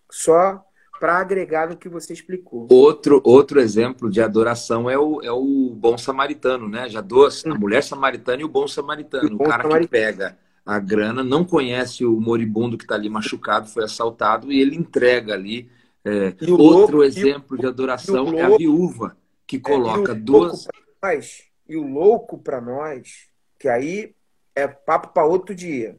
Só 0.10 0.64
para 1.04 1.18
agregar 1.18 1.68
no 1.68 1.76
que 1.76 1.90
você 1.90 2.14
explicou. 2.14 2.66
Outro, 2.72 3.20
outro 3.26 3.60
exemplo 3.60 4.10
de 4.10 4.22
adoração 4.22 4.90
é 4.90 4.98
o, 4.98 5.22
é 5.22 5.34
o 5.34 5.70
bom 5.76 5.98
samaritano, 5.98 6.70
né? 6.70 6.88
Já 6.88 7.02
duas, 7.02 7.46
a 7.46 7.54
mulher 7.54 7.84
samaritana 7.84 8.42
e 8.42 8.46
o 8.46 8.48
bom 8.48 8.66
samaritano. 8.70 9.34
O, 9.34 9.38
bom 9.38 9.44
o 9.44 9.50
cara 9.50 9.64
samaritano. 9.64 9.82
que 9.82 9.92
pega 9.92 10.38
a 10.66 10.80
grana, 10.80 11.22
não 11.22 11.44
conhece 11.44 12.06
o 12.06 12.18
moribundo 12.22 12.78
que 12.78 12.86
está 12.86 12.96
ali 12.96 13.10
machucado, 13.10 13.68
foi 13.68 13.84
assaltado, 13.84 14.50
e 14.50 14.62
ele 14.62 14.78
entrega 14.78 15.34
ali. 15.34 15.70
É, 16.06 16.28
outro 16.40 16.56
louco, 16.56 17.04
exemplo 17.04 17.58
de 17.58 17.66
adoração 17.68 18.24
louco, 18.24 18.40
é 18.40 18.42
a 18.44 18.58
viúva, 18.58 19.18
que 19.46 19.60
coloca 19.60 20.14
é, 20.14 20.16
duas. 20.16 20.70
Nós, 21.04 21.44
e 21.68 21.76
o 21.76 21.86
louco 21.86 22.38
para 22.38 22.62
nós, 22.62 23.28
que 23.60 23.68
aí 23.68 24.16
é 24.56 24.70
papo 24.70 25.10
para 25.10 25.26
outro 25.26 25.54
dia, 25.54 25.98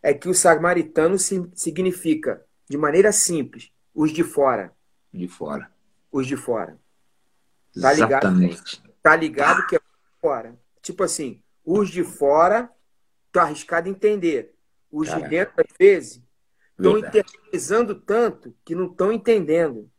é 0.00 0.14
que 0.14 0.28
o 0.28 0.34
samaritano 0.34 1.16
significa, 1.18 2.44
de 2.70 2.78
maneira 2.78 3.10
simples, 3.10 3.73
os 3.94 4.12
de 4.12 4.24
fora. 4.24 4.72
De 5.12 5.28
fora. 5.28 5.70
Os 6.10 6.26
de 6.26 6.36
fora. 6.36 6.78
Tá 7.80 7.92
Exatamente. 7.92 8.76
ligado? 8.76 8.94
Tá 9.02 9.16
ligado 9.16 9.66
que 9.66 9.76
é 9.76 9.80
fora. 10.20 10.58
Tipo 10.82 11.02
assim, 11.04 11.42
os 11.64 11.90
de 11.90 12.02
fora 12.02 12.70
Estou 13.34 13.42
arriscado 13.42 13.88
a 13.88 13.90
entender. 13.90 14.54
Os 14.92 15.08
Caraca. 15.08 15.24
de 15.24 15.30
dentro, 15.30 15.54
às 15.58 15.76
vezes, 15.76 16.22
estão 16.70 16.96
internalizando 16.96 17.96
tanto 17.96 18.54
que 18.64 18.76
não 18.76 18.86
estão 18.86 19.12
entendendo. 19.12 19.90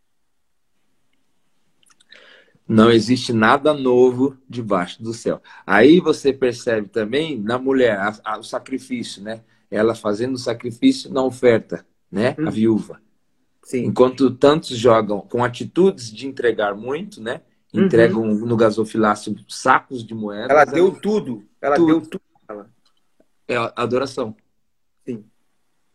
Não 2.65 2.89
existe 2.89 3.33
nada 3.33 3.73
novo 3.73 4.37
debaixo 4.47 5.03
do 5.03 5.13
céu. 5.13 5.41
Aí 5.67 5.99
você 5.99 6.31
percebe 6.31 6.87
também 6.87 7.37
na 7.37 7.59
mulher 7.59 7.99
a, 7.99 8.17
a, 8.23 8.39
o 8.39 8.43
sacrifício, 8.43 9.21
né? 9.21 9.43
Ela 9.69 9.93
fazendo 9.93 10.35
o 10.35 10.39
sacrifício 10.39 11.11
na 11.11 11.21
oferta, 11.21 11.85
né? 12.09 12.37
Hum. 12.39 12.47
A 12.47 12.49
viúva. 12.49 13.01
Sim. 13.65 13.85
Enquanto 13.85 14.29
tantos 14.29 14.77
jogam 14.77 15.21
com 15.21 15.43
atitudes 15.43 16.13
de 16.13 16.27
entregar 16.27 16.75
muito, 16.75 17.19
né? 17.19 17.41
Uhum. 17.73 17.85
Entregam 17.85 18.21
uhum. 18.21 18.45
no 18.45 18.55
gasofilácio 18.55 19.35
sacos 19.49 20.05
de 20.05 20.13
moedas. 20.13 20.51
Ela 20.51 20.65
deu 20.65 20.91
tudo. 20.91 21.43
Ela 21.59 21.75
tudo. 21.75 21.87
deu 21.87 22.01
tudo 22.01 22.25
é 23.47 23.57
a 23.57 23.73
adoração. 23.75 24.35
Sim. 25.05 25.25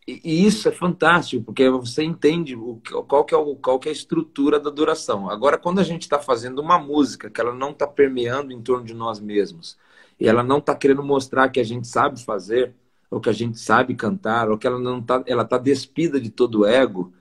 E, 0.07 0.21
e 0.23 0.45
isso 0.45 0.67
é 0.67 0.71
fantástico, 0.71 1.43
porque 1.45 1.69
você 1.69 2.03
entende 2.03 2.55
o, 2.55 2.81
qual, 3.07 3.23
que 3.23 3.33
é 3.33 3.37
o, 3.37 3.55
qual 3.55 3.79
que 3.79 3.87
é 3.87 3.91
a 3.91 3.93
estrutura 3.93 4.59
da 4.59 4.69
adoração. 4.69 5.29
Agora, 5.29 5.57
quando 5.57 5.79
a 5.79 5.83
gente 5.83 6.03
está 6.03 6.19
fazendo 6.19 6.59
uma 6.59 6.77
música 6.77 7.29
que 7.29 7.39
ela 7.39 7.53
não 7.53 7.71
está 7.71 7.87
permeando 7.87 8.51
em 8.51 8.61
torno 8.61 8.85
de 8.85 8.93
nós 8.93 9.19
mesmos, 9.19 9.77
e 10.19 10.27
ela 10.27 10.43
não 10.43 10.57
está 10.57 10.75
querendo 10.75 11.03
mostrar 11.03 11.49
que 11.49 11.59
a 11.59 11.63
gente 11.63 11.87
sabe 11.87 12.21
fazer, 12.23 12.73
ou 13.09 13.19
que 13.19 13.29
a 13.29 13.33
gente 13.33 13.59
sabe 13.59 13.95
cantar, 13.95 14.49
ou 14.49 14.57
que 14.57 14.67
ela 14.67 14.79
não 14.79 14.99
está 14.99 15.23
ela 15.25 15.45
tá 15.45 15.57
despida 15.57 16.19
de 16.19 16.29
todo 16.29 16.59
o 16.59 16.65
ego, 16.65 17.13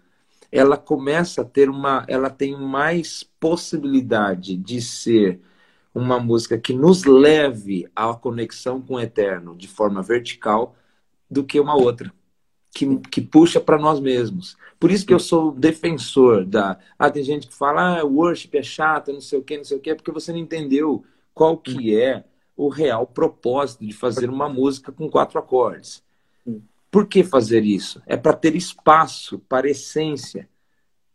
ela 0.52 0.77
começa 0.77 1.43
a 1.43 1.44
ter 1.44 1.68
uma, 1.70 2.05
ela 2.09 2.31
tem 2.31 2.56
mais 2.59 3.22
possibilidade 3.22 4.56
de 4.56 4.81
ser 4.81 5.40
uma 5.94 6.20
música 6.20 6.59
que 6.59 6.72
nos 6.72 7.05
leve 7.05 7.89
à 7.94 8.14
conexão 8.14 8.81
com 8.81 8.94
o 8.94 9.01
eterno 9.01 9.56
de 9.56 9.68
forma 9.68 10.02
vertical 10.02 10.77
do 11.31 11.44
que 11.44 11.60
uma 11.60 11.77
outra 11.77 12.12
que, 12.72 12.98
que 13.10 13.20
puxa 13.20 13.60
para 13.60 13.78
nós 13.78 14.01
mesmos. 14.01 14.56
Por 14.78 14.90
isso 14.90 15.05
que 15.06 15.12
eu 15.12 15.18
sou 15.18 15.52
defensor 15.52 16.44
da. 16.44 16.78
Ah, 16.98 17.10
tem 17.10 17.22
gente 17.22 17.48
que 17.48 17.55
fala, 17.55 18.01
ah, 18.01 18.05
worship 18.05 18.51
é 18.55 18.62
chato, 18.62 19.12
não 19.12 19.20
sei 19.20 19.39
o 19.39 19.43
quê, 19.43 19.56
não 19.56 19.64
sei 19.64 19.77
o 19.77 19.81
quê, 19.81 19.94
porque 19.94 20.12
você 20.12 20.32
não 20.32 20.39
entendeu 20.39 21.05
qual 21.35 21.56
que 21.59 21.97
é 21.97 22.24
o 22.56 22.68
real 22.68 23.06
propósito 23.06 23.85
de 23.86 23.93
fazer 23.93 24.28
uma 24.31 24.48
música 24.48 24.93
com 24.93 25.09
quatro 25.09 25.39
acordes. 25.39 26.02
Por 26.91 27.07
que 27.07 27.23
fazer 27.23 27.65
isso? 27.65 28.03
É 28.07 28.17
para 28.17 28.33
ter 28.33 28.57
espaço 28.57 29.39
para 29.41 29.67
a 29.67 29.71
essência 29.71 30.49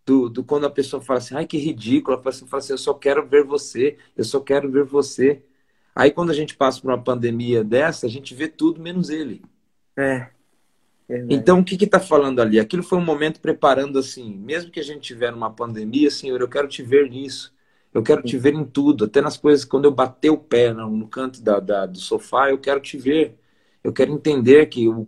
do, 0.05 0.29
do 0.29 0.43
quando 0.43 0.65
a 0.65 0.69
pessoa 0.69 1.01
fala 1.01 1.19
assim, 1.19 1.35
ai 1.35 1.45
que 1.45 1.57
ridículo, 1.57 2.17
a 2.17 2.21
pessoa 2.21 2.49
fala 2.49 2.61
assim, 2.61 2.73
eu 2.73 2.77
só 2.77 2.93
quero 2.93 3.27
ver 3.27 3.43
você, 3.43 3.97
eu 4.15 4.23
só 4.23 4.39
quero 4.39 4.71
ver 4.71 4.83
você. 4.83 5.43
Aí 5.93 6.11
quando 6.11 6.29
a 6.29 6.33
gente 6.33 6.55
passa 6.55 6.81
por 6.81 6.91
uma 6.91 7.01
pandemia 7.01 7.63
dessa, 7.63 8.05
a 8.05 8.09
gente 8.09 8.33
vê 8.35 8.47
tudo 8.47 8.81
menos 8.81 9.09
ele. 9.09 9.41
É. 9.97 10.29
Então, 11.29 11.59
o 11.59 11.63
que 11.63 11.83
está 11.83 11.99
falando 11.99 12.41
ali? 12.41 12.59
Aquilo 12.59 12.81
foi 12.81 12.97
um 12.97 13.05
momento 13.05 13.39
preparando 13.39 13.99
assim, 13.99 14.35
mesmo 14.35 14.71
que 14.71 14.79
a 14.79 14.83
gente 14.83 15.01
tiver 15.01 15.31
uma 15.33 15.51
pandemia, 15.51 16.09
Senhor, 16.09 16.41
eu 16.41 16.49
quero 16.49 16.67
te 16.67 16.81
ver 16.81 17.09
nisso. 17.09 17.53
Eu 17.93 18.03
quero 18.03 18.21
te 18.23 18.37
ver 18.37 18.53
em 18.53 18.65
tudo, 18.65 19.05
até 19.05 19.21
nas 19.21 19.37
coisas, 19.37 19.63
quando 19.63 19.85
eu 19.85 19.91
bater 19.91 20.29
o 20.29 20.37
pé 20.37 20.73
no, 20.73 20.89
no 20.89 21.07
canto 21.07 21.41
da, 21.41 21.59
da, 21.61 21.85
do 21.85 21.97
sofá, 21.97 22.49
eu 22.49 22.57
quero 22.57 22.81
te 22.81 22.97
ver. 22.97 23.37
Eu 23.85 23.93
quero 23.93 24.11
entender 24.11 24.65
que 24.65 24.87
o, 24.87 25.07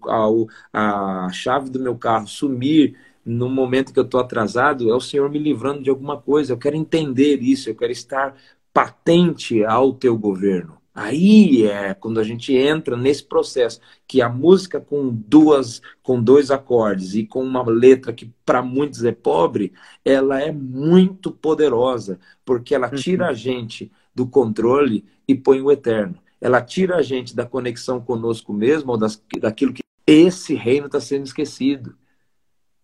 a, 0.71 1.25
a 1.25 1.29
chave 1.31 1.69
do 1.69 1.79
meu 1.79 1.97
carro 1.97 2.27
sumir 2.27 2.95
no 3.25 3.49
momento 3.49 3.91
que 3.91 3.99
eu 3.99 4.05
estou 4.05 4.21
atrasado, 4.21 4.89
é 4.89 4.95
o 4.95 5.01
Senhor 5.01 5.29
me 5.29 5.39
livrando 5.39 5.83
de 5.83 5.89
alguma 5.89 6.15
coisa. 6.15 6.53
Eu 6.53 6.57
quero 6.57 6.77
entender 6.77 7.41
isso, 7.41 7.69
eu 7.69 7.75
quero 7.75 7.91
estar 7.91 8.35
patente 8.71 9.65
ao 9.65 9.91
teu 9.93 10.17
governo. 10.17 10.77
Aí 10.93 11.63
é 11.63 11.93
quando 11.93 12.19
a 12.19 12.23
gente 12.23 12.55
entra 12.55 12.95
nesse 12.95 13.23
processo 13.23 13.79
que 14.07 14.21
a 14.21 14.29
música 14.29 14.79
com 14.79 15.09
duas, 15.09 15.81
com 16.01 16.21
dois 16.21 16.49
acordes 16.49 17.13
e 17.13 17.25
com 17.25 17.43
uma 17.43 17.63
letra 17.69 18.13
que 18.13 18.31
para 18.45 18.63
muitos 18.63 19.03
é 19.03 19.11
pobre, 19.11 19.73
ela 20.03 20.41
é 20.41 20.51
muito 20.51 21.31
poderosa, 21.31 22.19
porque 22.45 22.73
ela 22.73 22.89
tira 22.89 23.25
uhum. 23.25 23.29
a 23.29 23.33
gente 23.33 23.91
do 24.15 24.25
controle 24.25 25.05
e 25.27 25.35
põe 25.35 25.61
o 25.61 25.71
eterno. 25.71 26.17
Ela 26.39 26.61
tira 26.61 26.97
a 26.97 27.01
gente 27.01 27.35
da 27.35 27.45
conexão 27.45 27.99
conosco 27.99 28.53
mesmo 28.53 28.91
ou 28.91 28.97
das, 28.97 29.21
daquilo 29.39 29.73
que 29.73 29.83
esse 30.05 30.53
reino 30.53 30.85
está 30.85 30.99
sendo 30.99 31.25
esquecido. 31.25 31.95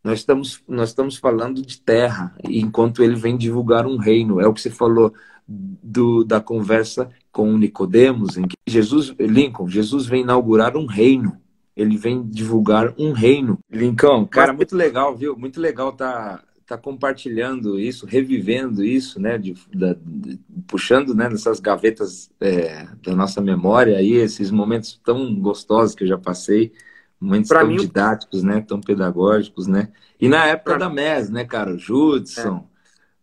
Nós 0.04 0.20
estamos, 0.20 0.62
nós 0.68 0.90
estamos 0.90 1.16
falando 1.16 1.62
de 1.62 1.80
terra, 1.80 2.36
enquanto 2.44 3.02
ele 3.02 3.16
vem 3.16 3.38
divulgar 3.38 3.88
um 3.88 3.96
reino. 3.96 4.42
É 4.42 4.48
o 4.48 4.54
que 4.54 4.62
você 4.62 4.70
falou 4.70 5.14
do, 5.48 6.26
da 6.26 6.42
conversa 6.42 7.10
com 7.32 7.58
Nicodemos, 7.58 8.38
em 8.38 8.48
que 8.48 8.58
Jesus, 8.68 9.16
Lincoln, 9.18 9.68
Jesus 9.68 10.06
vem 10.06 10.22
inaugurar 10.22 10.76
um 10.76 10.86
reino. 10.86 11.40
Ele 11.76 11.98
vem 11.98 12.22
divulgar 12.28 12.94
um 12.98 13.14
reino. 13.14 13.58
Lincoln, 13.72 14.26
cara, 14.28 14.54
muito 14.54 14.76
legal, 14.76 15.16
viu? 15.16 15.38
Muito 15.38 15.60
legal 15.60 15.94
tá, 15.94 16.44
tá 16.65 16.77
compartilhando 16.77 17.80
isso, 17.80 18.06
revivendo 18.06 18.84
isso, 18.84 19.19
né? 19.19 19.38
De, 19.38 19.53
da, 19.73 19.95
de, 19.99 20.40
puxando 20.68 21.14
né, 21.14 21.30
nessas 21.30 21.60
gavetas 21.60 22.31
é, 22.40 22.88
da 23.03 23.15
nossa 23.15 23.41
memória 23.41 23.98
aí, 23.98 24.14
esses 24.14 24.49
momentos 24.52 24.99
tão 25.03 25.35
gostosos 25.35 25.95
que 25.95 26.03
eu 26.03 26.07
já 26.07 26.18
passei 26.18 26.72
momentos 27.19 27.49
pra 27.49 27.61
tão 27.61 27.69
mim... 27.69 27.77
didáticos, 27.77 28.44
né? 28.44 28.61
Tão 28.61 28.81
pedagógicos, 28.81 29.68
né? 29.68 29.90
E 30.19 30.27
na 30.27 30.45
época 30.45 30.77
pra... 30.77 30.88
da 30.88 30.90
MES, 30.90 31.30
né, 31.30 31.45
cara? 31.45 31.73
O 31.73 31.77
Judson, 31.77 32.68
é. 32.69 32.73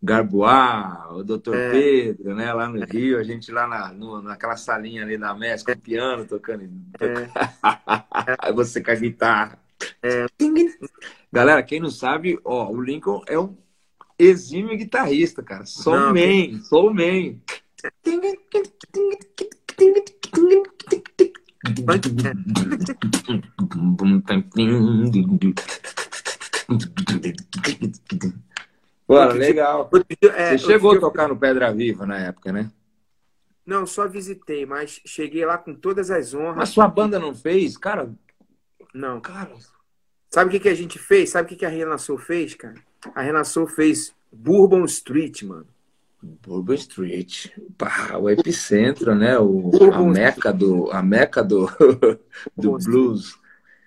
Garbois, 0.03 1.11
o 1.11 1.23
Dr. 1.23 1.55
É. 1.55 1.71
Pedro, 1.71 2.35
né? 2.35 2.53
Lá 2.53 2.69
no 2.69 2.85
Rio, 2.85 3.19
a 3.19 3.23
gente 3.23 3.53
lá 3.53 3.67
na, 3.67 3.93
no, 3.93 4.23
naquela 4.23 4.57
salinha 4.57 5.03
ali 5.03 5.19
da 5.19 5.35
MES 5.35 5.63
com 5.63 5.73
o 5.73 5.79
piano 5.79 6.25
tocando. 6.25 6.69
tocando. 6.99 7.21
É. 7.21 7.31
Aí 8.41 8.53
você 8.53 8.83
com 8.83 8.91
a 8.91 8.95
guitarra. 8.95 9.59
É. 10.03 10.27
Galera, 11.33 11.63
quem 11.63 11.79
não 11.79 11.91
sabe, 11.91 12.41
ó, 12.45 12.69
o 12.71 12.81
Lincoln 12.83 13.23
é 13.29 13.39
um 13.39 13.57
exímio 14.19 14.77
guitarrista, 14.77 15.43
cara. 15.43 15.65
Sou 15.65 15.95
não, 15.95 16.13
man, 16.13 16.61
sou 16.65 16.93
man. 16.93 17.37
Bora, 29.07 29.33
legal. 29.33 29.91
É, 30.35 30.57
Você 30.57 30.67
chegou 30.67 30.93
a 30.97 31.01
tocar 31.01 31.29
no 31.29 31.37
Pedra 31.37 31.73
Viva 31.73 32.05
na 32.07 32.19
época, 32.19 32.53
né? 32.53 32.71
Não, 33.65 33.87
só 33.87 34.09
visitei, 34.09 34.67
mas 34.67 35.01
cheguei 35.07 35.47
lá 35.47 35.57
com 35.57 35.75
todas 35.75 36.11
as 36.11 36.35
honras. 36.35 36.57
Mas 36.57 36.69
sua 36.71 36.89
banda 36.89 37.21
não 37.21 37.35
fez? 37.35 37.77
Cara. 37.77 38.13
Não. 38.93 39.21
Cara. 39.21 39.53
Sabe 40.31 40.49
o 40.49 40.51
que, 40.53 40.61
que 40.61 40.69
a 40.69 40.75
gente 40.75 40.99
fez? 40.99 41.31
Sabe 41.31 41.47
o 41.47 41.49
que, 41.49 41.57
que 41.57 41.67
a 41.67 41.69
Renação 41.69 42.17
fez, 42.17 42.55
cara? 42.55 42.77
A 43.15 43.21
Renação 43.21 43.67
fez 43.67 44.15
Bourbon 44.33 44.85
Street, 44.85 45.43
mano. 45.43 45.67
Bourbon 46.23 46.75
Street, 46.75 47.49
pá, 47.77 48.17
o 48.17 48.31
epicentro, 48.31 49.15
né? 49.15 49.39
O, 49.39 49.71
a 49.93 50.03
meca 50.03 50.53
do, 50.53 50.91
a 50.93 51.03
meca 51.03 51.43
do, 51.43 51.67
do 52.57 52.79
blues 52.79 53.37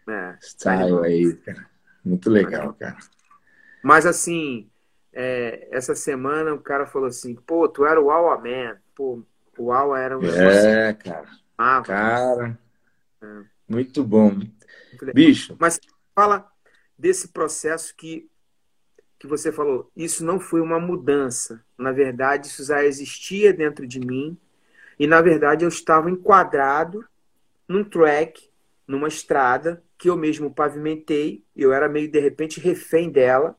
é, 0.10 0.36
style 0.42 1.06
aí, 1.06 1.34
cara. 1.36 1.66
Muito 2.04 2.30
legal, 2.30 2.74
cara. 2.74 2.98
Mas 3.82 4.06
assim, 4.06 4.70
é, 5.14 5.68
essa 5.72 5.96
semana 5.96 6.54
o 6.54 6.60
cara 6.60 6.86
falou 6.86 7.08
assim, 7.08 7.36
pô, 7.36 7.70
tu 7.70 7.86
era 7.86 8.02
o 8.02 8.12
Awa 8.12 8.38
Man. 8.38 8.78
Pô, 8.96 9.24
o 9.58 9.72
Awa 9.72 10.00
era 10.00 10.18
um 10.18 10.24
É, 10.26 10.94
cara. 10.94 11.28
Ah, 11.58 11.82
cara. 11.86 12.60
É. 13.22 13.28
Muito 13.70 14.04
bom. 14.04 14.42
Bicho. 15.14 15.56
Mas 15.60 15.80
fala 16.16 16.52
desse 16.98 17.30
processo 17.30 17.96
que 17.96 18.30
que 19.24 19.28
você 19.28 19.54
falou, 19.54 19.90
isso 19.96 20.26
não 20.26 20.38
foi 20.38 20.60
uma 20.60 20.82
mudança. 20.82 21.64
Na 21.78 21.94
verdade, 21.94 22.48
isso 22.48 22.62
já 22.66 22.84
existia 22.84 23.54
dentro 23.54 23.88
de 23.88 23.98
mim. 23.98 24.38
E, 25.00 25.08
na 25.08 25.22
verdade, 25.22 25.64
eu 25.64 25.70
estava 25.70 26.12
enquadrado 26.12 27.06
num 27.66 27.86
track, 27.86 28.50
numa 28.86 29.08
estrada, 29.08 29.82
que 29.98 30.10
eu 30.10 30.18
mesmo 30.18 30.54
pavimentei. 30.54 31.42
Eu 31.56 31.72
era 31.72 31.88
meio, 31.88 32.12
de 32.12 32.20
repente, 32.20 32.60
refém 32.60 33.10
dela. 33.10 33.56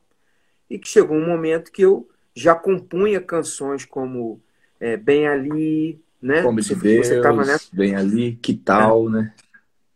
E 0.69 0.77
que 0.77 0.87
chegou 0.87 1.17
um 1.17 1.25
momento 1.25 1.71
que 1.71 1.81
eu 1.81 2.07
já 2.35 2.53
compunha 2.53 3.19
canções 3.19 3.85
como 3.85 4.39
é, 4.79 4.95
Bem 4.95 5.27
Ali, 5.27 5.99
né? 6.21 6.43
Como 6.43 6.61
de 6.61 6.75
Deus, 6.75 7.07
você 7.07 7.21
tava 7.21 7.43
nessa... 7.43 7.75
Bem 7.75 7.95
Ali, 7.95 8.35
Que 8.35 8.53
Tal, 8.53 9.07
é. 9.07 9.11
né? 9.11 9.33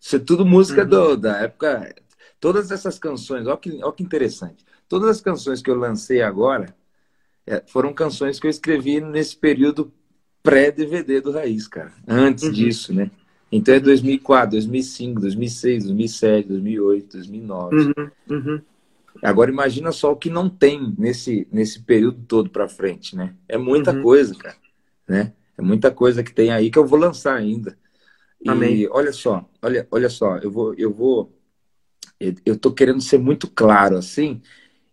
Isso 0.02 0.15
é 0.15 0.19
tudo 0.19 0.44
música 0.44 0.81
uhum. 0.81 0.90
do, 0.90 1.15
da 1.15 1.38
época. 1.41 1.94
Todas 2.40 2.72
essas 2.72 2.98
canções, 2.98 3.48
olha 3.48 3.57
que, 3.57 3.84
olha 3.84 3.94
que 3.94 4.03
interessante. 4.03 4.66
Todas 4.88 5.10
as 5.10 5.22
canções 5.22 5.61
que 5.61 5.70
eu 5.70 5.76
lancei 5.76 6.22
agora 6.22 6.76
é, 7.45 7.64
foram 7.68 7.94
canções 7.94 8.40
que 8.40 8.48
eu 8.48 8.52
escrevi 8.52 9.02
nesse 9.02 9.36
período 9.36 9.91
pré-DVD 10.41 11.22
do 11.22 11.32
Raiz, 11.32 11.68
cara. 11.68 11.91
Antes 12.07 12.45
uhum. 12.45 12.52
disso, 12.52 12.94
né? 12.94 13.11
Então 13.52 13.74
é 13.74 13.80
2004, 13.80 14.52
2005, 14.52 15.22
2006, 15.22 15.84
2007, 15.86 16.48
2008, 16.48 17.11
2009. 17.18 17.76
Uhum. 17.76 18.11
Uhum. 18.30 18.61
Agora 19.24 19.52
imagina 19.52 19.91
só 19.91 20.11
o 20.11 20.16
que 20.16 20.30
não 20.30 20.49
tem 20.49 20.94
nesse, 20.98 21.48
nesse 21.52 21.82
período 21.82 22.24
todo 22.28 22.49
para 22.49 22.70
frente, 22.70 23.16
né? 23.16 23.34
É 23.48 23.57
muita 23.57 23.91
uhum. 23.91 24.02
coisa, 24.02 24.36
cara, 24.36 24.56
né? 25.07 25.34
É 25.57 25.61
muita 25.61 25.91
coisa 25.91 26.24
que 26.24 26.34
tem 26.34 26.52
aí 26.52 26.72
que 26.72 26.80
eu 26.80 26.86
vou 26.86 26.98
lançar 26.98 27.36
ainda. 27.36 27.78
E 28.41 28.49
Amém. 28.49 28.88
olha 28.90 29.11
só, 29.11 29.48
olha, 29.61 29.86
olha 29.91 30.10
só, 30.10 30.38
eu 30.38 30.49
vou, 30.49 30.74
eu 30.76 30.94
vou, 30.94 31.34
eu 32.46 32.58
tô 32.58 32.74
querendo 32.74 33.02
ser 33.02 33.18
muito 33.18 33.50
claro 33.50 33.98
assim, 33.98 34.41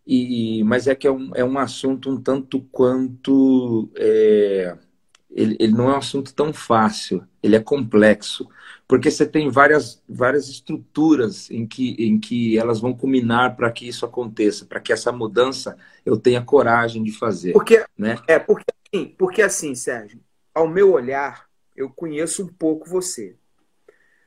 e, 0.06 0.62
mas 0.64 0.86
é 0.86 0.94
que 0.94 1.06
é 1.06 1.10
um, 1.10 1.32
é 1.34 1.44
um 1.44 1.58
assunto 1.58 2.10
um 2.10 2.20
tanto 2.20 2.60
quanto. 2.70 3.90
É, 3.96 4.76
ele, 5.30 5.56
ele 5.60 5.72
não 5.72 5.90
é 5.90 5.94
um 5.94 5.98
assunto 5.98 6.32
tão 6.32 6.52
fácil, 6.52 7.26
ele 7.42 7.56
é 7.56 7.60
complexo, 7.60 8.48
porque 8.88 9.10
você 9.10 9.26
tem 9.26 9.50
várias, 9.50 10.02
várias 10.08 10.48
estruturas 10.48 11.50
em 11.50 11.66
que, 11.66 11.90
em 11.98 12.18
que 12.18 12.56
elas 12.56 12.80
vão 12.80 12.94
culminar 12.94 13.54
para 13.54 13.70
que 13.70 13.86
isso 13.86 14.06
aconteça, 14.06 14.64
para 14.64 14.80
que 14.80 14.92
essa 14.92 15.12
mudança 15.12 15.76
eu 16.06 16.16
tenha 16.16 16.40
coragem 16.40 17.02
de 17.02 17.12
fazer. 17.12 17.52
Porque, 17.52 17.84
né? 17.98 18.16
É, 18.26 18.38
porque, 18.38 18.64
assim, 18.86 19.14
porque 19.18 19.42
assim, 19.42 19.74
Sérgio, 19.74 20.20
ao 20.54 20.66
meu 20.66 20.92
olhar, 20.92 21.46
eu 21.76 21.90
conheço 21.90 22.42
um 22.44 22.48
pouco 22.48 22.88
você, 22.88 23.36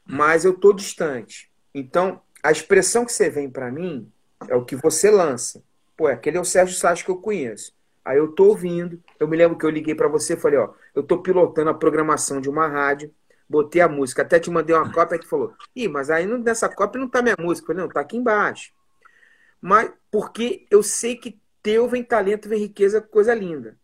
mas 0.06 0.46
eu 0.46 0.52
estou 0.52 0.74
distante. 0.74 1.50
Então, 1.74 2.22
a 2.44 2.52
expressão 2.52 3.06
que 3.06 3.12
você 3.12 3.30
vem 3.30 3.50
para 3.50 3.72
mim 3.72 4.12
é 4.48 4.56
o 4.56 4.66
que 4.66 4.76
você 4.76 5.12
lança. 5.12 5.64
Pô, 5.96 6.08
aquele 6.08 6.38
é 6.38 6.42
o 6.42 6.46
Sérgio 6.46 6.76
Sá 6.76 6.94
que 6.94 7.10
eu 7.10 7.18
conheço. 7.18 7.74
Aí 8.04 8.18
eu 8.18 8.30
tô 8.30 8.46
ouvindo, 8.46 9.02
eu 9.20 9.28
me 9.28 9.38
lembro 9.38 9.58
que 9.58 9.66
eu 9.66 9.70
liguei 9.70 9.94
para 9.94 10.08
você 10.08 10.34
e 10.34 10.38
falei, 10.38 10.58
ó, 10.58 10.74
eu 10.96 11.04
tô 11.04 11.22
pilotando 11.22 11.70
a 11.70 11.74
programação 11.74 12.40
de 12.40 12.50
uma 12.50 12.68
rádio, 12.68 13.14
botei 13.48 13.82
a 13.82 13.90
música, 13.90 14.22
até 14.22 14.40
te 14.40 14.50
mandei 14.50 14.76
uma 14.76 14.92
cópia 14.92 15.16
e 15.16 15.20
tu 15.20 15.28
falou, 15.28 15.54
ih, 15.76 15.88
mas 15.88 16.10
aí 16.10 16.26
nessa 16.26 16.70
cópia 16.70 17.00
não 17.00 17.10
tá 17.10 17.22
minha 17.22 17.36
música. 17.38 17.66
Eu 17.66 17.68
falei, 17.68 17.82
não, 17.84 17.94
tá 17.94 18.00
aqui 18.02 18.18
embaixo. 18.18 18.72
Mas 19.62 19.92
porque 20.10 20.66
eu 20.72 20.82
sei 20.82 21.16
que 21.16 21.40
teu 21.62 21.88
vem 21.88 22.04
talento, 22.04 22.48
vem 22.48 22.60
riqueza, 22.60 23.02
coisa 23.02 23.34
linda. 23.34 23.78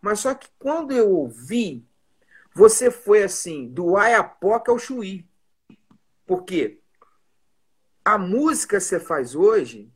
Mas 0.00 0.20
só 0.20 0.34
que 0.34 0.48
quando 0.58 0.92
eu 0.92 1.10
ouvi, 1.10 1.84
você 2.54 2.90
foi 2.90 3.22
assim, 3.24 3.68
do 3.68 3.96
Ayapoca 3.96 4.70
ao 4.70 4.78
Chuí. 4.78 5.26
Por 6.24 6.44
quê? 6.44 6.78
A 8.06 8.16
música 8.16 8.76
que 8.76 8.84
você 8.84 9.00
faz 9.00 9.34
hoje, 9.34 9.92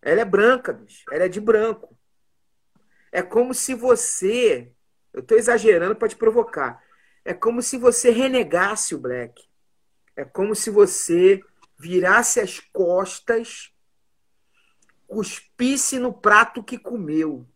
ela 0.00 0.22
é 0.22 0.24
branca, 0.24 0.72
bicho. 0.72 1.04
Ela 1.12 1.24
é 1.24 1.28
de 1.28 1.38
branco. 1.38 1.94
É 3.12 3.20
como 3.20 3.52
se 3.52 3.74
você. 3.74 4.72
Eu 5.12 5.20
estou 5.20 5.36
exagerando 5.36 5.94
para 5.94 6.08
te 6.08 6.16
provocar. 6.16 6.82
É 7.22 7.34
como 7.34 7.60
se 7.60 7.76
você 7.76 8.08
renegasse 8.08 8.94
o 8.94 8.98
black. 8.98 9.44
É 10.16 10.24
como 10.24 10.54
se 10.54 10.70
você 10.70 11.42
virasse 11.78 12.40
as 12.40 12.58
costas, 12.58 13.70
cuspisse 15.06 15.98
no 15.98 16.10
prato 16.10 16.62
que 16.62 16.78
comeu. 16.78 17.46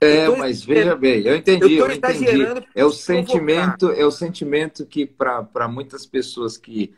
É, 0.00 0.28
mas 0.28 0.62
veja 0.62 0.94
bem, 0.94 1.26
eu 1.26 1.34
entendi, 1.34 1.74
eu, 1.74 1.88
eu 1.88 1.92
entendi. 1.92 2.30
É 2.72 2.84
o 2.84 2.92
sentimento, 2.92 3.78
provocar. 3.78 4.00
é 4.00 4.06
o 4.06 4.12
sentimento 4.12 4.86
que 4.86 5.04
para 5.04 5.66
muitas 5.66 6.06
pessoas 6.06 6.56
que, 6.56 6.94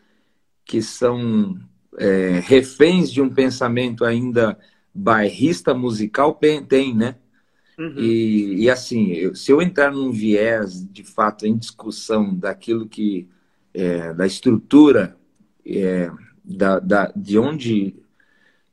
que 0.71 0.81
são 0.81 1.59
é, 1.99 2.41
reféns 2.45 3.11
de 3.11 3.21
um 3.21 3.29
pensamento 3.29 4.05
ainda 4.05 4.57
bairrista 4.95 5.75
musical 5.75 6.39
tem, 6.69 6.95
né? 6.95 7.17
Uhum. 7.77 7.95
E, 7.99 8.63
e, 8.63 8.71
assim, 8.71 9.11
eu, 9.11 9.35
se 9.35 9.51
eu 9.51 9.61
entrar 9.61 9.91
num 9.91 10.13
viés, 10.13 10.87
de 10.89 11.03
fato, 11.03 11.45
em 11.45 11.57
discussão 11.57 12.33
daquilo 12.33 12.87
que, 12.87 13.29
é, 13.75 14.15
da 14.15 14.25
estrutura, 14.25 15.17
é, 15.67 16.09
da, 16.45 16.79
da, 16.79 17.13
de 17.17 17.37
onde 17.37 17.97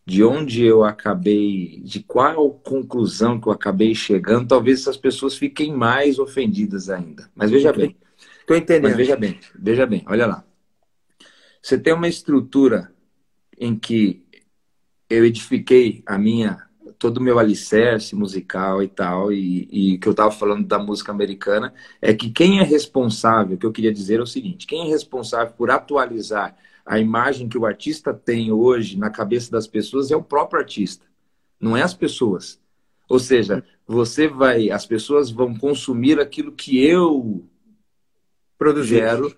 de 0.05 0.23
onde 0.23 0.63
eu 0.63 0.85
acabei, 0.85 1.81
de 1.83 1.99
qual 2.01 2.51
conclusão 2.51 3.41
que 3.41 3.47
eu 3.47 3.51
acabei 3.51 3.93
chegando, 3.93 4.47
talvez 4.47 4.79
essas 4.79 4.95
pessoas 4.95 5.35
fiquem 5.35 5.73
mais 5.73 6.17
ofendidas 6.17 6.89
ainda. 6.89 7.29
Mas 7.35 7.51
veja 7.51 7.73
bem. 7.73 7.93
Estou 8.39 8.55
entendendo. 8.55 8.83
Mas 8.83 8.95
veja 8.95 9.17
bem, 9.17 9.37
veja 9.59 9.85
bem, 9.85 10.05
olha 10.07 10.25
lá. 10.25 10.46
Você 11.61 11.77
tem 11.77 11.93
uma 11.93 12.07
estrutura 12.07 12.93
em 13.59 13.77
que 13.77 14.25
eu 15.09 15.25
edifiquei 15.25 16.03
a 16.05 16.17
minha 16.17 16.67
todo 16.99 17.17
o 17.17 17.21
meu 17.21 17.37
alicerce 17.37 18.15
musical 18.15 18.81
e 18.81 18.87
tal, 18.87 19.31
e, 19.31 19.67
e 19.71 19.97
que 19.97 20.07
eu 20.07 20.11
estava 20.11 20.31
falando 20.31 20.65
da 20.65 20.79
música 20.79 21.11
americana, 21.11 21.73
é 22.01 22.13
que 22.13 22.29
quem 22.31 22.59
é 22.59 22.63
responsável, 22.63 23.55
o 23.55 23.59
que 23.59 23.65
eu 23.65 23.71
queria 23.71 23.93
dizer 23.93 24.19
é 24.19 24.23
o 24.23 24.27
seguinte, 24.27 24.65
quem 24.65 24.87
é 24.87 24.89
responsável 24.89 25.53
por 25.53 25.69
atualizar 25.69 26.57
a 26.85 26.99
imagem 26.99 27.49
que 27.49 27.57
o 27.57 27.65
artista 27.65 28.13
tem 28.13 28.51
hoje 28.51 28.97
na 28.97 29.09
cabeça 29.09 29.51
das 29.51 29.67
pessoas 29.67 30.09
é 30.09 30.15
o 30.15 30.23
próprio 30.23 30.59
artista, 30.59 31.05
não 31.59 31.75
é 31.75 31.83
as 31.83 31.93
pessoas. 31.93 32.59
Ou 33.09 33.19
seja, 33.19 33.63
você 33.85 34.27
vai, 34.27 34.69
as 34.69 34.85
pessoas 34.85 35.29
vão 35.29 35.55
consumir 35.55 36.19
aquilo 36.19 36.51
que 36.51 36.83
eu 36.83 37.45
Produzir. 38.57 38.95
gero, 38.95 39.35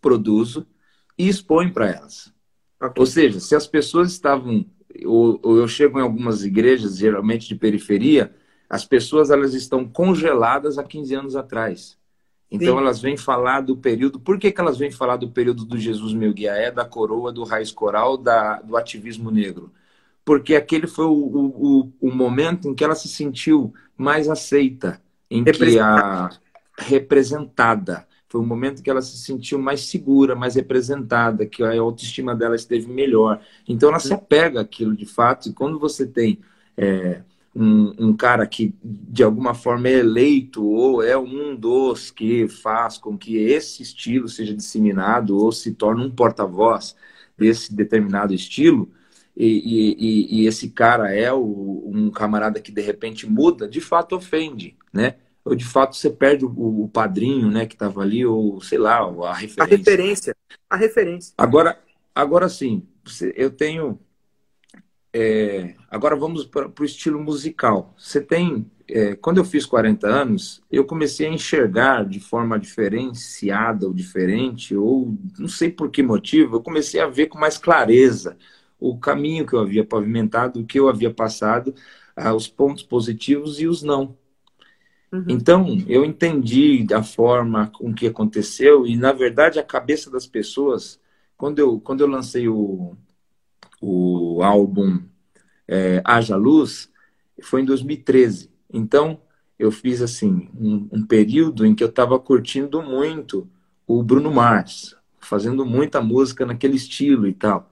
produzo 0.00 0.66
e 1.22 1.28
exponho 1.28 1.72
para 1.72 1.88
elas. 1.88 2.32
Okay. 2.80 3.00
Ou 3.00 3.06
seja, 3.06 3.38
se 3.38 3.54
as 3.54 3.66
pessoas 3.66 4.10
estavam, 4.10 4.66
ou, 5.04 5.38
ou, 5.40 5.56
eu 5.56 5.68
chego 5.68 6.00
em 6.00 6.02
algumas 6.02 6.44
igrejas, 6.44 6.96
geralmente 6.98 7.46
de 7.46 7.54
periferia, 7.54 8.34
as 8.68 8.84
pessoas 8.84 9.30
elas 9.30 9.54
estão 9.54 9.86
congeladas 9.86 10.78
há 10.78 10.82
15 10.82 11.14
anos 11.14 11.36
atrás. 11.36 11.96
Então 12.50 12.74
Sim. 12.74 12.80
elas 12.80 13.00
vêm 13.00 13.16
falar 13.16 13.60
do 13.60 13.76
período. 13.76 14.18
Por 14.18 14.36
que, 14.36 14.50
que 14.50 14.60
elas 14.60 14.76
vêm 14.76 14.90
falar 14.90 15.16
do 15.16 15.30
período 15.30 15.64
do 15.64 15.78
Jesus 15.78 16.12
Meu 16.12 16.34
Guia 16.34 16.52
é, 16.52 16.70
da 16.70 16.84
coroa, 16.84 17.32
do 17.32 17.44
raiz 17.44 17.70
coral, 17.70 18.16
da, 18.16 18.60
do 18.60 18.76
ativismo 18.76 19.30
negro? 19.30 19.72
Porque 20.24 20.56
aquele 20.56 20.86
foi 20.86 21.06
o, 21.06 21.12
o, 21.12 21.92
o 22.00 22.12
momento 22.12 22.68
em 22.68 22.74
que 22.74 22.82
ela 22.84 22.94
se 22.94 23.08
sentiu 23.08 23.72
mais 23.96 24.28
aceita, 24.28 25.00
em 25.30 25.44
que 25.44 25.78
a 25.78 26.30
representada 26.78 28.06
foi 28.32 28.40
o 28.40 28.46
momento 28.46 28.82
que 28.82 28.88
ela 28.88 29.02
se 29.02 29.18
sentiu 29.18 29.58
mais 29.58 29.82
segura, 29.82 30.34
mais 30.34 30.54
representada, 30.54 31.44
que 31.44 31.62
a 31.62 31.78
autoestima 31.78 32.34
dela 32.34 32.56
esteve 32.56 32.90
melhor. 32.90 33.42
Então 33.68 33.90
ela 33.90 33.98
se 33.98 34.14
apega 34.14 34.62
àquilo 34.62 34.96
de 34.96 35.04
fato, 35.04 35.50
e 35.50 35.52
quando 35.52 35.78
você 35.78 36.06
tem 36.06 36.40
é, 36.74 37.20
um, 37.54 37.92
um, 37.98 38.16
cara 38.16 38.46
que 38.46 38.74
de 38.82 39.22
alguma 39.22 39.52
forma 39.52 39.86
é 39.86 39.98
eleito 39.98 40.64
ou 40.64 41.02
é 41.02 41.14
um 41.14 41.54
dos 41.54 42.10
que 42.10 42.48
faz 42.48 42.96
com 42.96 43.18
que 43.18 43.36
esse 43.36 43.82
estilo 43.82 44.26
seja 44.30 44.54
disseminado 44.54 45.36
ou 45.36 45.52
se 45.52 45.74
torne 45.74 46.02
um 46.02 46.10
porta-voz 46.10 46.96
desse 47.36 47.74
determinado 47.74 48.32
estilo, 48.32 48.90
e, 49.36 49.46
e, 49.46 50.42
e, 50.42 50.46
esse 50.46 50.70
cara 50.70 51.14
é 51.14 51.30
o, 51.30 51.84
um 51.86 52.10
camarada 52.10 52.60
que 52.60 52.72
de 52.72 52.80
repente 52.80 53.28
muda, 53.28 53.68
de 53.68 53.80
fato 53.80 54.16
ofende, 54.16 54.74
né? 54.90 55.16
Ou 55.44 55.54
de 55.54 55.64
fato 55.64 55.96
você 55.96 56.08
perde 56.10 56.44
o, 56.44 56.84
o 56.84 56.88
padrinho, 56.88 57.50
né, 57.50 57.66
que 57.66 57.74
estava 57.74 58.00
ali, 58.00 58.24
ou 58.24 58.60
sei 58.60 58.78
lá, 58.78 58.98
a 59.00 59.34
referência. 59.34 59.62
A 59.62 59.66
referência. 59.66 60.36
A 60.70 60.76
referência. 60.76 61.34
Agora, 61.36 61.78
agora 62.14 62.48
sim, 62.48 62.86
eu 63.34 63.50
tenho. 63.50 63.98
É, 65.14 65.74
agora 65.90 66.16
vamos 66.16 66.46
para 66.46 66.70
o 66.80 66.84
estilo 66.84 67.20
musical. 67.20 67.94
Você 67.98 68.20
tem. 68.20 68.70
é, 68.88 69.14
quando 69.16 69.38
eu 69.38 69.44
fiz 69.44 69.66
40 69.66 70.06
anos, 70.06 70.62
eu 70.70 70.84
comecei 70.84 71.26
a 71.26 71.32
enxergar 71.32 72.04
de 72.04 72.20
forma 72.20 72.58
diferenciada 72.58 73.86
ou 73.86 73.92
diferente, 73.92 74.76
ou 74.76 75.14
não 75.38 75.48
sei 75.48 75.70
por 75.70 75.90
que 75.90 76.02
motivo, 76.02 76.56
eu 76.56 76.62
comecei 76.62 77.00
a 77.00 77.06
ver 77.06 77.26
com 77.26 77.38
mais 77.38 77.58
clareza 77.58 78.36
o 78.78 78.98
caminho 78.98 79.46
que 79.46 79.54
eu 79.54 79.60
havia 79.60 79.84
pavimentado, 79.84 80.60
o 80.60 80.66
que 80.66 80.78
eu 80.78 80.88
havia 80.88 81.12
passado, 81.12 81.72
ah, 82.16 82.34
os 82.34 82.48
pontos 82.48 82.82
positivos 82.82 83.60
e 83.60 83.66
os 83.66 83.82
não. 83.82 84.16
Uhum. 85.12 85.24
Então, 85.28 85.66
eu 85.86 86.06
entendi 86.06 86.82
da 86.84 87.02
forma 87.02 87.66
com 87.68 87.92
que 87.92 88.06
aconteceu 88.06 88.86
e, 88.86 88.96
na 88.96 89.12
verdade, 89.12 89.58
a 89.58 89.62
cabeça 89.62 90.10
das 90.10 90.26
pessoas, 90.26 90.98
quando 91.36 91.58
eu, 91.58 91.78
quando 91.78 92.00
eu 92.00 92.06
lancei 92.06 92.48
o, 92.48 92.96
o 93.78 94.42
álbum 94.42 95.02
é, 95.68 96.00
Haja 96.02 96.34
Luz, 96.34 96.90
foi 97.42 97.60
em 97.60 97.66
2013. 97.66 98.50
Então, 98.72 99.20
eu 99.58 99.70
fiz, 99.70 100.00
assim, 100.00 100.48
um, 100.58 100.88
um 100.90 101.06
período 101.06 101.66
em 101.66 101.74
que 101.74 101.84
eu 101.84 101.88
estava 101.88 102.18
curtindo 102.18 102.82
muito 102.82 103.46
o 103.86 104.02
Bruno 104.02 104.32
Mars, 104.32 104.96
fazendo 105.20 105.66
muita 105.66 106.00
música 106.00 106.46
naquele 106.46 106.76
estilo 106.76 107.28
e 107.28 107.34
tal. 107.34 107.70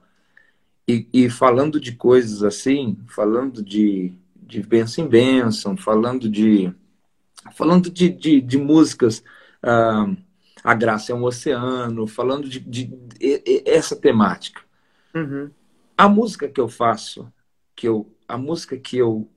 E, 0.87 1.07
e 1.11 1.29
falando 1.29 1.79
de 1.79 1.93
coisas 1.93 2.43
assim, 2.43 2.99
falando 3.07 3.63
de, 3.63 4.13
de 4.35 4.59
em 4.99 5.07
bênção, 5.07 5.75
falando 5.75 6.29
de 6.29 6.71
falando 7.53 7.89
de, 7.89 8.09
de, 8.09 8.41
de 8.41 8.57
músicas, 8.57 9.23
uh, 9.63 10.15
A 10.63 10.73
Graça 10.73 11.11
é 11.11 11.15
um 11.15 11.23
Oceano, 11.23 12.05
falando 12.07 12.47
de, 12.47 12.59
de, 12.59 12.85
de 12.85 13.63
essa 13.65 13.95
temática. 13.95 14.61
Uhum. 15.15 15.49
A 15.97 16.07
música 16.07 16.47
que 16.47 16.59
eu 16.59 16.67
faço, 16.67 17.31
que 17.75 17.87
eu, 17.87 18.11
a 18.27 18.37
música 18.37 18.77
que 18.77 18.97
eu 18.97 19.27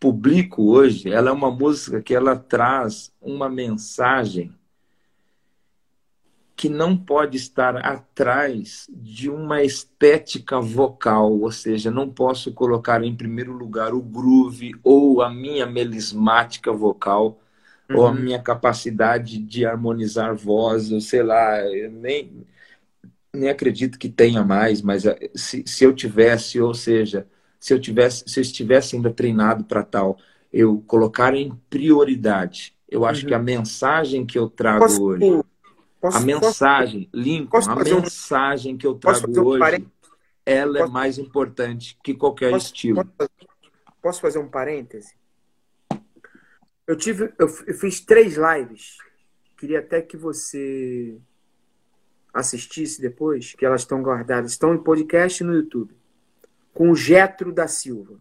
publico 0.00 0.70
hoje, 0.70 1.10
ela 1.10 1.30
é 1.30 1.32
uma 1.32 1.50
música 1.50 2.02
que 2.02 2.14
ela 2.14 2.36
traz 2.36 3.12
uma 3.20 3.48
mensagem 3.48 4.54
que 6.56 6.68
não 6.68 6.96
pode 6.96 7.36
estar 7.36 7.76
atrás 7.84 8.86
de 8.88 9.28
uma 9.28 9.62
estética 9.62 10.60
vocal, 10.60 11.40
ou 11.40 11.50
seja, 11.50 11.90
não 11.90 12.08
posso 12.08 12.52
colocar 12.52 13.02
em 13.02 13.14
primeiro 13.14 13.52
lugar 13.52 13.92
o 13.92 14.00
groove 14.00 14.72
ou 14.82 15.20
a 15.20 15.28
minha 15.28 15.66
melismática 15.66 16.72
vocal 16.72 17.40
uhum. 17.90 17.96
ou 17.96 18.06
a 18.06 18.10
uhum. 18.10 18.20
minha 18.20 18.42
capacidade 18.42 19.38
de 19.38 19.64
harmonizar 19.64 20.34
voz, 20.34 20.90
ou 20.92 21.00
sei 21.00 21.22
lá, 21.22 21.62
nem, 21.90 22.46
nem 23.32 23.48
acredito 23.48 23.98
que 23.98 24.08
tenha 24.08 24.42
mais, 24.44 24.82
mas 24.82 25.04
eh, 25.04 25.30
se, 25.34 25.64
se 25.66 25.84
eu 25.84 25.92
tivesse, 25.92 26.60
ou 26.60 26.74
seja, 26.74 27.26
se 27.58 27.72
eu 27.72 27.80
tivesse, 27.80 28.24
se 28.26 28.38
eu 28.38 28.42
estivesse 28.42 28.96
ainda 28.96 29.10
treinado 29.10 29.64
para 29.64 29.82
tal, 29.82 30.18
eu 30.52 30.82
colocar 30.86 31.34
em 31.34 31.52
prioridade. 31.68 32.74
Eu 32.88 33.04
acho 33.04 33.22
uhum. 33.22 33.28
que 33.28 33.34
a 33.34 33.38
mensagem 33.38 34.24
que 34.24 34.38
eu 34.38 34.48
trago 34.48 34.80
posso, 34.80 35.02
hoje, 35.02 35.42
posso, 36.00 36.16
a 36.16 36.20
mensagem, 36.20 37.08
posso, 37.10 37.24
Lincoln, 37.24 37.70
a 37.70 37.76
mensagem 37.76 38.74
um, 38.74 38.78
que 38.78 38.86
eu 38.86 38.94
trago 38.94 39.40
hoje, 39.40 39.82
um 39.82 39.86
ela 40.46 40.80
é 40.80 40.86
mais 40.86 41.18
importante 41.18 41.98
que 42.02 42.14
qualquer 42.14 42.54
estilo. 42.54 43.02
Posso 44.02 44.20
fazer 44.20 44.38
um 44.38 44.48
parêntese? 44.48 45.14
Eu 46.86 46.96
tive, 46.96 47.32
eu, 47.38 47.48
eu 47.66 47.74
fiz 47.74 48.00
três 48.00 48.36
lives. 48.36 48.98
Queria 49.56 49.78
até 49.78 50.02
que 50.02 50.16
você 50.16 51.18
assistisse 52.32 53.00
depois, 53.00 53.54
que 53.54 53.64
elas 53.64 53.82
estão 53.82 54.02
guardadas, 54.02 54.50
estão 54.50 54.74
em 54.74 54.82
podcast 54.82 55.42
no 55.44 55.54
YouTube, 55.54 55.96
com 56.72 56.90
o 56.90 56.96
Getro 56.96 57.52
da 57.52 57.68
Silva, 57.68 58.20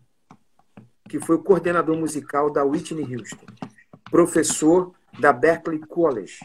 que 1.09 1.19
foi 1.19 1.35
o 1.35 1.43
coordenador 1.43 1.97
musical 1.97 2.51
da 2.51 2.63
Whitney 2.63 3.15
Houston, 3.15 3.45
professor 4.11 4.93
da 5.19 5.33
Berklee 5.33 5.79
College. 5.79 6.39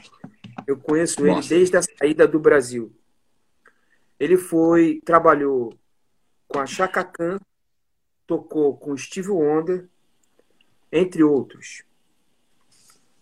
Eu 0.67 0.79
conheço 0.79 1.23
Nossa. 1.25 1.39
ele 1.39 1.49
desde 1.49 1.77
a 1.77 1.83
saída 1.83 2.27
do 2.27 2.41
Brasil. 2.41 2.91
Ele 4.19 4.37
foi, 4.37 5.01
trabalhou 5.05 5.79
com 6.49 6.59
a 6.59 6.67
Chaka 6.67 7.05
Khan, 7.05 7.39
tocou 8.27 8.77
com 8.77 8.97
Steve 8.97 9.29
Wonder, 9.29 9.87
entre 10.91 11.23
outros. 11.23 11.85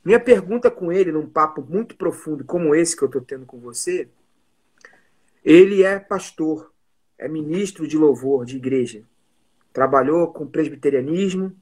Minha 0.07 0.21
pergunta 0.21 0.71
com 0.71 0.93
ele, 0.93 1.11
num 1.11 1.29
papo 1.29 1.61
muito 1.69 1.97
profundo 1.97 2.45
como 2.45 2.77
esse 2.77 2.97
que 2.97 3.03
eu 3.03 3.07
estou 3.07 3.21
tendo 3.21 3.45
com 3.45 3.59
você, 3.59 4.09
ele 5.45 5.83
é 5.83 5.99
pastor, 5.99 6.73
é 7.19 7.27
ministro 7.27 7.89
de 7.89 7.99
louvor 7.99 8.45
de 8.45 8.55
igreja. 8.55 9.03
Trabalhou 9.73 10.33
com 10.33 10.47
presbiterianismo, 10.47 11.53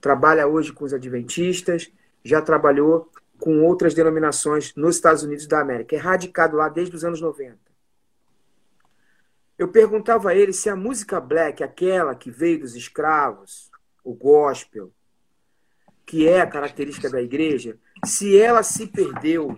trabalha 0.00 0.48
hoje 0.48 0.72
com 0.72 0.86
os 0.86 0.94
adventistas, 0.94 1.92
já 2.24 2.40
trabalhou 2.40 3.12
com 3.38 3.62
outras 3.64 3.92
denominações 3.92 4.74
nos 4.74 4.96
Estados 4.96 5.22
Unidos 5.22 5.46
da 5.46 5.60
América. 5.60 5.94
É 5.94 5.98
radicado 5.98 6.56
lá 6.56 6.70
desde 6.70 6.96
os 6.96 7.04
anos 7.04 7.20
90. 7.20 7.58
Eu 9.58 9.68
perguntava 9.68 10.30
a 10.30 10.34
ele 10.34 10.54
se 10.54 10.70
a 10.70 10.74
música 10.74 11.20
black, 11.20 11.62
aquela 11.62 12.14
que 12.14 12.30
veio 12.30 12.60
dos 12.60 12.74
escravos, 12.74 13.70
o 14.02 14.14
gospel, 14.14 14.90
que 16.10 16.26
é 16.26 16.40
a 16.40 16.46
característica 16.46 17.08
da 17.08 17.22
igreja, 17.22 17.78
se 18.04 18.36
ela 18.36 18.64
se 18.64 18.88
perdeu 18.88 19.56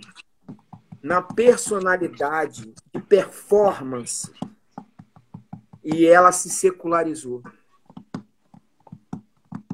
na 1.03 1.23
personalidade 1.23 2.75
e 2.93 3.01
performance 3.01 4.31
e 5.83 6.05
ela 6.05 6.31
se 6.31 6.51
secularizou. 6.51 7.43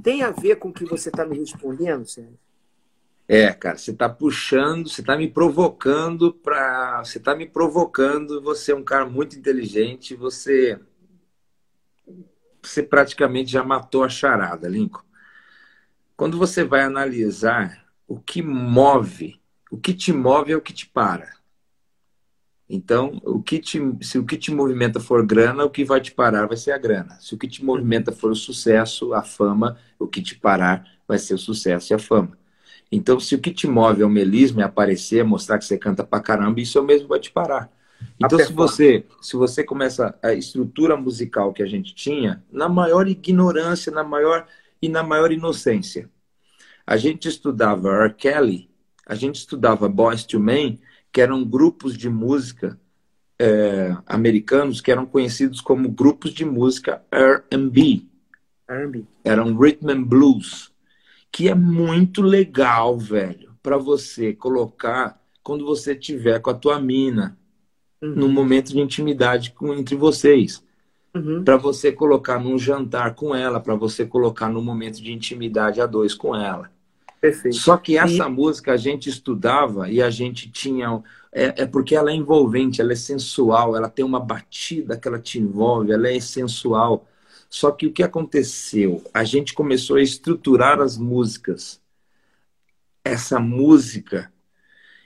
Tem 0.05 0.23
a 0.23 0.31
ver 0.31 0.61
com 0.61 0.69
o 0.69 0.73
que 0.73 0.85
você 0.85 1.09
está 1.09 1.27
me 1.27 1.37
respondendo, 1.37 2.07
Sérgio? 2.07 2.39
É, 3.27 3.53
cara, 3.53 3.77
você 3.77 3.91
está 3.91 4.09
puxando, 4.09 4.89
você 4.89 5.01
está 5.01 5.17
me 5.17 5.29
provocando 5.29 6.33
para, 6.33 7.05
você 7.05 7.19
está 7.19 7.35
me 7.35 7.49
provocando. 7.49 8.41
Você 8.41 8.71
é 8.71 8.77
um 8.77 8.85
cara 8.85 9.05
muito 9.05 9.37
inteligente. 9.37 10.15
Você, 10.15 10.79
você 12.63 12.85
praticamente 12.85 13.51
já 13.51 13.65
matou 13.65 14.05
a 14.05 14.09
charada, 14.09 14.69
Lincoln. 14.69 15.08
Quando 16.19 16.37
você 16.37 16.65
vai 16.65 16.83
analisar 16.83 17.87
o 18.09 18.19
que 18.19 18.43
move, 18.43 19.41
o 19.71 19.79
que 19.79 19.95
te 19.95 20.13
move 20.13 20.51
é 20.51 20.57
o 20.57 20.61
que 20.61 20.73
te 20.73 20.85
para. 20.85 21.33
Então, 22.69 23.21
o 23.23 23.41
que 23.41 23.61
te, 23.61 23.81
se 24.03 24.19
o 24.19 24.27
que 24.27 24.37
te 24.37 24.51
movimenta 24.51 24.99
for 24.99 25.25
grana, 25.25 25.65
o 25.65 25.71
que 25.71 25.85
vai 25.85 26.01
te 26.01 26.11
parar 26.11 26.49
vai 26.49 26.57
ser 26.57 26.73
a 26.73 26.77
grana. 26.77 27.17
Se 27.21 27.37
o 27.37 27.39
que 27.39 27.47
te 27.47 27.65
movimenta 27.65 28.11
for 28.11 28.33
o 28.33 28.35
sucesso, 28.35 29.15
a 29.15 29.23
fama, 29.23 29.79
o 29.97 30.09
que 30.09 30.21
te 30.21 30.35
parar 30.35 30.85
vai 31.07 31.21
ser 31.21 31.35
o 31.35 31.39
sucesso 31.39 31.93
e 31.93 31.95
a 31.95 32.01
fama. 32.01 32.37
Então, 32.91 33.21
se 33.21 33.37
o 33.37 33.41
que 33.41 33.53
te 33.53 33.69
move 33.69 34.03
é 34.03 34.05
o 34.05 34.11
melismo, 34.11 34.61
é 34.61 34.65
aparecer, 34.65 35.21
é 35.21 35.23
mostrar 35.23 35.57
que 35.57 35.67
você 35.67 35.79
canta 35.79 36.03
pra 36.03 36.19
caramba, 36.19 36.61
isso 36.61 36.83
mesmo 36.83 37.07
vai 37.07 37.21
te 37.21 37.31
parar. 37.31 37.71
Então, 38.19 38.41
se 38.41 38.53
você, 38.53 39.07
se 39.23 39.37
você 39.37 39.63
começa 39.63 40.19
a 40.21 40.35
estrutura 40.35 40.97
musical 40.97 41.53
que 41.53 41.63
a 41.63 41.67
gente 41.67 41.95
tinha, 41.95 42.43
na 42.51 42.69
maior 42.69 43.07
ignorância, 43.07 43.93
na 43.93 44.03
maior 44.03 44.49
e 44.81 44.89
na 44.89 45.03
maior 45.03 45.33
inocência, 45.33 46.11
a 46.87 46.97
gente 46.97 47.29
estudava 47.29 48.05
R. 48.05 48.15
Kelly, 48.15 48.71
a 49.07 49.15
gente 49.15 49.37
estudava 49.37 49.89
Boys 49.89 50.25
to 50.25 50.39
Men, 50.41 50.81
que 51.13 51.21
eram 51.21 51.45
grupos 51.45 51.97
de 51.97 52.09
música 52.09 52.79
é, 53.39 53.97
americanos 54.07 54.81
que 54.81 54.91
eram 54.91 55.07
conhecidos 55.07 55.61
como 55.61 55.89
grupos 55.89 56.33
de 56.33 56.45
música 56.45 57.03
R&B. 57.11 58.03
Eram 59.25 59.57
rhythm 59.57 59.91
and 59.91 60.03
blues, 60.03 60.73
que 61.31 61.49
é 61.49 61.55
muito 61.55 62.21
legal, 62.21 62.99
velho, 62.99 63.55
para 63.63 63.79
você 63.79 64.35
colocar 64.35 65.23
quando 65.43 65.65
você 65.65 65.95
tiver 65.95 66.41
com 66.41 66.51
a 66.51 66.55
tua 66.55 66.81
mina, 66.81 67.39
uhum. 68.03 68.15
num 68.15 68.29
momento 68.29 68.73
de 68.73 68.81
intimidade 68.81 69.53
com, 69.53 69.73
entre 69.73 69.97
vocês. 69.97 70.63
Uhum. 71.19 71.45
Para 71.45 71.57
você 71.57 71.93
colocar 71.93 72.39
num 72.39 72.59
jantar 72.59 73.15
com 73.15 73.35
ela, 73.35 73.61
para 73.61 73.75
você 73.75 74.07
colocar 74.07 74.49
num 74.49 74.63
momento 74.63 75.03
de 75.03 75.13
intimidade 75.13 75.81
a 75.81 75.87
dois 75.87 76.15
com 76.15 76.35
ela. 76.35 76.71
Perfeito. 77.21 77.57
Só 77.57 77.77
que 77.77 77.99
essa 77.99 78.27
e... 78.27 78.31
música 78.31 78.73
a 78.73 78.77
gente 78.77 79.09
estudava 79.09 79.91
e 79.91 80.01
a 80.01 80.11
gente 80.11 80.51
tinha. 80.51 81.03
É, 81.33 81.63
é, 81.63 81.67
porque 81.67 81.95
ela 81.95 82.11
é 82.11 82.15
envolvente, 82.15 82.81
ela 82.81 82.93
é 82.93 82.97
sensual, 82.97 83.77
ela 83.77 83.89
tem 83.89 84.05
uma 84.05 84.21
batida 84.21 84.97
que 84.97 85.07
ela 85.07 85.19
te 85.19 85.39
envolve, 85.39 85.93
ela 85.93 86.09
é 86.09 86.21
sensual. 86.21 87.07
Só 87.51 87.71
que 87.71 87.87
o 87.87 87.93
que 87.93 88.03
aconteceu? 88.03 89.03
A 89.13 89.25
gente 89.25 89.55
começou 89.55 89.97
a 89.97 90.03
estruturar 90.03 90.81
as 90.81 90.97
músicas. 90.97 91.81
Essa 93.05 93.41
música. 93.41 94.33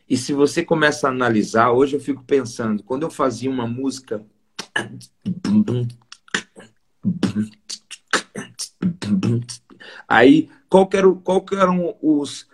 E 0.08 0.16
se 0.16 0.32
você 0.32 0.64
começa 0.64 1.06
a 1.06 1.10
analisar, 1.10 1.72
hoje 1.72 1.96
eu 1.96 2.00
fico 2.00 2.22
pensando, 2.24 2.82
quando 2.82 3.04
eu 3.04 3.10
fazia 3.10 3.50
uma 3.50 3.66
música. 3.66 4.24
Aí 10.08 10.48
qual 10.68 10.86
que 10.86 10.96
eram, 10.96 11.14
qual 11.16 11.40
que 11.42 11.54
eram 11.54 11.96
os 12.00 12.46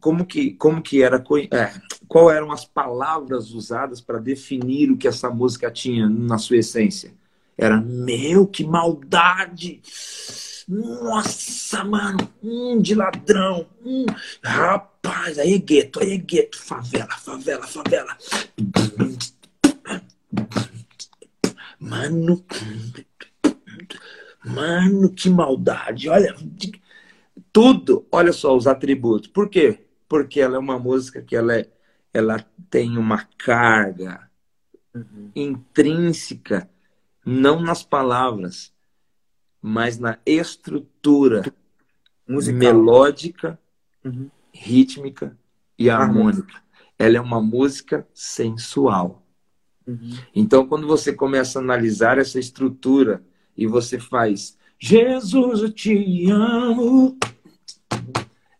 como 0.00 0.24
que 0.24 0.52
como 0.52 0.80
que 0.80 1.02
era 1.02 1.22
é, 1.50 1.72
qual 2.06 2.30
eram 2.30 2.52
as 2.52 2.64
palavras 2.64 3.50
usadas 3.50 4.00
para 4.00 4.18
definir 4.18 4.90
o 4.90 4.96
que 4.96 5.08
essa 5.08 5.28
música 5.28 5.70
tinha 5.70 6.08
na 6.08 6.38
sua 6.38 6.58
essência 6.58 7.12
era 7.58 7.80
meu 7.80 8.46
que 8.46 8.64
maldade 8.64 9.80
Nossa, 10.68 11.82
mano, 11.84 12.28
hum, 12.42 12.80
de 12.80 12.94
ladrão. 12.94 13.66
Hum, 13.84 14.06
rapaz, 14.42 15.38
aí 15.38 15.58
gueto, 15.58 16.00
aí 16.00 16.16
gueto, 16.16 16.58
favela, 16.58 17.10
favela, 17.16 17.66
favela. 17.66 18.16
Mano, 21.80 22.44
mano, 24.44 25.10
que 25.10 25.30
maldade. 25.30 26.08
Olha, 26.08 26.34
tudo, 27.52 28.06
olha 28.10 28.32
só 28.32 28.56
os 28.56 28.66
atributos. 28.66 29.28
Por 29.28 29.48
quê? 29.48 29.84
Porque 30.08 30.40
ela 30.40 30.56
é 30.56 30.58
uma 30.58 30.78
música 30.78 31.22
que 31.22 31.36
ela, 31.36 31.54
é, 31.54 31.68
ela 32.12 32.44
tem 32.70 32.96
uma 32.98 33.24
carga 33.38 34.30
uhum. 34.94 35.30
intrínseca, 35.34 36.68
não 37.24 37.60
nas 37.60 37.82
palavras, 37.82 38.72
mas 39.60 39.98
na 39.98 40.18
estrutura 40.26 41.44
Musical. 42.26 42.58
melódica, 42.58 43.58
uhum. 44.04 44.28
rítmica 44.52 45.36
e 45.78 45.88
harmônica. 45.88 46.62
Ela 46.98 47.16
é 47.16 47.20
uma 47.20 47.40
música 47.40 48.06
sensual. 48.12 49.26
Uhum. 49.86 50.16
Então, 50.34 50.66
quando 50.66 50.86
você 50.86 51.12
começa 51.12 51.58
a 51.58 51.62
analisar 51.62 52.18
essa 52.18 52.38
estrutura 52.38 53.24
e 53.56 53.66
você 53.66 53.98
faz 53.98 54.56
Jesus, 54.78 55.62
eu 55.62 55.72
te 55.72 56.28
amo, 56.28 57.16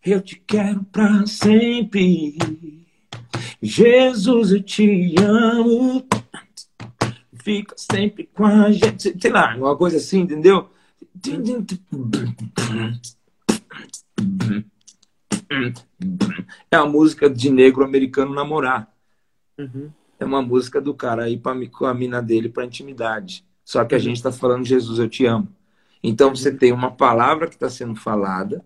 eu 0.05 0.20
te 0.20 0.36
quero 0.36 0.85
para 0.85 1.27
sempre. 1.27 2.36
Jesus, 3.60 4.52
eu 4.52 4.62
te 4.62 5.14
amo, 5.20 6.06
fica 7.43 7.74
sempre 7.77 8.31
com 8.32 8.44
a 8.44 8.70
gente. 8.70 9.16
Sei 9.20 9.32
lá, 9.32 9.56
uma 9.56 9.77
coisa 9.77 9.97
assim, 9.97 10.20
entendeu? 10.20 10.70
É 16.70 16.77
a 16.77 16.86
música 16.86 17.28
de 17.28 17.51
negro 17.51 17.85
americano 17.85 18.32
namorar. 18.32 18.93
Uhum. 19.59 19.90
É 20.20 20.24
uma 20.24 20.40
música 20.40 20.81
do 20.81 20.94
cara 20.94 21.28
ir 21.28 21.39
pra, 21.39 21.52
com 21.69 21.85
a 21.85 21.93
mina 21.93 22.23
dele 22.23 22.48
para 22.48 22.64
intimidade. 22.64 23.44
Só 23.73 23.86
que 23.86 23.94
a 23.94 23.99
gente 23.99 24.16
está 24.16 24.31
falando 24.31 24.66
Jesus, 24.66 24.99
eu 24.99 25.09
te 25.09 25.24
amo. 25.24 25.49
Então 26.03 26.36
você 26.36 26.55
tem 26.55 26.73
uma 26.73 26.90
palavra 26.90 27.49
que 27.49 27.55
está 27.55 27.70
sendo 27.70 27.97
falada 27.97 28.62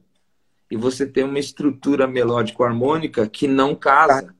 e 0.68 0.76
você 0.76 1.06
tem 1.06 1.22
uma 1.22 1.38
estrutura 1.38 2.08
melódico-harmônica 2.08 3.28
que 3.28 3.46
não 3.46 3.72
casa, 3.76 4.34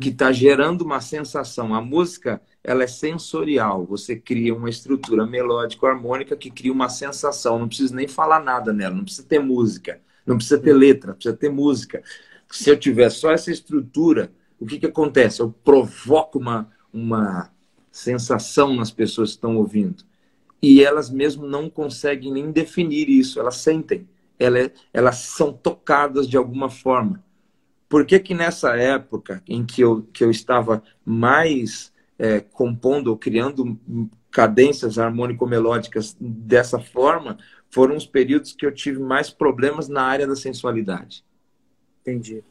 que 0.00 0.10
está 0.10 0.30
gerando 0.30 0.82
uma 0.82 1.00
sensação. 1.00 1.74
A 1.74 1.80
música 1.80 2.40
ela 2.62 2.84
é 2.84 2.86
sensorial. 2.86 3.84
Você 3.86 4.14
cria 4.14 4.54
uma 4.54 4.70
estrutura 4.70 5.26
melódico-harmônica 5.26 6.36
que 6.36 6.52
cria 6.52 6.72
uma 6.72 6.88
sensação. 6.88 7.58
Não 7.58 7.66
precisa 7.66 7.92
nem 7.92 8.06
falar 8.06 8.38
nada 8.38 8.72
nela, 8.72 8.94
não 8.94 9.02
precisa 9.02 9.26
ter 9.26 9.40
música, 9.40 10.00
não 10.24 10.36
precisa 10.36 10.60
ter 10.60 10.72
letra, 10.72 11.14
precisa 11.14 11.36
ter 11.36 11.50
música. 11.50 12.00
Se 12.48 12.70
eu 12.70 12.78
tiver 12.78 13.10
só 13.10 13.32
essa 13.32 13.50
estrutura, 13.50 14.30
o 14.60 14.66
que, 14.66 14.78
que 14.78 14.86
acontece? 14.86 15.42
Eu 15.42 15.50
provoco 15.50 16.38
uma, 16.38 16.70
uma 16.92 17.50
sensação 17.96 18.74
nas 18.74 18.90
pessoas 18.90 19.30
que 19.30 19.36
estão 19.36 19.56
ouvindo. 19.56 20.04
E 20.60 20.82
elas 20.82 21.08
mesmo 21.08 21.46
não 21.46 21.70
conseguem 21.70 22.30
nem 22.30 22.50
definir 22.50 23.08
isso, 23.08 23.40
elas 23.40 23.56
sentem, 23.56 24.06
elas, 24.38 24.70
elas 24.92 25.16
são 25.16 25.52
tocadas 25.52 26.28
de 26.28 26.36
alguma 26.36 26.68
forma. 26.68 27.24
Por 27.88 28.04
que, 28.04 28.18
que 28.18 28.34
nessa 28.34 28.76
época 28.76 29.42
em 29.48 29.64
que 29.64 29.80
eu, 29.80 30.02
que 30.12 30.22
eu 30.22 30.30
estava 30.30 30.82
mais 31.04 31.92
é, 32.18 32.40
compondo 32.40 33.08
ou 33.08 33.16
criando 33.16 33.78
cadências 34.30 34.98
harmônico-melódicas 34.98 36.16
dessa 36.20 36.78
forma, 36.78 37.38
foram 37.70 37.96
os 37.96 38.04
períodos 38.04 38.52
que 38.52 38.66
eu 38.66 38.74
tive 38.74 38.98
mais 38.98 39.30
problemas 39.30 39.88
na 39.88 40.02
área 40.02 40.26
da 40.26 40.36
sensualidade. 40.36 41.24
Entendi. 42.02 42.44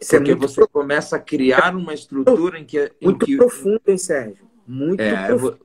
Isso 0.00 0.16
é 0.16 0.18
Porque 0.18 0.32
é 0.32 0.34
você 0.34 0.54
profundo. 0.56 0.68
começa 0.68 1.16
a 1.16 1.18
criar 1.18 1.74
uma 1.74 1.94
estrutura 1.94 2.58
em 2.58 2.64
que. 2.64 2.92
Em 3.00 3.06
muito 3.06 3.26
que... 3.26 3.36
profundo, 3.36 3.80
hein, 3.86 3.98
Sérgio? 3.98 4.44
Muito 4.66 5.00
é, 5.00 5.26
profundo. 5.26 5.60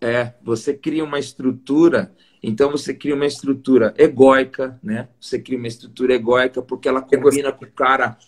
É, 0.00 0.34
você 0.42 0.74
cria 0.74 1.04
uma 1.04 1.18
estrutura, 1.18 2.12
então 2.42 2.70
você 2.70 2.92
cria 2.92 3.14
uma 3.14 3.26
estrutura 3.26 3.94
egóica, 3.96 4.78
né? 4.82 5.08
Você 5.20 5.38
cria 5.38 5.58
uma 5.58 5.68
estrutura 5.68 6.14
egóica 6.14 6.60
porque 6.60 6.88
ela 6.88 7.00
combina 7.00 7.52
com 7.52 7.64
o 7.64 7.70
cara 7.70 8.18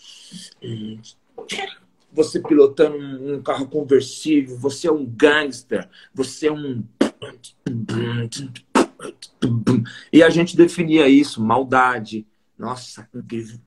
você 2.14 2.40
pilotando 2.40 2.96
um, 2.96 3.42
carro 3.42 3.66
conversível, 3.66 4.56
você 4.56 4.86
é 4.86 4.92
um 4.92 5.05
gangster, 5.05 5.88
você 6.14 6.46
é 6.46 6.52
um. 6.52 6.84
E 10.12 10.22
a 10.22 10.30
gente 10.30 10.56
definia 10.56 11.09
isso, 11.09 11.42
maldade. 11.42 12.24
Nossa, 12.56 13.09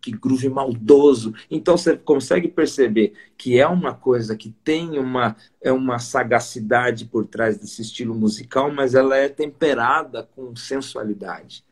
que 0.01 0.11
groove 0.11 0.47
maldoso. 0.49 1.34
Então 1.51 1.77
você 1.77 1.97
consegue 1.97 2.47
perceber 2.47 3.14
que 3.38 3.59
é 3.59 3.68
uma 3.68 3.93
coisa 3.93 4.35
que 4.35 4.49
tem 4.64 4.97
uma, 4.97 5.35
é 5.61 5.72
uma 5.72 5.99
sagacidade 5.99 7.05
por 7.05 7.26
trás 7.26 7.57
desse 7.57 7.81
estilo 7.81 8.15
musical, 8.15 8.72
mas 8.72 8.95
ela 8.95 9.18
é 9.18 9.27
temperada 9.27 10.23
com 10.35 10.55
sensualidade. 10.55 11.65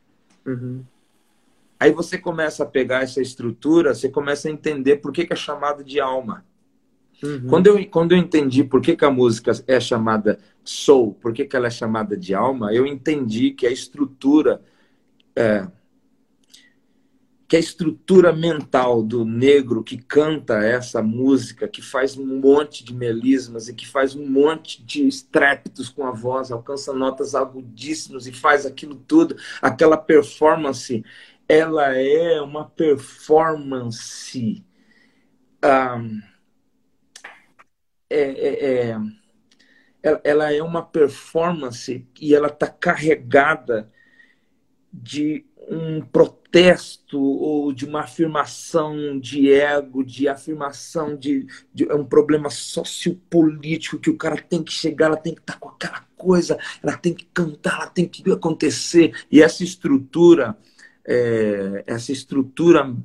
Uhum. 0.45 0.83
Aí 1.79 1.91
você 1.91 2.17
começa 2.17 2.63
a 2.63 2.65
pegar 2.65 3.03
essa 3.03 3.21
estrutura, 3.21 3.93
você 3.93 4.09
começa 4.09 4.49
a 4.49 4.51
entender 4.51 4.97
por 4.97 5.13
que, 5.13 5.25
que 5.25 5.33
é 5.33 5.37
chamado 5.37 5.83
de 5.83 5.99
alma. 6.01 6.45
Uhum. 7.23 7.47
Quando, 7.47 7.67
eu, 7.67 7.85
quando 7.89 8.11
eu 8.11 8.17
entendi 8.17 8.63
por 8.63 8.81
que, 8.81 8.95
que 8.95 9.05
a 9.05 9.11
música 9.11 9.51
é 9.67 9.79
chamada 9.79 10.37
soul, 10.65 11.13
por 11.13 11.31
que, 11.31 11.45
que 11.45 11.55
ela 11.55 11.67
é 11.67 11.71
chamada 11.71 12.17
de 12.17 12.33
alma, 12.33 12.73
eu 12.73 12.85
entendi 12.85 13.51
que 13.51 13.65
a 13.65 13.71
estrutura 13.71 14.61
é, 15.35 15.67
que 17.47 17.55
a 17.55 17.59
estrutura 17.59 18.33
mental 18.33 19.03
do 19.03 19.23
negro 19.23 19.83
que 19.83 19.97
canta 19.97 20.63
essa 20.63 21.01
música, 21.01 21.67
que 21.67 21.81
faz 21.81 22.17
um 22.17 22.39
monte 22.39 22.83
de 22.83 22.93
melismas 22.93 23.67
e 23.67 23.73
que 23.73 23.87
faz 23.87 24.15
um 24.15 24.27
monte 24.27 24.83
de 24.83 25.07
estrépitos 25.07 25.89
com 25.89 26.05
a 26.05 26.11
voz, 26.11 26.51
alcança 26.51 26.91
notas 26.91 27.35
agudíssimas 27.35 28.25
e 28.25 28.31
faz 28.31 28.65
aquilo 28.65 28.95
tudo, 28.95 29.35
aquela 29.61 29.97
performance, 29.97 31.03
ela 31.47 31.95
é 31.95 32.41
uma 32.41 32.65
performance. 32.65 34.65
Um, 35.63 36.21
é, 38.09 38.21
é, 38.21 38.97
é, 40.03 40.21
ela 40.23 40.51
é 40.51 40.63
uma 40.63 40.83
performance 40.83 42.07
e 42.19 42.33
ela 42.33 42.47
está 42.47 42.67
carregada 42.67 43.91
de 44.91 45.45
um 45.67 46.01
protesto 46.55 47.19
ou 47.19 47.73
de 47.73 47.83
uma 47.83 48.01
afirmação 48.01 49.19
de 49.19 49.51
ego, 49.51 50.05
de 50.05 50.29
afirmação 50.29 51.17
de, 51.17 51.45
de 51.73 51.83
é 51.83 51.93
um 51.93 52.05
problema 52.05 52.49
sociopolítico 52.49 53.99
que 53.99 54.09
o 54.09 54.17
cara 54.17 54.37
tem 54.37 54.63
que 54.63 54.71
chegar, 54.71 55.07
ela 55.07 55.17
tem 55.17 55.33
que 55.35 55.41
estar 55.41 55.59
com 55.59 55.67
aquela 55.67 56.05
coisa, 56.15 56.57
ela 56.81 56.95
tem 56.95 57.13
que 57.13 57.25
cantar, 57.33 57.75
ela 57.75 57.87
tem 57.87 58.07
que 58.07 58.31
acontecer. 58.31 59.13
E 59.29 59.41
essa 59.41 59.65
estrutura, 59.65 60.57
é, 61.05 61.83
essa 61.85 62.13
estrutura 62.13 62.95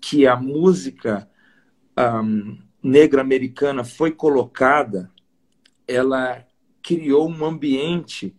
que 0.00 0.24
a 0.24 0.36
música 0.36 1.28
um, 2.24 2.56
negra 2.80 3.20
americana 3.20 3.82
foi 3.82 4.12
colocada, 4.12 5.10
ela 5.88 6.46
criou 6.80 7.28
um 7.28 7.44
ambiente 7.44 8.32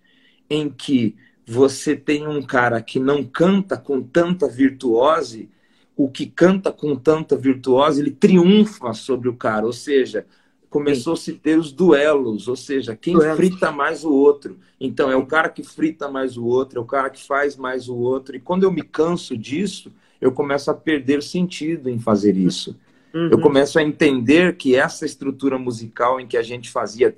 em 0.50 0.70
que 0.70 1.18
você 1.46 1.96
tem 1.96 2.28
um 2.28 2.42
cara 2.42 2.82
que 2.82 3.00
não 3.00 3.24
canta 3.24 3.78
com 3.78 4.02
tanta 4.02 4.48
virtuose, 4.48 5.50
o 5.96 6.10
que 6.10 6.26
canta 6.26 6.72
com 6.72 6.96
tanta 6.96 7.36
virtuose, 7.36 8.02
ele 8.02 8.12
triunfa 8.12 8.94
sobre 8.94 9.30
o 9.30 9.36
cara, 9.36 9.66
ou 9.66 9.74
seja, 9.74 10.26
começou-se 10.70 11.30
a 11.30 11.36
ter 11.36 11.60
os 11.60 11.72
duelos, 11.72 12.48
ou 12.48 12.56
seja, 12.56 12.96
quem 12.96 13.14
duelos. 13.14 13.38
frita 13.38 13.72
mais 13.72 14.04
o 14.04 14.12
outro. 14.12 14.58
Então, 14.80 15.12
é 15.12 15.16
o 15.16 15.26
cara 15.26 15.48
que 15.50 15.62
frita 15.62 16.10
mais 16.10 16.36
o 16.36 16.46
outro, 16.46 16.80
é 16.80 16.82
o 16.82 16.86
cara 16.86 17.12
que 17.12 17.24
faz 17.24 17.56
mais 17.56 17.88
o 17.88 17.96
outro. 17.96 18.36
E 18.36 18.40
quando 18.40 18.64
eu 18.64 18.72
me 18.72 18.82
canso 18.82 19.38
disso, 19.38 19.94
eu 20.20 20.32
começo 20.32 20.72
a 20.72 20.74
perder 20.74 21.22
sentido 21.22 21.90
em 21.90 22.00
fazer 22.00 22.36
isso. 22.36 22.76
Uhum. 23.14 23.30
Eu 23.30 23.40
começo 23.40 23.78
a 23.78 23.84
entender 23.84 24.58
que 24.58 24.76
essa 24.76 25.06
estrutura 25.06 25.60
musical 25.60 26.20
em 26.20 26.26
que 26.26 26.36
a 26.36 26.42
gente 26.42 26.72
fazia 26.72 27.14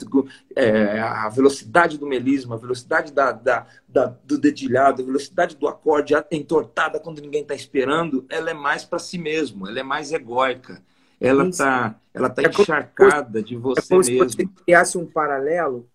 é, 0.53 0.99
a 0.99 1.29
velocidade 1.29 1.97
do 1.97 2.05
melisma, 2.05 2.55
a 2.55 2.57
velocidade 2.57 3.13
da, 3.13 3.31
da, 3.31 3.65
da, 3.87 4.07
do 4.25 4.37
dedilhado, 4.37 5.01
a 5.01 5.05
velocidade 5.05 5.55
do 5.55 5.69
acorde 5.69 6.13
entortada 6.29 6.99
quando 6.99 7.21
ninguém 7.21 7.43
está 7.43 7.55
esperando, 7.55 8.25
ela 8.29 8.51
é 8.51 8.53
mais 8.53 8.83
para 8.83 8.99
si 8.99 9.17
mesmo, 9.17 9.67
ela 9.67 9.79
é 9.79 9.83
mais 9.83 10.11
egóica. 10.11 10.83
Ela 11.17 11.47
está 11.47 11.95
ela 12.13 12.29
tá 12.29 12.41
é 12.41 12.47
encharcada 12.47 13.41
de 13.41 13.55
você 13.55 13.79
é 13.79 13.87
como 13.87 13.99
mesmo. 14.01 14.29
Se 14.29 14.37
você 14.37 14.49
criasse 14.65 14.97
um 14.97 15.05
paralelo 15.05 15.87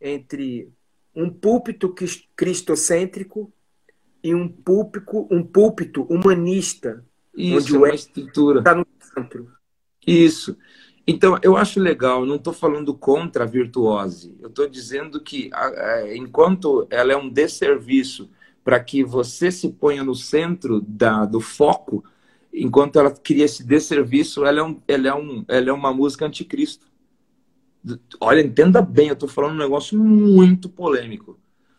entre 0.00 0.72
um 1.14 1.28
púlpito 1.28 1.92
cristocêntrico 2.36 3.52
e 4.22 4.32
um 4.34 4.48
púlpito, 4.48 5.26
um 5.30 5.42
púlpito 5.42 6.02
humanista. 6.04 7.04
Isso, 7.36 7.56
onde 7.56 7.74
é 7.74 7.78
uma 7.78 7.94
estrutura. 7.94 8.58
Está 8.60 8.74
no 8.74 8.86
centro. 9.14 9.50
Isso. 10.06 10.56
Então, 11.06 11.38
eu 11.42 11.56
acho 11.56 11.80
legal, 11.80 12.24
não 12.24 12.36
estou 12.36 12.52
falando 12.52 12.94
contra 12.94 13.44
a 13.44 13.46
virtuose, 13.46 14.36
eu 14.40 14.48
estou 14.48 14.68
dizendo 14.68 15.20
que, 15.20 15.50
enquanto 16.14 16.86
ela 16.90 17.12
é 17.12 17.16
um 17.16 17.28
desserviço 17.28 18.30
para 18.62 18.78
que 18.78 19.02
você 19.02 19.50
se 19.50 19.68
ponha 19.68 20.04
no 20.04 20.14
centro 20.14 20.80
da, 20.80 21.24
do 21.24 21.40
foco, 21.40 22.04
enquanto 22.52 22.98
ela 23.00 23.10
queria 23.10 23.46
esse 23.46 23.64
desserviço, 23.64 24.44
ela 24.44 24.60
é, 24.60 24.62
um, 24.62 24.80
ela, 24.86 25.08
é 25.08 25.14
um, 25.14 25.44
ela 25.48 25.70
é 25.70 25.72
uma 25.72 25.92
música 25.92 26.24
anticristo. 26.24 26.86
Olha, 28.20 28.40
entenda 28.40 28.80
bem, 28.80 29.08
eu 29.08 29.14
estou 29.14 29.28
falando 29.28 29.54
um 29.54 29.58
negócio 29.58 29.98
muito 29.98 30.68
polêmico. 30.68 31.36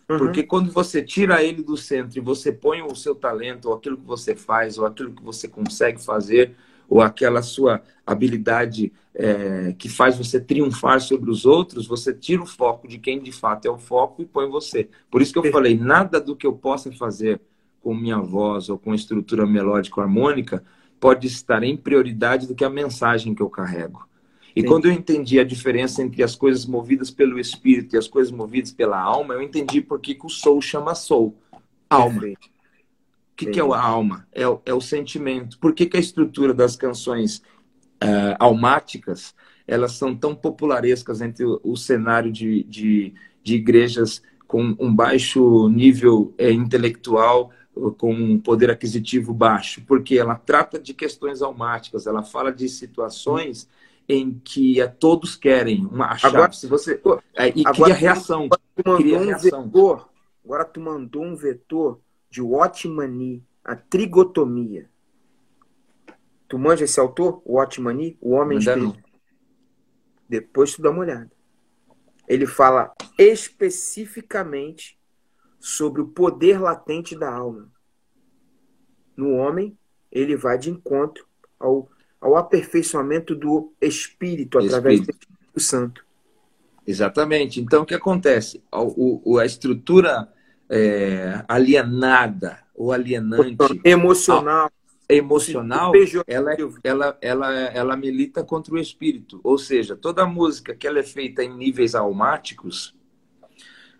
Uhum. 0.09 0.17
Porque 0.17 0.43
quando 0.43 0.69
você 0.69 1.01
tira 1.01 1.41
ele 1.41 1.63
do 1.63 1.77
centro 1.77 2.17
e 2.17 2.21
você 2.21 2.51
põe 2.51 2.81
o 2.81 2.93
seu 2.93 3.15
talento, 3.15 3.69
ou 3.69 3.75
aquilo 3.75 3.97
que 3.97 4.05
você 4.05 4.35
faz, 4.35 4.77
ou 4.77 4.85
aquilo 4.85 5.13
que 5.13 5.23
você 5.23 5.47
consegue 5.47 6.03
fazer, 6.03 6.55
ou 6.87 7.01
aquela 7.01 7.41
sua 7.41 7.81
habilidade 8.05 8.91
é, 9.15 9.73
que 9.77 9.87
faz 9.87 10.17
você 10.17 10.39
triunfar 10.39 10.99
sobre 10.99 11.29
os 11.29 11.45
outros, 11.45 11.87
você 11.87 12.13
tira 12.13 12.41
o 12.41 12.47
foco 12.47 12.87
de 12.87 12.97
quem 12.97 13.21
de 13.21 13.31
fato 13.31 13.67
é 13.67 13.71
o 13.71 13.77
foco 13.77 14.21
e 14.21 14.25
põe 14.25 14.49
você. 14.49 14.89
Por 15.09 15.21
isso 15.21 15.31
que 15.31 15.39
eu 15.39 15.51
falei, 15.51 15.77
nada 15.77 16.19
do 16.19 16.35
que 16.35 16.45
eu 16.45 16.53
possa 16.53 16.91
fazer 16.91 17.39
com 17.81 17.93
minha 17.93 18.19
voz 18.19 18.69
ou 18.69 18.77
com 18.77 18.93
estrutura 18.93 19.45
melódica 19.45 20.01
harmônica 20.01 20.63
pode 20.99 21.27
estar 21.27 21.63
em 21.63 21.75
prioridade 21.75 22.47
do 22.47 22.55
que 22.55 22.63
a 22.63 22.69
mensagem 22.69 23.35
que 23.35 23.41
eu 23.41 23.49
carrego. 23.49 24.07
E 24.55 24.61
Sim. 24.61 24.67
quando 24.67 24.85
eu 24.85 24.91
entendi 24.91 25.39
a 25.39 25.43
diferença 25.43 26.01
entre 26.01 26.23
as 26.23 26.35
coisas 26.35 26.65
movidas 26.65 27.09
pelo 27.11 27.39
espírito 27.39 27.95
e 27.95 27.97
as 27.97 28.07
coisas 28.07 28.31
movidas 28.31 28.71
pela 28.71 28.99
alma, 28.99 29.33
eu 29.33 29.41
entendi 29.41 29.81
por 29.81 29.99
que, 29.99 30.17
o 30.23 30.29
soul 30.29 30.61
chama 30.61 30.95
soul. 30.95 31.35
Alma. 31.89 32.21
O 33.33 33.35
que, 33.35 33.47
que 33.47 33.59
é 33.59 33.63
a 33.63 33.81
alma? 33.81 34.27
É, 34.31 34.43
é, 34.43 34.73
o 34.73 34.79
sentimento. 34.79 35.57
Por 35.57 35.73
que, 35.73 35.87
que 35.87 35.97
a 35.97 35.99
estrutura 35.99 36.53
das 36.53 36.75
canções 36.75 37.37
uh, 38.03 38.37
almáticas 38.39 39.33
elas 39.65 39.93
são 39.93 40.15
tão 40.15 40.35
popularescas 40.35 41.19
entre 41.19 41.43
o, 41.43 41.59
o 41.63 41.75
cenário 41.75 42.31
de, 42.31 42.63
de, 42.63 43.13
de, 43.41 43.55
igrejas 43.55 44.21
com 44.45 44.75
um 44.79 44.93
baixo 44.93 45.67
nível 45.69 46.33
é, 46.37 46.51
intelectual, 46.51 47.49
com 47.97 48.13
um 48.13 48.39
poder 48.39 48.69
aquisitivo 48.69 49.33
baixo? 49.33 49.81
Porque 49.87 50.17
ela 50.17 50.35
trata 50.35 50.79
de 50.79 50.93
questões 50.93 51.41
almáticas, 51.41 52.05
ela 52.05 52.21
fala 52.21 52.51
de 52.51 52.69
situações 52.69 53.67
em 54.07 54.39
que 54.43 54.79
é, 54.79 54.87
todos 54.87 55.35
querem 55.35 55.85
uma 55.85 56.15
chave. 56.17 56.35
Agora, 56.35 56.51
se 56.51 56.67
você 56.67 57.01
é, 57.33 57.51
e 57.55 57.61
agora, 57.65 57.73
cria 57.73 57.95
reação, 57.95 58.45
agora 58.45 59.01
cria 59.01 59.17
um 59.17 59.25
reação. 59.25 59.63
Vetor, 59.63 60.09
agora 60.45 60.65
tu 60.65 60.81
mandou 60.81 61.23
um 61.23 61.35
vetor 61.35 61.99
de 62.33 62.41
Watmani, 62.41 63.45
a 63.63 63.75
trigotomia. 63.75 64.89
Tu 66.47 66.57
manja 66.57 66.83
esse 66.83 66.99
autor, 66.99 67.43
Watmani, 67.45 68.17
o 68.19 68.31
homem 68.31 68.57
espírito? 68.57 68.99
Depois 70.27 70.73
tu 70.73 70.81
dá 70.81 70.89
uma 70.89 71.01
olhada. 71.01 71.31
Ele 72.27 72.47
fala 72.47 72.91
especificamente 73.19 74.97
sobre 75.59 76.01
o 76.01 76.07
poder 76.07 76.59
latente 76.59 77.15
da 77.15 77.31
alma. 77.31 77.71
No 79.15 79.33
homem, 79.33 79.77
ele 80.11 80.35
vai 80.35 80.57
de 80.57 80.71
encontro 80.71 81.27
ao, 81.59 81.87
ao 82.19 82.35
aperfeiçoamento 82.35 83.35
do 83.35 83.71
espírito 83.79 84.57
através 84.57 85.01
espírito. 85.01 85.19
do 85.19 85.33
Espírito 85.33 85.59
Santo. 85.59 86.03
Exatamente. 86.87 87.61
Então, 87.61 87.83
o 87.83 87.85
que 87.85 87.93
acontece? 87.93 88.63
O, 88.71 89.33
o 89.33 89.37
a 89.37 89.45
estrutura 89.45 90.33
é, 90.73 91.45
alienada 91.47 92.57
ou 92.73 92.91
alienante. 92.91 93.55
Emocional. 93.83 94.71
Emocional, 95.07 95.91
ela, 96.25 96.55
ela, 96.83 97.17
ela, 97.21 97.51
ela 97.51 97.97
milita 97.97 98.43
contra 98.43 98.73
o 98.73 98.79
espírito. 98.79 99.39
Ou 99.43 99.57
seja, 99.57 99.95
toda 99.95 100.25
música 100.25 100.73
que 100.73 100.87
ela 100.87 100.97
é 100.97 101.03
feita 101.03 101.43
em 101.43 101.53
níveis 101.55 101.93
almáticos, 101.93 102.95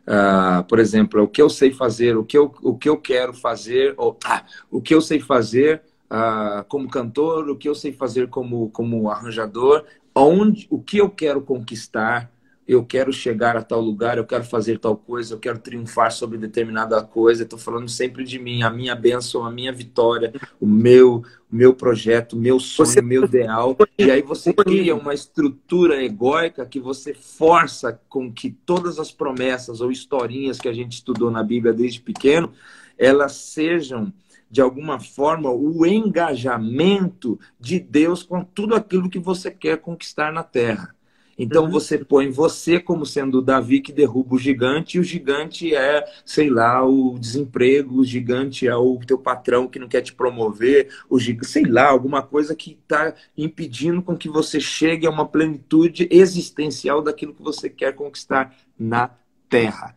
uh, 0.08 0.64
por 0.68 0.80
exemplo, 0.80 1.22
o 1.22 1.28
que 1.28 1.41
eu 1.41 1.50
sei 1.50 1.72
fazer, 1.72 2.18
o 2.18 2.24
que 2.24 2.38
eu, 2.38 2.52
o 2.64 2.76
que 2.76 2.90
eu 2.90 2.98
quero 2.98 3.34
fazer, 3.34 3.94
ou, 3.98 4.18
ah, 4.26 4.44
o 4.72 4.82
que 4.82 4.95
eu 4.95 5.02
sei 5.02 5.20
fazer 5.20 5.84
uh, 6.10 6.64
como 6.68 6.90
cantor, 6.90 7.50
o 7.50 7.58
que 7.58 7.70
eu 7.70 7.76
sei 7.76 7.91
fazer 7.91 8.30
como, 8.30 8.70
como 8.70 9.12
arranjador, 9.12 9.86
onde, 10.16 10.66
o 10.70 10.82
que 10.82 10.98
eu 10.98 11.10
quero 11.10 11.41
conquistar, 11.41 12.32
eu 12.68 12.85
quero 12.85 13.11
chegar 13.11 13.57
a 13.57 13.61
tal 13.61 13.81
lugar, 13.81 14.18
eu 14.18 14.26
quero 14.26 14.44
fazer 14.44 14.80
tal 14.80 14.95
coisa, 14.95 15.34
eu 15.34 15.40
quero 15.40 15.60
triunfar 15.60 16.11
sobre 16.11 16.38
determinada 16.38 17.02
coisa. 17.03 17.44
Estou 17.44 17.60
falando 17.60 17.90
sempre 17.90 18.23
de 18.23 18.40
mim, 18.40 18.64
a 18.64 18.69
minha 18.69 18.95
bênção, 18.95 19.45
a 19.45 19.52
minha 19.52 19.72
vitória, 19.72 20.34
o 20.60 20.65
meu, 20.65 21.23
o 21.52 21.56
meu 21.56 21.73
projeto, 21.73 22.34
o 22.34 22.40
meu 22.40 22.60
sonho, 22.60 23.02
o 23.02 23.03
meu 23.03 23.26
ideal. 23.26 23.77
E 23.98 24.10
aí 24.10 24.22
você 24.22 24.53
cria 24.53 24.95
uma 24.95 25.14
estrutura 25.14 26.03
egóica 26.03 26.65
que 26.65 26.80
você 26.80 27.14
força 27.14 27.99
com 28.07 28.31
que 28.31 28.49
todas 28.49 28.98
as 28.98 29.11
promessas 29.11 29.81
ou 29.81 29.91
historinhas 29.91 30.60
que 30.60 30.69
a 30.69 30.73
gente 30.73 30.94
estudou 30.94 31.30
na 31.30 31.44
Bíblia 31.44 31.73
desde 31.73 31.99
pequeno, 31.99 32.53
elas 32.98 33.34
sejam 33.34 34.14
de 34.49 34.61
alguma 34.61 34.99
forma 34.99 35.49
o 35.49 35.84
engajamento 35.84 37.40
de 37.60 37.80
Deus 37.80 38.22
com 38.22 38.44
tudo 38.44 38.76
aquilo 38.76 39.10
que 39.10 39.18
você 39.18 39.49
quer 39.49 39.80
conquistar 39.80 40.31
na 40.31 40.44
terra. 40.44 40.95
Então 41.38 41.66
uhum. 41.66 41.72
você 41.72 41.98
põe 41.98 42.30
você 42.30 42.80
como 42.80 43.06
sendo 43.06 43.40
o 43.40 43.42
Davi 43.42 43.82
que 43.82 43.92
derruba 43.92 44.36
o 44.36 44.40
gigante, 44.40 44.98
e 44.98 45.00
o 45.00 45.04
gigante 45.04 45.74
é, 45.74 46.06
sei 46.26 46.50
lá, 46.50 46.86
o 46.86 47.18
desemprego, 47.18 48.00
o 48.00 48.06
gigante 48.06 48.68
é 48.68 48.76
o 48.76 49.00
teu 49.06 49.18
patrão 49.18 49.68
que 49.68 49.80
não 49.80 49.88
quer 49.88 50.02
te 50.02 50.14
promover, 50.14 50.90
o 51.10 51.20
gigante, 51.20 51.48
sei 51.48 51.66
lá, 51.66 51.90
alguma 51.90 52.22
coisa 52.22 52.56
que 52.56 52.78
está 52.82 53.14
impedindo 53.38 54.02
com 54.02 54.16
que 54.16 54.30
você 54.30 54.60
chegue 54.60 55.08
a 55.08 55.10
uma 55.10 55.28
plenitude 55.28 56.08
existencial 56.12 57.02
daquilo 57.02 57.34
que 57.34 57.42
você 57.42 57.70
quer 57.70 57.94
conquistar 57.94 58.56
na 58.78 59.10
terra. 59.50 59.96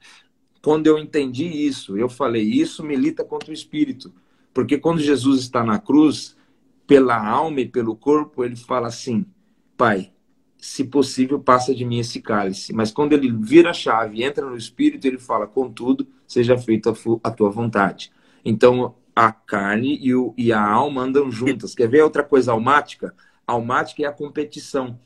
Quando 0.63 0.87
eu 0.87 0.99
entendi 0.99 1.47
isso, 1.47 1.97
eu 1.97 2.09
falei, 2.09 2.43
isso 2.43 2.83
milita 2.83 3.23
contra 3.23 3.51
o 3.51 3.55
espírito. 3.55 4.13
Porque 4.53 4.79
quando 4.79 5.01
Jesus 5.01 5.41
está 5.43 5.63
na 5.63 5.79
cruz, 5.79 6.35
pela 6.87 7.17
alma 7.17 7.61
e 7.61 7.69
pelo 7.69 7.95
corpo, 7.95 8.45
ele 8.45 8.57
fala 8.57 8.89
assim: 8.89 9.27
Pai, 9.77 10.13
se 10.67 10.83
possível, 10.83 11.39
passa 11.39 11.73
de 11.73 11.85
mim 11.85 12.01
esse 12.01 12.21
cálice. 12.21 12.73
Mas 12.73 12.91
quando 12.91 13.13
ele 13.13 13.31
vira 13.31 13.71
a 13.71 13.73
chave 13.73 14.25
entra 14.25 14.45
no 14.45 14.57
espírito, 14.57 15.07
ele 15.07 15.17
fala: 15.17 15.47
Contudo, 15.47 16.09
seja 16.27 16.59
feita 16.59 16.93
a 17.23 17.31
tua 17.31 17.49
vontade. 17.51 18.11
Então, 18.45 18.97
a 19.15 19.31
carne 19.31 19.97
e, 20.03 20.13
o, 20.13 20.35
e 20.37 20.53
a 20.53 20.61
alma 20.61 21.03
andam 21.03 21.31
juntas. 21.31 21.73
Quer 21.73 21.89
ver 21.89 22.03
outra 22.03 22.25
coisa 22.25 22.51
almática? 22.51 23.15
Almática 23.47 24.03
é 24.03 24.07
a 24.07 24.13
competição. 24.13 24.99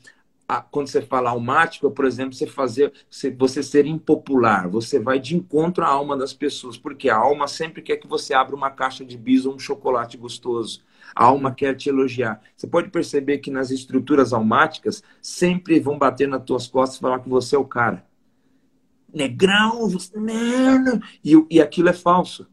A, 0.47 0.61
quando 0.61 0.87
você 0.87 0.99
fala 0.99 1.29
almática, 1.29 1.89
por 1.91 2.05
exemplo, 2.05 2.33
você 2.33 2.47
fazer 2.47 2.91
você 3.37 3.61
ser 3.61 3.85
impopular, 3.85 4.67
você 4.67 4.99
vai 4.99 5.19
de 5.19 5.35
encontro 5.35 5.85
à 5.85 5.87
alma 5.87 6.17
das 6.17 6.33
pessoas, 6.33 6.75
porque 6.75 7.07
a 7.07 7.17
alma 7.17 7.47
sempre 7.47 7.83
quer 7.83 7.97
que 7.97 8.07
você 8.07 8.33
abra 8.33 8.55
uma 8.55 8.71
caixa 8.71 9.05
de 9.05 9.15
bis 9.15 9.45
ou 9.45 9.53
um 9.53 9.59
chocolate 9.59 10.17
gostoso. 10.17 10.81
A 11.15 11.25
alma 11.25 11.53
quer 11.53 11.75
te 11.75 11.89
elogiar. 11.89 12.41
Você 12.55 12.67
pode 12.67 12.89
perceber 12.89 13.39
que 13.39 13.51
nas 13.51 13.71
estruturas 13.71 14.33
almáticas 14.33 15.03
sempre 15.21 15.79
vão 15.79 15.97
bater 15.97 16.27
nas 16.27 16.43
tuas 16.43 16.67
costas 16.67 16.97
e 16.97 17.01
falar 17.01 17.19
que 17.19 17.29
você 17.29 17.55
é 17.55 17.59
o 17.59 17.65
cara. 17.65 18.05
Negrão, 19.13 19.89
você... 19.89 20.11
E, 21.23 21.45
e 21.49 21.61
aquilo 21.61 21.89
é 21.89 21.93
falso. 21.93 22.47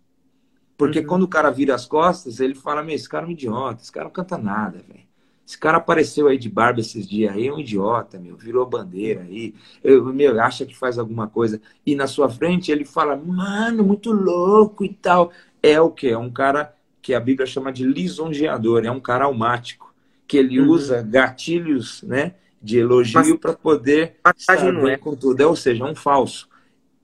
Porque 0.77 1.01
uhum. 1.01 1.07
quando 1.07 1.23
o 1.25 1.29
cara 1.29 1.51
vira 1.51 1.75
as 1.75 1.87
costas, 1.87 2.41
ele 2.41 2.55
fala: 2.55 2.83
Meu, 2.83 2.95
esse 2.95 3.09
cara 3.09 3.27
é 3.27 3.29
um 3.29 3.33
idiota, 3.33 3.83
esse 3.83 3.93
cara 3.93 4.05
não 4.05 4.13
canta 4.13 4.39
nada, 4.39 4.79
velho. 4.79 5.09
Esse 5.49 5.57
cara 5.57 5.79
apareceu 5.79 6.29
aí 6.29 6.37
de 6.37 6.49
barba 6.49 6.81
esses 6.81 7.09
dias 7.09 7.35
aí, 7.35 7.49
é 7.49 7.53
um 7.53 7.59
idiota, 7.59 8.19
meu, 8.19 8.37
virou 8.37 8.67
bandeira 8.67 9.23
aí, 9.23 9.55
eu, 9.83 10.05
meu, 10.13 10.39
acha 10.43 10.67
que 10.67 10.77
faz 10.77 10.99
alguma 10.99 11.27
coisa. 11.27 11.59
E 11.87 11.95
na 11.95 12.07
sua 12.07 12.29
frente 12.29 12.71
ele 12.71 12.85
fala, 12.85 13.17
mano, 13.17 13.83
muito 13.83 14.13
louco 14.13 14.85
e 14.85 14.91
tal. 14.93 15.33
É 15.63 15.81
o 15.81 15.91
que? 15.91 16.09
É 16.09 16.19
um 16.19 16.31
cara 16.31 16.77
que 17.01 17.15
a 17.15 17.21
Bíblia 17.21 17.47
chama 17.47 17.73
de 17.73 17.85
lisonjeador, 17.85 18.85
é 18.85 18.91
um 18.91 19.01
cara 19.01 19.25
almático, 19.25 19.95
que 20.27 20.37
ele 20.37 20.61
uhum. 20.61 20.69
usa 20.69 21.03
gatilhos 21.03 22.03
né, 22.03 22.35
de 22.61 22.79
elogio 22.79 23.39
para 23.39 23.53
poder 23.53 24.17
estar 24.39 24.73
não 24.73 24.87
é. 24.87 24.97
com 24.97 25.15
tudo, 25.15 25.41
é, 25.41 25.47
ou 25.47 25.57
seja, 25.57 25.85
é 25.85 25.87
um 25.87 25.95
falso. 25.95 26.49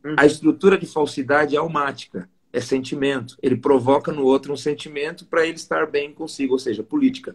Uhum. 0.05 0.15
A 0.19 0.27
estrutura 0.27 0.77
de 0.77 0.87
falsidade 0.87 1.57
é 1.57 1.59
almática, 1.59 2.29
é 2.53 2.61
sentimento. 2.61 3.37
Ele 3.43 3.57
provoca 3.57 4.13
no 4.13 4.25
outro 4.25 4.53
um 4.53 4.57
sentimento 4.57 5.25
para 5.25 5.47
ele 5.47 5.57
estar 5.57 5.87
bem 5.87 6.13
consigo, 6.13 6.53
ou 6.53 6.59
seja, 6.59 6.83
política. 6.83 7.35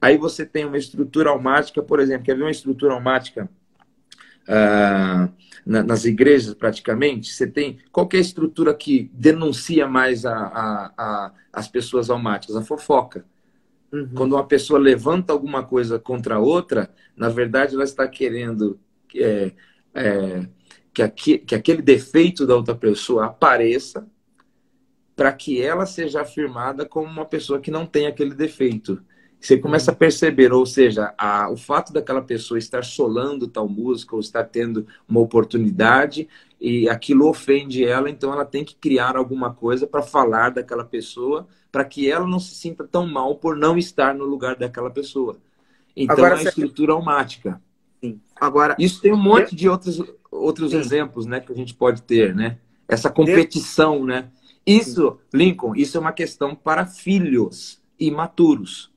Aí 0.00 0.16
você 0.16 0.44
tem 0.44 0.64
uma 0.64 0.78
estrutura 0.78 1.30
almática, 1.30 1.82
por 1.82 2.00
exemplo, 2.00 2.24
quer 2.24 2.36
ver 2.36 2.42
uma 2.42 2.50
estrutura 2.50 2.94
almática? 2.94 3.48
Uh, 4.42 5.32
na, 5.64 5.82
nas 5.82 6.04
igrejas 6.04 6.54
praticamente, 6.54 7.32
você 7.32 7.46
tem 7.46 7.78
qualquer 7.92 8.18
é 8.18 8.20
estrutura 8.20 8.74
que 8.74 9.10
denuncia 9.12 9.86
mais 9.86 10.24
a, 10.24 10.34
a, 10.36 10.92
a 10.96 11.32
as 11.52 11.68
pessoas 11.68 12.10
almáticas, 12.10 12.56
a 12.56 12.62
fofoca. 12.62 13.24
Uhum. 13.92 14.08
Quando 14.14 14.32
uma 14.34 14.46
pessoa 14.46 14.78
levanta 14.78 15.32
alguma 15.32 15.64
coisa 15.64 15.98
contra 15.98 16.38
outra, 16.38 16.90
na 17.16 17.28
verdade 17.28 17.74
ela 17.74 17.84
está 17.84 18.06
querendo 18.06 18.78
é, 19.16 19.52
é, 19.92 20.46
que, 20.94 21.02
aqui, 21.02 21.38
que 21.38 21.54
aquele 21.54 21.82
defeito 21.82 22.46
da 22.46 22.54
outra 22.54 22.74
pessoa 22.74 23.26
apareça 23.26 24.06
para 25.16 25.32
que 25.32 25.60
ela 25.60 25.84
seja 25.86 26.22
afirmada 26.22 26.86
como 26.86 27.06
uma 27.06 27.26
pessoa 27.26 27.60
que 27.60 27.70
não 27.70 27.84
tem 27.84 28.06
aquele 28.06 28.34
defeito. 28.34 29.02
Você 29.40 29.56
começa 29.56 29.90
a 29.90 29.94
perceber, 29.94 30.52
ou 30.52 30.66
seja, 30.66 31.14
a, 31.16 31.50
o 31.50 31.56
fato 31.56 31.94
daquela 31.94 32.20
pessoa 32.20 32.58
estar 32.58 32.84
solando 32.84 33.48
tal 33.48 33.66
música 33.66 34.14
ou 34.14 34.20
estar 34.20 34.44
tendo 34.44 34.86
uma 35.08 35.20
oportunidade 35.20 36.28
e 36.60 36.86
aquilo 36.90 37.26
ofende 37.26 37.82
ela, 37.82 38.10
então 38.10 38.30
ela 38.32 38.44
tem 38.44 38.62
que 38.62 38.74
criar 38.74 39.16
alguma 39.16 39.54
coisa 39.54 39.86
para 39.86 40.02
falar 40.02 40.50
daquela 40.50 40.84
pessoa, 40.84 41.48
para 41.72 41.84
que 41.86 42.10
ela 42.10 42.26
não 42.26 42.38
se 42.38 42.54
sinta 42.54 42.86
tão 42.86 43.06
mal 43.06 43.34
por 43.36 43.56
não 43.56 43.78
estar 43.78 44.14
no 44.14 44.26
lugar 44.26 44.56
daquela 44.56 44.90
pessoa. 44.90 45.38
Então 45.96 46.16
Agora, 46.16 46.34
é 46.34 46.38
a 46.40 46.42
estrutura 46.42 46.92
almática. 46.92 47.62
Sim. 47.98 48.20
Agora, 48.38 48.76
isso 48.78 49.00
tem 49.00 49.12
um 49.12 49.16
monte 49.16 49.56
de 49.56 49.70
outros, 49.70 50.02
outros 50.30 50.74
exemplos, 50.74 51.24
né, 51.24 51.40
que 51.40 51.50
a 51.50 51.56
gente 51.56 51.72
pode 51.72 52.02
ter, 52.02 52.34
né? 52.34 52.58
Essa 52.86 53.08
competição, 53.08 54.04
né? 54.04 54.30
Isso, 54.66 55.18
Lincoln, 55.32 55.74
isso 55.74 55.96
é 55.96 56.00
uma 56.00 56.12
questão 56.12 56.54
para 56.54 56.84
filhos 56.84 57.80
imaturos. 57.98 58.89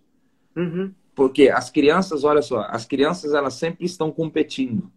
Uhum. 0.56 0.94
Porque 1.16 1.50
as 1.50 1.70
crianças, 1.70 2.24
olha 2.24 2.42
só, 2.42 2.62
as 2.70 2.86
crianças 2.86 3.34
elas 3.34 3.54
sempre 3.56 3.86
estão 3.86 4.12
competindo. 4.12 4.92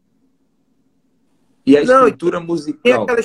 E 1.64 1.76
a 1.76 1.84
Não, 1.84 2.04
estrutura 2.04 2.40
musical. 2.40 2.82
Tem 2.82 2.92
aquela, 2.92 3.20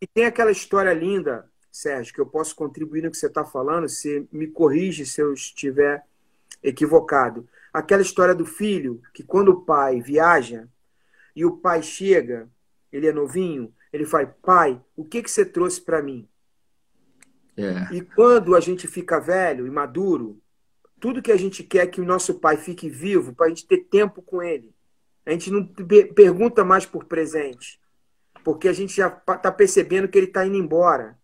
e 0.00 0.06
tem 0.06 0.24
aquela 0.24 0.50
história 0.50 0.92
linda, 0.92 1.48
Sérgio, 1.70 2.14
que 2.14 2.20
eu 2.20 2.26
posso 2.26 2.54
contribuir 2.54 3.02
no 3.02 3.10
que 3.10 3.16
você 3.16 3.26
está 3.26 3.44
falando, 3.44 3.88
se 3.88 4.26
me 4.32 4.46
corrige 4.46 5.04
se 5.04 5.20
eu 5.20 5.32
estiver 5.32 6.04
equivocado. 6.62 7.48
Aquela 7.72 8.02
história 8.02 8.34
do 8.34 8.44
filho, 8.44 9.00
que 9.14 9.22
quando 9.22 9.48
o 9.48 9.60
pai 9.62 10.00
viaja 10.00 10.68
e 11.34 11.44
o 11.44 11.56
pai 11.56 11.82
chega, 11.82 12.48
ele 12.92 13.06
é 13.06 13.12
novinho, 13.12 13.74
ele 13.92 14.04
fala, 14.04 14.26
pai, 14.42 14.80
o 14.96 15.04
que, 15.04 15.22
que 15.22 15.30
você 15.30 15.44
trouxe 15.44 15.80
para 15.80 16.02
mim? 16.02 16.28
É. 17.56 17.94
E 17.94 18.00
quando 18.00 18.56
a 18.56 18.60
gente 18.60 18.86
fica 18.88 19.20
velho 19.20 19.66
e 19.66 19.70
maduro, 19.70 20.41
tudo 21.02 21.20
que 21.20 21.32
a 21.32 21.36
gente 21.36 21.64
quer 21.64 21.78
é 21.78 21.86
que 21.88 22.00
o 22.00 22.04
nosso 22.04 22.34
pai 22.34 22.56
fique 22.56 22.88
vivo 22.88 23.34
para 23.34 23.46
a 23.46 23.48
gente 23.48 23.66
ter 23.66 23.78
tempo 23.78 24.22
com 24.22 24.40
ele. 24.40 24.72
A 25.26 25.32
gente 25.32 25.50
não 25.50 25.66
pergunta 26.14 26.64
mais 26.64 26.86
por 26.86 27.06
presente, 27.06 27.80
porque 28.44 28.68
a 28.68 28.72
gente 28.72 28.94
já 28.94 29.08
está 29.08 29.50
percebendo 29.50 30.06
que 30.06 30.16
ele 30.16 30.28
está 30.28 30.46
indo 30.46 30.56
embora. 30.56 31.18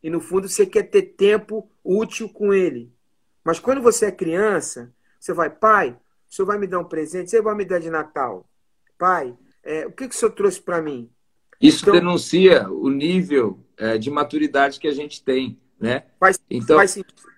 E 0.00 0.08
no 0.08 0.20
fundo 0.20 0.48
você 0.48 0.64
quer 0.64 0.84
ter 0.84 1.02
tempo 1.02 1.68
útil 1.82 2.28
com 2.28 2.54
ele. 2.54 2.94
Mas 3.42 3.58
quando 3.58 3.82
você 3.82 4.06
é 4.06 4.12
criança, 4.12 4.94
você 5.18 5.32
vai, 5.32 5.50
pai, 5.50 5.98
o 6.30 6.32
senhor 6.32 6.46
vai 6.46 6.56
me 6.56 6.68
dar 6.68 6.78
um 6.78 6.84
presente? 6.84 7.28
Você 7.28 7.42
vai 7.42 7.56
me 7.56 7.64
dar 7.64 7.80
de 7.80 7.90
Natal? 7.90 8.48
Pai, 8.96 9.36
é, 9.64 9.84
o 9.84 9.90
que, 9.90 10.06
que 10.06 10.14
o 10.14 10.18
senhor 10.18 10.30
trouxe 10.30 10.60
para 10.60 10.80
mim? 10.80 11.10
Isso 11.60 11.82
então, 11.82 11.94
denuncia 11.94 12.70
o 12.70 12.88
nível 12.88 13.58
é, 13.76 13.98
de 13.98 14.12
maturidade 14.12 14.78
que 14.78 14.86
a 14.86 14.94
gente 14.94 15.24
tem, 15.24 15.60
né? 15.80 16.04
Faz, 16.20 16.38
então, 16.48 16.76
faz 16.76 16.92
sentido 16.92 17.33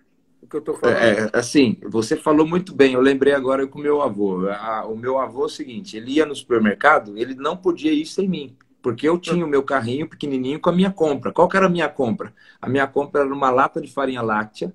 o 0.46 0.48
que 0.48 0.56
eu 0.56 0.60
estou 0.60 0.74
falando. 0.76 0.96
É, 0.96 1.30
assim, 1.32 1.76
você 1.82 2.16
falou 2.16 2.46
muito 2.46 2.74
bem. 2.74 2.94
Eu 2.94 3.00
lembrei 3.00 3.34
agora 3.34 3.66
com 3.66 3.78
o 3.78 3.82
meu 3.82 4.00
avô. 4.00 4.48
A, 4.48 4.86
o 4.86 4.96
meu 4.96 5.18
avô 5.18 5.42
é 5.42 5.46
o 5.46 5.48
seguinte: 5.48 5.96
ele 5.96 6.12
ia 6.12 6.24
no 6.24 6.34
supermercado, 6.34 7.18
ele 7.18 7.34
não 7.34 7.56
podia 7.56 7.92
ir 7.92 8.06
sem 8.06 8.28
mim. 8.28 8.56
Porque 8.80 9.08
eu 9.08 9.18
tinha 9.18 9.44
o 9.44 9.48
meu 9.48 9.64
carrinho 9.64 10.08
pequenininho 10.08 10.60
com 10.60 10.70
a 10.70 10.72
minha 10.72 10.92
compra. 10.92 11.32
Qual 11.32 11.48
que 11.48 11.56
era 11.56 11.66
a 11.66 11.70
minha 11.70 11.88
compra? 11.88 12.32
A 12.62 12.68
minha 12.68 12.86
compra 12.86 13.22
era 13.22 13.34
uma 13.34 13.50
lata 13.50 13.80
de 13.80 13.92
farinha 13.92 14.22
láctea, 14.22 14.72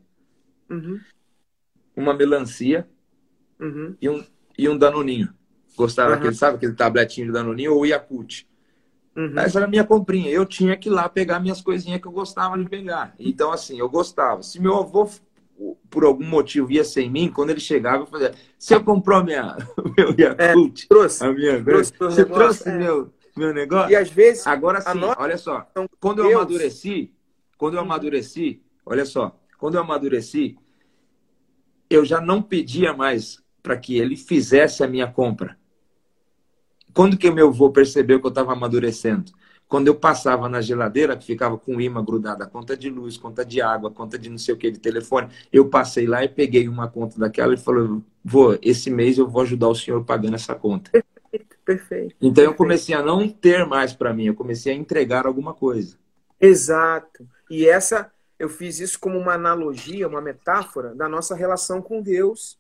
uhum. 0.69 0.99
uma 1.95 2.13
melancia 2.13 2.85
uhum. 3.57 3.95
e, 4.01 4.09
um, 4.09 4.21
e 4.57 4.67
um 4.67 4.77
danoninho. 4.77 5.33
Gostava 5.77 6.09
uhum. 6.09 6.15
daquele, 6.17 6.35
sabe, 6.35 6.57
aquele 6.57 6.73
tabletinho 6.73 7.27
de 7.27 7.33
danoninho 7.33 7.73
ou 7.73 7.85
Yakult. 7.85 8.45
Uhum. 9.15 9.39
Essa 9.39 9.59
era 9.59 9.65
a 9.65 9.69
minha 9.69 9.85
comprinha. 9.85 10.29
Eu 10.29 10.45
tinha 10.45 10.75
que 10.75 10.89
ir 10.89 10.91
lá 10.91 11.07
pegar 11.07 11.39
minhas 11.39 11.61
coisinhas 11.61 12.01
que 12.01 12.07
eu 12.07 12.11
gostava 12.11 12.57
de 12.57 12.67
pegar. 12.67 13.15
Então, 13.17 13.49
assim, 13.53 13.79
eu 13.79 13.87
gostava. 13.87 14.43
Se 14.43 14.59
meu 14.59 14.75
avô 14.77 15.07
por 15.89 16.03
algum 16.03 16.25
motivo 16.25 16.71
ia 16.71 16.83
sem 16.83 17.09
mim, 17.09 17.29
quando 17.29 17.51
ele 17.51 17.59
chegava, 17.59 18.03
eu 18.03 18.07
fazia, 18.07 18.33
você 18.57 18.79
comprou 18.79 19.23
minha, 19.23 19.57
meu 19.97 20.15
Yakult? 20.17 20.83
É, 20.83 20.87
trouxe. 20.87 21.23
A 21.23 21.31
minha 21.31 21.63
trouxe 21.63 21.93
você 21.97 22.23
negócio, 22.23 22.33
trouxe 22.33 22.69
é. 22.69 22.77
meu, 22.77 23.13
meu 23.35 23.53
negócio? 23.53 23.91
E 23.91 23.95
às 23.95 24.09
vezes... 24.09 24.47
Agora 24.47 24.81
sim, 24.81 24.99
olha 25.17 25.37
só, 25.37 25.67
quando 25.99 26.19
eu 26.19 26.25
Deus. 26.25 26.35
amadureci, 26.35 27.13
quando 27.57 27.75
eu 27.75 27.81
amadureci, 27.81 28.61
olha 28.85 29.05
só, 29.05 29.37
quando 29.57 29.75
eu 29.75 29.81
amadureci, 29.81 30.57
eu 31.89 32.05
já 32.05 32.21
não 32.21 32.41
pedia 32.41 32.93
mais 32.93 33.41
para 33.61 33.77
que 33.77 33.97
ele 33.97 34.15
fizesse 34.15 34.83
a 34.83 34.87
minha 34.87 35.07
compra. 35.07 35.57
Quando 36.93 37.17
que 37.17 37.29
meu 37.29 37.49
avô 37.49 37.69
percebeu 37.69 38.19
que 38.19 38.25
eu 38.25 38.29
estava 38.29 38.53
amadurecendo? 38.53 39.31
Quando 39.71 39.87
eu 39.87 39.95
passava 39.95 40.49
na 40.49 40.59
geladeira, 40.59 41.15
que 41.15 41.25
ficava 41.25 41.57
com 41.57 41.79
imã 41.79 42.03
grudada, 42.03 42.45
conta 42.45 42.75
de 42.75 42.89
luz, 42.89 43.15
conta 43.15 43.45
de 43.45 43.61
água, 43.61 43.89
conta 43.89 44.19
de 44.19 44.29
não 44.29 44.37
sei 44.37 44.53
o 44.53 44.57
que, 44.57 44.69
de 44.69 44.79
telefone, 44.79 45.29
eu 45.49 45.69
passei 45.69 46.05
lá 46.05 46.21
e 46.25 46.27
peguei 46.27 46.67
uma 46.67 46.89
conta 46.89 47.17
daquela 47.17 47.53
e 47.53 47.57
falou, 47.57 48.03
vô, 48.21 48.57
esse 48.61 48.89
mês 48.89 49.17
eu 49.17 49.29
vou 49.29 49.43
ajudar 49.43 49.69
o 49.69 49.73
senhor 49.73 50.03
pagando 50.03 50.35
essa 50.35 50.53
conta. 50.53 50.91
Perfeito, 50.91 51.55
perfeito. 51.63 52.15
Então 52.21 52.43
eu 52.43 52.53
comecei 52.53 52.93
a 52.93 53.01
não 53.01 53.29
ter 53.29 53.65
mais 53.65 53.93
para 53.93 54.13
mim, 54.13 54.25
eu 54.25 54.35
comecei 54.35 54.73
a 54.73 54.75
entregar 54.75 55.25
alguma 55.25 55.53
coisa. 55.53 55.95
Exato. 56.37 57.25
E 57.49 57.65
essa, 57.65 58.11
eu 58.37 58.49
fiz 58.49 58.77
isso 58.81 58.99
como 58.99 59.17
uma 59.17 59.35
analogia, 59.35 60.05
uma 60.05 60.19
metáfora 60.19 60.93
da 60.93 61.07
nossa 61.07 61.33
relação 61.33 61.81
com 61.81 62.01
Deus, 62.01 62.59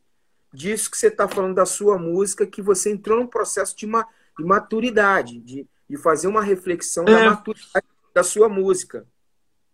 disso 0.53 0.89
que 0.89 0.97
você 0.97 1.07
está 1.07 1.27
falando 1.27 1.55
da 1.55 1.65
sua 1.65 1.97
música, 1.97 2.47
que 2.47 2.61
você 2.61 2.89
entrou 2.89 3.19
num 3.19 3.27
processo 3.27 3.75
de, 3.75 3.85
uma, 3.85 4.07
de 4.39 4.45
maturidade, 4.45 5.41
de 5.41 5.67
e 5.91 5.97
fazer 5.97 6.27
uma 6.27 6.41
reflexão 6.41 7.03
é. 7.03 7.11
da 7.11 7.29
maturidade 7.31 7.85
da 8.15 8.23
sua 8.23 8.47
música. 8.47 9.05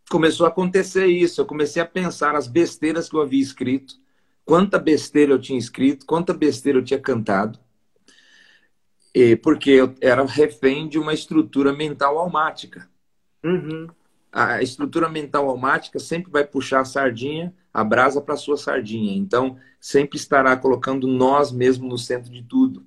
Começou 0.10 0.46
a 0.46 0.50
acontecer 0.50 1.06
isso. 1.06 1.40
Eu 1.40 1.46
comecei 1.46 1.82
a 1.82 1.86
pensar 1.86 2.36
as 2.36 2.48
besteiras 2.48 3.08
que 3.08 3.16
eu 3.16 3.22
havia 3.22 3.42
escrito, 3.42 3.96
quanta 4.44 4.80
besteira 4.80 5.34
eu 5.34 5.40
tinha 5.40 5.60
escrito, 5.60 6.06
quanta 6.06 6.34
besteira 6.34 6.80
eu 6.80 6.84
tinha 6.84 7.00
cantado, 7.00 7.60
e 9.14 9.36
porque 9.36 9.72
eu 9.72 9.94
era 10.02 10.24
refém 10.26 10.88
de 10.88 10.98
uma 10.98 11.14
estrutura 11.14 11.74
mental 11.74 12.18
almática. 12.18 12.90
Uhum. 13.44 13.88
A 14.32 14.62
estrutura 14.62 15.10
mental 15.10 15.50
almática 15.50 16.00
sempre 16.00 16.32
vai 16.32 16.46
puxar 16.46 16.82
a 16.82 16.86
sardinha, 16.86 17.54
a 17.74 17.84
brasa 17.84 18.22
para 18.22 18.36
sua 18.36 18.58
sardinha. 18.58 19.18
Então, 19.18 19.58
sempre 19.80 20.18
estará 20.18 20.56
colocando 20.56 21.08
nós 21.08 21.52
mesmos 21.52 21.90
no 21.90 21.98
centro 21.98 22.32
de 22.32 22.44
tudo. 22.44 22.86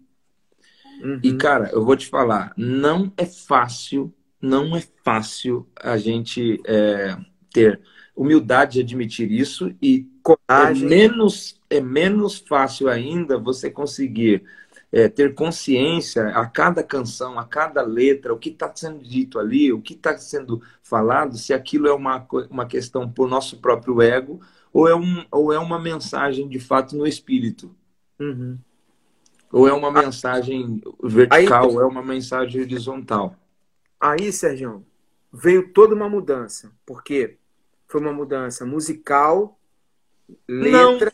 Uhum. 1.03 1.21
E, 1.23 1.33
cara, 1.35 1.71
eu 1.73 1.85
vou 1.85 1.97
te 1.97 2.07
falar, 2.07 2.53
não 2.57 3.13
é 3.17 3.25
fácil, 3.25 4.13
não 4.41 4.77
é 4.77 4.83
fácil 5.05 5.67
a 5.81 5.97
gente 5.97 6.61
é, 6.67 7.17
ter 7.53 7.81
humildade 8.15 8.75
de 8.75 8.81
admitir 8.81 9.31
isso 9.31 9.75
e 9.81 10.07
coragem. 10.23 10.85
É 10.85 10.89
menos, 10.89 11.61
é 11.71 11.81
menos 11.81 12.39
fácil 12.39 12.89
ainda 12.89 13.39
você 13.39 13.71
conseguir 13.71 14.43
é, 14.93 15.09
ter 15.09 15.35
consciência 15.35 16.29
a 16.29 16.47
cada 16.47 16.83
canção, 16.83 17.39
a 17.39 17.45
cada 17.45 17.83
letra, 17.83 18.35
o 18.35 18.39
que 18.39 18.51
está 18.51 18.71
sendo 18.75 19.03
dito 19.03 19.39
ali, 19.39 19.73
o 19.73 19.81
que 19.81 19.95
está 19.95 20.17
sendo 20.19 20.61
falado, 20.83 21.37
se 21.37 21.55
aquilo 21.55 21.87
é 21.87 21.93
uma, 21.93 22.27
uma 22.51 22.67
questão 22.67 23.11
por 23.11 23.29
nosso 23.29 23.59
próprio 23.59 24.03
ego 24.03 24.41
ou 24.73 24.89
é, 24.89 24.95
um, 24.95 25.25
ou 25.31 25.53
é 25.53 25.59
uma 25.59 25.79
mensagem 25.79 26.49
de 26.49 26.59
fato 26.59 26.97
no 26.97 27.07
espírito. 27.07 27.75
Uhum. 28.19 28.59
Ou 29.53 29.67
é 29.67 29.73
uma 29.73 29.91
mensagem 29.91 30.81
vertical, 31.03 31.69
aí, 31.69 31.75
ou 31.75 31.81
é 31.81 31.87
uma 31.87 32.03
mensagem 32.03 32.61
horizontal? 32.63 33.35
Aí, 34.01 34.33
Sérgio, 34.33 34.85
veio 35.33 35.73
toda 35.73 35.95
uma 35.95 36.09
mudança. 36.09 36.71
Porque 36.87 37.37
foi 37.87 38.01
uma 38.01 38.13
mudança 38.13 38.65
musical, 38.65 39.59
letra. 40.49 41.11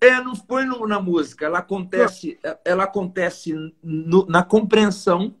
Não, 0.00 0.08
é, 0.08 0.20
não 0.22 0.36
foi 0.36 0.64
no, 0.64 0.86
na 0.86 1.00
música. 1.00 1.46
Ela 1.46 1.58
acontece, 1.58 2.38
não. 2.44 2.56
ela 2.64 2.84
acontece 2.84 3.54
no, 3.82 4.26
na 4.26 4.42
compreensão 4.42 5.34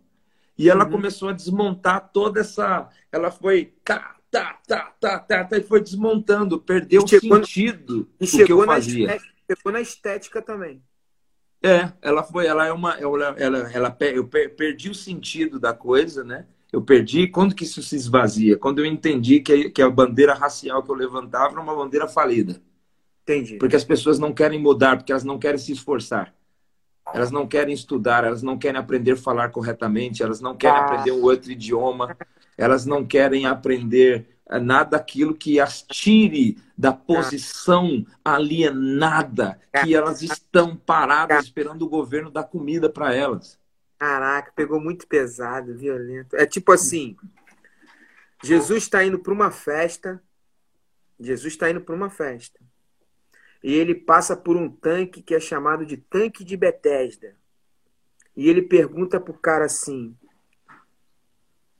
e 0.56 0.68
ela 0.68 0.84
uhum. 0.84 0.90
começou 0.90 1.28
a 1.28 1.32
desmontar 1.32 2.10
toda 2.12 2.40
essa. 2.40 2.88
Ela 3.12 3.30
foi. 3.30 3.74
Tá, 3.84 4.16
tá, 4.30 4.58
tá, 4.66 4.94
tá, 4.98 5.18
tá, 5.18 5.44
tá 5.44 5.58
e 5.58 5.62
foi 5.62 5.80
desmontando, 5.80 6.60
perdeu 6.60 7.02
o 7.02 7.08
sentido 7.08 8.08
e 8.20 8.26
do 8.26 8.46
que 8.46 8.52
eu 8.52 8.64
fazia. 8.64 9.18
chegou 9.46 9.72
na 9.72 9.80
estética 9.80 10.40
também. 10.40 10.82
É, 11.62 11.92
ela 12.00 12.22
foi, 12.22 12.46
ela 12.46 12.66
é 12.66 12.72
uma, 12.72 12.94
ela, 12.98 13.34
ela, 13.36 13.70
ela, 13.72 13.96
eu 14.00 14.26
perdi 14.26 14.88
o 14.88 14.94
sentido 14.94 15.60
da 15.60 15.74
coisa, 15.74 16.24
né? 16.24 16.46
Eu 16.72 16.80
perdi. 16.80 17.26
Quando 17.26 17.54
que 17.54 17.64
isso 17.64 17.82
se 17.82 17.96
esvazia? 17.96 18.56
Quando 18.56 18.78
eu 18.78 18.86
entendi 18.86 19.40
que, 19.40 19.70
que 19.70 19.82
a 19.82 19.90
bandeira 19.90 20.32
racial 20.32 20.82
que 20.82 20.90
eu 20.90 20.94
levantava 20.94 21.52
era 21.52 21.60
uma 21.60 21.74
bandeira 21.74 22.08
falida. 22.08 22.60
Entendi. 23.22 23.56
Porque 23.56 23.76
as 23.76 23.84
pessoas 23.84 24.18
não 24.18 24.32
querem 24.32 24.58
mudar, 24.58 24.96
porque 24.96 25.12
elas 25.12 25.24
não 25.24 25.38
querem 25.38 25.58
se 25.58 25.72
esforçar. 25.72 26.34
Elas 27.12 27.30
não 27.30 27.46
querem 27.46 27.74
estudar, 27.74 28.24
elas 28.24 28.42
não 28.42 28.56
querem 28.56 28.80
aprender 28.80 29.12
a 29.12 29.16
falar 29.16 29.50
corretamente, 29.50 30.22
elas 30.22 30.40
não 30.40 30.56
querem 30.56 30.78
ah. 30.78 30.84
aprender 30.84 31.10
um 31.10 31.22
outro 31.22 31.50
idioma, 31.50 32.16
elas 32.56 32.86
não 32.86 33.04
querem 33.04 33.46
aprender 33.46 34.29
nada 34.58 34.98
daquilo 34.98 35.34
que 35.34 35.60
as 35.60 35.82
tire 35.82 36.58
da 36.76 36.92
posição 36.92 38.04
alienada 38.24 39.60
que 39.82 39.94
elas 39.94 40.22
estão 40.22 40.74
paradas 40.76 41.44
esperando 41.44 41.82
o 41.82 41.88
governo 41.88 42.30
dar 42.30 42.44
comida 42.44 42.90
para 42.90 43.14
elas. 43.14 43.60
Caraca, 43.98 44.50
pegou 44.56 44.80
muito 44.80 45.06
pesado, 45.06 45.76
violento. 45.76 46.34
É 46.34 46.46
tipo 46.46 46.72
assim: 46.72 47.16
Jesus 48.42 48.84
está 48.84 49.04
indo 49.04 49.18
para 49.18 49.32
uma 49.32 49.50
festa. 49.50 50.22
Jesus 51.18 51.52
está 51.52 51.70
indo 51.70 51.82
para 51.82 51.94
uma 51.94 52.08
festa. 52.08 52.58
E 53.62 53.74
ele 53.74 53.94
passa 53.94 54.34
por 54.34 54.56
um 54.56 54.70
tanque 54.70 55.22
que 55.22 55.34
é 55.34 55.40
chamado 55.40 55.84
de 55.84 55.98
tanque 55.98 56.42
de 56.42 56.56
Betesda. 56.56 57.36
E 58.34 58.48
ele 58.48 58.62
pergunta 58.62 59.20
pro 59.20 59.34
cara 59.34 59.66
assim: 59.66 60.16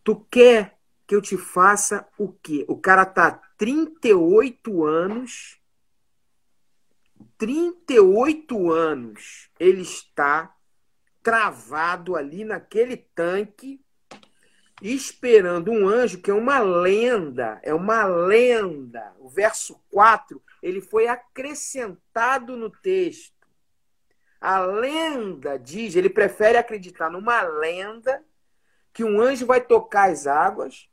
Tu 0.05 0.15
quer 0.31 0.79
que 1.11 1.17
eu 1.17 1.21
te 1.21 1.37
faça 1.37 2.07
o 2.17 2.29
quê? 2.29 2.65
O 2.69 2.79
cara 2.79 3.05
tá 3.05 3.33
38 3.59 4.85
anos 4.85 5.61
38 7.37 8.71
anos 8.71 9.51
ele 9.59 9.83
está 9.83 10.55
travado 11.21 12.15
ali 12.15 12.45
naquele 12.45 12.97
tanque, 12.97 13.85
esperando 14.81 15.73
um 15.73 15.89
anjo, 15.89 16.23
que 16.23 16.31
é 16.31 16.35
uma 16.35 16.61
lenda, 16.61 17.59
é 17.65 17.75
uma 17.75 18.05
lenda. 18.05 19.13
O 19.19 19.29
verso 19.29 19.83
4, 19.91 20.41
ele 20.63 20.81
foi 20.81 21.09
acrescentado 21.09 22.57
no 22.57 22.71
texto. 22.71 23.35
A 24.41 24.61
lenda 24.61 25.59
diz, 25.59 25.97
ele 25.97 26.09
prefere 26.09 26.57
acreditar 26.57 27.11
numa 27.11 27.43
lenda 27.43 28.25
que 28.93 29.03
um 29.03 29.21
anjo 29.21 29.45
vai 29.45 29.61
tocar 29.61 30.09
as 30.09 30.29
águas 30.29 30.89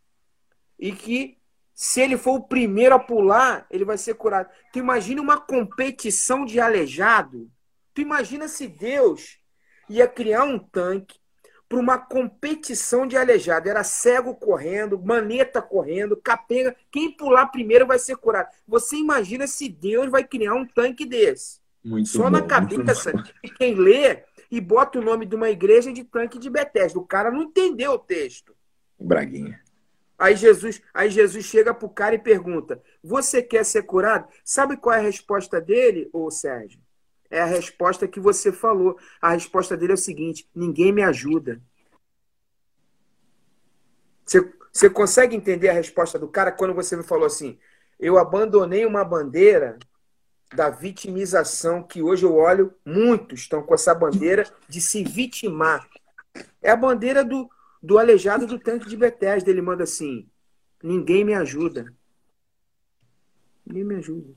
e 0.80 0.92
que 0.92 1.38
se 1.74 2.02
ele 2.02 2.18
for 2.18 2.34
o 2.34 2.44
primeiro 2.44 2.96
a 2.96 3.00
pular, 3.00 3.68
ele 3.70 3.86
vai 3.86 3.98
ser 3.98 4.16
curado. 4.16 4.50
Tu 4.74 4.80
imagina 4.80 5.22
uma 5.22 5.40
competição 5.40 6.44
de 6.44 6.60
aleijado? 6.60 7.50
Tu 7.94 8.02
imagina 8.02 8.48
se 8.48 8.68
Deus 8.68 9.38
ia 9.90 10.08
criar 10.08 10.44
um 10.44 10.58
tanque 10.58 11.20
para 11.70 11.80
uma 11.80 11.98
competição 11.98 13.06
de 13.06 13.18
aleijado. 13.18 13.70
Era 13.70 13.84
cego 13.84 14.34
correndo, 14.34 15.00
maneta 15.00 15.62
correndo, 15.62 16.18
capenga. 16.18 16.76
Quem 16.92 17.12
pular 17.12 17.48
primeiro 17.48 17.86
vai 17.86 18.00
ser 18.00 18.16
curado. 18.18 18.50
Você 18.68 18.96
imagina 18.96 19.46
se 19.48 19.70
Deus 19.70 20.10
vai 20.10 20.24
criar 20.24 20.54
um 20.54 20.66
tanque 20.66 21.06
desse? 21.06 21.60
Muito 21.84 22.10
Só 22.10 22.24
bom, 22.24 22.30
na 22.32 22.42
cabeça 22.42 23.14
de 23.14 23.52
quem 23.54 23.76
lê 23.76 24.24
e 24.50 24.60
bota 24.60 25.00
o 25.00 25.04
nome 25.04 25.26
de 25.26 25.36
uma 25.36 25.50
igreja 25.50 25.92
de 25.92 26.04
tanque 26.04 26.40
de 26.40 26.50
Betesda. 26.50 27.00
O 27.00 27.06
cara 27.06 27.30
não 27.30 27.44
entendeu 27.44 27.92
o 27.92 28.00
texto. 28.00 28.56
Braguinha. 29.00 29.62
Aí 30.18 30.36
Jesus, 30.36 30.82
aí 30.94 31.10
Jesus 31.12 31.46
chega 31.46 31.74
pro 31.74 31.90
cara 31.90 32.16
e 32.16 32.20
pergunta: 32.20 32.82
Você 33.04 33.42
quer 33.44 33.64
ser 33.64 33.84
curado? 33.84 34.28
Sabe 34.44 34.76
qual 34.76 34.96
é 34.96 35.00
a 35.00 35.02
resposta 35.02 35.62
dele, 35.62 36.10
ô 36.12 36.32
Sérgio? 36.32 36.82
É 37.30 37.42
a 37.42 37.46
resposta 37.46 38.08
que 38.08 38.20
você 38.20 38.52
falou. 38.52 38.98
A 39.22 39.32
resposta 39.32 39.78
dele 39.78 39.92
é 39.92 39.96
o 39.96 39.98
seguinte: 39.98 40.50
ninguém 40.56 40.92
me 40.92 41.04
ajuda. 41.04 41.62
Você, 44.26 44.54
você 44.74 44.90
consegue 44.90 45.36
entender 45.36 45.70
a 45.70 45.74
resposta 45.74 46.18
do 46.18 46.28
cara 46.28 46.52
quando 46.52 46.74
você 46.74 46.96
me 46.96 47.04
falou 47.04 47.26
assim: 47.26 47.60
Eu 48.00 48.18
abandonei 48.18 48.86
uma 48.86 49.04
bandeira 49.04 49.78
da 50.54 50.70
vitimização 50.70 51.84
que 51.84 52.02
hoje 52.02 52.26
eu 52.26 52.36
olho, 52.36 52.74
muitos 52.86 53.42
estão 53.42 53.62
com 53.62 53.76
essa 53.76 53.94
bandeira 53.94 54.50
de 54.68 54.82
se 54.82 55.04
vitimar. 55.04 55.88
É 56.62 56.72
a 56.72 56.76
bandeira 56.76 57.24
do, 57.24 57.50
do 57.82 57.98
aleijado 57.98 58.46
do 58.46 58.60
tanque 58.60 58.90
de 58.90 58.98
Bethesda. 58.98 59.50
Ele 59.50 59.62
manda 59.62 59.84
assim: 59.84 60.28
ninguém 60.82 61.24
me 61.24 61.34
ajuda. 61.34 61.94
Ninguém 63.66 63.84
me 63.84 63.96
ajuda. 63.96 64.34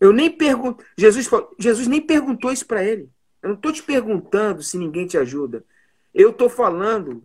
Eu 0.00 0.12
nem 0.12 0.30
pergunto. 0.30 0.84
Jesus, 0.96 1.28
Jesus 1.58 1.86
nem 1.86 2.00
perguntou 2.00 2.52
isso 2.52 2.66
para 2.66 2.82
ele. 2.82 3.10
Eu 3.42 3.50
não 3.50 3.56
estou 3.56 3.72
te 3.72 3.82
perguntando 3.82 4.62
se 4.62 4.78
ninguém 4.78 5.06
te 5.06 5.16
ajuda. 5.16 5.64
Eu 6.12 6.30
estou 6.30 6.48
falando, 6.48 7.22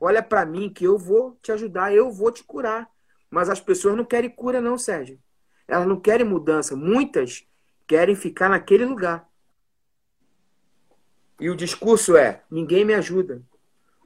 olha 0.00 0.22
para 0.22 0.44
mim 0.44 0.68
que 0.68 0.84
eu 0.84 0.98
vou 0.98 1.38
te 1.42 1.52
ajudar, 1.52 1.94
eu 1.94 2.10
vou 2.10 2.32
te 2.32 2.42
curar. 2.42 2.88
Mas 3.30 3.48
as 3.48 3.60
pessoas 3.60 3.96
não 3.96 4.04
querem 4.04 4.30
cura, 4.30 4.60
não, 4.60 4.78
Sérgio. 4.78 5.18
Elas 5.66 5.86
não 5.86 6.00
querem 6.00 6.26
mudança. 6.26 6.76
Muitas 6.76 7.46
querem 7.86 8.14
ficar 8.14 8.48
naquele 8.48 8.84
lugar. 8.84 9.28
E 11.40 11.50
o 11.50 11.56
discurso 11.56 12.16
é: 12.16 12.42
ninguém 12.50 12.84
me 12.84 12.94
ajuda. 12.94 13.42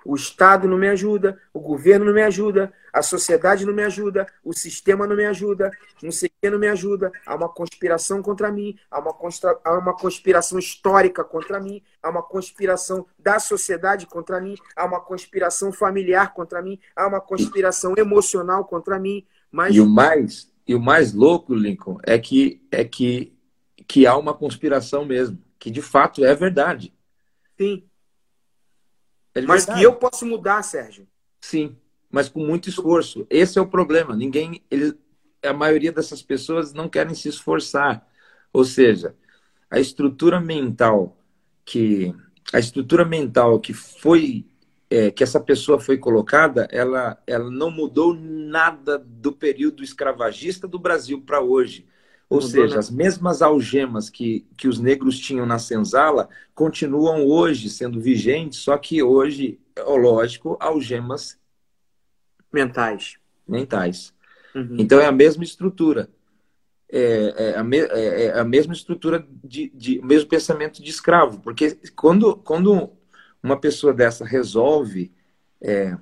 O 0.08 0.14
Estado 0.14 0.66
não 0.66 0.78
me 0.78 0.88
ajuda, 0.88 1.38
o 1.52 1.60
governo 1.60 2.06
não 2.06 2.14
me 2.14 2.22
ajuda, 2.22 2.72
a 2.90 3.02
sociedade 3.02 3.66
não 3.66 3.74
me 3.74 3.84
ajuda, 3.84 4.26
o 4.42 4.54
sistema 4.54 5.06
não 5.06 5.14
me 5.14 5.26
ajuda, 5.26 5.70
não 6.02 6.10
sei 6.10 6.30
quem 6.40 6.50
não 6.50 6.58
me 6.58 6.66
ajuda. 6.66 7.12
Há 7.26 7.34
uma 7.34 7.50
conspiração 7.50 8.22
contra 8.22 8.50
mim, 8.50 8.74
há 8.90 9.00
uma, 9.00 9.14
há 9.62 9.78
uma 9.78 9.94
conspiração 9.94 10.58
histórica 10.58 11.22
contra 11.22 11.60
mim, 11.60 11.82
há 12.02 12.08
uma 12.08 12.22
conspiração 12.22 13.04
da 13.18 13.38
sociedade 13.38 14.06
contra 14.06 14.40
mim, 14.40 14.54
há 14.74 14.86
uma 14.86 14.98
conspiração 14.98 15.70
familiar 15.70 16.32
contra 16.32 16.62
mim, 16.62 16.80
há 16.96 17.06
uma 17.06 17.20
conspiração 17.20 17.92
emocional 17.98 18.64
contra 18.64 18.98
mim. 18.98 19.26
Mas... 19.52 19.74
E 19.74 19.80
o 19.82 19.86
mais, 19.86 20.50
e 20.66 20.74
o 20.74 20.80
mais 20.80 21.12
louco, 21.12 21.52
Lincoln, 21.52 21.98
é 22.02 22.18
que 22.18 22.66
é 22.72 22.82
que, 22.82 23.36
que 23.86 24.06
há 24.06 24.16
uma 24.16 24.32
conspiração 24.32 25.04
mesmo, 25.04 25.38
que 25.58 25.70
de 25.70 25.82
fato 25.82 26.24
é 26.24 26.34
verdade. 26.34 26.94
Sim. 27.58 27.87
É 29.38 29.46
mas 29.46 29.64
que 29.64 29.82
eu 29.82 29.94
posso 29.94 30.26
mudar, 30.26 30.62
Sérgio. 30.62 31.06
Sim, 31.40 31.76
mas 32.10 32.28
com 32.28 32.44
muito 32.44 32.68
esforço. 32.68 33.26
Esse 33.30 33.58
é 33.58 33.62
o 33.62 33.66
problema. 33.66 34.16
Ninguém, 34.16 34.62
ele, 34.70 34.94
a 35.42 35.52
maioria 35.52 35.92
dessas 35.92 36.22
pessoas 36.22 36.72
não 36.72 36.88
querem 36.88 37.14
se 37.14 37.28
esforçar. 37.28 38.06
Ou 38.52 38.64
seja, 38.64 39.14
a 39.70 39.78
estrutura 39.78 40.40
mental 40.40 41.16
que 41.64 42.14
a 42.52 42.58
estrutura 42.58 43.04
mental 43.04 43.60
que 43.60 43.74
foi 43.74 44.46
é, 44.90 45.10
que 45.10 45.22
essa 45.22 45.38
pessoa 45.38 45.78
foi 45.78 45.98
colocada, 45.98 46.66
ela, 46.70 47.22
ela 47.26 47.50
não 47.50 47.70
mudou 47.70 48.14
nada 48.14 48.98
do 48.98 49.32
período 49.32 49.82
escravagista 49.82 50.66
do 50.66 50.78
Brasil 50.78 51.20
para 51.20 51.42
hoje. 51.42 51.86
Ou 52.30 52.36
Mudou, 52.36 52.50
seja, 52.50 52.74
né? 52.74 52.78
as 52.78 52.90
mesmas 52.90 53.40
algemas 53.40 54.10
que, 54.10 54.46
que 54.56 54.68
os 54.68 54.78
negros 54.78 55.18
tinham 55.18 55.46
na 55.46 55.58
senzala 55.58 56.28
continuam 56.54 57.26
hoje 57.26 57.70
sendo 57.70 58.00
vigentes, 58.00 58.58
só 58.58 58.76
que 58.76 59.02
hoje, 59.02 59.58
lógico, 59.78 60.56
algemas 60.60 61.38
mentais. 62.52 63.16
Mentais. 63.46 64.14
Uhum. 64.54 64.76
Então 64.78 65.00
é 65.00 65.06
a 65.06 65.12
mesma 65.12 65.42
estrutura. 65.42 66.10
É, 66.90 67.34
é, 67.36 67.56
a, 67.56 67.64
me, 67.64 67.78
é, 67.78 68.24
é 68.24 68.38
a 68.38 68.44
mesma 68.44 68.72
estrutura 68.72 69.26
de, 69.44 69.70
de 69.74 70.00
mesmo 70.02 70.28
pensamento 70.28 70.82
de 70.82 70.88
escravo, 70.90 71.40
porque 71.40 71.78
quando, 71.94 72.34
quando 72.36 72.90
uma 73.42 73.60
pessoa 73.60 73.92
dessa 73.92 74.24
resolve 74.24 75.12
é, 75.60 75.96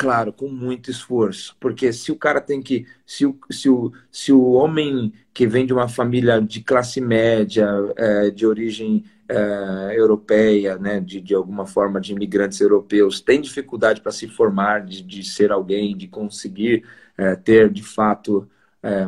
Claro, 0.00 0.32
com 0.32 0.48
muito 0.48 0.90
esforço, 0.90 1.54
porque 1.60 1.92
se 1.92 2.10
o 2.10 2.16
cara 2.16 2.40
tem 2.40 2.62
que, 2.62 2.86
se 3.04 3.26
o, 3.26 3.38
se 3.50 3.68
o, 3.68 3.92
se 4.10 4.32
o 4.32 4.52
homem 4.52 5.12
que 5.30 5.46
vem 5.46 5.66
de 5.66 5.74
uma 5.74 5.88
família 5.88 6.40
de 6.40 6.62
classe 6.62 7.02
média, 7.02 7.68
é, 7.98 8.30
de 8.30 8.46
origem 8.46 9.04
é, 9.28 9.92
europeia, 9.94 10.78
né, 10.78 11.00
de, 11.00 11.20
de 11.20 11.34
alguma 11.34 11.66
forma 11.66 12.00
de 12.00 12.12
imigrantes 12.12 12.58
europeus, 12.62 13.20
tem 13.20 13.42
dificuldade 13.42 14.00
para 14.00 14.10
se 14.10 14.26
formar, 14.26 14.86
de, 14.86 15.02
de 15.02 15.22
ser 15.22 15.52
alguém, 15.52 15.94
de 15.94 16.08
conseguir 16.08 16.82
é, 17.18 17.36
ter 17.36 17.68
de 17.70 17.82
fato 17.82 18.48
é, 18.82 19.06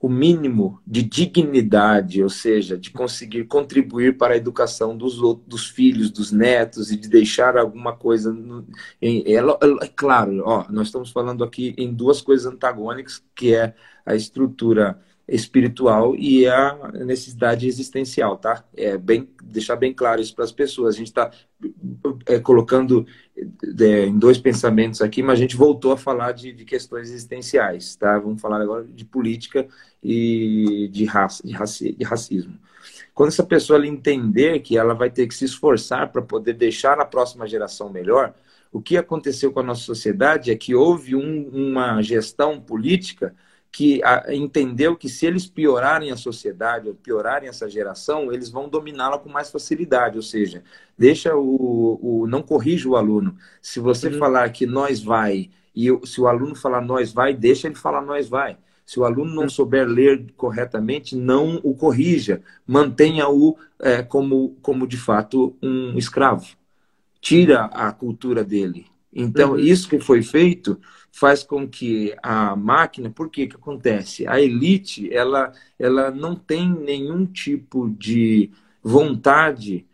o 0.00 0.08
mínimo 0.08 0.80
de 0.86 1.02
dignidade, 1.02 2.22
ou 2.22 2.28
seja, 2.28 2.78
de 2.78 2.90
conseguir 2.90 3.44
contribuir 3.44 4.16
para 4.16 4.34
a 4.34 4.36
educação 4.36 4.96
dos, 4.96 5.18
dos 5.44 5.66
filhos, 5.68 6.10
dos 6.10 6.30
netos 6.30 6.92
e 6.92 6.96
de 6.96 7.08
deixar 7.08 7.56
alguma 7.56 7.96
coisa. 7.96 8.32
No, 8.32 8.64
em, 9.02 9.24
é, 9.26 9.34
é, 9.34 9.88
claro, 9.94 10.42
ó, 10.44 10.66
nós 10.70 10.86
estamos 10.88 11.10
falando 11.10 11.42
aqui 11.42 11.74
em 11.76 11.92
duas 11.92 12.20
coisas 12.22 12.46
antagônicas, 12.46 13.24
que 13.34 13.54
é 13.54 13.74
a 14.06 14.14
estrutura 14.14 15.00
espiritual 15.28 16.16
e 16.16 16.46
a 16.46 16.90
necessidade 17.04 17.68
existencial, 17.68 18.38
tá? 18.38 18.64
É 18.74 18.96
bem 18.96 19.28
deixar 19.44 19.76
bem 19.76 19.92
claro 19.92 20.20
isso 20.20 20.34
para 20.34 20.44
as 20.44 20.52
pessoas. 20.52 20.94
A 20.94 20.98
gente 20.98 21.08
está 21.08 21.30
é, 22.26 22.38
colocando 22.38 23.06
é, 23.36 24.06
em 24.06 24.18
dois 24.18 24.38
pensamentos 24.38 25.02
aqui, 25.02 25.22
mas 25.22 25.38
a 25.38 25.42
gente 25.42 25.56
voltou 25.56 25.92
a 25.92 25.96
falar 25.96 26.32
de, 26.32 26.52
de, 26.52 26.64
questões 26.64 27.10
existenciais, 27.10 27.94
tá? 27.96 28.18
Vamos 28.18 28.40
falar 28.40 28.60
agora 28.60 28.84
de 28.84 29.04
política 29.04 29.66
e 30.02 30.88
de 30.90 31.04
raça, 31.04 31.46
de, 31.46 31.52
raci, 31.52 31.92
de 31.92 32.04
racismo. 32.04 32.58
Quando 33.14 33.28
essa 33.28 33.44
pessoa 33.44 33.84
entender 33.86 34.60
que 34.60 34.78
ela 34.78 34.94
vai 34.94 35.10
ter 35.10 35.26
que 35.26 35.34
se 35.34 35.44
esforçar 35.44 36.10
para 36.10 36.22
poder 36.22 36.54
deixar 36.54 37.00
a 37.00 37.04
próxima 37.04 37.46
geração 37.46 37.90
melhor, 37.90 38.32
o 38.72 38.80
que 38.80 38.96
aconteceu 38.96 39.50
com 39.50 39.60
a 39.60 39.62
nossa 39.62 39.82
sociedade 39.82 40.50
é 40.50 40.56
que 40.56 40.74
houve 40.74 41.16
um, 41.16 41.48
uma 41.48 42.00
gestão 42.00 42.60
política 42.60 43.34
que 43.70 44.00
entendeu 44.30 44.96
que 44.96 45.08
se 45.08 45.26
eles 45.26 45.46
piorarem 45.46 46.10
a 46.10 46.16
sociedade, 46.16 46.88
ou 46.88 46.94
piorarem 46.94 47.48
essa 47.48 47.68
geração, 47.68 48.32
eles 48.32 48.48
vão 48.48 48.68
dominá-la 48.68 49.18
com 49.18 49.28
mais 49.28 49.50
facilidade. 49.50 50.16
Ou 50.16 50.22
seja, 50.22 50.62
deixa 50.96 51.36
o, 51.36 51.98
o 52.02 52.26
não 52.26 52.42
corrija 52.42 52.88
o 52.88 52.96
aluno. 52.96 53.36
Se 53.60 53.78
você 53.78 54.08
uhum. 54.08 54.18
falar 54.18 54.50
que 54.50 54.66
nós 54.66 55.02
vai 55.02 55.50
e 55.78 55.86
se 56.04 56.20
o 56.20 56.26
aluno 56.26 56.56
falar 56.56 56.80
nós 56.80 57.12
vai, 57.12 57.32
deixa 57.32 57.68
ele 57.68 57.76
falar 57.76 58.02
nós 58.02 58.28
vai. 58.28 58.56
Se 58.84 58.98
o 58.98 59.04
aluno 59.04 59.32
não 59.32 59.42
uhum. 59.44 59.48
souber 59.48 59.86
ler 59.86 60.26
corretamente, 60.36 61.14
não 61.14 61.60
o 61.62 61.72
corrija. 61.74 62.42
Mantenha-o 62.66 63.56
é, 63.78 64.02
como, 64.02 64.56
como 64.60 64.88
de 64.88 64.96
fato 64.96 65.56
um 65.62 65.96
escravo. 65.96 66.46
Tira 67.20 67.66
a 67.66 67.92
cultura 67.92 68.42
dele. 68.42 68.86
Então, 69.12 69.52
uhum. 69.52 69.58
isso 69.58 69.88
que 69.88 70.00
foi 70.00 70.22
feito 70.22 70.80
faz 71.12 71.42
com 71.42 71.68
que 71.68 72.14
a 72.22 72.54
máquina, 72.54 73.10
por 73.10 73.30
que 73.30 73.46
que 73.46 73.56
acontece? 73.56 74.26
A 74.26 74.40
elite, 74.40 75.12
ela, 75.12 75.52
ela 75.78 76.10
não 76.10 76.34
tem 76.36 76.68
nenhum 76.68 77.26
tipo 77.26 77.88
de 77.90 78.50
vontade 78.82 79.86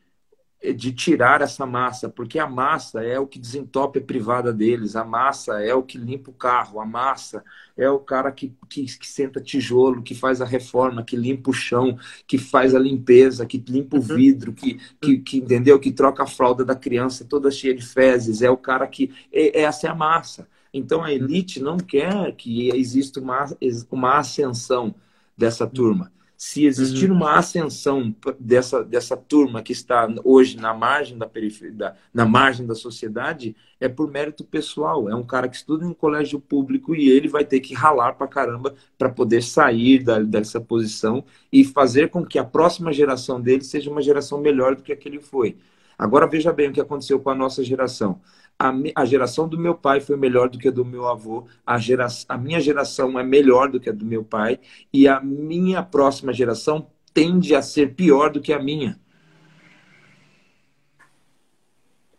de 0.72 0.92
tirar 0.92 1.42
essa 1.42 1.66
massa, 1.66 2.08
porque 2.08 2.38
a 2.38 2.46
massa 2.46 3.02
é 3.02 3.18
o 3.18 3.26
que 3.26 3.38
desentope 3.38 3.98
a 3.98 4.02
privada 4.02 4.52
deles, 4.52 4.96
a 4.96 5.04
massa 5.04 5.62
é 5.62 5.74
o 5.74 5.82
que 5.82 5.98
limpa 5.98 6.30
o 6.30 6.34
carro, 6.34 6.80
a 6.80 6.86
massa 6.86 7.44
é 7.76 7.90
o 7.90 7.98
cara 7.98 8.30
que, 8.32 8.54
que, 8.68 8.84
que, 8.84 9.06
senta 9.06 9.40
tijolo, 9.40 10.02
que 10.02 10.14
faz 10.14 10.40
a 10.40 10.46
reforma, 10.46 11.02
que 11.02 11.16
limpa 11.16 11.50
o 11.50 11.52
chão, 11.52 11.98
que 12.26 12.38
faz 12.38 12.74
a 12.74 12.78
limpeza, 12.78 13.44
que 13.44 13.58
limpa 13.68 13.96
o 13.96 14.00
uhum. 14.00 14.16
vidro, 14.16 14.52
que, 14.52 14.78
que, 15.00 15.18
que 15.18 15.38
entendeu, 15.38 15.78
que 15.78 15.92
troca 15.92 16.22
a 16.22 16.26
fralda 16.26 16.64
da 16.64 16.74
criança 16.74 17.24
toda 17.24 17.50
cheia 17.50 17.74
de 17.74 17.84
fezes, 17.84 18.40
é 18.40 18.48
o 18.48 18.56
cara 18.56 18.86
que 18.86 19.12
é, 19.32 19.62
essa 19.62 19.88
é 19.88 19.90
a 19.90 19.94
massa. 19.94 20.48
Então 20.74 21.04
a 21.04 21.12
elite 21.12 21.62
não 21.62 21.76
quer 21.76 22.32
que 22.32 22.68
exista 22.70 23.20
uma, 23.20 23.46
uma 23.92 24.18
ascensão 24.18 24.92
dessa 25.38 25.68
turma. 25.68 26.12
Se 26.36 26.66
existir 26.66 27.08
uhum. 27.10 27.16
uma 27.16 27.38
ascensão 27.38 28.14
dessa, 28.40 28.82
dessa 28.82 29.16
turma 29.16 29.62
que 29.62 29.72
está 29.72 30.12
hoje 30.24 30.56
na 30.56 30.74
margem 30.74 31.16
da 31.16 31.28
periferia, 31.28 31.94
na 32.12 32.26
margem 32.26 32.66
da 32.66 32.74
sociedade, 32.74 33.54
é 33.80 33.88
por 33.88 34.10
mérito 34.10 34.44
pessoal. 34.44 35.08
É 35.08 35.14
um 35.14 35.22
cara 35.22 35.48
que 35.48 35.56
estuda 35.56 35.86
em 35.86 35.94
colégio 35.94 36.40
público 36.40 36.92
e 36.92 37.08
ele 37.08 37.28
vai 37.28 37.44
ter 37.44 37.60
que 37.60 37.72
ralar 37.72 38.14
pra 38.14 38.26
caramba 38.26 38.74
para 38.98 39.08
poder 39.08 39.44
sair 39.44 40.02
da, 40.02 40.18
dessa 40.18 40.60
posição 40.60 41.24
e 41.52 41.64
fazer 41.64 42.10
com 42.10 42.26
que 42.26 42.38
a 42.38 42.44
próxima 42.44 42.92
geração 42.92 43.40
dele 43.40 43.62
seja 43.62 43.88
uma 43.88 44.02
geração 44.02 44.40
melhor 44.40 44.74
do 44.74 44.82
que 44.82 44.92
aquele 44.92 45.20
foi. 45.20 45.56
Agora 45.96 46.26
veja 46.26 46.52
bem 46.52 46.68
o 46.68 46.72
que 46.72 46.80
aconteceu 46.80 47.20
com 47.20 47.30
a 47.30 47.34
nossa 47.34 47.62
geração 47.62 48.20
a, 48.58 48.72
a 48.94 49.04
geração 49.04 49.48
do 49.48 49.58
meu 49.58 49.74
pai 49.74 50.00
foi 50.00 50.16
melhor 50.16 50.48
do 50.48 50.58
que 50.58 50.68
a 50.68 50.70
do 50.70 50.84
meu 50.84 51.06
avô, 51.08 51.46
a, 51.66 51.78
gera, 51.78 52.06
a 52.28 52.38
minha 52.38 52.60
geração 52.60 53.18
é 53.18 53.22
melhor 53.22 53.70
do 53.70 53.80
que 53.80 53.90
a 53.90 53.92
do 53.92 54.04
meu 54.04 54.24
pai, 54.24 54.60
e 54.92 55.08
a 55.08 55.20
minha 55.20 55.82
próxima 55.82 56.32
geração 56.32 56.90
tende 57.12 57.54
a 57.54 57.62
ser 57.62 57.94
pior 57.94 58.30
do 58.30 58.40
que 58.40 58.52
a 58.52 58.58
minha. 58.58 58.98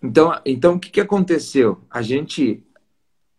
Então, 0.02 0.40
então 0.46 0.76
o 0.76 0.80
que, 0.80 0.92
que 0.92 1.02
aconteceu? 1.02 1.82
A 1.90 2.02
gente, 2.02 2.64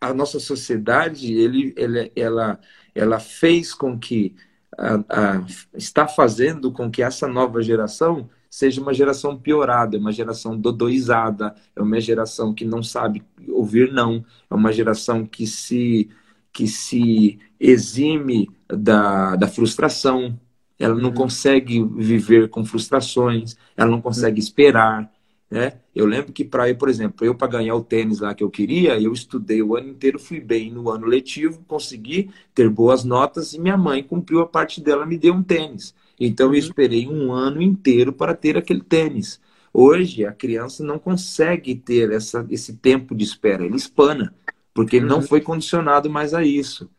a 0.01 0.13
nossa 0.13 0.39
sociedade, 0.39 1.33
ele, 1.33 1.73
ele, 1.77 2.11
ela, 2.15 2.59
ela 2.93 3.19
fez 3.19 3.73
com 3.73 3.97
que, 3.97 4.35
a, 4.77 4.95
a, 4.95 5.45
está 5.73 6.07
fazendo 6.07 6.71
com 6.71 6.91
que 6.91 7.01
essa 7.01 7.27
nova 7.27 7.61
geração 7.61 8.29
seja 8.57 8.81
uma 8.81 8.91
geração 8.91 9.37
piorada, 9.37 9.97
é 9.97 9.99
uma 9.99 10.11
geração 10.11 10.59
dodoizada, 10.59 11.53
é 11.75 11.79
uma 11.79 12.01
geração 12.01 12.55
que 12.55 12.65
não 12.65 12.81
sabe 12.81 13.21
ouvir 13.49 13.93
não, 13.93 14.25
é 14.49 14.55
uma 14.55 14.73
geração 14.73 15.27
que 15.27 15.45
se 15.45 16.09
que 16.51 16.67
se 16.67 17.37
exime 17.59 18.49
da, 18.67 19.35
da 19.35 19.47
frustração, 19.47 20.39
ela 20.79 20.95
não 20.95 21.09
uhum. 21.09 21.15
consegue 21.15 21.83
viver 21.83 22.49
com 22.49 22.65
frustrações, 22.65 23.55
ela 23.75 23.91
não 23.91 24.01
consegue 24.01 24.39
esperar, 24.39 25.07
né? 25.51 25.73
Eu 25.93 26.07
lembro 26.07 26.33
que 26.33 26.43
para 26.43 26.67
eu, 26.67 26.75
por 26.75 26.89
exemplo, 26.89 27.23
eu 27.23 27.35
para 27.35 27.59
ganhar 27.59 27.75
o 27.75 27.83
tênis 27.83 28.21
lá 28.21 28.33
que 28.33 28.43
eu 28.43 28.49
queria, 28.49 28.99
eu 28.99 29.13
estudei 29.13 29.61
o 29.61 29.75
ano 29.75 29.89
inteiro, 29.89 30.17
fui 30.17 30.39
bem 30.39 30.71
no 30.71 30.89
ano 30.89 31.05
letivo, 31.05 31.63
consegui 31.67 32.31
ter 32.55 32.67
boas 32.71 33.03
notas 33.03 33.53
e 33.53 33.59
minha 33.59 33.77
mãe 33.77 34.01
cumpriu 34.01 34.39
a 34.41 34.47
parte 34.47 34.81
dela, 34.81 35.05
me 35.05 35.15
deu 35.15 35.35
um 35.35 35.43
tênis. 35.43 35.93
Então 36.19 36.47
eu 36.47 36.51
uhum. 36.51 36.57
esperei 36.57 37.07
um 37.07 37.31
ano 37.31 37.61
inteiro 37.61 38.11
para 38.11 38.33
ter 38.33 38.57
aquele 38.57 38.81
tênis. 38.81 39.39
Hoje 39.73 40.25
a 40.25 40.31
criança 40.31 40.83
não 40.83 40.97
consegue 40.97 41.75
ter 41.75 42.11
essa, 42.11 42.45
esse 42.49 42.77
tempo 42.77 43.13
de 43.13 43.23
espera, 43.23 43.63
ele 43.63 43.75
espana, 43.75 44.33
porque 44.73 44.95
ele 44.95 45.05
não 45.05 45.17
uhum. 45.17 45.21
foi 45.23 45.41
condicionado 45.41 46.09
mais 46.09 46.33
a 46.33 46.43
isso. 46.43 46.89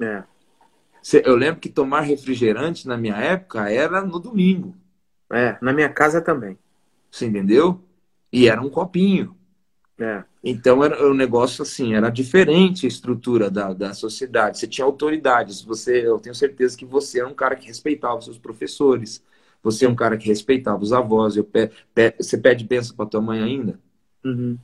É. 0.00 0.22
Eu 1.24 1.34
lembro 1.34 1.60
que 1.60 1.68
tomar 1.68 2.02
refrigerante 2.02 2.86
na 2.86 2.96
minha 2.96 3.16
época 3.16 3.68
era 3.68 4.02
no 4.02 4.20
domingo. 4.20 4.76
É, 5.32 5.58
na 5.60 5.72
minha 5.72 5.88
casa 5.88 6.20
também. 6.20 6.56
Você 7.10 7.26
entendeu? 7.26 7.82
E 8.32 8.48
era 8.48 8.60
um 8.60 8.70
copinho. 8.70 9.36
É. 9.98 10.24
Então 10.42 10.82
era 10.82 11.06
um 11.06 11.14
negócio 11.14 11.62
assim, 11.62 11.94
era 11.94 12.10
diferente 12.10 12.86
a 12.86 12.88
estrutura 12.88 13.50
da, 13.50 13.72
da 13.72 13.94
sociedade. 13.94 14.58
Você 14.58 14.66
tinha 14.66 14.84
autoridades. 14.84 15.62
Você, 15.62 16.06
eu 16.06 16.18
tenho 16.18 16.34
certeza 16.34 16.76
que 16.76 16.84
você 16.84 17.20
era 17.20 17.28
um 17.28 17.34
cara 17.34 17.54
que 17.54 17.66
respeitava 17.66 18.18
os 18.18 18.24
seus 18.24 18.38
professores. 18.38 19.22
Você 19.62 19.84
é 19.84 19.88
um 19.88 19.94
cara 19.94 20.16
que 20.16 20.26
respeitava 20.26 20.82
os 20.82 20.92
avós. 20.92 21.36
Eu 21.36 21.44
pe, 21.44 21.70
pe, 21.94 22.14
você 22.18 22.36
pede 22.36 22.64
bênção 22.64 22.96
para 22.96 23.06
tua 23.06 23.20
mãe 23.20 23.42
ainda? 23.42 23.78
Uhum. 24.24 24.58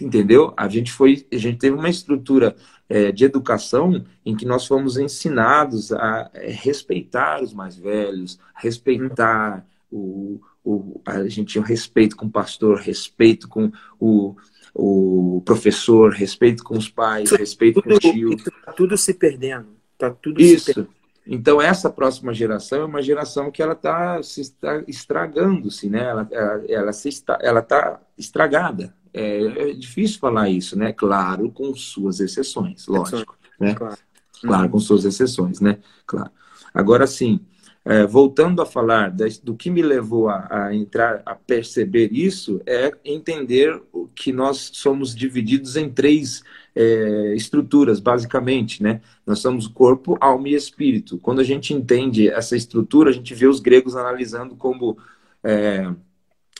Entendeu? 0.00 0.54
A 0.56 0.68
gente 0.68 0.92
foi, 0.92 1.26
a 1.30 1.36
gente 1.36 1.58
teve 1.58 1.76
uma 1.76 1.88
estrutura 1.88 2.54
é, 2.88 3.10
de 3.10 3.24
educação 3.24 4.04
em 4.24 4.36
que 4.36 4.46
nós 4.46 4.66
fomos 4.66 4.96
ensinados 4.96 5.92
a 5.92 6.30
é, 6.32 6.50
respeitar 6.50 7.42
os 7.42 7.52
mais 7.52 7.76
velhos, 7.76 8.38
respeitar 8.54 9.66
uhum. 9.90 10.40
o, 10.64 10.70
o, 10.70 11.00
a 11.04 11.28
gente 11.28 11.52
tinha 11.52 11.64
respeito 11.64 12.16
com 12.16 12.26
o 12.26 12.30
pastor, 12.30 12.78
respeito 12.78 13.48
com 13.48 13.72
o 13.98 14.36
o 14.80 15.42
professor, 15.44 16.12
respeito 16.12 16.62
com 16.62 16.78
os 16.78 16.88
pais, 16.88 17.32
respeito 17.32 17.82
tudo, 17.82 18.00
com 18.00 18.08
o 18.08 18.12
tio. 18.12 18.32
Está 18.34 18.72
tudo 18.72 18.96
se 18.96 19.12
perdendo. 19.12 19.66
Tá 19.98 20.10
tudo 20.10 20.40
Isso. 20.40 20.66
Perdendo. 20.66 20.88
Então, 21.26 21.60
essa 21.60 21.90
próxima 21.90 22.32
geração 22.32 22.82
é 22.82 22.84
uma 22.84 23.02
geração 23.02 23.50
que 23.50 23.60
ela 23.60 23.74
está 23.74 24.22
se 24.22 24.40
está 24.40 24.82
estragando-se, 24.86 25.90
né? 25.90 26.04
Ela, 26.04 26.28
ela, 26.30 26.64
ela, 26.68 26.92
se 26.92 27.08
está, 27.08 27.38
ela 27.42 27.58
está 27.60 28.00
estragada. 28.16 28.94
É, 29.12 29.42
é, 29.42 29.72
difícil 29.72 30.20
falar 30.20 30.48
isso, 30.48 30.78
né? 30.78 30.92
Claro, 30.92 31.50
com 31.50 31.74
suas 31.74 32.20
exceções, 32.20 32.86
lógico. 32.86 33.36
Né? 33.58 33.74
Claro, 33.74 33.98
claro 34.40 34.68
com 34.70 34.78
suas 34.78 35.04
exceções, 35.04 35.60
né? 35.60 35.78
Claro. 36.06 36.30
Agora, 36.72 37.06
sim, 37.06 37.40
é, 37.88 38.04
voltando 38.04 38.60
a 38.60 38.66
falar 38.66 39.10
do 39.42 39.56
que 39.56 39.70
me 39.70 39.80
levou 39.80 40.28
a, 40.28 40.46
a, 40.50 40.74
entrar, 40.74 41.22
a 41.24 41.34
perceber 41.34 42.12
isso, 42.12 42.60
é 42.66 42.92
entender 43.02 43.80
que 44.14 44.30
nós 44.30 44.70
somos 44.74 45.14
divididos 45.14 45.74
em 45.74 45.88
três 45.88 46.42
é, 46.76 47.34
estruturas, 47.34 47.98
basicamente, 47.98 48.82
né? 48.82 49.00
Nós 49.26 49.38
somos 49.38 49.66
corpo, 49.66 50.18
alma 50.20 50.50
e 50.50 50.54
espírito. 50.54 51.16
Quando 51.16 51.40
a 51.40 51.44
gente 51.44 51.72
entende 51.72 52.28
essa 52.28 52.54
estrutura, 52.54 53.08
a 53.08 53.12
gente 53.12 53.34
vê 53.34 53.46
os 53.46 53.58
gregos 53.58 53.96
analisando 53.96 54.54
como 54.54 54.98
é, 55.42 55.90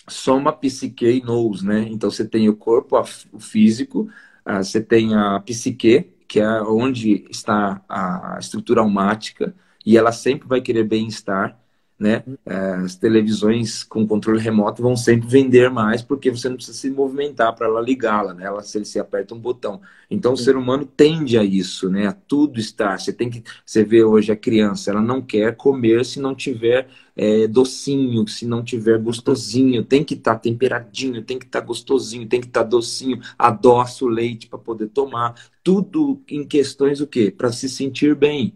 soma, 0.09 0.51
psique 0.51 1.05
e 1.05 1.23
nous, 1.23 1.63
né? 1.63 1.87
Então 1.91 2.11
você 2.11 2.25
tem 2.27 2.49
o 2.49 2.57
corpo, 2.57 2.97
a, 2.97 3.05
o 3.33 3.39
físico, 3.39 4.09
a, 4.43 4.63
você 4.63 4.81
tem 4.81 5.15
a 5.15 5.39
psique, 5.41 6.11
que 6.27 6.41
é 6.41 6.63
onde 6.63 7.27
está 7.29 7.83
a 7.87 8.39
estrutura 8.41 8.81
almática, 8.81 9.55
e 9.85 9.97
ela 9.97 10.13
sempre 10.13 10.49
vai 10.49 10.61
querer 10.61 10.85
bem-estar, 10.85 11.59
né? 11.99 12.23
É, 12.47 12.57
as 12.77 12.95
televisões 12.95 13.83
com 13.83 14.07
controle 14.07 14.39
remoto 14.39 14.81
vão 14.81 14.97
sempre 14.97 15.29
vender 15.29 15.69
mais 15.69 16.01
porque 16.01 16.31
você 16.31 16.49
não 16.49 16.55
precisa 16.55 16.79
se 16.79 16.91
movimentar 16.91 17.55
para 17.57 17.67
ela 17.67 17.81
ligá-la, 17.81 18.33
né? 18.33 18.45
Ela, 18.45 18.63
se 18.63 18.79
você 18.79 19.01
aperta 19.01 19.35
um 19.35 19.39
botão. 19.41 19.81
Então 20.09 20.35
o 20.35 20.37
ser 20.37 20.57
humano 20.57 20.87
tende 20.87 21.37
a 21.37 21.43
isso, 21.43 21.91
né? 21.91 22.07
A 22.07 22.13
tudo 22.13 22.61
estar. 22.61 22.99
Você 23.01 23.13
tem 23.13 23.29
que, 23.29 23.43
você 23.67 23.83
vê 23.83 24.05
hoje 24.05 24.31
a 24.31 24.37
criança, 24.37 24.91
ela 24.93 25.03
não 25.03 25.21
quer 25.21 25.57
comer 25.57 26.05
se 26.05 26.21
não 26.21 26.35
tiver 26.37 26.89
é, 27.17 27.49
docinho, 27.49 28.29
se 28.29 28.47
não 28.47 28.63
tiver 28.63 28.99
gostosinho, 28.99 29.83
tem 29.85 30.05
que 30.05 30.15
estar 30.15 30.35
tá 30.35 30.41
temperadinho, 30.41 31.23
tem 31.25 31.37
que 31.39 31.47
estar 31.47 31.61
tá 31.61 31.67
gostosinho, 31.67 32.29
tem 32.29 32.41
que 32.41 32.47
estar 32.47 32.63
tá 32.63 32.69
docinho, 32.69 33.21
adoça 33.37 34.05
o 34.05 34.09
leite 34.09 34.47
para 34.47 34.59
poder 34.59 34.89
tomar. 34.89 35.35
Tudo 35.65 36.23
em 36.29 36.47
questões 36.47 37.01
o 37.01 37.07
quê? 37.09 37.35
Para 37.37 37.51
se 37.51 37.69
sentir 37.69 38.15
bem. 38.15 38.55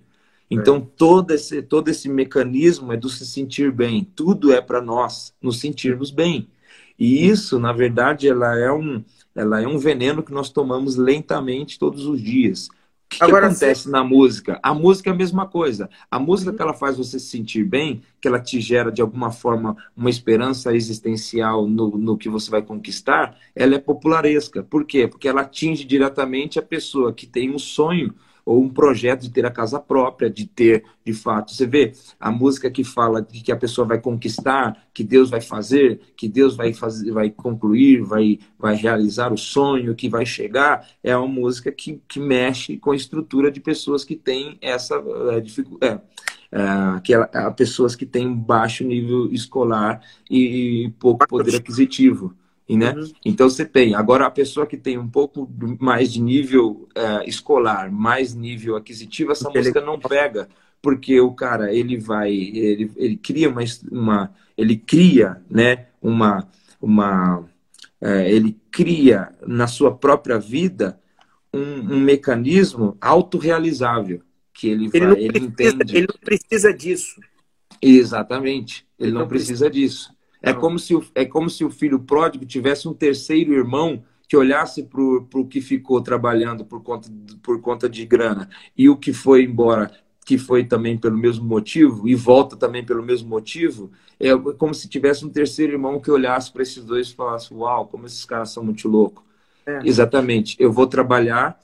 Então, 0.53 0.81
todo 0.81 1.33
esse, 1.33 1.62
todo 1.62 1.89
esse 1.89 2.09
mecanismo 2.09 2.93
é 2.93 2.97
do 2.97 3.09
se 3.09 3.27
sentir 3.27 3.73
bem. 3.73 4.05
Tudo 4.15 4.53
é 4.53 4.61
para 4.61 4.81
nós 4.81 5.35
nos 5.41 5.61
sentirmos 5.61 6.11
bem. 6.11 6.49
E 6.99 7.27
isso, 7.27 7.59
na 7.59 7.73
verdade, 7.73 8.29
ela 8.29 8.59
é, 8.59 8.70
um, 8.70 9.03
ela 9.35 9.61
é 9.61 9.66
um 9.66 9.79
veneno 9.79 10.23
que 10.23 10.33
nós 10.33 10.51
tomamos 10.51 10.97
lentamente 10.97 11.79
todos 11.79 12.07
os 12.07 12.20
dias. 12.20 12.69
O 12.69 13.15
que, 13.15 13.24
Agora, 13.24 13.49
que 13.49 13.55
acontece 13.55 13.91
na 13.91 14.03
música? 14.05 14.59
A 14.62 14.73
música 14.73 15.11
é 15.11 15.12
a 15.12 15.16
mesma 15.16 15.47
coisa. 15.47 15.91
A 16.11 16.19
música 16.19 16.53
que 16.53 16.62
ela 16.62 16.73
faz 16.73 16.97
você 16.97 17.19
se 17.19 17.27
sentir 17.27 17.65
bem, 17.65 18.03
que 18.20 18.29
ela 18.29 18.41
te 18.41 18.61
gera 18.61 18.91
de 18.91 19.03
alguma 19.03 19.31
forma 19.31 19.77
uma 19.97 20.09
esperança 20.09 20.74
existencial 20.74 21.66
no, 21.66 21.99
no 21.99 22.16
que 22.16 22.29
você 22.29 22.51
vai 22.51 22.62
conquistar, 22.62 23.37
ela 23.55 23.74
é 23.74 23.79
popularesca. 23.79 24.62
Por 24.62 24.85
quê? 24.85 25.07
Porque 25.07 25.29
ela 25.29 25.43
atinge 25.43 25.85
diretamente 25.85 26.59
a 26.59 26.62
pessoa 26.62 27.12
que 27.12 27.27
tem 27.27 27.51
um 27.51 27.59
sonho 27.59 28.15
ou 28.44 28.62
um 28.62 28.69
projeto 28.69 29.23
de 29.23 29.31
ter 29.31 29.47
a 29.47 29.51
casa 29.51 29.78
própria, 29.78 30.28
de 30.28 30.47
ter, 30.47 30.85
de 31.05 31.12
fato. 31.12 31.52
Você 31.52 31.66
vê 31.66 31.93
a 32.19 32.31
música 32.31 32.70
que 32.70 32.85
fala 32.85 33.23
de 33.23 33.40
que 33.40 33.52
a 33.52 33.56
pessoa 33.56 33.86
vai 33.86 34.01
conquistar, 34.01 34.86
que 34.93 35.05
Deus 35.05 35.31
vai 35.31 35.40
fazer, 35.40 36.01
que 36.16 36.28
Deus 36.28 36.56
vai 36.56 36.73
fazer, 36.73 37.12
vai 37.12 37.31
concluir, 37.31 38.02
vai, 38.02 38.39
vai 38.59 38.74
realizar 38.74 39.32
o 39.32 39.39
sonho, 39.39 39.94
que 39.94 40.09
vai 40.09 40.27
chegar, 40.27 40.89
é 41.02 41.16
uma 41.16 41.28
música 41.28 41.70
que, 41.70 42.01
que 42.09 42.20
mexe 42.20 42.77
com 42.77 42.90
a 42.90 42.97
estrutura 42.97 43.51
de 43.51 43.60
pessoas 43.60 44.05
que 44.05 44.16
têm 44.16 44.59
essa 44.60 45.02
é, 45.31 45.40
dificuldade. 45.40 46.01
É, 46.55 47.01
que 47.01 47.14
pessoas 47.56 47.97
que 47.97 48.05
têm 48.05 48.31
baixo 48.31 48.85
nível 48.85 49.32
escolar 49.32 50.02
e 50.31 50.93
pouco 50.98 51.27
poder 51.27 51.56
aquisitivo 51.56 52.36
né? 52.77 52.93
Uhum. 52.93 53.12
Então 53.24 53.49
você 53.49 53.65
tem. 53.65 53.94
Agora 53.94 54.27
a 54.27 54.31
pessoa 54.31 54.66
que 54.66 54.77
tem 54.77 54.99
um 54.99 55.09
pouco 55.09 55.49
mais 55.81 56.12
de 56.12 56.20
nível 56.20 56.89
uh, 56.97 57.27
escolar, 57.27 57.90
mais 57.90 58.35
nível 58.35 58.77
aquisitivo, 58.77 59.32
essa 59.32 59.51
música 59.51 59.81
não 59.81 59.99
pega, 59.99 60.49
porque 60.81 61.20
o 61.20 61.32
cara 61.32 61.73
ele 61.73 61.99
vai, 61.99 62.32
ele, 62.32 62.90
ele 62.97 63.16
cria 63.16 63.49
uma, 63.49 63.62
uma 63.90 64.35
ele 64.57 64.77
cria, 64.77 65.43
né? 65.51 65.86
Uma 66.01 66.49
uma 66.81 67.49
é, 68.01 68.31
ele 68.31 68.59
cria 68.70 69.32
na 69.47 69.69
sua 69.69 69.94
própria 69.94 70.39
vida 70.39 70.99
um, 71.55 71.94
um 71.94 72.01
mecanismo 72.01 72.97
autorrealizável 73.01 74.23
que 74.53 74.69
ele, 74.69 74.89
vai, 74.89 75.01
ele, 75.01 75.24
ele 75.24 75.51
precisa, 75.51 75.77
entende. 75.77 75.97
Ele 75.97 76.07
não 76.09 76.20
precisa 76.20 76.73
disso. 76.73 77.20
Exatamente. 77.81 78.86
Ele, 78.99 79.09
ele 79.09 79.15
não, 79.15 79.20
não, 79.23 79.28
precisa, 79.28 79.69
precisa 79.69 79.70
disso. 79.70 80.15
É 80.43 80.52
como, 80.52 80.78
se 80.78 80.94
o, 80.94 81.05
é 81.14 81.24
como 81.24 81.48
se 81.48 81.64
o 81.64 81.70
filho 81.70 82.01
pródigo 82.01 82.44
tivesse 82.44 82.89
um 82.89 82.93
terceiro 82.93 83.52
irmão 83.52 84.02
que 84.28 84.36
olhasse 84.36 84.82
para 84.82 85.01
o 85.01 85.47
que 85.47 85.60
ficou 85.60 86.01
trabalhando 86.01 86.64
por 86.64 86.82
conta, 86.82 87.09
por 87.43 87.60
conta 87.60 87.89
de 87.89 88.05
grana 88.05 88.48
e 88.77 88.89
o 88.89 88.97
que 88.97 89.12
foi 89.12 89.44
embora, 89.44 89.90
que 90.24 90.39
foi 90.39 90.64
também 90.64 90.97
pelo 90.97 91.19
mesmo 91.19 91.44
motivo, 91.44 92.09
e 92.09 92.14
volta 92.14 92.56
também 92.56 92.85
pelo 92.85 93.02
mesmo 93.02 93.28
motivo, 93.28 93.93
é 94.19 94.31
como 94.56 94.73
se 94.73 94.89
tivesse 94.89 95.24
um 95.24 95.28
terceiro 95.28 95.73
irmão 95.73 96.01
que 96.01 96.10
olhasse 96.10 96.51
para 96.51 96.62
esses 96.62 96.85
dois 96.85 97.09
e 97.09 97.14
falasse: 97.14 97.52
Uau, 97.52 97.86
como 97.89 98.06
esses 98.06 98.24
caras 98.24 98.51
são 98.51 98.64
muito 98.64 98.89
loucos. 98.89 99.23
É. 99.66 99.81
Exatamente. 99.85 100.56
Eu 100.59 100.73
vou 100.73 100.86
trabalhar, 100.86 101.60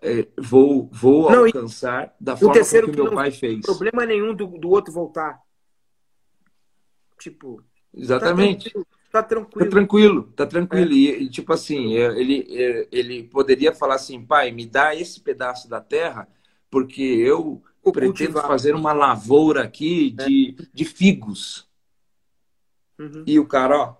é, 0.00 0.26
vou, 0.38 0.88
vou 0.92 1.30
não, 1.30 1.44
alcançar 1.44 2.14
da 2.18 2.36
forma 2.36 2.54
como 2.54 2.92
que 2.92 3.02
meu 3.02 3.12
pai 3.12 3.30
fez. 3.30 3.60
problema 3.60 4.06
nenhum 4.06 4.34
do, 4.34 4.46
do 4.46 4.70
outro 4.70 4.92
voltar. 4.92 5.40
Tipo. 7.18 7.62
Exatamente. 7.96 8.72
Tá 9.10 9.22
tranquilo. 9.22 9.64
Tá 9.64 9.70
tranquilo, 9.70 10.22
tá 10.34 10.46
tranquilo. 10.46 10.90
É. 10.92 10.94
E, 10.94 11.28
tipo 11.28 11.52
assim, 11.52 11.96
é, 11.96 12.06
ele, 12.20 12.46
é, 12.50 12.88
ele 12.90 13.22
poderia 13.22 13.72
falar 13.72 13.94
assim, 13.94 14.24
pai, 14.24 14.50
me 14.50 14.66
dá 14.66 14.94
esse 14.94 15.20
pedaço 15.20 15.68
da 15.68 15.80
terra, 15.80 16.28
porque 16.68 17.02
eu 17.02 17.62
Vou 17.82 17.92
pretendo 17.92 18.32
cultivar. 18.32 18.46
fazer 18.48 18.74
uma 18.74 18.92
lavoura 18.92 19.62
aqui 19.62 20.10
de, 20.10 20.56
é. 20.58 20.64
de 20.72 20.84
figos. 20.84 21.68
Uhum. 22.98 23.22
E 23.26 23.38
o 23.38 23.46
cara, 23.46 23.78
ó. 23.78 23.96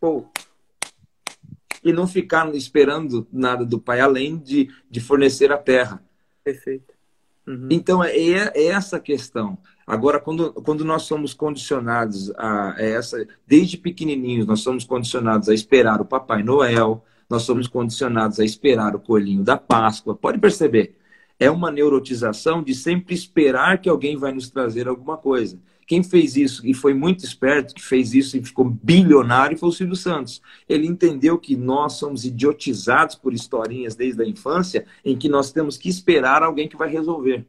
Pô. 0.00 0.24
E 1.84 1.92
não 1.92 2.06
ficar 2.06 2.54
esperando 2.54 3.26
nada 3.32 3.64
do 3.64 3.78
pai, 3.78 4.00
além 4.00 4.38
de, 4.38 4.70
de 4.88 5.00
fornecer 5.00 5.52
a 5.52 5.58
terra. 5.58 6.02
Perfeito. 6.42 6.94
Uhum. 7.46 7.68
Então, 7.70 8.02
é, 8.02 8.52
é 8.54 8.66
essa 8.66 9.00
questão. 9.00 9.58
Agora, 9.86 10.20
quando, 10.20 10.52
quando 10.52 10.84
nós 10.84 11.02
somos 11.02 11.34
condicionados 11.34 12.30
a, 12.36 12.74
essa, 12.78 13.26
desde 13.46 13.76
pequenininhos, 13.76 14.46
nós 14.46 14.60
somos 14.60 14.84
condicionados 14.84 15.48
a 15.48 15.54
esperar 15.54 16.00
o 16.00 16.04
Papai 16.04 16.42
Noel, 16.42 17.04
nós 17.28 17.42
somos 17.42 17.66
condicionados 17.66 18.38
a 18.38 18.44
esperar 18.44 18.94
o 18.94 19.00
coelhinho 19.00 19.42
da 19.42 19.56
Páscoa. 19.56 20.14
Pode 20.14 20.38
perceber, 20.38 20.96
é 21.38 21.50
uma 21.50 21.70
neurotização 21.70 22.62
de 22.62 22.74
sempre 22.74 23.14
esperar 23.14 23.80
que 23.80 23.88
alguém 23.88 24.16
vai 24.16 24.32
nos 24.32 24.50
trazer 24.50 24.86
alguma 24.86 25.16
coisa. 25.16 25.58
Quem 25.86 26.02
fez 26.02 26.36
isso 26.36 26.66
e 26.66 26.72
foi 26.72 26.94
muito 26.94 27.24
esperto, 27.24 27.74
que 27.74 27.82
fez 27.82 28.14
isso 28.14 28.36
e 28.36 28.44
ficou 28.44 28.64
bilionário, 28.64 29.58
foi 29.58 29.68
o 29.68 29.72
Silvio 29.72 29.96
Santos. 29.96 30.40
Ele 30.68 30.86
entendeu 30.86 31.38
que 31.38 31.56
nós 31.56 31.94
somos 31.94 32.24
idiotizados 32.24 33.16
por 33.16 33.34
historinhas 33.34 33.94
desde 33.94 34.22
a 34.22 34.26
infância, 34.26 34.86
em 35.04 35.16
que 35.16 35.28
nós 35.28 35.50
temos 35.50 35.76
que 35.76 35.88
esperar 35.88 36.42
alguém 36.42 36.68
que 36.68 36.76
vai 36.76 36.88
resolver. 36.88 37.44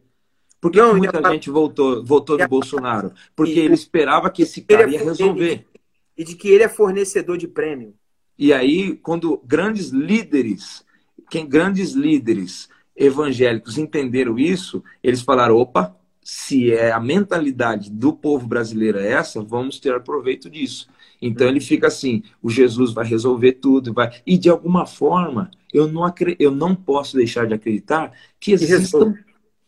Por 0.64 0.72
que, 0.72 0.80
não, 0.80 0.96
muita 0.96 1.22
gente 1.30 1.50
votou, 1.50 2.06
votou 2.06 2.38
no 2.38 2.48
Bolsonaro? 2.48 3.12
Porque 3.36 3.60
ele 3.60 3.74
esperava 3.74 4.30
que 4.30 4.44
esse 4.44 4.62
cara 4.62 4.90
ia 4.90 5.04
resolver. 5.04 5.68
E 6.18 6.24
de 6.24 6.36
que 6.36 6.48
ele 6.48 6.64
é 6.64 6.70
fornecedor 6.70 7.38
de 7.38 7.50
prêmio. 7.50 7.94
E 8.40 8.54
aí, 8.54 8.96
quando 8.96 9.42
grandes 9.46 9.90
líderes, 9.90 10.86
quem 11.30 11.46
grandes 11.46 11.92
líderes 11.92 12.70
evangélicos 12.96 13.78
entenderam 13.78 14.40
isso, 14.40 14.82
eles 15.04 15.22
falaram: 15.22 15.58
opa, 15.58 15.98
se 16.24 16.72
é 16.72 16.94
a 16.94 17.00
mentalidade 17.00 17.92
do 17.92 18.14
povo 18.14 18.48
brasileiro 18.48 19.00
é 19.00 19.12
essa, 19.12 19.42
vamos 19.42 19.82
ter 19.82 20.00
proveito 20.02 20.50
disso. 20.50 20.88
Então 21.22 21.46
ele 21.46 21.60
fica 21.60 21.88
assim: 21.88 22.24
o 22.42 22.50
Jesus 22.50 22.94
vai 22.94 23.06
resolver 23.06 23.52
tudo, 23.54 23.94
vai. 23.94 24.12
E 24.26 24.38
de 24.38 24.50
alguma 24.50 24.86
forma, 24.86 25.52
eu 25.74 25.90
não, 25.90 26.06
acre... 26.06 26.38
eu 26.40 26.52
não 26.52 26.74
posso 26.74 27.18
deixar 27.18 27.46
de 27.46 27.54
acreditar 27.54 28.14
que 28.40 28.54
existam 28.54 29.14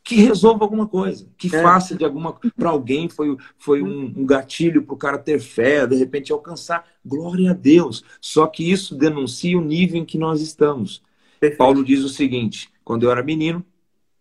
que 0.06 0.18
resolva 0.18 0.64
alguma 0.64 0.88
coisa, 0.88 1.28
que 1.36 1.48
é. 1.48 1.64
faça 1.64 1.96
de 1.96 2.06
alguma 2.06 2.38
para 2.56 2.70
alguém 2.70 3.10
foi, 3.10 3.36
foi 3.58 3.82
um, 3.82 4.14
um 4.16 4.24
gatilho 4.24 4.84
para 4.84 4.94
o 4.94 4.98
cara 4.98 5.18
ter 5.18 5.40
fé, 5.40 5.88
de 5.88 5.96
repente 5.96 6.32
alcançar 6.32 6.86
glória 7.04 7.50
a 7.50 7.54
Deus. 7.56 8.04
Só 8.22 8.46
que 8.46 8.72
isso 8.72 8.96
denuncia 8.96 9.58
o 9.58 9.62
nível 9.62 10.00
em 10.00 10.06
que 10.06 10.20
nós 10.20 10.42
estamos. 10.42 11.02
Perfeito. 11.40 11.58
Paulo 11.58 11.84
diz 11.84 12.04
o 12.04 12.10
seguinte: 12.10 12.72
quando 12.84 13.02
eu 13.02 13.12
era 13.12 13.24
menino, 13.24 13.66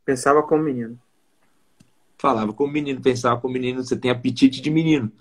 pensava 0.07 0.43
como 0.43 0.63
menino, 0.63 0.99
falava 2.17 2.51
como 2.55 2.73
menino, 2.73 3.03
pensava 3.03 3.39
como 3.39 3.53
menino, 3.53 3.85
você 3.85 3.95
tem 3.95 4.11
apetite 4.11 4.63
de 4.63 4.71
menino. 4.71 5.13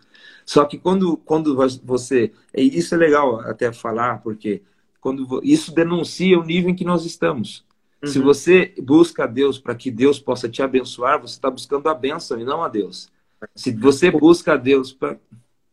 Só 0.45 0.63
que 0.63 0.77
quando 0.77 1.17
quando 1.17 1.57
você, 1.83 2.31
e 2.55 2.77
isso 2.77 2.95
é 2.95 2.97
legal 2.97 3.41
até 3.41 3.73
falar 3.73 4.19
porque 4.19 4.61
quando 5.01 5.41
isso 5.43 5.75
denuncia 5.75 6.39
o 6.39 6.43
nível 6.45 6.69
em 6.69 6.75
que 6.75 6.85
nós 6.85 7.03
estamos. 7.05 7.65
Uhum. 8.03 8.09
Se 8.09 8.19
você 8.19 8.73
busca 8.81 9.23
a 9.23 9.27
Deus 9.27 9.57
para 9.57 9.73
que 9.73 9.89
Deus 9.89 10.19
possa 10.19 10.49
te 10.49 10.61
abençoar, 10.61 11.21
você 11.21 11.35
está 11.35 11.49
buscando 11.49 11.87
a 11.87 11.93
bênção 11.93 12.37
e 12.39 12.43
não 12.43 12.61
a 12.61 12.67
Deus. 12.67 13.09
Se 13.55 13.71
você 13.71 14.11
busca 14.11 14.53
a 14.53 14.57
Deus 14.57 14.91
para. 14.91 15.17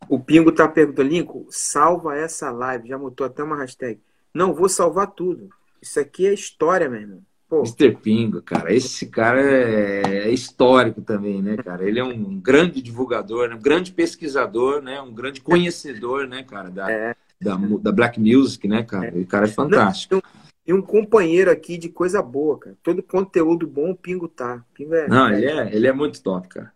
O 0.08 0.18
Pingo 0.18 0.50
está 0.50 0.66
perguntando, 0.66 1.08
Lincoln, 1.08 1.46
salva 1.50 2.16
essa 2.16 2.50
live. 2.50 2.88
Já 2.88 2.98
botou 2.98 3.26
até 3.26 3.42
uma 3.42 3.56
hashtag. 3.56 4.00
Não, 4.32 4.54
vou 4.54 4.68
salvar 4.68 5.08
tudo. 5.08 5.50
Isso 5.82 5.98
aqui 5.98 6.26
é 6.26 6.32
história, 6.32 6.88
meu 6.88 7.00
irmão. 7.00 7.22
Pô. 7.48 7.62
Mr. 7.62 7.96
Pingo, 7.96 8.40
cara, 8.42 8.72
esse 8.72 9.06
cara 9.06 9.40
é, 9.40 10.02
é, 10.28 10.30
histórico 10.30 11.00
também, 11.02 11.42
né, 11.42 11.56
cara? 11.56 11.84
Ele 11.84 11.98
é 11.98 12.04
um 12.04 12.38
grande 12.40 12.80
divulgador, 12.80 13.48
né? 13.48 13.56
um 13.56 13.60
grande 13.60 13.92
pesquisador, 13.92 14.80
né? 14.80 15.00
Um 15.00 15.12
grande 15.12 15.40
conhecedor, 15.40 16.28
né, 16.28 16.44
cara, 16.44 16.70
da, 16.70 16.90
é. 16.90 17.16
da, 17.40 17.56
da, 17.56 17.90
Black 17.90 18.20
Music, 18.20 18.68
né, 18.68 18.84
cara? 18.84 19.08
É. 19.08 19.20
O 19.20 19.26
cara 19.26 19.46
é 19.46 19.48
fantástico. 19.48 20.14
Não, 20.14 20.22
e 20.70 20.72
um 20.72 20.80
companheiro 20.80 21.50
aqui 21.50 21.76
de 21.76 21.88
coisa 21.88 22.22
boa, 22.22 22.56
cara. 22.56 22.78
Todo 22.80 23.02
conteúdo 23.02 23.66
bom, 23.66 23.90
o 23.90 23.96
Pingo 23.96 24.28
tá. 24.28 24.64
Pingo 24.72 24.94
é, 24.94 25.08
Não, 25.08 25.28
ele 25.28 25.46
é, 25.46 25.74
ele 25.74 25.88
é 25.88 25.92
muito 25.92 26.22
top, 26.22 26.46
cara. 26.46 26.72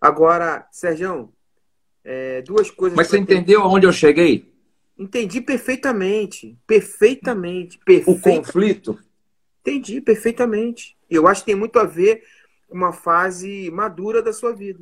Agora, 0.00 0.68
Sérgio, 0.70 1.32
é, 2.04 2.42
duas 2.42 2.70
coisas. 2.70 2.96
Mas 2.96 3.08
você 3.08 3.18
entendeu 3.18 3.60
aonde 3.60 3.86
eu 3.86 3.92
cheguei? 3.92 4.54
Entendi 4.96 5.40
perfeitamente. 5.40 6.56
Perfeitamente. 6.64 7.80
perfeitamente. 7.84 8.38
O 8.38 8.44
conflito? 8.44 9.00
Entendi 9.62 10.00
perfeitamente. 10.00 10.96
Eu 11.10 11.26
acho 11.26 11.40
que 11.40 11.46
tem 11.46 11.56
muito 11.56 11.80
a 11.80 11.84
ver 11.84 12.22
com 12.68 12.76
uma 12.76 12.92
fase 12.92 13.68
madura 13.72 14.22
da 14.22 14.32
sua 14.32 14.52
vida. 14.52 14.78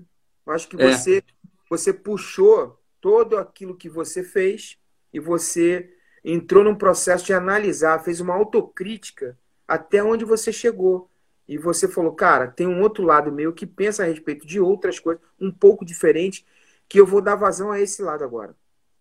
Eu 0.47 0.53
acho 0.53 0.69
que 0.69 0.77
é. 0.77 0.93
você, 0.93 1.23
você 1.71 1.91
puxou 1.91 2.79
todo 3.01 3.39
aquilo 3.39 3.75
que 3.75 3.89
você 3.89 4.23
fez 4.23 4.77
e 5.11 5.19
você 5.19 5.89
entrou 6.25 6.63
num 6.63 6.75
processo 6.75 7.25
de 7.27 7.33
analisar, 7.33 8.03
fez 8.05 8.21
uma 8.21 8.35
autocrítica 8.35 9.37
até 9.67 10.03
onde 10.03 10.25
você 10.25 10.53
chegou. 10.53 11.09
E 11.49 11.59
você 11.59 11.89
falou, 11.89 12.13
cara, 12.13 12.47
tem 12.47 12.67
um 12.67 12.81
outro 12.81 13.05
lado 13.05 13.33
meu 13.33 13.53
que 13.53 13.67
pensa 13.67 14.03
a 14.03 14.07
respeito 14.07 14.47
de 14.47 14.61
outras 14.61 14.99
coisas, 14.99 15.23
um 15.41 15.51
pouco 15.51 15.85
diferente, 15.85 16.45
que 16.89 17.01
eu 17.01 17.07
vou 17.07 17.21
dar 17.21 17.37
vazão 17.37 17.71
a 17.71 17.81
esse 17.81 18.03
lado 18.03 18.23
agora. 18.23 18.55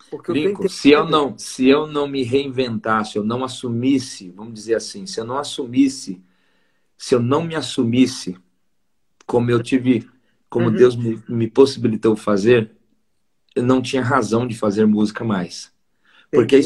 Porque 0.09 0.31
Lincoln, 0.31 0.67
se 0.67 0.89
eu 0.89 1.05
não, 1.05 1.37
se 1.37 1.69
eu 1.69 1.85
não 1.85 2.07
me 2.07 2.23
reinventasse, 2.23 3.17
eu 3.17 3.23
não 3.23 3.43
assumisse, 3.43 4.31
vamos 4.31 4.53
dizer 4.53 4.75
assim, 4.75 5.05
se 5.05 5.19
eu 5.19 5.25
não 5.25 5.37
assumisse, 5.37 6.21
se 6.97 7.13
eu 7.13 7.19
não 7.19 7.43
me 7.43 7.55
assumisse 7.55 8.37
como 9.25 9.51
eu 9.51 9.61
tive, 9.61 10.09
como 10.49 10.67
uhum. 10.67 10.75
Deus 10.75 10.95
me, 10.95 11.21
me 11.29 11.49
possibilitou 11.49 12.15
fazer, 12.15 12.71
eu 13.55 13.63
não 13.63 13.81
tinha 13.81 14.01
razão 14.01 14.47
de 14.47 14.57
fazer 14.57 14.85
música 14.85 15.23
mais. 15.23 15.71
Porque 16.31 16.59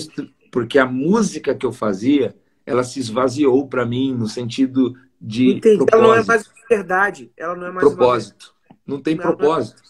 porque 0.56 0.80
a 0.80 0.86
música 0.86 1.54
que 1.54 1.66
eu 1.66 1.74
fazia, 1.74 2.34
ela 2.66 2.82
se 2.82 2.98
esvaziou 2.98 3.68
para 3.68 3.86
mim 3.86 4.14
no 4.14 4.26
sentido 4.26 4.96
de 5.20 5.56
Entendi. 5.56 5.80
propósito. 5.80 5.96
Ela 5.98 6.08
não 6.08 6.16
é 6.16 6.24
mais 6.24 6.50
verdade. 6.70 7.32
Ela 7.36 7.56
não 7.58 7.68
é 7.68 7.72
mais 7.72 7.86
propósito. 7.86 8.56
Não 8.88 9.02
tem 9.02 9.16
ela 9.16 9.24
propósito. 9.24 9.82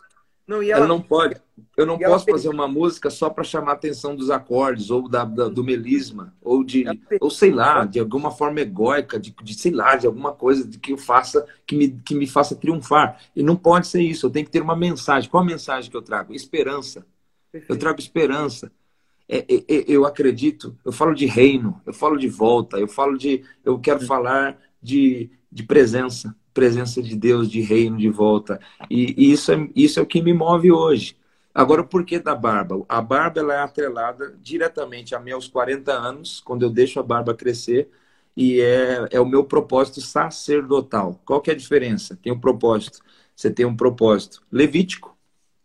Não, 0.48 0.64
ela... 0.64 0.72
ela... 0.72 0.88
não 0.88 1.00
pode. 1.00 1.40
Eu 1.78 1.86
não 1.86 2.00
posso 2.00 2.26
fazer 2.26 2.50
uma 2.50 2.68
música 2.68 3.12
só 3.12 3.30
para 3.30 3.44
chamar 3.44 3.74
a 3.74 3.76
atenção 3.76 4.16
dos 4.16 4.32
acordes 4.32 4.90
ou 4.90 5.08
da, 5.08 5.24
da 5.24 5.50
do 5.50 5.64
melisma 5.64 6.34
ou 6.42 6.64
de 6.64 6.84
ou 7.22 7.30
sei 7.30 7.52
lá 7.52 7.86
de 7.86 8.00
alguma 8.00 8.32
forma 8.32 8.60
egóica 8.60 9.20
de, 9.20 9.36
de, 9.44 9.54
sei 9.54 9.72
lá 9.72 9.96
de 9.96 10.08
alguma 10.08 10.34
coisa 10.34 10.68
de 10.68 10.80
que 10.80 10.94
eu 10.94 10.98
faça 10.98 11.46
que 11.66 11.76
me, 11.76 11.92
que 11.92 12.16
me 12.16 12.26
faça 12.26 12.56
triunfar 12.56 13.22
e 13.36 13.44
não 13.44 13.56
pode 13.56 13.88
ser 13.88 14.02
isso 14.02 14.26
eu 14.26 14.30
tenho 14.30 14.46
que 14.46 14.52
ter 14.52 14.62
uma 14.62 14.76
mensagem 14.76 15.30
qual 15.30 15.44
a 15.44 15.46
mensagem 15.46 15.90
que 15.90 15.96
eu 15.96 16.02
trago 16.02 16.34
esperança 16.34 17.06
Perfeito. 17.52 17.72
eu 17.74 17.80
trago 17.80 18.00
esperança 18.00 18.66
é, 18.66 18.70
é, 18.70 18.72
é, 18.72 18.85
eu 19.28 20.06
acredito, 20.06 20.78
eu 20.86 20.92
falo 20.92 21.14
de 21.14 21.26
reino, 21.26 21.82
eu 21.86 21.94
falo 21.94 22.18
de 22.18 22.28
volta, 22.28 22.78
eu 22.78 22.88
falo 22.88 23.18
de, 23.18 23.44
eu 23.64 23.80
quero 23.80 24.06
falar 24.06 24.58
de, 24.82 25.32
de 25.52 25.64
presença, 25.64 26.36
presença 26.54 27.02
de 27.02 27.16
Deus, 27.16 27.50
de 27.50 27.62
reino, 27.62 27.98
de 27.98 28.10
volta. 28.10 28.60
E, 28.90 29.16
e 29.18 29.32
isso, 29.32 29.52
é, 29.52 29.70
isso 29.76 30.00
é 30.00 30.04
o 30.04 30.06
que 30.06 30.22
me 30.22 30.34
move 30.34 30.72
hoje. 30.72 31.18
Agora, 31.54 31.82
o 31.82 31.88
porquê 31.88 32.20
da 32.20 32.36
barba? 32.36 32.84
A 32.88 33.02
barba 33.02 33.40
ela 33.40 33.54
é 33.54 33.60
atrelada 33.60 34.36
diretamente 34.42 35.16
a 35.16 35.20
meus 35.20 35.48
40 35.48 35.92
anos, 35.92 36.42
quando 36.42 36.64
eu 36.64 36.70
deixo 36.70 37.00
a 37.00 37.04
barba 37.04 37.34
crescer, 37.34 37.90
e 38.36 38.60
é, 38.60 39.08
é 39.12 39.20
o 39.20 39.26
meu 39.26 39.44
propósito 39.44 40.02
sacerdotal. 40.02 41.20
Qual 41.26 41.42
que 41.42 41.50
é 41.50 41.54
a 41.54 41.58
diferença? 41.58 42.18
Tem 42.22 42.32
um 42.32 42.40
propósito. 42.40 43.00
Você 43.36 43.50
tem 43.50 43.66
um 43.66 43.76
propósito 43.76 44.42
levítico, 44.52 45.18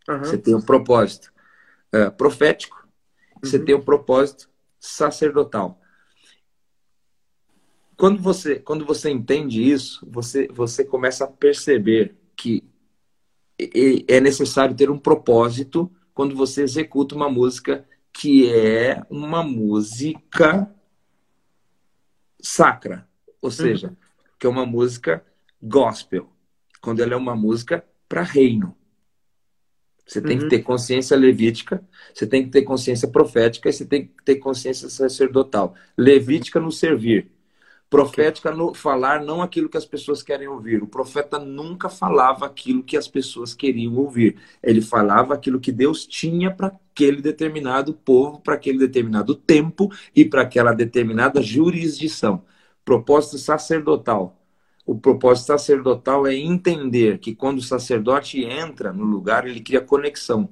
uhum. 0.08 0.18
você 0.18 0.38
tem 0.38 0.54
um 0.54 0.60
propósito 0.60 1.32
uh, 1.94 2.10
profético, 2.12 2.79
você 3.42 3.58
tem 3.58 3.74
o 3.74 3.82
propósito 3.82 4.48
sacerdotal. 4.78 5.80
Quando 7.96 8.22
você, 8.22 8.58
quando 8.58 8.84
você 8.84 9.10
entende 9.10 9.62
isso, 9.62 10.06
você, 10.10 10.48
você 10.48 10.84
começa 10.84 11.24
a 11.24 11.28
perceber 11.28 12.16
que 12.34 12.64
é 14.08 14.20
necessário 14.20 14.74
ter 14.74 14.90
um 14.90 14.98
propósito 14.98 15.90
quando 16.14 16.34
você 16.34 16.62
executa 16.62 17.14
uma 17.14 17.28
música 17.28 17.86
que 18.12 18.50
é 18.50 19.02
uma 19.10 19.42
música 19.42 20.74
sacra, 22.40 23.06
ou 23.40 23.50
seja, 23.50 23.88
uhum. 23.88 23.96
que 24.38 24.46
é 24.46 24.50
uma 24.50 24.64
música 24.64 25.24
gospel, 25.62 26.30
quando 26.80 27.00
ela 27.00 27.12
é 27.12 27.16
uma 27.16 27.36
música 27.36 27.84
para 28.08 28.22
reino. 28.22 28.74
Você 30.10 30.20
tem 30.20 30.36
uhum. 30.36 30.42
que 30.42 30.48
ter 30.48 30.62
consciência 30.64 31.16
levítica, 31.16 31.80
você 32.12 32.26
tem 32.26 32.42
que 32.42 32.50
ter 32.50 32.62
consciência 32.62 33.06
profética 33.06 33.68
e 33.68 33.72
você 33.72 33.84
tem 33.84 34.06
que 34.06 34.24
ter 34.24 34.36
consciência 34.36 34.88
sacerdotal. 34.88 35.72
Levítica 35.96 36.58
no 36.58 36.72
servir, 36.72 37.30
profética 37.88 38.50
no 38.50 38.74
falar 38.74 39.22
não 39.22 39.40
aquilo 39.40 39.68
que 39.68 39.76
as 39.76 39.84
pessoas 39.84 40.20
querem 40.20 40.48
ouvir. 40.48 40.82
O 40.82 40.88
profeta 40.88 41.38
nunca 41.38 41.88
falava 41.88 42.44
aquilo 42.44 42.82
que 42.82 42.96
as 42.96 43.06
pessoas 43.06 43.54
queriam 43.54 43.94
ouvir. 43.98 44.36
Ele 44.60 44.80
falava 44.80 45.32
aquilo 45.32 45.60
que 45.60 45.70
Deus 45.70 46.04
tinha 46.04 46.50
para 46.50 46.72
aquele 46.92 47.22
determinado 47.22 47.94
povo, 47.94 48.40
para 48.40 48.54
aquele 48.54 48.78
determinado 48.78 49.36
tempo 49.36 49.92
e 50.12 50.24
para 50.24 50.42
aquela 50.42 50.72
determinada 50.72 51.40
jurisdição. 51.40 52.42
Propósito 52.84 53.38
sacerdotal 53.38 54.39
o 54.90 54.98
propósito 54.98 55.46
sacerdotal 55.46 56.26
é 56.26 56.34
entender 56.34 57.18
que 57.18 57.32
quando 57.32 57.58
o 57.58 57.62
sacerdote 57.62 58.42
entra 58.42 58.92
no 58.92 59.04
lugar, 59.04 59.46
ele 59.46 59.60
cria 59.60 59.80
conexão. 59.80 60.48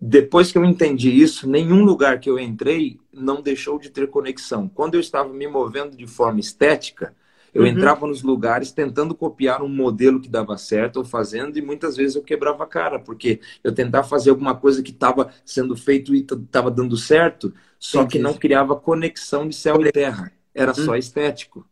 Depois 0.00 0.50
que 0.50 0.56
eu 0.56 0.64
entendi 0.64 1.10
isso, 1.10 1.46
nenhum 1.46 1.84
lugar 1.84 2.18
que 2.18 2.30
eu 2.30 2.38
entrei 2.38 2.98
não 3.12 3.42
deixou 3.42 3.78
de 3.78 3.90
ter 3.90 4.08
conexão. 4.08 4.70
Quando 4.74 4.94
eu 4.94 5.00
estava 5.00 5.30
me 5.34 5.46
movendo 5.46 5.94
de 5.94 6.06
forma 6.06 6.40
estética, 6.40 7.14
eu 7.52 7.60
uhum. 7.60 7.68
entrava 7.68 8.06
nos 8.06 8.22
lugares 8.22 8.72
tentando 8.72 9.14
copiar 9.14 9.60
um 9.60 9.68
modelo 9.68 10.18
que 10.18 10.30
dava 10.30 10.56
certo, 10.56 10.96
ou 11.00 11.04
fazendo, 11.04 11.58
e 11.58 11.60
muitas 11.60 11.94
vezes 11.94 12.16
eu 12.16 12.22
quebrava 12.22 12.64
a 12.64 12.66
cara, 12.66 12.98
porque 12.98 13.38
eu 13.62 13.74
tentava 13.74 14.08
fazer 14.08 14.30
alguma 14.30 14.54
coisa 14.54 14.82
que 14.82 14.92
estava 14.92 15.30
sendo 15.44 15.76
feito 15.76 16.14
e 16.14 16.20
estava 16.20 16.70
dando 16.70 16.96
certo, 16.96 17.52
só 17.78 18.00
Entendi. 18.00 18.12
que 18.12 18.18
não 18.18 18.32
criava 18.32 18.74
conexão 18.74 19.46
de 19.46 19.54
céu 19.54 19.84
e 19.84 19.92
terra. 19.92 20.32
Era 20.54 20.72
só 20.72 20.92
uhum. 20.92 20.96
estético. 20.96 21.66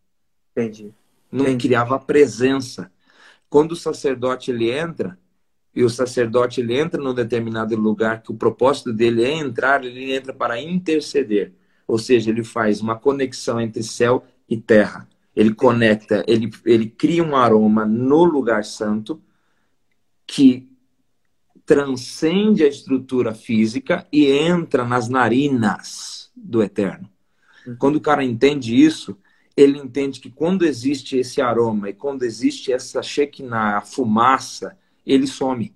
Entendi 0.51 0.93
não 1.31 1.57
criava 1.57 1.99
presença. 1.99 2.91
Quando 3.49 3.73
o 3.73 3.75
sacerdote 3.75 4.51
ele 4.51 4.71
entra, 4.71 5.17
e 5.73 5.83
o 5.83 5.89
sacerdote 5.89 6.59
ele 6.59 6.77
entra 6.77 7.01
num 7.01 7.13
determinado 7.13 7.75
lugar 7.75 8.23
que 8.23 8.31
o 8.31 8.35
propósito 8.35 8.91
dele 8.91 9.23
é 9.23 9.31
entrar, 9.31 9.83
ele 9.83 10.11
entra 10.11 10.33
para 10.33 10.59
interceder. 10.59 11.53
Ou 11.87 11.99
seja, 11.99 12.31
ele 12.31 12.43
faz 12.43 12.81
uma 12.81 12.97
conexão 12.97 13.61
entre 13.61 13.83
céu 13.83 14.25
e 14.49 14.57
terra. 14.57 15.07
Ele 15.35 15.53
conecta, 15.53 16.25
ele, 16.27 16.49
ele 16.65 16.89
cria 16.89 17.23
um 17.23 17.35
aroma 17.35 17.85
no 17.85 18.23
lugar 18.23 18.65
santo 18.65 19.21
que 20.25 20.67
transcende 21.63 22.63
a 22.63 22.67
estrutura 22.67 23.35
física 23.35 24.07
e 24.11 24.25
entra 24.25 24.83
nas 24.83 25.07
narinas 25.09 26.31
do 26.35 26.63
eterno. 26.63 27.09
Uhum. 27.67 27.75
Quando 27.77 27.97
o 27.97 28.01
cara 28.01 28.23
entende 28.23 28.75
isso, 28.75 29.17
ele 29.57 29.79
entende 29.79 30.19
que 30.19 30.29
quando 30.29 30.63
existe 30.63 31.17
esse 31.17 31.41
aroma 31.41 31.89
e 31.89 31.93
quando 31.93 32.21
existe 32.21 32.71
essa 32.71 33.01
Shekinah, 33.01 33.77
a 33.77 33.81
fumaça, 33.81 34.77
ele 35.03 35.25
some. 35.25 35.73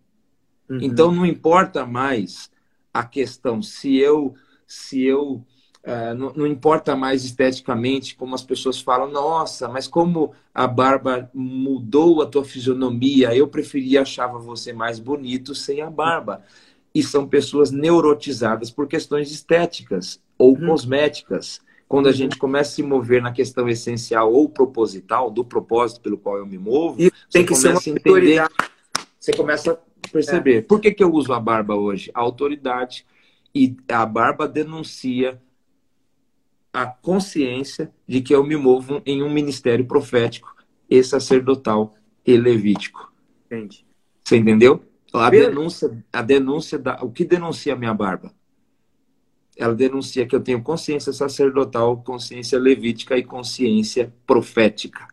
Uhum. 0.70 0.78
Então 0.80 1.12
não 1.12 1.26
importa 1.26 1.84
mais 1.84 2.52
a 2.94 3.04
questão 3.04 3.60
se 3.60 3.98
eu 3.98 4.36
se 4.68 5.02
eu 5.04 5.44
uh, 5.84 6.14
não, 6.16 6.32
não, 6.34 6.48
importa 6.48 6.96
mais 6.96 7.26
esteticamente 7.26 8.16
como 8.16 8.36
as 8.36 8.44
pessoas 8.44 8.80
falam, 8.80 9.12
nossa, 9.12 9.68
mas 9.68 9.88
como 9.88 10.32
a 10.54 10.68
barba 10.68 11.30
mudou 11.34 12.22
a 12.22 12.26
tua 12.26 12.46
fisionomia, 12.46 13.36
eu 13.36 13.48
preferia 13.48 14.04
achava 14.04 14.38
você 14.38 14.72
mais 14.72 15.00
bonito 15.00 15.54
sem 15.56 15.82
a 15.82 15.90
barba. 15.90 16.44
E 16.94 17.02
são 17.02 17.28
pessoas 17.28 17.72
neurotizadas 17.72 18.70
por 18.70 18.88
questões 18.88 19.32
estéticas 19.32 20.22
ou 20.38 20.58
uhum. 20.58 20.68
cosméticas. 20.68 21.62
Quando 21.92 22.08
a 22.08 22.14
gente 22.14 22.38
começa 22.38 22.72
a 22.72 22.74
se 22.76 22.84
mover 22.84 23.22
na 23.22 23.34
questão 23.34 23.68
essencial 23.68 24.32
ou 24.32 24.48
proposital, 24.48 25.30
do 25.30 25.44
propósito 25.44 26.00
pelo 26.00 26.18
qual 26.18 26.38
eu 26.38 26.46
me 26.46 26.58
movo, 26.58 26.96
tem 27.30 27.46
que 27.46 27.54
ser 27.54 27.72
uma 27.72 27.82
entender, 27.86 28.48
Você 29.20 29.34
começa 29.34 29.74
a 29.74 30.10
perceber. 30.10 30.60
É. 30.60 30.62
Por 30.62 30.80
que, 30.80 30.94
que 30.94 31.04
eu 31.04 31.12
uso 31.12 31.34
a 31.34 31.40
barba 31.40 31.76
hoje? 31.76 32.10
A 32.14 32.22
autoridade. 32.22 33.06
E 33.54 33.76
a 33.90 34.06
barba 34.06 34.48
denuncia 34.48 35.42
a 36.72 36.86
consciência 36.86 37.92
de 38.08 38.22
que 38.22 38.34
eu 38.34 38.42
me 38.42 38.56
movo 38.56 39.02
em 39.06 39.22
um 39.22 39.30
ministério 39.30 39.84
profético 39.84 40.56
e 40.90 41.04
sacerdotal 41.04 41.94
e 42.26 42.38
levítico. 42.38 43.12
Entendi. 43.48 43.86
Você 44.24 44.38
entendeu? 44.38 44.82
A 45.12 45.30
denúncia, 45.30 46.06
a 46.14 46.22
denúncia 46.22 46.80
da, 46.80 47.04
o 47.04 47.12
que 47.12 47.26
denuncia 47.26 47.74
a 47.74 47.76
minha 47.76 47.94
barba? 47.94 48.34
Ela 49.62 49.76
denuncia 49.76 50.26
que 50.26 50.36
eu 50.36 50.40
tenho 50.40 50.60
consciência 50.62 51.14
sacerdotal, 51.14 51.98
consciência 51.98 52.58
levítica 52.58 53.16
e 53.16 53.24
consciência 53.24 54.12
profética. 54.26 55.08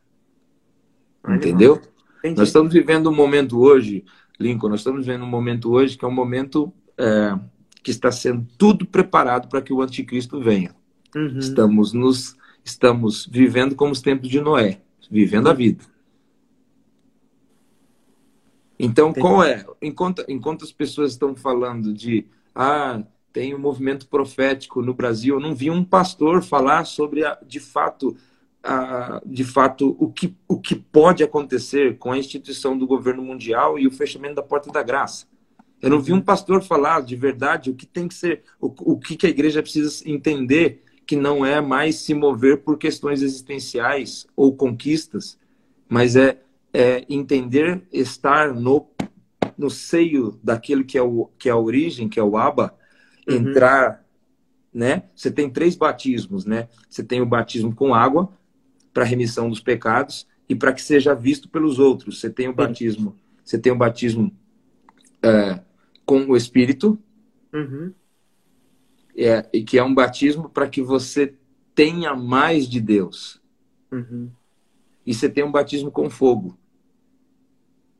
Entendeu? 1.29 1.83
Entendi. 2.20 2.39
Nós 2.39 2.49
estamos 2.49 2.73
vivendo 2.73 3.11
um 3.11 3.15
momento 3.15 3.61
hoje, 3.61 4.05
Lincoln, 4.41 4.70
nós 4.70 4.81
estamos 4.81 5.05
vivendo 5.05 5.23
um 5.25 5.29
momento 5.29 5.70
hoje 5.70 5.99
que 5.99 6.05
é 6.05 6.09
um 6.09 6.15
momento 6.15 6.73
é, 6.97 7.39
que 7.83 7.91
está 7.91 8.11
sendo 8.11 8.47
tudo 8.57 8.87
preparado 8.87 9.49
para 9.49 9.61
que 9.61 9.70
o 9.70 9.83
anticristo 9.83 10.41
venha. 10.41 10.75
Uhum. 11.15 11.39
Estamos 11.39 11.93
nos 11.93 12.35
estamos 12.65 13.27
vivendo 13.31 13.75
como 13.75 13.93
os 13.93 14.01
tempos 14.01 14.29
de 14.31 14.41
Noé, 14.41 14.81
vivendo 15.11 15.49
a 15.49 15.53
vida. 15.53 15.85
Então, 18.79 19.11
Entendi. 19.11 19.20
qual 19.20 19.45
é? 19.45 19.66
Enquanto, 19.83 20.25
enquanto 20.27 20.65
as 20.65 20.73
pessoas 20.73 21.12
estão 21.12 21.35
falando 21.35 21.93
de 21.93 22.27
ah, 22.55 23.03
tem 23.39 23.55
um 23.55 23.59
movimento 23.60 24.09
profético 24.09 24.82
no 24.82 24.93
Brasil. 24.93 25.36
Eu 25.36 25.40
não 25.40 25.55
vi 25.55 25.70
um 25.70 25.85
pastor 25.85 26.43
falar 26.43 26.85
sobre, 26.85 27.24
a, 27.24 27.39
de 27.47 27.60
fato, 27.60 28.16
a, 28.60 29.23
de 29.24 29.44
fato 29.44 29.97
o, 29.97 30.10
que, 30.10 30.36
o 30.48 30.59
que 30.59 30.74
pode 30.74 31.23
acontecer 31.23 31.98
com 31.98 32.10
a 32.10 32.19
instituição 32.19 32.77
do 32.77 32.85
governo 32.85 33.23
mundial 33.23 33.78
e 33.78 33.86
o 33.86 33.93
fechamento 33.93 34.35
da 34.35 34.43
porta 34.43 34.73
da 34.73 34.82
graça. 34.82 35.24
Eu 35.81 35.89
não 35.89 36.01
vi 36.01 36.12
um 36.12 36.20
pastor 36.20 36.60
falar 36.65 37.01
de 37.02 37.15
verdade 37.15 37.70
o 37.70 37.77
que 37.77 37.86
tem 37.86 38.09
que 38.09 38.15
ser, 38.16 38.43
o, 38.60 38.74
o 38.94 38.98
que, 38.98 39.15
que 39.15 39.28
a 39.28 39.31
igreja 39.31 39.62
precisa 39.62 40.02
entender, 40.10 40.82
que 41.06 41.15
não 41.15 41.47
é 41.47 41.60
mais 41.60 41.94
se 41.94 42.15
mover 42.15 42.65
por 42.65 42.77
questões 42.77 43.23
existenciais 43.23 44.27
ou 44.35 44.56
conquistas, 44.56 45.39
mas 45.89 46.16
é, 46.16 46.40
é 46.74 47.06
entender 47.09 47.86
estar 47.93 48.52
no, 48.52 48.90
no 49.56 49.70
seio 49.70 50.40
daquilo 50.43 50.85
que 50.85 50.98
é, 50.98 51.02
o, 51.02 51.31
que 51.39 51.48
é 51.48 51.52
a 51.52 51.56
origem, 51.56 52.09
que 52.09 52.19
é 52.19 52.23
o 52.24 52.36
Abba, 52.36 52.77
uhum. 53.29 53.37
entrar, 53.37 54.05
né? 54.73 55.05
Você 55.15 55.31
tem 55.31 55.51
três 55.51 55.77
batismos, 55.77 56.45
né? 56.45 56.69
Você 56.89 57.03
tem 57.03 57.21
o 57.21 57.27
batismo 57.27 57.75
com 57.75 57.95
água 57.95 58.33
para 58.93 59.05
remissão 59.05 59.49
dos 59.49 59.61
pecados 59.61 60.27
e 60.49 60.55
para 60.55 60.73
que 60.73 60.83
seja 60.83 61.15
visto 61.15 61.49
pelos 61.49 61.79
outros. 61.79 62.21
Você 62.21 62.31
tem 62.31 62.49
o 62.49 62.55
batismo, 62.55 63.17
você 63.45 63.59
tem 63.59 63.73
o 63.73 63.77
batismo 63.77 64.33
é, 65.23 65.61
com 66.05 66.25
o 66.27 66.37
Espírito, 66.37 66.99
uhum. 67.53 67.93
é, 69.17 69.49
e 69.53 69.63
que 69.63 69.79
é 69.79 69.85
um 69.85 69.95
batismo 69.95 70.49
para 70.49 70.69
que 70.69 70.83
você 70.83 71.35
tenha 71.75 72.15
mais 72.15 72.69
de 72.69 72.81
Deus. 72.81 73.41
Uhum. 73.93 74.31
E 75.07 75.15
você 75.15 75.29
tem 75.29 75.45
um 75.45 75.53
batismo 75.53 75.91
com 75.91 76.11
fogo. 76.11 76.59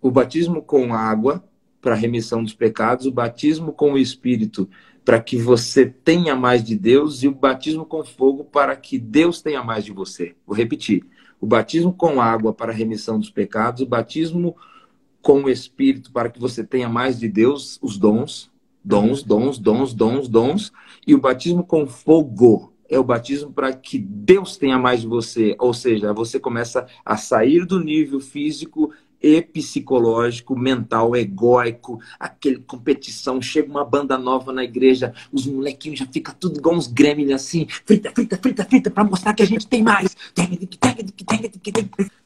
O 0.01 0.11
batismo 0.11 0.63
com 0.63 0.95
água 0.95 1.45
para 1.81 1.95
remissão 1.95 2.43
dos 2.43 2.55
pecados, 2.55 3.07
o 3.07 3.13
batismo 3.13 3.73
com 3.73 3.93
o 3.93 3.99
Espírito 3.99 4.69
para 5.09 5.18
que 5.18 5.39
você 5.39 5.86
tenha 5.86 6.36
mais 6.36 6.62
de 6.62 6.76
Deus 6.76 7.22
e 7.22 7.28
o 7.28 7.35
batismo 7.35 7.86
com 7.86 8.05
fogo 8.05 8.44
para 8.44 8.76
que 8.76 8.98
Deus 8.98 9.40
tenha 9.40 9.64
mais 9.64 9.82
de 9.82 9.90
você. 9.90 10.36
Vou 10.47 10.55
repetir. 10.55 11.02
O 11.40 11.47
batismo 11.47 11.94
com 11.94 12.20
água 12.20 12.52
para 12.52 12.72
a 12.72 12.74
remissão 12.74 13.18
dos 13.18 13.30
pecados, 13.30 13.80
o 13.80 13.86
batismo 13.86 14.55
com 15.22 15.44
o 15.44 15.48
Espírito 15.48 16.12
para 16.12 16.28
que 16.28 16.39
você 16.39 16.62
tenha 16.62 16.90
mais 16.90 17.18
de 17.18 17.26
Deus, 17.26 17.78
os 17.80 17.97
dons, 17.97 18.51
dons, 18.85 19.22
dons, 19.22 19.59
dons, 19.59 19.94
dons, 19.94 20.28
dons, 20.28 20.72
e 21.06 21.14
o 21.14 21.20
batismo 21.22 21.64
com 21.64 21.86
fogo 21.86 22.74
é 22.86 22.98
o 22.98 23.05
batismo 23.05 23.51
para 23.51 23.72
que 23.72 23.98
Deus 23.98 24.59
tenha 24.59 24.78
mais 24.78 25.01
de 25.01 25.06
você, 25.06 25.56
ou 25.59 25.72
seja, 25.72 26.12
você 26.12 26.39
começa 26.39 26.86
a 27.02 27.16
sair 27.16 27.64
do 27.64 27.82
nível 27.82 28.20
físico 28.20 28.93
e 29.23 29.43
psicológico, 29.43 30.59
mental, 30.59 31.16
egóico, 31.16 32.01
aquele 32.19 32.59
competição. 32.59 33.40
Chega 33.43 33.70
uma 33.70 33.85
banda 33.85 34.16
nova 34.16 34.53
na 34.53 34.65
igreja, 34.65 35.12
os 35.32 35.47
molequinhos 35.47 35.99
já 35.99 36.07
ficam 36.07 36.35
tudo 36.39 36.59
igual 36.59 36.77
uns 36.77 36.86
gremlins 36.86 37.32
assim, 37.32 37.66
frita, 37.85 38.11
frita, 38.15 38.39
frita, 38.39 38.65
frita, 38.65 38.90
para 38.90 39.05
mostrar 39.05 39.35
que 39.35 39.43
a 39.43 39.47
gente 39.47 39.66
tem 39.66 39.82
mais. 39.82 40.16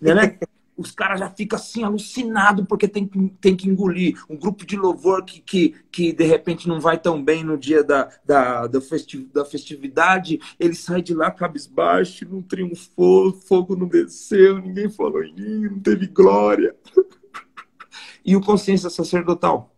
Né? 0.00 0.38
Os 0.82 0.92
caras 0.92 1.20
já 1.20 1.30
ficam 1.30 1.58
assim 1.58 1.82
alucinados 1.82 2.64
porque 2.68 2.88
tem 2.88 3.06
que, 3.06 3.28
tem 3.40 3.56
que 3.56 3.68
engolir. 3.68 4.22
Um 4.28 4.36
grupo 4.36 4.66
de 4.66 4.76
louvor 4.76 5.24
que, 5.24 5.40
que, 5.40 5.74
que 5.90 6.12
de 6.12 6.24
repente 6.24 6.68
não 6.68 6.80
vai 6.80 6.98
tão 6.98 7.22
bem 7.22 7.44
no 7.44 7.56
dia 7.56 7.82
da, 7.82 8.10
da, 8.24 8.66
da, 8.66 8.80
festiv, 8.80 9.28
da 9.32 9.44
festividade, 9.44 10.40
ele 10.58 10.74
sai 10.74 11.02
de 11.02 11.14
lá 11.14 11.30
cabisbaixo, 11.30 12.28
não 12.28 12.42
triunfou, 12.42 13.32
fogo 13.32 13.76
não 13.76 13.86
desceu, 13.86 14.58
ninguém 14.60 14.90
falou 14.90 15.22
em 15.22 15.34
mim, 15.34 15.68
não 15.70 15.80
teve 15.80 16.06
glória. 16.06 16.74
e 18.24 18.36
o 18.36 18.40
consciência 18.40 18.90
sacerdotal? 18.90 19.74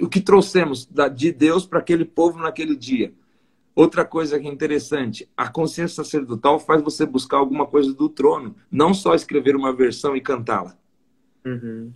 O 0.00 0.08
que 0.08 0.20
trouxemos 0.20 0.88
de 1.14 1.32
Deus 1.32 1.66
para 1.66 1.78
aquele 1.78 2.04
povo 2.04 2.38
naquele 2.38 2.74
dia? 2.74 3.14
Outra 3.74 4.04
coisa 4.04 4.38
que 4.38 4.46
é 4.46 4.50
interessante, 4.50 5.28
a 5.36 5.48
consciência 5.48 6.04
sacerdotal 6.04 6.60
faz 6.60 6.82
você 6.82 7.06
buscar 7.06 7.38
alguma 7.38 7.66
coisa 7.66 7.92
do 7.94 8.08
trono, 8.08 8.54
não 8.70 8.92
só 8.92 9.14
escrever 9.14 9.56
uma 9.56 9.72
versão 9.72 10.14
e 10.14 10.20
cantá-la. 10.20 10.76
Uhum. 11.44 11.92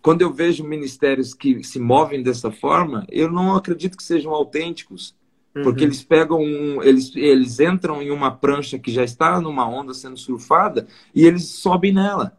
Quando 0.00 0.22
eu 0.22 0.32
vejo 0.32 0.64
ministérios 0.64 1.34
que 1.34 1.62
se 1.62 1.78
movem 1.78 2.22
dessa 2.22 2.50
forma, 2.50 3.06
eu 3.10 3.30
não 3.30 3.54
acredito 3.54 3.96
que 3.96 4.02
sejam 4.02 4.32
autênticos, 4.32 5.14
uhum. 5.54 5.62
porque 5.62 5.84
eles 5.84 6.02
pegam, 6.02 6.40
um, 6.40 6.82
eles, 6.82 7.14
eles 7.14 7.60
entram 7.60 8.00
em 8.00 8.10
uma 8.10 8.30
prancha 8.30 8.78
que 8.78 8.90
já 8.90 9.04
está 9.04 9.40
numa 9.40 9.68
onda 9.68 9.92
sendo 9.92 10.16
surfada 10.16 10.86
e 11.14 11.26
eles 11.26 11.44
sobem 11.48 11.92
nela. 11.92 12.38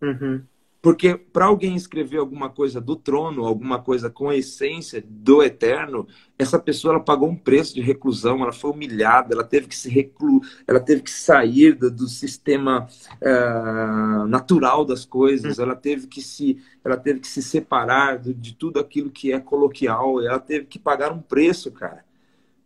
Uhum. 0.00 0.42
Porque 0.82 1.16
para 1.16 1.44
alguém 1.44 1.76
escrever 1.76 2.18
alguma 2.18 2.50
coisa 2.50 2.80
do 2.80 2.96
trono, 2.96 3.44
alguma 3.44 3.80
coisa 3.80 4.10
com 4.10 4.28
a 4.28 4.36
essência 4.36 5.02
do 5.08 5.40
eterno, 5.40 6.08
essa 6.36 6.58
pessoa 6.58 6.94
ela 6.94 7.04
pagou 7.04 7.28
um 7.28 7.36
preço 7.36 7.72
de 7.72 7.80
reclusão, 7.80 8.42
ela 8.42 8.52
foi 8.52 8.72
humilhada, 8.72 9.32
ela 9.32 9.44
teve 9.44 9.68
que 9.68 9.76
se 9.76 9.88
reclu... 9.88 10.40
ela 10.66 10.80
teve 10.80 11.02
que 11.02 11.10
sair 11.10 11.74
do, 11.74 11.88
do 11.88 12.08
sistema 12.08 12.88
uh, 13.22 14.26
natural 14.26 14.84
das 14.84 15.04
coisas, 15.04 15.60
ela 15.60 15.76
teve 15.76 16.08
que 16.08 16.20
se 16.20 16.58
ela 16.84 16.96
teve 16.96 17.20
que 17.20 17.28
se 17.28 17.40
separar 17.40 18.18
de, 18.18 18.34
de 18.34 18.52
tudo 18.56 18.80
aquilo 18.80 19.08
que 19.08 19.32
é 19.32 19.38
coloquial, 19.38 20.20
ela 20.20 20.40
teve 20.40 20.66
que 20.66 20.80
pagar 20.80 21.12
um 21.12 21.22
preço, 21.22 21.70
cara 21.70 22.04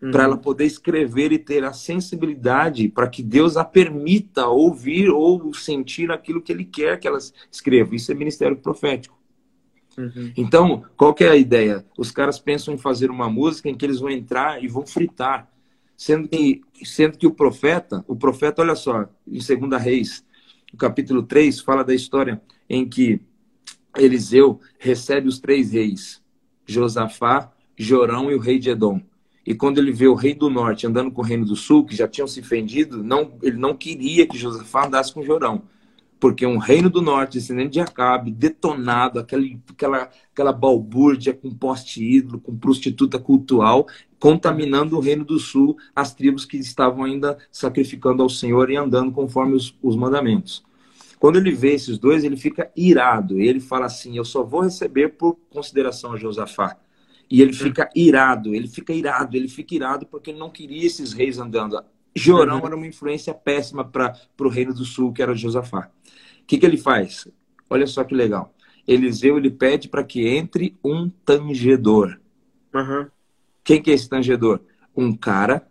uhum. 0.00 0.10
para 0.10 0.24
ela 0.24 0.36
poder 0.36 0.64
escrever 0.64 1.32
e 1.32 1.38
ter 1.38 1.64
a 1.64 1.72
sensibilidade 1.72 2.88
para 2.88 3.08
que 3.08 3.22
Deus 3.22 3.56
a 3.56 3.64
permita 3.64 4.46
ouvir 4.46 5.08
ou 5.10 5.52
sentir 5.54 6.10
aquilo 6.10 6.40
que 6.40 6.52
Ele 6.52 6.64
quer 6.64 6.98
que 6.98 7.08
ela 7.08 7.18
escreva. 7.50 7.94
Isso 7.94 8.10
é 8.12 8.14
ministério 8.14 8.56
profético. 8.56 9.16
Uhum. 9.98 10.32
Então, 10.36 10.84
qual 10.96 11.14
que 11.14 11.24
é 11.24 11.30
a 11.30 11.36
ideia? 11.36 11.84
Os 11.96 12.10
caras 12.10 12.38
pensam 12.38 12.74
em 12.74 12.78
fazer 12.78 13.10
uma 13.10 13.30
música 13.30 13.68
em 13.68 13.74
que 13.74 13.84
eles 13.84 14.00
vão 14.00 14.10
entrar 14.10 14.62
e 14.62 14.68
vão 14.68 14.86
fritar. 14.86 15.50
Sendo 15.96 16.28
que, 16.28 16.60
sendo 16.84 17.16
que 17.16 17.26
o 17.26 17.32
profeta, 17.32 18.04
o 18.06 18.14
profeta, 18.14 18.60
olha 18.60 18.74
só, 18.74 19.08
em 19.26 19.38
2 19.38 19.82
Reis, 19.82 20.22
no 20.70 20.78
capítulo 20.78 21.22
3, 21.22 21.60
fala 21.60 21.82
da 21.82 21.94
história 21.94 22.42
em 22.68 22.86
que 22.86 23.18
Eliseu 23.96 24.60
recebe 24.78 25.26
os 25.26 25.38
três 25.38 25.72
reis, 25.72 26.22
Josafá, 26.66 27.50
Jorão 27.76 28.30
e 28.30 28.34
o 28.34 28.38
rei 28.38 28.58
de 28.58 28.70
Edom. 28.70 29.00
E 29.46 29.54
quando 29.54 29.78
ele 29.78 29.92
vê 29.92 30.08
o 30.08 30.14
rei 30.14 30.34
do 30.34 30.50
norte 30.50 30.86
andando 30.86 31.12
com 31.12 31.22
o 31.22 31.24
reino 31.24 31.46
do 31.46 31.54
sul, 31.54 31.86
que 31.86 31.94
já 31.94 32.08
tinham 32.08 32.26
se 32.26 32.42
fendido, 32.42 33.02
não, 33.02 33.34
ele 33.40 33.56
não 33.56 33.76
queria 33.76 34.26
que 34.26 34.36
Josafá 34.36 34.86
andasse 34.86 35.14
com 35.14 35.22
Jorão. 35.22 35.62
Porque 36.18 36.44
um 36.44 36.56
reino 36.56 36.90
do 36.90 37.00
norte, 37.00 37.34
descendente 37.34 37.74
de 37.74 37.80
Acabe, 37.80 38.32
detonado, 38.32 39.20
aquele, 39.20 39.60
aquela, 39.70 40.10
aquela 40.32 40.52
balbúrdia 40.52 41.32
com 41.32 41.54
poste 41.54 42.02
ídolo, 42.02 42.40
com 42.40 42.56
prostituta 42.56 43.18
cultural, 43.18 43.86
contaminando 44.18 44.96
o 44.96 45.00
reino 45.00 45.24
do 45.24 45.38
sul, 45.38 45.76
as 45.94 46.12
tribos 46.12 46.44
que 46.44 46.56
estavam 46.56 47.04
ainda 47.04 47.38
sacrificando 47.52 48.22
ao 48.22 48.30
Senhor 48.30 48.70
e 48.70 48.76
andando 48.76 49.12
conforme 49.12 49.54
os, 49.54 49.76
os 49.80 49.94
mandamentos. 49.94 50.64
Quando 51.20 51.36
ele 51.36 51.52
vê 51.52 51.74
esses 51.74 51.98
dois, 51.98 52.24
ele 52.24 52.36
fica 52.36 52.70
irado. 52.74 53.38
Ele 53.38 53.60
fala 53.60 53.86
assim: 53.86 54.16
Eu 54.16 54.24
só 54.24 54.42
vou 54.42 54.62
receber 54.62 55.10
por 55.10 55.36
consideração 55.50 56.12
a 56.12 56.16
Josafá. 56.16 56.76
E 57.30 57.42
ele 57.42 57.52
fica 57.52 57.90
irado, 57.94 58.54
ele 58.54 58.68
fica 58.68 58.92
irado, 58.92 59.36
ele 59.36 59.48
fica 59.48 59.74
irado 59.74 60.06
porque 60.06 60.30
ele 60.30 60.38
não 60.38 60.50
queria 60.50 60.86
esses 60.86 61.12
reis 61.12 61.38
andando. 61.38 61.82
Jorão 62.14 62.60
uhum. 62.60 62.66
era 62.66 62.76
uma 62.76 62.86
influência 62.86 63.34
péssima 63.34 63.84
para 63.84 64.14
o 64.40 64.48
reino 64.48 64.72
do 64.72 64.84
sul, 64.84 65.12
que 65.12 65.22
era 65.22 65.34
Josafá. 65.34 65.90
O 66.40 66.46
que, 66.46 66.56
que 66.56 66.64
ele 66.64 66.78
faz? 66.78 67.28
Olha 67.68 67.86
só 67.86 68.04
que 68.04 68.14
legal. 68.14 68.54
Eliseu 68.86 69.36
ele 69.36 69.50
pede 69.50 69.88
para 69.88 70.04
que 70.04 70.26
entre 70.28 70.78
um 70.82 71.10
tangedor. 71.10 72.20
Uhum. 72.72 73.08
Quem 73.64 73.82
que 73.82 73.90
é 73.90 73.94
esse 73.94 74.08
tangedor? 74.08 74.60
Um 74.96 75.14
cara, 75.14 75.68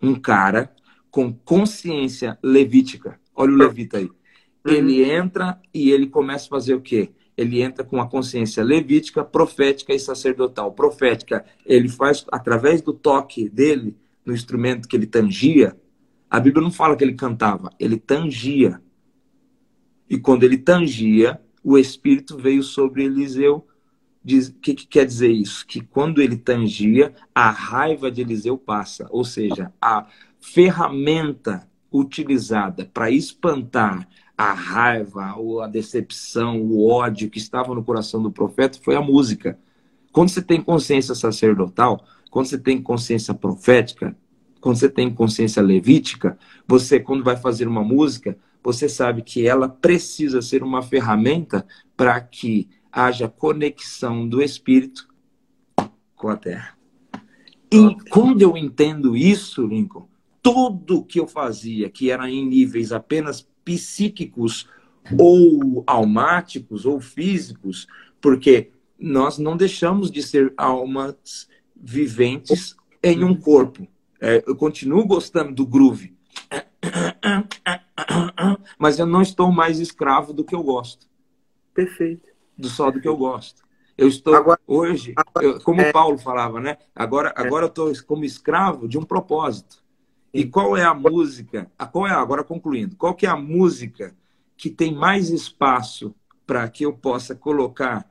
um 0.00 0.14
cara 0.14 0.74
com 1.10 1.32
consciência 1.32 2.38
levítica. 2.42 3.20
Olha 3.34 3.52
o 3.52 3.56
levita 3.56 3.98
aí. 3.98 4.06
Uhum. 4.06 4.72
Ele 4.72 5.04
entra 5.04 5.60
e 5.74 5.90
ele 5.90 6.06
começa 6.06 6.46
a 6.46 6.48
fazer 6.48 6.74
o 6.74 6.80
quê? 6.80 7.10
Ele 7.42 7.60
entra 7.60 7.84
com 7.84 8.00
a 8.00 8.08
consciência 8.08 8.62
levítica, 8.64 9.24
profética 9.24 9.92
e 9.92 9.98
sacerdotal. 9.98 10.72
Profética, 10.72 11.44
ele 11.66 11.88
faz 11.88 12.24
através 12.32 12.80
do 12.80 12.92
toque 12.92 13.48
dele 13.48 13.96
no 14.24 14.32
instrumento 14.32 14.88
que 14.88 14.96
ele 14.96 15.06
tangia. 15.06 15.76
A 16.30 16.40
Bíblia 16.40 16.62
não 16.62 16.70
fala 16.70 16.96
que 16.96 17.04
ele 17.04 17.14
cantava, 17.14 17.70
ele 17.78 17.98
tangia. 17.98 18.80
E 20.08 20.18
quando 20.18 20.44
ele 20.44 20.56
tangia, 20.56 21.40
o 21.62 21.76
Espírito 21.76 22.36
veio 22.36 22.62
sobre 22.62 23.04
Eliseu. 23.04 23.66
O 24.24 24.52
que, 24.60 24.74
que 24.74 24.86
quer 24.86 25.04
dizer 25.04 25.30
isso? 25.30 25.66
Que 25.66 25.80
quando 25.80 26.22
ele 26.22 26.36
tangia, 26.36 27.14
a 27.34 27.50
raiva 27.50 28.10
de 28.10 28.20
Eliseu 28.20 28.56
passa. 28.56 29.06
Ou 29.10 29.24
seja, 29.24 29.72
a 29.80 30.06
ferramenta 30.40 31.68
utilizada 31.92 32.88
para 32.92 33.10
espantar 33.10 34.08
a 34.42 34.52
raiva, 34.52 35.36
a 35.62 35.66
decepção, 35.68 36.60
o 36.60 36.88
ódio 36.88 37.30
que 37.30 37.38
estava 37.38 37.72
no 37.74 37.84
coração 37.84 38.20
do 38.20 38.30
profeta 38.30 38.78
foi 38.82 38.96
a 38.96 39.00
música. 39.00 39.56
Quando 40.10 40.30
você 40.30 40.42
tem 40.42 40.60
consciência 40.60 41.14
sacerdotal, 41.14 42.04
quando 42.28 42.46
você 42.46 42.58
tem 42.58 42.82
consciência 42.82 43.32
profética, 43.32 44.16
quando 44.60 44.76
você 44.76 44.88
tem 44.88 45.14
consciência 45.14 45.62
levítica, 45.62 46.36
você, 46.66 46.98
quando 46.98 47.22
vai 47.22 47.36
fazer 47.36 47.68
uma 47.68 47.84
música, 47.84 48.36
você 48.64 48.88
sabe 48.88 49.22
que 49.22 49.46
ela 49.46 49.68
precisa 49.68 50.42
ser 50.42 50.62
uma 50.62 50.82
ferramenta 50.82 51.64
para 51.96 52.20
que 52.20 52.68
haja 52.90 53.28
conexão 53.28 54.28
do 54.28 54.42
espírito 54.42 55.08
com 56.16 56.28
a 56.28 56.36
terra. 56.36 56.76
E 57.70 57.96
quando 58.10 58.42
eu 58.42 58.56
entendo 58.56 59.16
isso, 59.16 59.66
Lincoln, 59.66 60.08
tudo 60.42 61.04
que 61.04 61.20
eu 61.20 61.28
fazia, 61.28 61.88
que 61.88 62.10
era 62.10 62.28
em 62.28 62.44
níveis 62.44 62.92
apenas 62.92 63.48
psíquicos 63.64 64.68
ou 65.18 65.82
almáticos 65.86 66.86
ou 66.86 67.00
físicos, 67.00 67.86
porque 68.20 68.70
nós 68.98 69.38
não 69.38 69.56
deixamos 69.56 70.10
de 70.10 70.22
ser 70.22 70.52
almas 70.56 71.48
viventes 71.74 72.76
em 73.02 73.24
um 73.24 73.34
corpo. 73.34 73.86
É, 74.20 74.42
eu 74.46 74.54
continuo 74.54 75.04
gostando 75.04 75.52
do 75.52 75.66
groove, 75.66 76.16
mas 78.78 78.98
eu 78.98 79.06
não 79.06 79.20
estou 79.20 79.50
mais 79.50 79.80
escravo 79.80 80.32
do 80.32 80.44
que 80.44 80.54
eu 80.54 80.62
gosto. 80.62 81.08
Perfeito. 81.74 82.28
Do 82.56 82.68
só 82.68 82.90
do 82.90 83.00
que 83.00 83.08
eu 83.08 83.16
gosto. 83.16 83.62
Eu 83.96 84.08
estou 84.08 84.34
agora, 84.34 84.60
hoje, 84.66 85.12
agora, 85.16 85.46
eu, 85.46 85.60
como 85.60 85.80
é, 85.80 85.92
Paulo 85.92 86.16
falava, 86.16 86.60
né? 86.60 86.78
Agora, 86.94 87.34
é. 87.36 87.40
agora 87.40 87.64
eu 87.66 87.68
estou 87.68 87.92
como 88.06 88.24
escravo 88.24 88.88
de 88.88 88.98
um 88.98 89.04
propósito. 89.04 89.81
E 90.32 90.46
qual 90.46 90.76
é 90.76 90.84
a 90.84 90.94
música? 90.94 91.70
Qual 91.92 92.06
é 92.06 92.10
agora 92.10 92.42
concluindo? 92.42 92.96
Qual 92.96 93.14
que 93.14 93.26
é 93.26 93.28
a 93.28 93.36
música 93.36 94.14
que 94.56 94.70
tem 94.70 94.94
mais 94.94 95.28
espaço 95.28 96.14
para 96.46 96.66
que 96.68 96.86
eu 96.86 96.92
possa 96.94 97.34
colocar, 97.34 98.10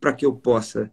para 0.00 0.12
que 0.12 0.24
eu 0.24 0.34
possa 0.34 0.92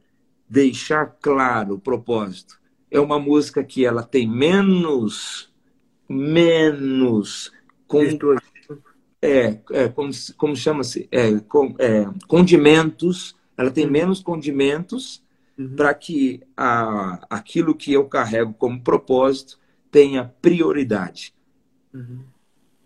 deixar 0.49 1.05
claro 1.21 1.75
o 1.75 1.79
propósito? 1.79 2.59
É 2.89 2.99
uma 2.99 3.19
música 3.19 3.63
que 3.63 3.85
ela 3.85 4.01
tem 4.01 4.27
menos, 4.27 5.53
menos 6.09 7.51
com, 7.87 8.01
é, 9.21 9.59
é 9.71 9.87
como, 9.89 10.11
como 10.35 10.55
chama-se, 10.55 11.07
é, 11.11 11.39
com, 11.41 11.75
é, 11.77 12.07
condimentos. 12.27 13.35
Ela 13.55 13.69
tem 13.69 13.85
uhum. 13.85 13.91
menos 13.91 14.19
condimentos 14.19 15.23
uhum. 15.55 15.75
para 15.75 15.93
que 15.93 16.41
a, 16.57 17.23
aquilo 17.29 17.75
que 17.75 17.93
eu 17.93 18.05
carrego 18.05 18.51
como 18.55 18.81
propósito 18.81 19.58
tenha 19.91 20.33
prioridade. 20.41 21.33
Uhum. 21.93 22.23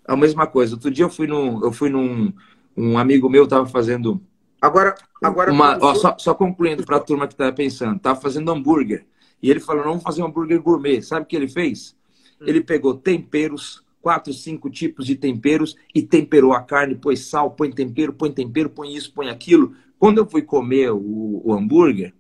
A 0.06 0.16
mesma 0.16 0.48
coisa. 0.48 0.76
Outro 0.76 0.92
dia 0.92 1.06
eu 1.06 1.10
fui 1.10 1.28
num, 1.28 1.64
eu 1.64 1.72
fui 1.72 1.90
num 1.90 2.34
um 2.76 2.98
amigo 2.98 3.30
meu 3.30 3.44
estava 3.44 3.68
fazendo 3.68 4.20
agora 4.60 4.96
agora 5.22 5.52
uma, 5.52 5.78
ó, 5.80 5.94
só, 5.94 6.16
só 6.18 6.34
concluindo 6.34 6.84
para 6.84 6.98
a 6.98 7.00
turma 7.00 7.28
que 7.28 7.36
está 7.36 7.52
pensando, 7.52 7.98
estava 7.98 8.20
fazendo 8.20 8.52
hambúrguer 8.52 9.06
e 9.42 9.52
ele 9.52 9.60
falou 9.60 9.84
vamos 9.84 10.02
fazer 10.02 10.24
um 10.24 10.26
hambúrguer 10.26 10.62
gourmet. 10.62 11.02
Sabe 11.02 11.24
o 11.24 11.28
que 11.28 11.36
ele 11.36 11.48
fez? 11.48 11.96
Uhum. 12.40 12.48
Ele 12.48 12.62
pegou 12.62 12.96
temperos 12.96 13.84
quatro, 14.04 14.34
cinco 14.34 14.70
tipos 14.70 15.06
de 15.06 15.16
temperos 15.16 15.78
e 15.96 16.02
temperou 16.02 16.52
a 16.52 16.62
carne, 16.62 16.94
pôs 16.94 17.22
sal, 17.22 17.52
põe 17.52 17.72
tempero, 17.72 18.12
põe 18.12 18.30
tempero, 18.30 18.70
põe 18.70 18.94
isso, 18.94 19.14
põe 19.14 19.30
aquilo. 19.30 19.74
Quando 19.98 20.18
eu 20.18 20.26
fui 20.26 20.42
comer 20.42 20.92
o, 20.92 21.42
o 21.46 21.54
hambúrguer, 21.54 22.14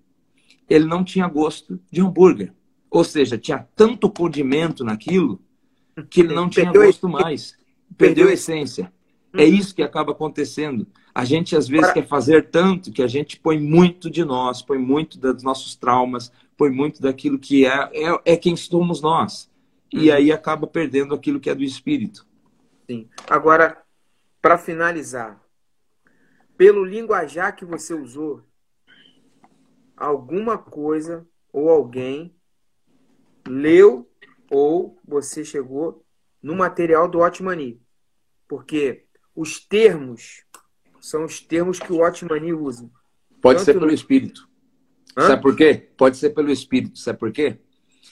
ele 0.70 0.86
não 0.86 1.04
tinha 1.04 1.28
gosto 1.28 1.78
de 1.92 2.00
hambúrguer. 2.00 2.54
Ou 2.94 3.04
seja, 3.04 3.40
tinha 3.40 3.68
tanto 3.76 4.08
condimento 4.08 4.84
naquilo 4.84 5.42
que 6.12 6.22
ele 6.22 6.36
não 6.36 6.48
tinha 6.48 6.72
gosto 6.72 7.10
mais. 7.10 7.58
perdeu 7.98 8.28
a 8.28 8.34
essência. 8.34 8.94
É 9.34 9.38
uhum. 9.38 9.44
É 9.44 9.46
isso 9.46 9.74
que 9.74 9.82
acaba 9.82 10.12
acontecendo. 10.12 10.86
A 11.14 11.26
gente 11.26 11.56
às 11.56 11.68
vezes 11.68 11.92
quer 11.92 12.06
fazer 12.06 12.52
tanto 12.52 12.92
que 12.92 13.02
a 13.02 13.08
gente 13.08 13.40
põe 13.40 13.60
muito 13.60 14.12
de 14.12 14.24
nós, 14.24 14.62
põe 14.62 14.78
muito 14.78 15.18
dos 15.18 15.42
nossos 15.42 15.76
traumas, 15.76 16.32
põe 16.56 16.70
muito 16.70 17.02
daquilo 17.02 17.40
que 17.40 17.66
é, 17.66 17.90
é, 17.94 18.34
é 18.34 18.38
quem 18.38 18.56
somos 18.56 19.02
nós. 19.02 19.50
Uhum. 19.92 20.02
E 20.02 20.12
aí 20.12 20.32
acaba 20.32 20.68
perdendo 20.68 21.16
aquilo 21.16 21.40
que 21.40 21.50
é 21.50 21.56
do 21.56 21.64
espírito. 21.64 22.28
Sim. 22.88 23.10
Agora, 23.28 23.82
para 24.40 24.56
finalizar, 24.56 25.42
pelo 26.56 26.86
linguajar 26.86 27.56
que 27.56 27.66
você 27.66 27.96
usou, 27.96 28.44
alguma 29.98 30.60
coisa 30.60 31.26
ou 31.52 31.70
alguém 31.70 32.36
leu 33.48 34.10
ou 34.50 34.98
você 35.06 35.44
chegou 35.44 36.04
no 36.42 36.56
material 36.56 37.08
do 37.08 37.20
Otmani. 37.20 37.82
Porque 38.48 39.06
os 39.36 39.60
termos 39.60 40.44
são 41.02 41.26
os 41.26 41.40
termos 41.40 41.80
que 41.80 41.92
o 41.92 42.02
Otmani 42.02 42.54
usa. 42.54 42.90
Pode 43.42 43.60
Tanto 43.60 43.66
ser 43.66 43.74
pelo 43.74 43.88
no... 43.88 43.94
espírito. 43.94 44.48
Hã? 45.18 45.28
Sabe 45.28 45.42
por 45.42 45.56
quê? 45.56 45.90
Pode 45.98 46.18
ser 46.18 46.30
pelo 46.32 46.52
espírito. 46.52 46.98
Sabe 46.98 47.20
por 47.20 47.32
quê? 47.32 47.60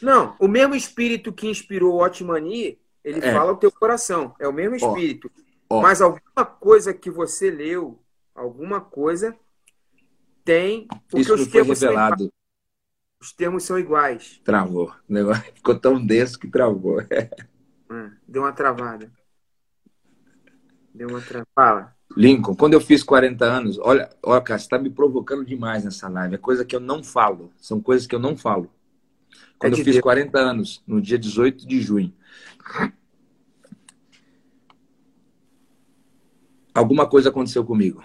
Não, 0.01 0.35
o 0.39 0.47
mesmo 0.47 0.75
espírito 0.75 1.31
que 1.31 1.47
inspirou 1.47 1.93
o 1.93 2.03
Otmani, 2.03 2.79
ele 3.03 3.19
é. 3.19 3.33
fala 3.33 3.51
o 3.51 3.57
teu 3.57 3.71
coração. 3.71 4.35
É 4.39 4.47
o 4.47 4.53
mesmo 4.53 4.75
espírito. 4.75 5.31
Ó, 5.69 5.77
ó. 5.77 5.81
Mas 5.81 6.01
alguma 6.01 6.45
coisa 6.45 6.93
que 6.93 7.09
você 7.09 7.49
leu, 7.51 8.01
alguma 8.33 8.81
coisa 8.81 9.35
tem. 10.43 10.87
Isso 11.15 11.33
os 11.33 11.47
foi 11.47 11.63
revelado. 11.63 12.31
Os 13.21 13.31
termos 13.31 13.63
são 13.63 13.77
iguais. 13.77 14.41
Travou. 14.43 14.91
O 15.07 15.13
negócio 15.13 15.43
ficou 15.53 15.77
tão 15.77 16.03
denso 16.03 16.39
que 16.39 16.47
travou. 16.47 16.97
É, 17.93 18.09
deu 18.25 18.43
uma 18.43 18.53
travada. 18.53 19.11
Deu 20.95 21.09
uma 21.09 21.19
travada. 21.19 21.93
Lincoln, 22.15 22.55
quando 22.55 22.73
eu 22.73 22.79
fiz 22.79 23.03
40 23.03 23.43
anos, 23.43 23.77
olha, 23.79 24.09
olha, 24.23 24.39
cara, 24.39 24.57
você 24.57 24.63
está 24.63 24.79
me 24.79 24.89
provocando 24.89 25.43
demais 25.43 25.83
nessa 25.83 26.07
live. 26.07 26.35
É 26.35 26.37
coisa 26.37 26.63
que 26.63 26.73
eu 26.73 26.79
não 26.79 27.03
falo. 27.03 27.51
São 27.57 27.81
coisas 27.81 28.07
que 28.07 28.15
eu 28.15 28.19
não 28.19 28.37
falo. 28.37 28.71
Quando 29.59 29.73
é 29.73 29.79
eu 29.81 29.83
fiz 29.83 29.95
Deus. 29.95 30.03
40 30.03 30.39
anos, 30.39 30.81
no 30.87 31.01
dia 31.01 31.19
18 31.19 31.67
de 31.67 31.81
junho, 31.81 32.13
alguma 36.73 37.05
coisa 37.09 37.27
aconteceu 37.27 37.65
comigo. 37.65 38.01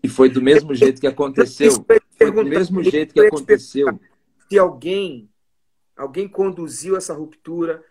E 0.00 0.08
foi 0.08 0.28
do 0.28 0.40
mesmo 0.40 0.72
jeito 0.78 1.00
que 1.00 1.08
aconteceu. 1.08 1.72
Foi 2.16 2.30
do 2.30 2.44
mesmo 2.44 2.84
jeito 2.84 3.12
que 3.12 3.20
aconteceu. 3.20 3.98
Se 4.54 4.58
alguém, 4.60 5.28
alguém 5.96 6.28
conduziu 6.28 6.96
essa 6.96 7.12
ruptura, 7.12 7.82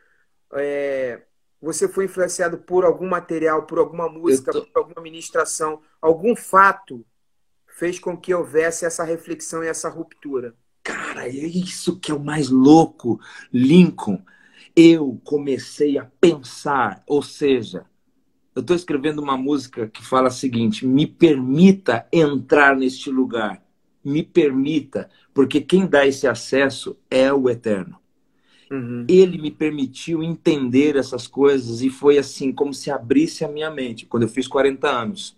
é, 0.53 1.23
você 1.61 1.89
foi 1.89 2.05
influenciado 2.05 2.57
por 2.57 2.85
algum 2.85 3.05
material, 3.05 3.63
por 3.63 3.79
alguma 3.79 4.07
música, 4.07 4.53
tô... 4.53 4.65
por 4.67 4.79
alguma 4.79 5.01
ministração, 5.01 5.81
algum 6.01 6.33
fato 6.37 7.05
fez 7.67 7.99
com 7.99 8.15
que 8.15 8.33
houvesse 8.33 8.85
essa 8.85 9.03
reflexão 9.03 9.61
e 9.61 9.67
essa 9.67 9.89
ruptura. 9.89 10.55
Cara, 10.81 11.27
é 11.27 11.31
isso 11.31 11.99
que 11.99 12.13
é 12.13 12.15
o 12.15 12.23
mais 12.23 12.47
louco, 12.49 13.19
Lincoln. 13.51 14.23
Eu 14.73 15.19
comecei 15.25 15.97
a 15.97 16.05
pensar, 16.05 17.03
ou 17.05 17.21
seja, 17.21 17.85
eu 18.55 18.61
estou 18.61 18.73
escrevendo 18.73 19.21
uma 19.21 19.35
música 19.35 19.89
que 19.89 20.01
fala 20.01 20.29
o 20.29 20.31
seguinte: 20.31 20.87
me 20.87 21.05
permita 21.05 22.07
entrar 22.09 22.73
neste 22.73 23.09
lugar, 23.09 23.61
me 24.03 24.23
permita, 24.23 25.09
porque 25.33 25.61
quem 25.61 25.87
dá 25.87 26.05
esse 26.05 26.27
acesso 26.27 26.97
é 27.09 27.31
o 27.31 27.49
Eterno. 27.49 27.97
Uhum. 28.71 29.05
Ele 29.07 29.37
me 29.37 29.51
permitiu 29.51 30.23
entender 30.23 30.95
essas 30.95 31.27
coisas 31.27 31.81
e 31.81 31.89
foi 31.89 32.17
assim, 32.17 32.51
como 32.51 32.73
se 32.73 32.89
abrisse 32.89 33.45
a 33.45 33.47
minha 33.47 33.69
mente, 33.69 34.05
quando 34.05 34.23
eu 34.23 34.29
fiz 34.29 34.47
40 34.47 34.89
anos. 34.89 35.37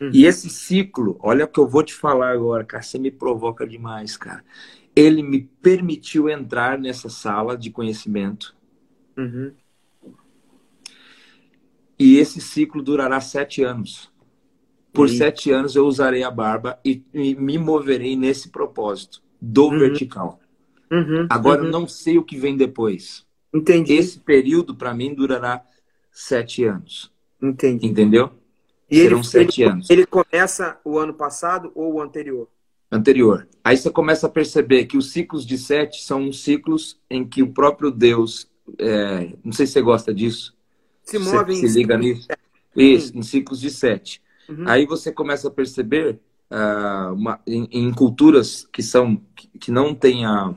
Uhum. 0.00 0.10
E 0.12 0.26
esse 0.26 0.50
ciclo, 0.50 1.16
olha 1.20 1.44
o 1.44 1.48
que 1.48 1.58
eu 1.58 1.66
vou 1.66 1.82
te 1.82 1.94
falar 1.94 2.32
agora, 2.32 2.64
cara, 2.64 2.82
você 2.82 2.98
me 2.98 3.10
provoca 3.10 3.66
demais, 3.66 4.16
cara. 4.16 4.44
Ele 4.94 5.22
me 5.22 5.48
permitiu 5.62 6.28
entrar 6.28 6.78
nessa 6.78 7.08
sala 7.08 7.56
de 7.56 7.70
conhecimento. 7.70 8.54
Uhum. 9.16 9.52
E 11.98 12.16
esse 12.18 12.40
ciclo 12.40 12.82
durará 12.82 13.20
sete 13.20 13.62
anos. 13.62 14.12
Por 14.94 15.08
sete 15.08 15.50
anos 15.50 15.74
eu 15.74 15.84
usarei 15.86 16.22
a 16.22 16.30
barba 16.30 16.78
e, 16.84 17.02
e 17.12 17.34
me 17.34 17.58
moverei 17.58 18.14
nesse 18.14 18.48
propósito 18.48 19.20
do 19.40 19.64
uhum. 19.64 19.78
vertical. 19.80 20.40
Uhum, 20.90 21.26
Agora 21.28 21.60
uhum. 21.62 21.66
eu 21.66 21.72
não 21.72 21.88
sei 21.88 22.16
o 22.16 22.22
que 22.22 22.36
vem 22.36 22.56
depois. 22.56 23.26
Entendi. 23.52 23.92
Esse 23.92 24.20
período 24.20 24.74
para 24.74 24.94
mim 24.94 25.12
durará 25.12 25.64
sete 26.12 26.64
anos. 26.64 27.12
Entendi. 27.42 27.88
Entendeu? 27.88 28.30
E 28.88 28.98
Serão 28.98 29.18
ele, 29.18 29.26
sete 29.26 29.62
ele, 29.62 29.70
anos. 29.70 29.90
Ele 29.90 30.06
começa 30.06 30.78
o 30.84 30.96
ano 30.96 31.12
passado 31.12 31.72
ou 31.74 31.94
o 31.94 32.00
anterior? 32.00 32.48
Anterior. 32.90 33.48
Aí 33.64 33.76
você 33.76 33.90
começa 33.90 34.28
a 34.28 34.30
perceber 34.30 34.84
que 34.84 34.96
os 34.96 35.10
ciclos 35.10 35.44
de 35.44 35.58
sete 35.58 36.02
são 36.02 36.32
ciclos 36.32 37.00
em 37.10 37.26
que 37.26 37.42
o 37.42 37.52
próprio 37.52 37.90
Deus, 37.90 38.48
é, 38.78 39.32
não 39.44 39.52
sei 39.52 39.66
se 39.66 39.72
você 39.72 39.82
gosta 39.82 40.14
disso, 40.14 40.54
se 41.02 41.18
move 41.18 41.56
se, 41.56 41.68
se 41.68 41.78
liga 41.78 41.98
nisso, 41.98 42.28
isso, 42.76 43.18
em 43.18 43.22
ciclos 43.22 43.60
de 43.60 43.70
sete. 43.70 44.22
Uhum. 44.48 44.64
Aí 44.66 44.86
você 44.86 45.12
começa 45.12 45.48
a 45.48 45.50
perceber 45.50 46.20
uh, 46.50 47.12
uma, 47.12 47.40
em, 47.46 47.68
em, 47.70 47.92
culturas 47.92 48.68
que 48.72 48.82
são 48.82 49.20
que 49.58 49.70
não 49.70 49.94
têm 49.94 50.26
a 50.26 50.54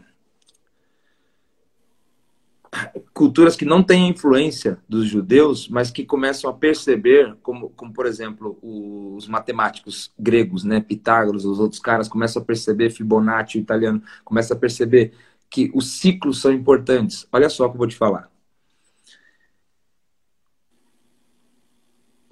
culturas 3.14 3.56
que 3.56 3.66
não 3.66 3.82
têm 3.82 4.06
a 4.06 4.10
influência 4.10 4.78
dos 4.88 5.08
judeus, 5.08 5.68
mas 5.68 5.90
que 5.90 6.06
começam 6.06 6.50
a 6.50 6.54
perceber, 6.54 7.36
como, 7.42 7.70
como 7.70 7.94
por 7.94 8.06
exemplo 8.06 8.58
os 8.62 9.28
matemáticos 9.28 10.12
gregos, 10.20 10.64
né, 10.64 10.82
Pitágoras, 10.82 11.46
os 11.46 11.60
outros 11.60 11.82
caras 11.82 12.08
começam 12.08 12.42
a 12.42 12.46
perceber 12.46 12.90
Fibonacci, 12.90 13.58
o 13.58 13.62
italiano 13.62 14.02
começa 14.24 14.54
a 14.54 14.58
perceber 14.58 15.14
que 15.50 15.72
os 15.74 16.00
ciclos 16.00 16.42
são 16.42 16.52
importantes. 16.52 17.26
Olha 17.32 17.50
só 17.50 17.66
o 17.66 17.70
que 17.70 17.76
eu 17.76 17.80
vou 17.80 17.88
te 17.88 17.96
falar. 17.96 18.30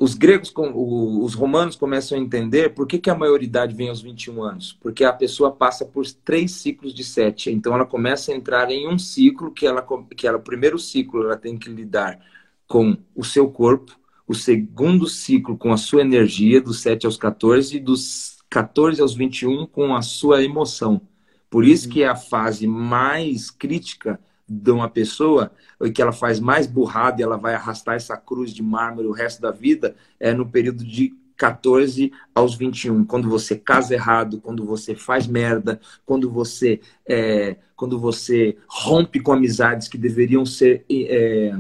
Os 0.06 0.14
gregos, 0.14 0.53
os 0.56 1.34
romanos 1.34 1.75
começam 1.75 2.16
a 2.16 2.22
entender 2.22 2.75
por 2.75 2.85
que, 2.85 3.00
que 3.00 3.09
a 3.09 3.16
maioridade 3.16 3.74
vem 3.74 3.90
aos 3.90 4.03
21 4.03 4.43
anos. 4.43 4.77
Porque 4.80 5.03
a 5.03 5.11
pessoa 5.11 5.51
passa 5.51 5.84
por 5.84 6.06
três 6.24 6.51
ciclos 6.51 6.93
de 6.93 7.03
sete. 7.03 7.50
Então 7.50 7.74
ela 7.74 7.88
começa 7.88 8.32
a 8.32 8.35
entrar 8.35 8.69
em 8.69 8.88
um 8.88 9.00
ciclo 9.00 9.51
que 9.51 9.66
ela, 9.66 9.84
que 10.16 10.27
ela, 10.27 10.38
o 10.38 10.43
primeiro 10.43 10.77
ciclo, 10.77 11.24
ela 11.24 11.35
tem 11.35 11.58
que 11.58 11.72
lidar 11.72 12.19
com 12.67 12.95
o 13.16 13.24
seu 13.24 13.50
corpo, 13.50 13.98
o 14.27 14.35
segundo 14.35 15.08
ciclo 15.08 15.58
com 15.58 15.74
a 15.74 15.77
sua 15.77 16.01
energia, 16.01 16.61
dos 16.61 16.82
7 16.82 17.08
aos 17.08 17.17
14, 17.17 17.77
e 17.77 17.80
dos 17.80 18.38
14 18.48 19.01
aos 19.01 19.16
21 19.16 19.66
com 19.66 19.95
a 19.95 20.03
sua 20.03 20.43
emoção. 20.43 21.01
Por 21.50 21.66
isso 21.66 21.90
que 21.90 22.03
é 22.03 22.08
a 22.08 22.16
fase 22.16 22.67
mais 22.67 23.50
crítica 23.50 24.19
de 24.48 24.72
uma 24.72 24.90
pessoa 24.90 25.51
que 25.93 26.01
ela 26.01 26.11
faz 26.11 26.40
mais 26.40 26.67
burrada 26.67 27.19
e 27.19 27.24
ela 27.24 27.38
vai 27.38 27.56
arrastar 27.56 27.95
essa 27.95 28.15
cruz 28.15 28.53
de 28.53 28.61
mármore 28.61 29.07
o 29.07 29.11
resto 29.11 29.41
da 29.41 29.51
vida 29.51 29.95
é 30.19 30.33
no 30.33 30.48
período 30.48 30.83
de 30.83 31.14
14 31.38 32.11
aos 32.33 32.56
21, 32.56 33.03
quando 33.03 33.30
você 33.30 33.57
casa 33.57 33.93
errado, 33.93 34.40
quando 34.40 34.65
você 34.65 34.95
faz 34.95 35.27
merda, 35.27 35.80
quando 36.06 36.30
você 36.32 36.80
é, 37.06 37.57
quando 37.75 37.99
você 37.99 38.57
rompe 38.67 39.19
com 39.19 39.33
amizades 39.33 39.88
que 39.88 39.98
deveriam 39.98 40.45
ser 40.45 40.85
é, 40.90 41.57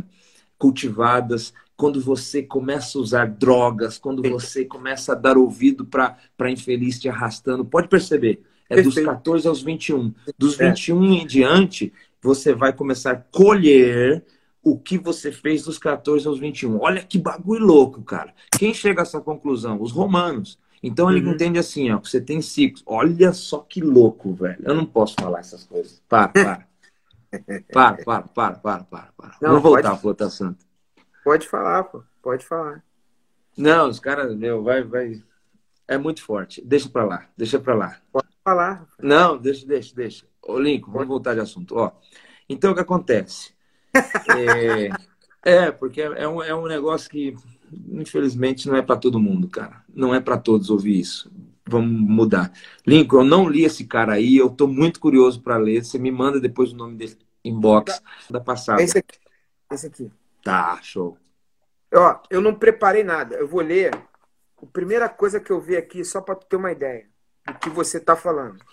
cultivadas, 0.57 1.53
quando 1.75 1.99
você 1.99 2.41
começa 2.41 2.97
a 2.97 3.01
usar 3.01 3.27
drogas, 3.27 3.97
quando 3.97 4.23
você 4.23 4.63
começa 4.63 5.11
a 5.11 5.15
dar 5.15 5.37
ouvido 5.37 5.85
para 5.85 6.51
infeliz 6.51 6.97
te 6.97 7.09
arrastando. 7.09 7.65
Pode 7.65 7.89
perceber, 7.89 8.41
é 8.69 8.81
dos 8.81 8.95
14 8.95 9.47
aos 9.47 9.61
21. 9.61 10.13
Dos 10.37 10.55
21 10.55 11.03
é. 11.03 11.07
em 11.17 11.27
diante, 11.27 11.91
você 12.25 12.53
vai 12.53 12.73
começar 12.73 13.11
a 13.11 13.15
colher 13.15 14.25
o 14.63 14.77
que 14.77 14.97
você 14.97 15.31
fez 15.31 15.63
dos 15.63 15.77
14 15.77 16.27
aos 16.27 16.39
21. 16.39 16.81
Olha 16.81 17.03
que 17.03 17.19
bagulho 17.19 17.63
louco, 17.63 18.01
cara. 18.01 18.33
Quem 18.57 18.73
chega 18.73 19.01
a 19.01 19.03
essa 19.03 19.21
conclusão? 19.21 19.79
Os 19.79 19.91
romanos. 19.91 20.59
Então 20.81 21.09
ele 21.09 21.23
uhum. 21.23 21.33
entende 21.33 21.59
assim, 21.59 21.91
ó, 21.91 21.99
você 21.99 22.19
tem 22.19 22.41
ciclos. 22.41 22.83
Olha 22.85 23.31
só 23.31 23.59
que 23.59 23.79
louco, 23.79 24.33
velho. 24.33 24.57
Eu 24.63 24.73
não 24.73 24.85
posso 24.85 25.13
falar 25.19 25.39
essas 25.39 25.63
coisas. 25.65 26.01
Para, 26.09 26.29
para. 26.29 26.67
para, 27.71 28.03
para, 28.03 28.21
para, 28.23 28.55
para, 28.55 28.83
para, 28.83 29.09
para. 29.15 29.35
Não, 29.39 29.49
Vamos 29.49 29.63
voltar 29.63 29.95
pode... 29.97 30.33
Santa. 30.33 30.65
Pode 31.23 31.47
falar, 31.47 31.83
pô. 31.83 32.03
Pode 32.21 32.43
falar. 32.43 32.83
Não, 33.55 33.87
os 33.87 33.99
caras, 33.99 34.35
meu, 34.35 34.63
vai, 34.63 34.83
vai. 34.83 35.21
É 35.87 35.97
muito 35.97 36.23
forte. 36.23 36.61
Deixa 36.65 36.89
pra 36.89 37.05
lá, 37.05 37.27
deixa 37.37 37.59
pra 37.59 37.75
lá. 37.75 37.97
Pode 38.11 38.27
falar. 38.43 38.85
Não, 38.99 39.37
deixa, 39.37 39.65
deixa, 39.65 39.95
deixa. 39.95 40.25
Ô, 40.45 40.59
Lincoln, 40.59 40.91
vamos 40.91 41.07
voltar 41.07 41.33
de 41.33 41.39
assunto. 41.39 41.75
Ó, 41.75 41.91
então, 42.47 42.71
o 42.71 42.75
que 42.75 42.81
acontece? 42.81 43.53
é, 44.37 44.89
é, 45.43 45.71
porque 45.71 46.01
é 46.01 46.27
um, 46.27 46.43
é 46.43 46.55
um 46.55 46.67
negócio 46.67 47.09
que, 47.09 47.35
infelizmente, 47.89 48.67
não 48.67 48.75
é 48.75 48.81
para 48.81 48.97
todo 48.97 49.19
mundo, 49.19 49.49
cara. 49.49 49.83
Não 49.93 50.13
é 50.13 50.19
para 50.19 50.37
todos 50.37 50.69
ouvir 50.69 50.99
isso. 50.99 51.31
Vamos 51.67 51.89
mudar. 52.07 52.53
Lincoln, 52.85 53.21
eu 53.21 53.25
não 53.25 53.49
li 53.49 53.63
esse 53.63 53.85
cara 53.85 54.13
aí, 54.13 54.37
eu 54.37 54.49
tô 54.49 54.67
muito 54.67 54.99
curioso 54.99 55.41
para 55.41 55.57
ler. 55.57 55.83
Você 55.83 55.97
me 55.97 56.11
manda 56.11 56.39
depois 56.39 56.71
o 56.71 56.75
nome 56.75 56.95
dele 56.95 57.17
inbox 57.43 58.01
da 58.29 58.39
passada. 58.39 58.81
Esse 58.81 58.99
aqui. 58.99 59.17
Esse 59.71 59.87
aqui. 59.87 60.11
Tá, 60.43 60.79
show. 60.81 61.17
Ó, 61.93 62.19
eu 62.29 62.41
não 62.41 62.53
preparei 62.53 63.03
nada. 63.03 63.35
Eu 63.35 63.47
vou 63.47 63.61
ler 63.61 63.95
a 64.61 64.65
primeira 64.67 65.09
coisa 65.09 65.39
que 65.39 65.51
eu 65.51 65.59
vi 65.59 65.75
aqui, 65.75 66.03
só 66.03 66.21
para 66.21 66.35
ter 66.35 66.55
uma 66.55 66.71
ideia 66.71 67.07
do 67.47 67.57
que 67.59 67.69
você 67.69 67.97
está 67.97 68.15
falando. 68.15 68.63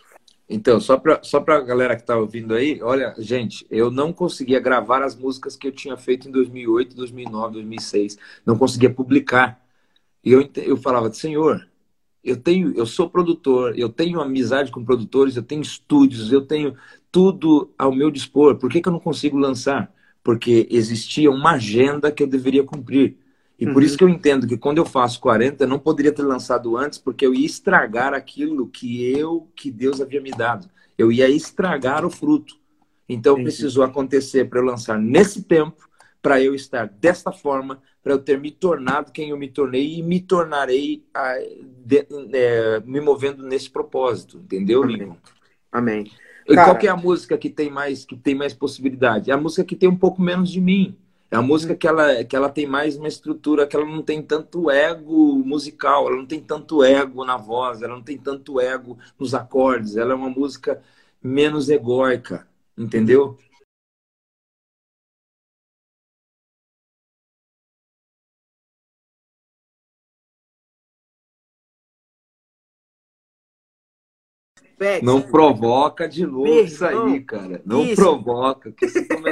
Então, 0.52 0.78
só 0.80 0.98
para 0.98 1.22
só 1.22 1.38
a 1.38 1.60
galera 1.60 1.96
que 1.96 2.02
está 2.02 2.16
ouvindo 2.16 2.54
aí, 2.54 2.80
olha, 2.82 3.14
gente, 3.18 3.66
eu 3.70 3.90
não 3.90 4.12
conseguia 4.12 4.60
gravar 4.60 5.02
as 5.02 5.16
músicas 5.16 5.56
que 5.56 5.66
eu 5.66 5.72
tinha 5.72 5.96
feito 5.96 6.28
em 6.28 6.30
2008, 6.30 6.94
2009, 6.94 7.54
2006. 7.54 8.18
Não 8.44 8.56
conseguia 8.58 8.92
publicar. 8.92 9.60
E 10.24 10.32
eu, 10.32 10.48
eu 10.56 10.76
falava, 10.76 11.12
Senhor, 11.12 11.66
eu 12.22 12.36
tenho, 12.36 12.72
eu 12.76 12.86
sou 12.86 13.10
produtor, 13.10 13.78
eu 13.78 13.88
tenho 13.88 14.20
amizade 14.20 14.70
com 14.70 14.84
produtores, 14.84 15.36
eu 15.36 15.42
tenho 15.42 15.62
estúdios, 15.62 16.30
eu 16.32 16.42
tenho 16.46 16.76
tudo 17.10 17.72
ao 17.78 17.92
meu 17.92 18.10
dispor. 18.10 18.56
Por 18.56 18.70
que, 18.70 18.80
que 18.80 18.88
eu 18.88 18.92
não 18.92 19.00
consigo 19.00 19.38
lançar? 19.38 19.92
Porque 20.22 20.68
existia 20.70 21.30
uma 21.30 21.52
agenda 21.52 22.12
que 22.12 22.22
eu 22.22 22.26
deveria 22.26 22.64
cumprir. 22.64 23.16
E 23.62 23.66
por 23.66 23.76
uhum. 23.76 23.82
isso 23.82 23.96
que 23.96 24.02
eu 24.02 24.08
entendo 24.08 24.44
que 24.44 24.56
quando 24.56 24.78
eu 24.78 24.84
faço 24.84 25.20
40, 25.20 25.62
eu 25.62 25.68
não 25.68 25.78
poderia 25.78 26.10
ter 26.10 26.22
lançado 26.22 26.76
antes, 26.76 26.98
porque 26.98 27.24
eu 27.24 27.32
ia 27.32 27.46
estragar 27.46 28.12
aquilo 28.12 28.66
que 28.66 29.08
eu, 29.16 29.48
que 29.54 29.70
Deus 29.70 30.00
havia 30.00 30.20
me 30.20 30.32
dado. 30.32 30.68
Eu 30.98 31.12
ia 31.12 31.28
estragar 31.28 32.04
o 32.04 32.10
fruto. 32.10 32.56
Então 33.08 33.34
Entendi. 33.34 33.44
precisou 33.44 33.84
acontecer 33.84 34.48
para 34.48 34.58
eu 34.58 34.64
lançar 34.64 34.98
nesse 34.98 35.44
tempo, 35.44 35.88
para 36.20 36.42
eu 36.42 36.56
estar 36.56 36.88
desta 36.88 37.30
forma, 37.30 37.80
para 38.02 38.12
eu 38.12 38.18
ter 38.18 38.36
me 38.36 38.50
tornado 38.50 39.12
quem 39.12 39.30
eu 39.30 39.38
me 39.38 39.46
tornei 39.46 39.94
e 39.98 40.02
me 40.02 40.18
tornarei 40.18 41.04
a, 41.14 41.34
de, 41.86 42.04
é, 42.32 42.80
me 42.84 43.00
movendo 43.00 43.46
nesse 43.46 43.70
propósito, 43.70 44.38
entendeu, 44.38 44.82
Amém. 44.82 44.96
Lincoln? 44.96 45.16
Amém. 45.70 46.10
E 46.48 46.54
Cara... 46.56 46.66
qual 46.66 46.78
que 46.78 46.88
é 46.88 46.90
a 46.90 46.96
música 46.96 47.38
que 47.38 47.48
tem 47.48 47.70
mais 47.70 48.04
que 48.04 48.16
tem 48.16 48.34
mais 48.34 48.52
possibilidade? 48.52 49.30
É 49.30 49.34
a 49.34 49.40
música 49.40 49.62
que 49.62 49.76
tem 49.76 49.88
um 49.88 49.96
pouco 49.96 50.20
menos 50.20 50.50
de 50.50 50.60
mim. 50.60 50.96
É 51.32 51.36
a 51.36 51.40
música 51.40 51.74
que 51.74 51.88
ela, 51.88 52.22
que 52.22 52.36
ela 52.36 52.50
tem 52.50 52.66
mais 52.66 52.94
uma 52.94 53.08
estrutura, 53.08 53.66
que 53.66 53.74
ela 53.74 53.86
não 53.86 54.02
tem 54.02 54.22
tanto 54.22 54.70
ego 54.70 55.38
musical, 55.38 56.06
ela 56.06 56.16
não 56.18 56.26
tem 56.26 56.42
tanto 56.42 56.84
ego 56.84 57.24
na 57.24 57.38
voz, 57.38 57.80
ela 57.80 57.94
não 57.94 58.02
tem 58.02 58.18
tanto 58.18 58.60
ego 58.60 58.98
nos 59.18 59.34
acordes. 59.34 59.96
Ela 59.96 60.12
é 60.12 60.14
uma 60.14 60.28
música 60.28 60.82
menos 61.22 61.70
egóica, 61.70 62.46
entendeu? 62.76 63.38
Não 75.02 75.22
provoca 75.22 76.06
de 76.06 76.26
novo 76.26 76.46
isso 76.46 76.84
aí, 76.84 77.22
cara. 77.22 77.62
Não 77.64 77.84
isso. 77.84 77.96
provoca. 77.96 78.72
Que 78.72 78.86
começar. 79.06 79.31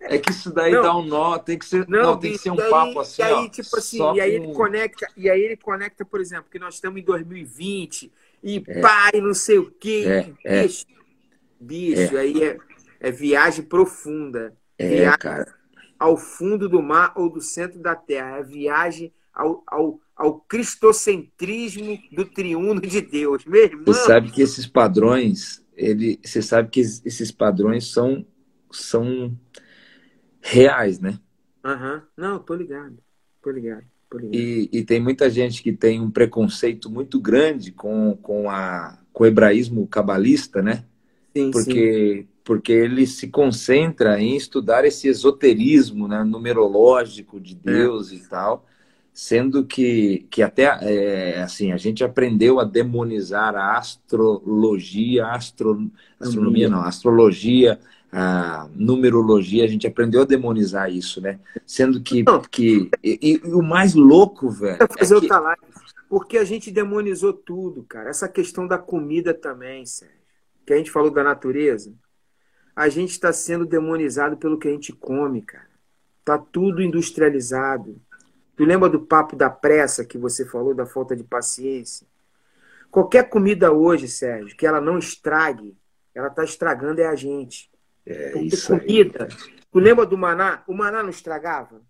É 0.00 0.18
que 0.18 0.30
isso 0.30 0.52
daí 0.52 0.72
não. 0.72 0.82
dá 0.82 0.96
um 0.96 1.04
nó, 1.04 1.38
tem 1.38 1.58
que 1.58 1.66
ser, 1.66 1.86
não, 1.86 2.02
não 2.02 2.18
tem 2.18 2.32
que 2.32 2.38
ser 2.38 2.50
um 2.50 2.56
daí, 2.56 2.70
papo 2.70 3.00
assim. 3.00 3.22
E 3.22 3.24
aí, 3.24 3.32
ó, 3.34 3.48
tipo 3.48 3.76
assim, 3.76 3.98
e 3.98 4.20
aí 4.20 4.38
com... 4.38 4.44
ele 4.44 4.52
conecta, 4.54 5.08
e 5.16 5.30
aí 5.30 5.40
ele 5.42 5.56
conecta, 5.56 6.04
por 6.04 6.20
exemplo, 6.20 6.46
que 6.50 6.58
nós 6.58 6.74
estamos 6.74 7.00
em 7.00 7.04
2020 7.04 8.10
e 8.42 8.62
é. 8.66 8.80
pai, 8.80 9.20
não 9.20 9.34
sei 9.34 9.58
o 9.58 9.70
quê. 9.70 10.34
É, 10.44 10.60
é. 10.60 10.62
bicho, 10.62 10.86
bicho 11.60 12.16
é. 12.16 12.20
aí 12.20 12.42
é, 12.42 12.58
é 13.00 13.10
viagem 13.10 13.64
profunda. 13.64 14.56
É, 14.78 14.88
viagem 14.88 15.18
cara. 15.18 15.54
Ao 15.98 16.16
fundo 16.16 16.68
do 16.68 16.82
mar 16.82 17.12
ou 17.16 17.28
do 17.28 17.40
centro 17.40 17.78
da 17.80 17.94
terra. 17.94 18.38
É 18.38 18.42
viagem 18.42 19.12
ao, 19.34 19.62
ao, 19.66 20.00
ao 20.16 20.40
cristocentrismo 20.40 21.98
do 22.12 22.24
triuno 22.24 22.80
de 22.80 23.00
Deus. 23.00 23.44
Meu 23.44 23.64
irmão. 23.64 23.84
Você 23.86 24.06
sabe 24.06 24.30
que 24.30 24.42
esses 24.42 24.66
padrões, 24.66 25.64
ele, 25.76 26.20
você 26.24 26.40
sabe 26.40 26.70
que 26.70 26.80
esses 26.80 27.32
padrões 27.32 27.90
são, 27.90 28.24
são 28.70 29.36
reais, 30.40 31.00
né? 31.00 31.18
Aham. 31.64 32.02
Não, 32.16 32.38
tô 32.38 32.54
ligado. 32.54 32.98
Tô 33.42 33.50
ligado. 33.50 33.84
Tô 34.10 34.18
ligado. 34.18 34.34
E, 34.34 34.68
e, 34.72 34.84
tem 34.84 35.00
muita 35.00 35.28
gente 35.28 35.62
que 35.62 35.72
tem 35.72 36.00
um 36.00 36.10
preconceito 36.10 36.90
muito 36.90 37.20
grande 37.20 37.72
com, 37.72 38.16
com, 38.22 38.48
a, 38.50 38.98
com 39.12 39.24
o 39.24 39.26
hebraísmo 39.26 39.86
cabalista, 39.86 40.62
né? 40.62 40.84
Sim, 41.36 41.50
porque, 41.50 42.22
sim. 42.22 42.28
porque 42.42 42.72
ele 42.72 43.06
se 43.06 43.28
concentra 43.28 44.20
em 44.20 44.36
estudar 44.36 44.84
esse 44.84 45.08
esoterismo 45.08 46.08
né, 46.08 46.24
numerológico 46.24 47.38
de 47.38 47.54
é. 47.54 47.70
Deus 47.72 48.12
é. 48.12 48.14
e 48.14 48.20
tal 48.20 48.66
sendo 49.18 49.64
que, 49.64 50.28
que 50.30 50.44
até 50.44 50.62
é, 50.80 51.42
assim 51.42 51.72
a 51.72 51.76
gente 51.76 52.04
aprendeu 52.04 52.60
a 52.60 52.64
demonizar 52.64 53.56
a 53.56 53.76
astrologia, 53.76 55.26
astro, 55.26 55.90
astronomia 56.20 56.68
não, 56.68 56.82
astrologia, 56.82 57.80
a 58.10 58.68
numerologia, 58.74 59.64
a 59.64 59.68
gente 59.68 59.86
aprendeu 59.86 60.22
a 60.22 60.24
demonizar 60.24 60.90
isso, 60.90 61.20
né? 61.20 61.38
Sendo 61.66 62.00
que, 62.00 62.24
que 62.50 62.90
e, 63.02 63.40
e 63.44 63.48
o 63.48 63.62
mais 63.62 63.94
louco, 63.94 64.48
velho, 64.50 64.78
é 64.82 64.86
fazer 64.98 65.16
é 65.16 65.20
que... 65.20 65.28
live, 65.28 65.62
porque 66.08 66.38
a 66.38 66.44
gente 66.44 66.70
demonizou 66.70 67.32
tudo, 67.32 67.82
cara. 67.84 68.10
Essa 68.10 68.28
questão 68.28 68.66
da 68.66 68.78
comida 68.78 69.34
também, 69.34 69.84
Sérgio, 69.84 70.16
que 70.66 70.72
a 70.72 70.76
gente 70.76 70.90
falou 70.90 71.10
da 71.10 71.22
natureza, 71.22 71.92
a 72.74 72.88
gente 72.88 73.10
está 73.10 73.32
sendo 73.32 73.66
demonizado 73.66 74.36
pelo 74.36 74.58
que 74.58 74.68
a 74.68 74.70
gente 74.70 74.92
come, 74.92 75.42
cara. 75.42 75.68
Tá 76.24 76.38
tudo 76.38 76.82
industrializado 76.82 78.00
Tu 78.58 78.64
lembra 78.64 78.88
do 78.88 78.98
papo 78.98 79.36
da 79.36 79.48
pressa 79.48 80.04
que 80.04 80.18
você 80.18 80.44
falou, 80.44 80.74
da 80.74 80.84
falta 80.84 81.14
de 81.14 81.22
paciência? 81.22 82.04
Qualquer 82.90 83.28
comida 83.28 83.70
hoje, 83.70 84.08
Sérgio, 84.08 84.56
que 84.56 84.66
ela 84.66 84.80
não 84.80 84.98
estrague, 84.98 85.78
ela 86.12 86.26
está 86.26 86.42
estragando 86.42 87.00
é 87.00 87.06
a 87.06 87.14
gente. 87.14 87.70
É 88.08 88.30
Porque 88.30 88.46
isso 88.46 88.78
comida. 88.78 89.28
Aí. 89.30 89.52
Tu 89.70 89.78
lembra 89.78 90.06
do 90.06 90.16
maná? 90.16 90.62
O 90.66 90.74
maná 90.74 91.02
não 91.02 91.10
estragava? 91.10 91.82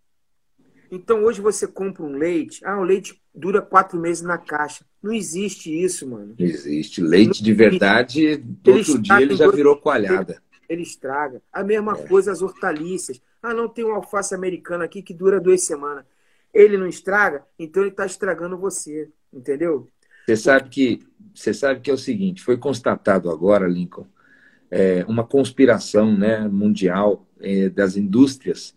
Então 0.91 1.25
hoje 1.25 1.41
você 1.41 1.67
compra 1.67 2.03
um 2.03 2.17
leite, 2.17 2.65
ah, 2.65 2.79
o 2.79 2.83
leite 2.83 3.23
dura 3.35 3.61
quatro 3.61 4.01
meses 4.01 4.23
na 4.23 4.39
caixa. 4.39 4.85
Não 5.03 5.13
existe 5.13 5.71
isso, 5.71 6.09
mano. 6.09 6.35
Existe. 6.39 7.01
Leite 7.01 7.43
de 7.43 7.53
verdade, 7.53 8.37
do 8.37 8.73
outro 8.73 8.99
dia 8.99 9.21
ele 9.21 9.37
já 9.37 9.51
virou 9.51 9.77
coalhada. 9.77 10.43
Ele 10.69 10.83
estraga. 10.83 11.43
A 11.53 11.63
mesma 11.63 11.97
é. 11.97 12.07
coisa 12.07 12.33
as 12.33 12.43
hortaliças. 12.43 13.21
Ah, 13.43 13.55
não 13.55 13.69
tem 13.69 13.85
um 13.85 13.95
alface 13.95 14.35
americano 14.35 14.83
aqui 14.83 15.03
que 15.03 15.15
dura 15.15 15.41
duas 15.41 15.63
semanas 15.63 16.05
ele 16.53 16.77
não 16.77 16.87
estraga, 16.87 17.45
então 17.59 17.83
ele 17.83 17.91
está 17.91 18.07
estragando 18.07 18.57
você, 18.57 19.09
entendeu? 19.33 19.89
Você 20.27 20.37
sabe 20.37 20.69
que 20.69 21.01
você 21.35 21.55
sabe 21.55 21.81
que 21.81 21.91
é 21.91 21.95
o 21.95 21.99
seguinte, 21.99 22.43
foi 22.43 22.57
constatado 22.57 23.31
agora, 23.31 23.69
Lincoln, 23.69 24.07
é, 24.71 25.05
uma 25.09 25.25
conspiração 25.25 26.17
né, 26.17 26.47
mundial 26.49 27.27
é, 27.41 27.69
das 27.69 27.97
indústrias 27.97 28.75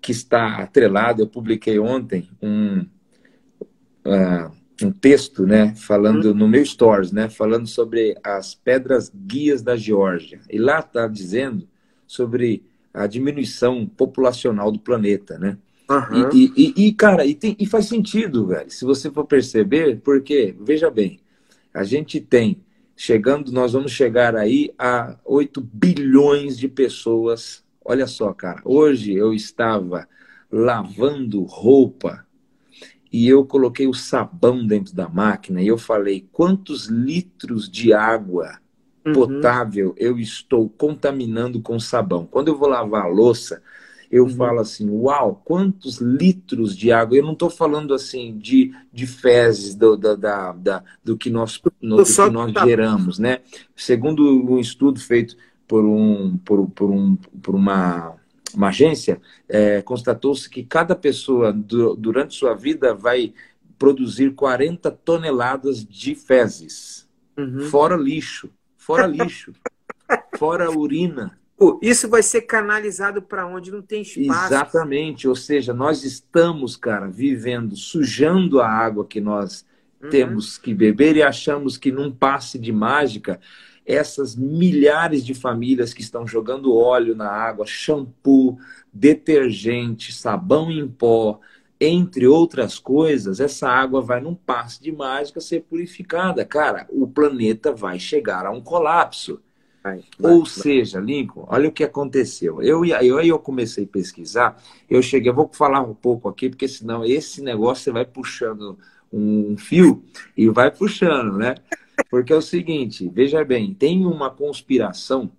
que 0.00 0.12
está 0.12 0.56
atrelado. 0.56 1.22
Eu 1.22 1.26
publiquei 1.26 1.78
ontem 1.78 2.28
um, 2.42 2.80
uh, 4.04 4.50
um 4.82 4.90
texto, 4.90 5.46
né, 5.46 5.74
falando 5.76 6.32
hum. 6.32 6.34
no 6.34 6.48
meu 6.48 6.64
stories, 6.64 7.12
né, 7.12 7.28
falando 7.28 7.66
sobre 7.66 8.16
as 8.22 8.54
pedras 8.54 9.10
guias 9.14 9.62
da 9.62 9.76
Geórgia. 9.76 10.40
E 10.50 10.58
lá 10.58 10.80
está 10.80 11.06
dizendo 11.06 11.68
sobre 12.06 12.64
a 12.92 13.06
diminuição 13.06 13.86
populacional 13.86 14.70
do 14.70 14.78
planeta, 14.78 15.38
né? 15.38 15.58
Uhum. 15.90 16.30
E, 16.32 16.52
e, 16.56 16.86
e, 16.86 16.92
cara, 16.92 17.26
e, 17.26 17.34
tem, 17.34 17.56
e 17.58 17.66
faz 17.66 17.86
sentido, 17.86 18.46
velho. 18.46 18.70
Se 18.70 18.84
você 18.84 19.10
for 19.10 19.24
perceber, 19.24 20.00
porque, 20.02 20.54
veja 20.60 20.90
bem, 20.90 21.20
a 21.74 21.84
gente 21.84 22.20
tem, 22.20 22.62
chegando, 22.96 23.52
nós 23.52 23.72
vamos 23.72 23.92
chegar 23.92 24.36
aí 24.36 24.72
a 24.78 25.16
8 25.24 25.60
bilhões 25.60 26.58
de 26.58 26.68
pessoas. 26.68 27.64
Olha 27.84 28.06
só, 28.06 28.32
cara, 28.32 28.62
hoje 28.64 29.14
eu 29.14 29.34
estava 29.34 30.08
lavando 30.50 31.42
roupa 31.42 32.24
e 33.12 33.28
eu 33.28 33.44
coloquei 33.44 33.86
o 33.86 33.94
sabão 33.94 34.66
dentro 34.66 34.94
da 34.94 35.08
máquina 35.08 35.62
e 35.62 35.66
eu 35.66 35.78
falei 35.78 36.26
quantos 36.32 36.86
litros 36.86 37.68
de 37.70 37.92
água 37.92 38.58
uhum. 39.04 39.12
potável 39.12 39.94
eu 39.96 40.18
estou 40.18 40.68
contaminando 40.68 41.60
com 41.60 41.78
sabão. 41.78 42.26
Quando 42.26 42.48
eu 42.48 42.56
vou 42.56 42.68
lavar 42.68 43.04
a 43.04 43.08
louça, 43.08 43.62
eu 44.14 44.26
uhum. 44.26 44.30
falo 44.30 44.60
assim, 44.60 44.88
uau, 44.88 45.42
quantos 45.44 45.98
litros 45.98 46.76
de 46.76 46.92
água. 46.92 47.16
Eu 47.16 47.24
não 47.24 47.32
estou 47.32 47.50
falando 47.50 47.92
assim 47.92 48.38
de, 48.38 48.72
de 48.92 49.08
fezes 49.08 49.74
do, 49.74 49.96
da, 49.96 50.14
da, 50.14 50.52
da 50.52 50.84
do 51.02 51.18
que 51.18 51.28
nós, 51.28 51.60
no, 51.82 51.96
do 51.96 52.04
que 52.04 52.30
nós 52.30 52.52
tá... 52.52 52.64
geramos, 52.64 53.18
né? 53.18 53.40
Segundo 53.74 54.22
um 54.24 54.56
estudo 54.60 55.00
feito 55.00 55.36
por, 55.66 55.84
um, 55.84 56.38
por, 56.44 56.70
por, 56.70 56.92
um, 56.92 57.16
por 57.16 57.56
uma, 57.56 58.14
uma 58.54 58.68
agência, 58.68 59.20
é, 59.48 59.82
constatou-se 59.82 60.48
que 60.48 60.62
cada 60.62 60.94
pessoa 60.94 61.52
do, 61.52 61.96
durante 61.96 62.36
sua 62.36 62.54
vida 62.54 62.94
vai 62.94 63.34
produzir 63.76 64.32
40 64.32 64.92
toneladas 64.92 65.84
de 65.84 66.14
fezes, 66.14 67.08
uhum. 67.36 67.62
fora 67.62 67.96
lixo, 67.96 68.48
fora 68.76 69.08
lixo, 69.08 69.52
fora 70.38 70.70
urina 70.70 71.36
isso 71.80 72.08
vai 72.08 72.22
ser 72.22 72.42
canalizado 72.42 73.22
para 73.22 73.46
onde 73.46 73.70
não 73.70 73.80
tem 73.80 74.02
espaço. 74.02 74.52
Exatamente, 74.52 75.28
ou 75.28 75.36
seja, 75.36 75.72
nós 75.72 76.04
estamos, 76.04 76.76
cara, 76.76 77.06
vivendo, 77.06 77.76
sujando 77.76 78.60
a 78.60 78.68
água 78.68 79.06
que 79.06 79.20
nós 79.20 79.64
uhum. 80.02 80.10
temos 80.10 80.58
que 80.58 80.74
beber 80.74 81.16
e 81.16 81.22
achamos 81.22 81.78
que 81.78 81.92
num 81.92 82.10
passe 82.10 82.58
de 82.58 82.72
mágica 82.72 83.40
essas 83.86 84.34
milhares 84.34 85.24
de 85.24 85.34
famílias 85.34 85.92
que 85.92 86.00
estão 86.00 86.26
jogando 86.26 86.74
óleo 86.74 87.14
na 87.14 87.30
água, 87.30 87.66
shampoo, 87.66 88.58
detergente, 88.92 90.12
sabão 90.12 90.70
em 90.70 90.88
pó, 90.88 91.38
entre 91.80 92.26
outras 92.26 92.78
coisas, 92.78 93.40
essa 93.40 93.68
água 93.68 94.00
vai 94.00 94.20
num 94.20 94.34
passe 94.34 94.82
de 94.82 94.90
mágica 94.90 95.40
ser 95.40 95.60
purificada. 95.62 96.44
Cara, 96.44 96.86
o 96.88 97.06
planeta 97.06 97.72
vai 97.72 97.98
chegar 97.98 98.46
a 98.46 98.50
um 98.50 98.60
colapso. 98.60 99.42
Vai, 99.84 100.02
vai, 100.18 100.32
Ou 100.32 100.38
vai. 100.38 100.48
seja, 100.48 100.98
Lincoln, 100.98 101.44
olha 101.46 101.68
o 101.68 101.72
que 101.72 101.84
aconteceu. 101.84 102.62
Eu 102.62 102.86
eu 102.86 103.20
eu 103.20 103.38
comecei 103.38 103.84
a 103.84 103.86
pesquisar, 103.86 104.62
eu 104.88 105.02
cheguei, 105.02 105.30
eu 105.30 105.34
vou 105.34 105.50
falar 105.52 105.82
um 105.82 105.94
pouco 105.94 106.26
aqui, 106.26 106.48
porque 106.48 106.66
senão 106.66 107.04
esse 107.04 107.42
negócio 107.42 107.84
você 107.84 107.92
vai 107.92 108.06
puxando 108.06 108.78
um 109.12 109.56
fio 109.58 110.02
e 110.34 110.48
vai 110.48 110.70
puxando, 110.70 111.36
né? 111.36 111.56
Porque 112.10 112.32
é 112.32 112.36
o 112.36 112.40
seguinte, 112.40 113.10
veja 113.12 113.44
bem, 113.44 113.74
tem 113.74 114.06
uma 114.06 114.30
conspiração 114.30 115.30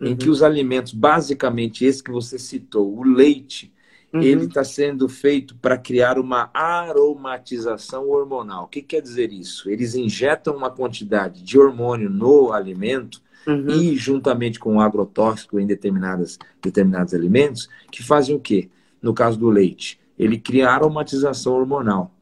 uhum. 0.00 0.06
em 0.06 0.16
que 0.16 0.30
os 0.30 0.40
alimentos, 0.40 0.92
basicamente 0.92 1.84
esse 1.84 2.02
que 2.02 2.12
você 2.12 2.38
citou, 2.38 2.96
o 2.96 3.02
leite, 3.02 3.72
uhum. 4.12 4.22
ele 4.22 4.44
está 4.44 4.62
sendo 4.62 5.08
feito 5.08 5.56
para 5.56 5.76
criar 5.76 6.16
uma 6.16 6.48
aromatização 6.54 8.08
hormonal. 8.08 8.64
O 8.64 8.68
que 8.68 8.82
quer 8.82 9.02
dizer 9.02 9.32
isso? 9.32 9.68
Eles 9.68 9.96
injetam 9.96 10.56
uma 10.56 10.70
quantidade 10.70 11.42
de 11.42 11.58
hormônio 11.58 12.08
no 12.08 12.52
alimento 12.52 13.20
uhum. 13.46 13.68
e 13.68 13.96
juntamente 13.96 14.58
com 14.58 14.76
o 14.76 14.80
agrotóxico 14.80 15.58
em 15.58 15.66
determinadas, 15.66 16.38
determinados 16.62 17.14
alimentos, 17.14 17.68
que 17.90 18.02
fazem 18.02 18.34
o 18.34 18.40
quê? 18.40 18.68
No 19.00 19.14
caso 19.14 19.38
do 19.38 19.48
leite, 19.48 19.98
ele 20.18 20.38
cria 20.38 20.70
aromatização 20.70 21.54
hormonal. 21.54 22.14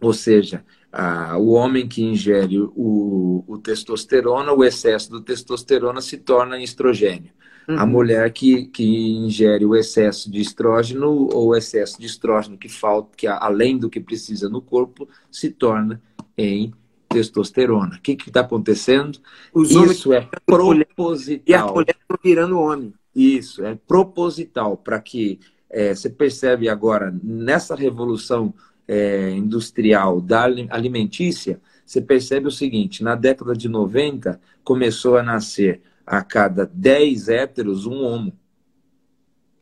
Ou 0.00 0.12
seja, 0.12 0.64
a, 0.92 1.38
o 1.38 1.50
homem 1.50 1.88
que 1.88 2.02
ingere 2.02 2.60
o, 2.60 3.44
o, 3.46 3.58
testosterona, 3.58 4.52
o 4.52 4.62
excesso 4.62 5.10
do 5.10 5.20
testosterona 5.20 6.00
se 6.00 6.18
torna 6.18 6.60
estrogênio. 6.60 7.32
Uhum. 7.68 7.78
A 7.78 7.86
mulher 7.86 8.30
que, 8.32 8.66
que 8.66 8.84
ingere 8.84 9.64
o 9.64 9.74
excesso 9.74 10.30
de 10.30 10.40
estrógeno 10.40 11.08
ou 11.32 11.48
o 11.48 11.56
excesso 11.56 11.98
de 11.98 12.06
estrógeno 12.06 12.58
que 12.58 12.68
falta, 12.68 13.10
que 13.16 13.26
além 13.26 13.78
do 13.78 13.88
que 13.88 14.00
precisa 14.00 14.48
no 14.48 14.60
corpo, 14.60 15.08
se 15.30 15.48
torna 15.48 16.02
em 16.36 16.74
testosterona. 17.12 17.96
O 17.96 18.00
que 18.00 18.12
está 18.12 18.40
acontecendo? 18.40 19.18
Os 19.52 19.70
Isso 19.70 20.12
é 20.12 20.28
proposital. 20.44 21.42
E 21.46 21.54
a 21.54 21.66
mulher 21.66 21.96
virando 22.22 22.58
homem. 22.58 22.94
Isso, 23.14 23.64
é 23.64 23.74
proposital 23.74 24.76
para 24.76 25.00
que 25.00 25.40
é, 25.68 25.94
você 25.94 26.08
percebe 26.08 26.68
agora, 26.68 27.14
nessa 27.22 27.74
revolução 27.74 28.54
é, 28.86 29.30
industrial 29.30 30.20
da 30.20 30.44
alimentícia, 30.44 31.60
você 31.84 32.00
percebe 32.00 32.46
o 32.46 32.50
seguinte: 32.50 33.02
na 33.02 33.14
década 33.14 33.54
de 33.54 33.68
90, 33.68 34.40
começou 34.64 35.16
a 35.16 35.22
nascer 35.22 35.80
a 36.06 36.22
cada 36.22 36.66
10 36.66 37.28
héteros 37.28 37.86
um 37.86 38.02
homo. 38.02 38.38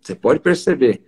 Você 0.01 0.15
pode 0.15 0.41
perceber. 0.41 1.03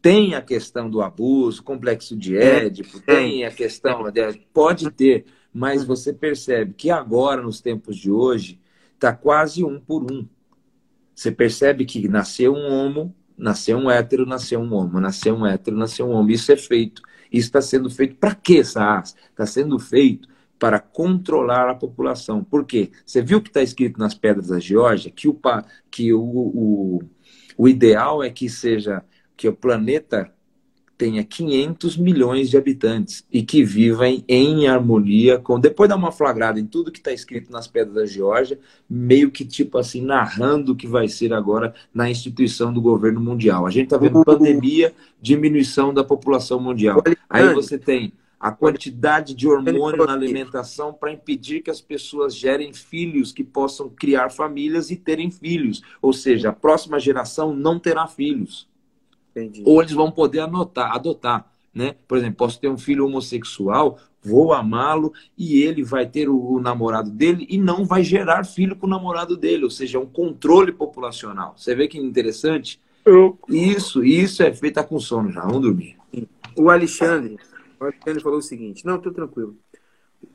Tem 0.00 0.34
a 0.34 0.40
questão 0.40 0.88
do 0.88 1.02
abuso, 1.02 1.62
complexo 1.62 2.16
de 2.16 2.36
Édipo, 2.36 3.00
tem 3.00 3.44
a 3.44 3.50
questão. 3.50 4.10
De, 4.10 4.40
pode 4.52 4.90
ter 4.92 5.24
mas 5.58 5.82
você 5.82 6.12
percebe 6.12 6.72
que 6.72 6.88
agora, 6.88 7.42
nos 7.42 7.60
tempos 7.60 7.96
de 7.96 8.12
hoje, 8.12 8.60
está 8.94 9.12
quase 9.12 9.64
um 9.64 9.80
por 9.80 10.04
um. 10.04 10.24
Você 11.12 11.32
percebe 11.32 11.84
que 11.84 12.06
nasceu 12.06 12.54
um 12.54 12.72
homo, 12.72 13.12
nasceu 13.36 13.76
um 13.76 13.90
hétero, 13.90 14.24
nasceu 14.24 14.60
um 14.60 14.72
homo, 14.72 15.00
nasceu 15.00 15.34
um 15.34 15.44
hétero, 15.44 15.76
nasceu 15.76 16.06
um 16.06 16.12
homo. 16.12 16.30
Isso 16.30 16.52
é 16.52 16.56
feito. 16.56 17.02
Isso 17.32 17.48
está 17.48 17.60
sendo 17.60 17.90
feito 17.90 18.14
para 18.14 18.36
quê, 18.36 18.62
Saas? 18.62 19.16
Está 19.30 19.44
sendo 19.46 19.80
feito 19.80 20.28
para 20.60 20.78
controlar 20.78 21.68
a 21.68 21.74
população. 21.74 22.44
Por 22.44 22.64
quê? 22.64 22.92
Você 23.04 23.20
viu 23.20 23.42
que 23.42 23.50
está 23.50 23.60
escrito 23.60 23.98
nas 23.98 24.14
pedras 24.14 24.46
da 24.46 24.60
Geórgia 24.60 25.10
que, 25.10 25.26
o, 25.26 25.36
que 25.90 26.12
o, 26.14 26.22
o, 26.22 27.02
o 27.56 27.68
ideal 27.68 28.22
é 28.22 28.30
que 28.30 28.48
seja 28.48 29.04
que 29.36 29.48
o 29.48 29.52
planeta 29.52 30.32
tenha 30.98 31.22
500 31.22 31.96
milhões 31.96 32.50
de 32.50 32.56
habitantes 32.56 33.24
e 33.32 33.40
que 33.40 33.62
vivem 33.62 34.24
em 34.26 34.66
harmonia 34.66 35.38
com. 35.38 35.60
Depois 35.60 35.88
dá 35.88 35.94
uma 35.94 36.10
flagrada 36.10 36.58
em 36.58 36.66
tudo 36.66 36.90
que 36.90 36.98
está 36.98 37.12
escrito 37.12 37.52
nas 37.52 37.68
pedras 37.68 37.94
da 37.94 38.04
Geórgia, 38.04 38.58
meio 38.90 39.30
que 39.30 39.44
tipo 39.44 39.78
assim, 39.78 40.02
narrando 40.02 40.72
o 40.72 40.76
que 40.76 40.88
vai 40.88 41.06
ser 41.06 41.32
agora 41.32 41.72
na 41.94 42.10
instituição 42.10 42.72
do 42.72 42.82
governo 42.82 43.20
mundial. 43.20 43.64
A 43.64 43.70
gente 43.70 43.84
está 43.84 43.96
vendo 43.96 44.24
pandemia, 44.24 44.92
diminuição 45.22 45.94
da 45.94 46.02
população 46.02 46.58
mundial. 46.58 47.00
Aí 47.30 47.54
você 47.54 47.78
tem 47.78 48.12
a 48.40 48.50
quantidade 48.50 49.34
de 49.34 49.46
hormônio 49.46 50.04
na 50.04 50.12
alimentação 50.12 50.92
para 50.92 51.12
impedir 51.12 51.60
que 51.60 51.70
as 51.70 51.80
pessoas 51.80 52.34
gerem 52.34 52.72
filhos 52.72 53.32
que 53.32 53.44
possam 53.44 53.88
criar 53.88 54.30
famílias 54.30 54.90
e 54.90 54.96
terem 54.96 55.30
filhos. 55.30 55.80
Ou 56.02 56.12
seja, 56.12 56.50
a 56.50 56.52
próxima 56.52 56.98
geração 56.98 57.54
não 57.54 57.78
terá 57.78 58.06
filhos. 58.06 58.68
Entendi. 59.30 59.62
Ou 59.64 59.80
eles 59.80 59.92
vão 59.92 60.10
poder 60.10 60.40
anotar, 60.40 60.94
adotar. 60.94 61.50
Né? 61.74 61.94
Por 62.06 62.18
exemplo, 62.18 62.36
posso 62.36 62.60
ter 62.60 62.68
um 62.68 62.78
filho 62.78 63.06
homossexual, 63.06 63.98
vou 64.22 64.52
amá-lo 64.52 65.12
e 65.36 65.62
ele 65.62 65.84
vai 65.84 66.06
ter 66.06 66.28
o, 66.28 66.54
o, 66.54 66.60
namorado 66.60 67.10
dele 67.10 67.46
e 67.48 67.58
não 67.58 67.84
vai 67.84 68.02
gerar 68.02 68.44
filho 68.44 68.74
com 68.74 68.86
o 68.86 68.90
namorado 68.90 69.36
dele, 69.36 69.64
ou 69.64 69.70
seja, 69.70 69.98
é 69.98 70.00
um 70.00 70.06
controle 70.06 70.72
populacional. 70.72 71.54
Você 71.56 71.74
vê 71.74 71.86
que 71.86 71.98
interessante? 71.98 72.80
Eu... 73.04 73.38
Isso, 73.48 74.04
isso 74.04 74.42
é 74.42 74.52
feito 74.52 74.74
tá 74.74 74.84
com 74.84 74.98
sono 74.98 75.30
já, 75.30 75.42
vamos 75.42 75.62
dormir. 75.62 75.96
O 76.56 76.68
Alexandre, 76.68 77.38
o 77.78 77.84
Alexandre 77.84 78.22
falou 78.22 78.38
o 78.38 78.42
seguinte: 78.42 78.84
não, 78.84 78.96
estou 78.96 79.12
tranquilo. 79.12 79.56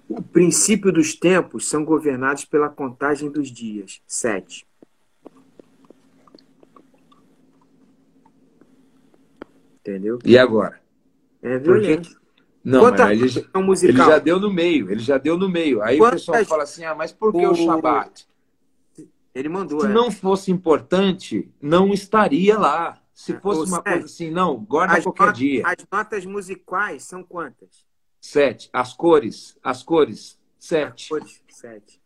O 0.07 0.21
princípio 0.21 0.91
dos 0.91 1.15
tempos 1.15 1.67
são 1.67 1.83
governados 1.83 2.45
pela 2.45 2.69
contagem 2.69 3.29
dos 3.29 3.51
dias. 3.51 4.01
Sete. 4.07 4.65
Entendeu? 9.83 10.17
E 10.23 10.37
agora? 10.37 10.81
É 11.41 11.57
violento. 11.57 12.09
Porque... 12.09 12.23
Não, 12.63 12.79
Quanta 12.79 13.07
mas 13.07 13.11
ele, 13.11 13.27
já, 13.27 13.41
ele 13.83 13.97
já 13.97 14.19
deu 14.19 14.39
no 14.39 14.49
meio, 14.49 14.89
ele 14.89 15.01
já 15.01 15.17
deu 15.17 15.37
no 15.37 15.49
meio. 15.49 15.81
Aí 15.81 15.97
Quanta... 15.97 16.15
o 16.15 16.17
pessoal 16.17 16.45
fala 16.45 16.63
assim, 16.63 16.85
ah, 16.85 16.95
mas 16.95 17.11
por 17.11 17.33
que 17.33 17.45
o, 17.45 17.51
o 17.51 17.55
Shabat? 17.55 18.25
Ele 19.35 19.49
mandou. 19.49 19.81
Se 19.81 19.87
é. 19.87 19.89
não 19.89 20.09
fosse 20.09 20.49
importante, 20.49 21.51
não 21.61 21.91
estaria 21.91 22.57
lá. 22.57 23.01
Se 23.13 23.33
é, 23.33 23.39
fosse 23.39 23.69
uma 23.69 23.83
coisa 23.83 24.05
assim, 24.05 24.31
não, 24.31 24.63
guarda 24.63 25.01
qualquer 25.01 25.27
not 25.27 25.37
dia. 25.37 25.63
As 25.65 25.75
notas 25.91 26.25
musicais 26.25 27.03
são 27.03 27.21
quantas? 27.21 27.85
Sete. 28.21 28.69
As 28.71 28.93
cores, 28.93 29.57
as 29.61 29.83
cores, 29.83 30.39
sete. 30.57 31.03
As 31.03 31.07
cores, 31.09 31.43
sete. 31.49 32.01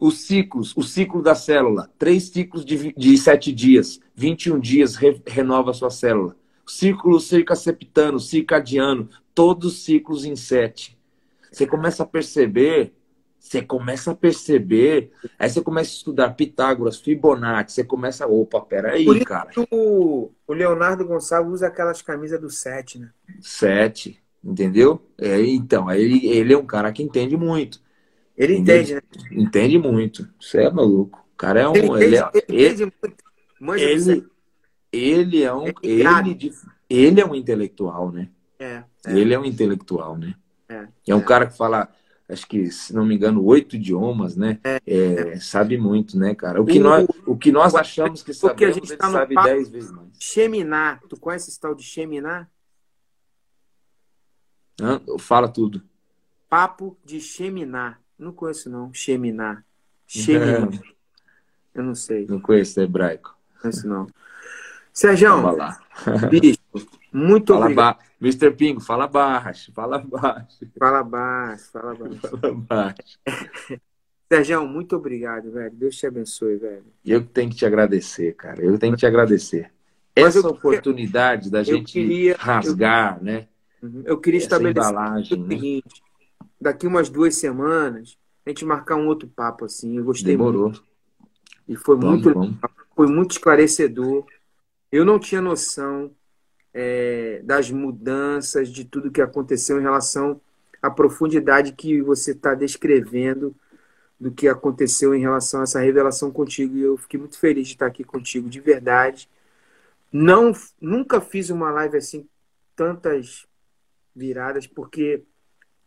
Os 0.00 0.22
ciclos, 0.26 0.76
o 0.76 0.82
ciclo 0.82 1.22
da 1.22 1.36
célula, 1.36 1.88
três 1.96 2.24
ciclos 2.24 2.64
de, 2.64 2.92
de 2.92 3.16
sete 3.16 3.52
dias, 3.52 4.00
21 4.16 4.58
dias 4.58 4.96
re, 4.96 5.22
renova 5.24 5.70
a 5.70 5.74
sua 5.74 5.90
célula 5.90 6.36
círculo 6.72 7.20
circaseptano, 7.20 8.18
circadiano, 8.18 9.08
todos 9.34 9.74
os 9.74 9.84
ciclos 9.84 10.24
em 10.24 10.34
sete. 10.34 10.98
Você 11.50 11.66
começa 11.66 12.02
a 12.02 12.06
perceber, 12.06 12.94
você 13.38 13.60
começa 13.60 14.12
a 14.12 14.14
perceber, 14.14 15.10
aí 15.38 15.50
você 15.50 15.60
começa 15.60 15.90
a 15.90 15.94
estudar 15.94 16.30
Pitágoras, 16.30 16.98
Fibonacci, 16.98 17.74
você 17.74 17.84
começa, 17.84 18.26
opa, 18.26 18.60
peraí, 18.60 19.04
Por 19.04 19.16
isso 19.16 19.26
cara. 19.26 19.50
O, 19.70 20.30
o 20.46 20.52
Leonardo 20.52 21.04
Gonçalves 21.04 21.52
usa 21.52 21.66
aquelas 21.66 22.00
camisas 22.00 22.40
do 22.40 22.48
sete, 22.48 22.98
né? 22.98 23.10
Sete, 23.40 24.22
entendeu? 24.42 25.06
É, 25.18 25.40
então, 25.42 25.90
ele, 25.90 26.26
ele 26.26 26.54
é 26.54 26.56
um 26.56 26.66
cara 26.66 26.90
que 26.90 27.02
entende 27.02 27.36
muito. 27.36 27.80
Ele 28.36 28.56
entende, 28.56 28.94
entende 28.94 28.94
né? 28.94 29.42
Entende 29.42 29.78
muito. 29.78 30.28
Você 30.40 30.62
é 30.62 30.70
maluco. 30.70 31.22
O 31.34 31.36
cara 31.36 31.60
é 31.60 31.68
um. 31.68 31.74
Ele, 31.74 32.04
ele, 32.04 32.16
é, 32.16 32.30
ele, 32.34 32.44
ele 32.48 32.64
entende 32.66 32.84
muito. 32.84 33.24
Manja 33.60 33.84
ele, 33.84 34.31
ele 34.92 35.42
é 35.42 35.54
um 35.54 35.66
é 35.66 35.72
ele, 35.82 36.52
ele 36.88 37.20
é 37.20 37.26
um 37.26 37.34
intelectual, 37.34 38.12
né? 38.12 38.28
É, 38.58 38.84
é. 39.06 39.18
Ele 39.18 39.32
é 39.32 39.38
um 39.38 39.44
intelectual, 39.44 40.16
né? 40.18 40.34
É, 40.68 40.86
é 41.08 41.14
um 41.14 41.20
é. 41.20 41.24
cara 41.24 41.46
que 41.46 41.56
fala, 41.56 41.88
acho 42.28 42.46
que, 42.46 42.70
se 42.70 42.94
não 42.94 43.04
me 43.04 43.14
engano, 43.14 43.42
oito 43.44 43.76
idiomas, 43.76 44.36
né? 44.36 44.60
É, 44.62 44.80
é, 44.86 45.40
sabe 45.40 45.78
muito, 45.78 46.18
né, 46.18 46.34
cara? 46.34 46.60
O 46.60 46.66
que, 46.66 46.78
o, 46.78 46.82
nós, 46.82 47.06
o 47.26 47.36
que 47.36 47.50
nós 47.50 47.74
achamos 47.74 48.22
que 48.22 48.34
sabemos, 48.34 48.76
a 48.76 48.80
gente 48.80 48.96
tá 48.96 49.10
sabe 49.10 49.34
dez 49.34 49.68
vezes 49.68 49.90
mais. 49.90 50.08
Cheminar. 50.18 51.00
Tu 51.08 51.18
conhece 51.18 51.50
esse 51.50 51.58
tal 51.58 51.74
de 51.74 51.82
Cheminar? 51.82 52.50
Fala 55.18 55.48
tudo. 55.48 55.82
Papo 56.48 56.96
de 57.04 57.20
Cheminar. 57.20 58.00
Não 58.18 58.32
conheço, 58.32 58.68
não. 58.68 58.92
Cheminar. 58.92 59.64
Cheminar. 60.06 60.68
Eu 61.74 61.82
não 61.82 61.94
sei. 61.94 62.26
Não 62.26 62.38
conheço 62.38 62.80
hebraico. 62.80 63.34
Não 63.54 63.62
conheço, 63.62 63.88
não. 63.88 64.06
Sérgio, 64.92 65.30
bicho, 66.28 66.58
muito 67.12 67.52
fala 67.52 67.64
obrigado. 67.64 67.96
Ba... 67.96 68.04
Mr. 68.20 68.50
Pingo, 68.52 68.80
fala 68.80 69.08
baixo, 69.08 69.72
fala 69.72 69.98
baixo. 69.98 70.58
Fala 70.78 71.02
baixo, 71.02 71.70
fala 71.72 71.94
baixo. 71.94 72.20
Fala 72.38 72.54
baixo. 72.54 73.18
Sérgio, 74.32 74.66
muito 74.66 74.96
obrigado, 74.96 75.50
velho. 75.50 75.74
Deus 75.74 75.96
te 75.96 76.06
abençoe, 76.06 76.56
velho. 76.56 76.84
Eu 77.04 77.22
tenho 77.22 77.50
que 77.50 77.56
te 77.56 77.66
agradecer, 77.66 78.34
cara. 78.34 78.62
Eu 78.64 78.78
tenho 78.78 78.94
que 78.94 79.00
te 79.00 79.06
agradecer. 79.06 79.70
Essa 80.14 80.38
eu, 80.38 80.46
oportunidade 80.46 81.50
da 81.50 81.62
gente 81.62 81.92
queria, 81.92 82.36
rasgar, 82.38 83.18
eu, 83.18 83.24
né? 83.24 83.48
Uhum. 83.82 84.02
Eu 84.06 84.18
queria 84.18 84.38
Essa 84.38 84.46
estabelecer 84.46 85.38
o 85.38 85.42
né? 85.42 85.48
seguinte: 85.48 85.84
né? 85.84 86.46
daqui 86.60 86.86
umas 86.86 87.10
duas 87.10 87.34
semanas, 87.36 88.16
a 88.46 88.50
gente 88.50 88.64
marcar 88.64 88.96
um 88.96 89.06
outro 89.06 89.28
papo, 89.28 89.64
assim. 89.64 89.98
Eu 89.98 90.04
gostei 90.04 90.36
Demorou. 90.36 90.64
muito. 90.64 90.84
E 91.68 91.76
foi 91.76 91.96
Vamos, 91.96 92.22
muito, 92.22 92.32
vamos. 92.32 92.56
foi 92.94 93.06
muito 93.06 93.30
esclarecedor. 93.32 94.24
Eu 94.92 95.06
não 95.06 95.18
tinha 95.18 95.40
noção 95.40 96.14
é, 96.74 97.40
das 97.44 97.70
mudanças, 97.70 98.68
de 98.68 98.84
tudo 98.84 99.10
que 99.10 99.22
aconteceu 99.22 99.78
em 99.78 99.82
relação 99.82 100.40
à 100.82 100.90
profundidade 100.90 101.72
que 101.72 102.02
você 102.02 102.32
está 102.32 102.54
descrevendo 102.54 103.56
do 104.20 104.30
que 104.30 104.46
aconteceu 104.46 105.14
em 105.14 105.20
relação 105.20 105.60
a 105.60 105.62
essa 105.64 105.80
revelação 105.80 106.30
contigo. 106.30 106.76
E 106.76 106.82
eu 106.82 106.96
fiquei 106.98 107.18
muito 107.18 107.38
feliz 107.38 107.68
de 107.68 107.74
estar 107.74 107.86
aqui 107.86 108.04
contigo, 108.04 108.50
de 108.50 108.60
verdade. 108.60 109.28
Não, 110.12 110.52
nunca 110.80 111.20
fiz 111.20 111.50
uma 111.50 111.70
live 111.70 111.96
assim, 111.96 112.28
tantas 112.76 113.46
viradas, 114.14 114.66
porque 114.66 115.24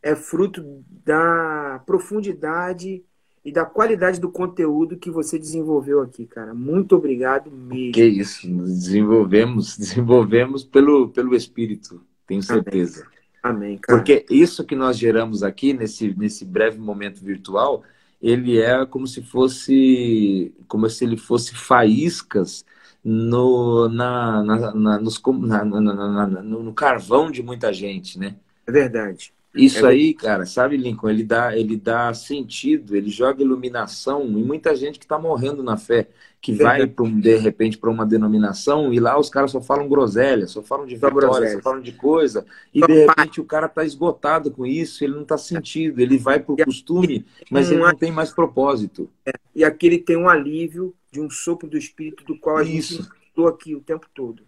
é 0.02 0.16
fruto 0.16 0.84
da 0.90 1.82
profundidade 1.86 3.06
e 3.46 3.52
da 3.52 3.64
qualidade 3.64 4.20
do 4.20 4.32
conteúdo 4.32 4.98
que 4.98 5.12
você 5.12 5.38
desenvolveu 5.38 6.02
aqui, 6.02 6.26
cara. 6.26 6.52
Muito 6.52 6.96
obrigado 6.96 7.52
mesmo. 7.52 7.94
Que 7.94 8.04
isso, 8.04 8.50
nos 8.50 8.74
desenvolvemos, 8.74 9.78
desenvolvemos 9.78 10.64
pelo, 10.64 11.10
pelo 11.10 11.36
Espírito, 11.36 12.02
tenho 12.26 12.42
certeza. 12.42 13.06
Amém, 13.44 13.78
cara. 13.78 14.00
Porque 14.00 14.26
isso 14.32 14.64
que 14.66 14.76
nós 14.76 14.98
geramos 14.98 15.44
aqui, 15.44 15.74
nesse, 15.74 16.12
nesse 16.18 16.44
breve 16.44 16.80
momento 16.80 17.24
virtual, 17.24 17.84
ele 18.20 18.60
é 18.60 18.84
como 18.84 19.06
se 19.06 19.22
fosse, 19.22 20.52
como 20.68 20.90
se 20.90 21.06
ele 21.06 21.16
fosse 21.16 21.54
faíscas 21.54 22.66
no, 23.04 23.88
na, 23.88 24.44
na, 24.44 24.74
na, 24.74 25.00
nos, 25.00 25.22
na, 25.24 25.64
na, 25.64 26.42
no 26.42 26.74
carvão 26.74 27.30
de 27.30 27.44
muita 27.44 27.72
gente, 27.72 28.18
né? 28.18 28.38
É 28.66 28.72
verdade. 28.72 29.35
Isso 29.56 29.86
É 29.86 29.90
aí, 29.90 30.14
cara, 30.14 30.46
sabe, 30.46 30.76
Lincoln? 30.78 31.10
Ele 31.10 31.24
dá, 31.24 31.58
ele 31.58 31.78
dá 31.78 32.14
sentido, 32.14 32.96
ele 32.96 33.10
joga 33.10 33.42
iluminação 33.42 34.24
em 34.26 34.44
muita 34.44 34.76
gente 34.76 35.00
que 35.00 35.06
está 35.06 35.18
morrendo 35.18 35.64
na 35.64 35.78
fé, 35.78 36.10
que 36.42 36.52
vai 36.54 36.80
Verdade. 36.80 36.94
pra 36.94 37.06
um, 37.06 37.20
de 37.20 37.36
repente 37.38 37.78
para 37.78 37.90
uma 37.90 38.06
denominação 38.06 38.94
e 38.94 39.00
lá 39.00 39.18
os 39.18 39.30
caras 39.30 39.52
só 39.52 39.62
falam 39.62 39.88
groselha, 39.88 40.46
só 40.48 40.62
falam 40.62 40.86
de 40.86 40.96
vitória, 40.96 41.54
só 41.54 41.62
falam 41.62 41.82
de 41.82 41.92
coisa, 41.94 42.46
e 42.74 42.82
de 42.86 42.94
repente 43.06 43.40
o 43.42 43.46
cara 43.46 43.68
tá 43.70 43.84
esgotado 43.84 44.52
com 44.52 44.66
isso, 44.66 45.04
ele 45.04 45.16
não 45.16 45.24
tá 45.26 45.38
sentido, 45.38 46.00
ele 46.02 46.18
vai 46.18 46.40
por 46.40 46.58
costume, 46.58 47.26
mas 47.50 47.72
ele 47.72 47.80
Não 47.80 47.90
é- 47.90 47.96
tem 47.96 48.12
mais 48.12 48.32
propósito. 48.32 49.10
E 49.56 49.64
aqui 49.64 49.88
ele 49.88 50.00
tem 50.00 50.18
um 50.18 50.30
alívio 50.30 50.94
de 51.12 51.20
um 51.22 51.30
sopro 51.30 51.68
do 51.70 51.78
Espírito 51.78 52.24
do 52.26 52.38
qual 52.38 52.58
a 52.58 52.64
gente 52.64 52.80
Isso. 52.80 53.10
estou 53.28 53.48
aqui 53.48 53.74
o 53.76 53.82
tempo 53.82 54.08
todo. 54.14 54.44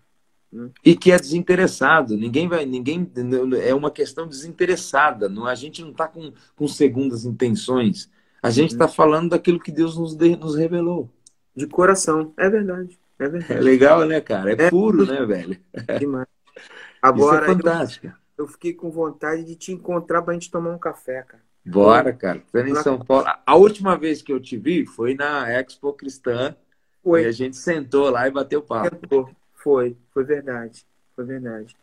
E 0.84 0.95
que 0.95 1.11
é 1.11 1.19
desinteressado. 1.19 2.16
Ninguém 2.16 2.48
vai, 2.48 2.66
ninguém 2.66 3.09
é 3.64 3.74
uma 3.74 3.92
questão 3.92 4.27
desinteressada. 4.27 5.27
Não, 5.27 5.45
a 5.45 5.56
gente 5.56 5.82
não 5.82 5.92
está 5.92 6.08
com, 6.08 6.32
com 6.56 6.67
segundas 6.67 7.26
intenções. 7.26 8.09
A 8.42 8.50
gente 8.50 8.72
está 8.72 8.88
falando 8.88 9.30
daquilo 9.32 9.59
que 9.59 9.72
Deus 9.72 9.98
nos, 9.98 10.16
de- 10.16 10.35
nos 10.35 10.56
revelou. 10.56 11.09
De 11.56 11.67
coração. 11.67 12.34
É 12.38 12.50
verdade. 12.50 12.98
É 13.19 13.26
É 13.26 13.30
verdade. 13.30 13.61
legal, 13.61 14.06
né, 14.06 14.22
cara? 14.22 14.51
É, 14.53 14.66
É. 14.66 14.69
puro, 14.69 15.06
né, 15.06 15.26
velho? 15.26 15.59
Demais. 16.00 16.27
Isso 16.27 16.66
é 17.03 17.08
Agora, 17.08 17.48
eu, 17.48 18.11
eu 18.38 18.48
fiquei 18.48 18.74
com 18.74 18.90
vontade 18.92 19.43
de 19.43 19.56
te 19.56 19.72
encontrar 19.72 20.22
pra 20.22 20.34
gente 20.34 20.51
tomar 20.51 20.72
um 20.72 20.80
café, 20.80 21.24
cara. 21.24 21.43
Bora, 21.66 22.14
cara. 22.14 22.42
Tô 22.51 22.59
em 22.59 22.76
São 22.76 22.98
Paulo. 23.00 23.26
A 23.45 23.56
última 23.56 23.98
vez 23.98 24.22
que 24.22 24.32
eu 24.32 24.40
te 24.40 24.58
vi 24.58 24.85
foi 24.85 25.14
na 25.16 25.50
Expo 25.51 25.92
Cristã 25.93 26.56
e 27.03 27.03
Foi. 27.03 27.26
a 27.26 27.32
gente 27.32 27.58
sentou 27.58 28.09
lá 28.09 28.27
e 28.27 28.32
bateu 28.32 28.61
papo. 28.61 28.95
Tentou. 28.95 29.30
Foi. 29.68 29.98
Foi 30.14 30.24
verdade. 30.24 30.86
Foi 31.14 31.26
verdade. 31.26 31.76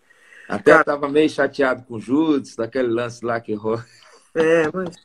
Até 0.49 0.73
Cara- 0.73 0.85
tava 0.85 1.07
meio 1.07 1.29
chateado 1.29 1.83
com 1.83 1.97
o 1.97 2.01
Judas, 2.01 2.57
daquele 2.57 2.89
lance 2.89 3.23
lá 3.23 3.39
que 3.41 3.53
errou. 3.53 3.79
É, 4.35 4.71
mas 4.73 4.97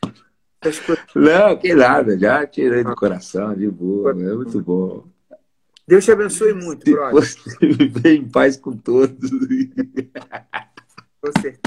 Não, 1.14 1.58
que 1.58 1.76
nada, 1.76 2.18
já 2.18 2.48
tirei 2.48 2.86
do 2.86 2.96
coração, 2.96 3.54
de 3.54 3.70
boa. 3.70 4.12
É 4.12 4.14
muito 4.14 4.62
bom. 4.62 5.06
Deus 5.86 6.06
te 6.06 6.12
abençoe 6.14 6.54
muito, 6.54 6.86
Se 6.86 6.92
brother. 6.94 7.24
viver 7.60 8.16
em 8.16 8.30
paz 8.30 8.56
com 8.56 8.72
todos. 8.78 9.30
Com 9.30 11.32
certeza. 11.42 11.60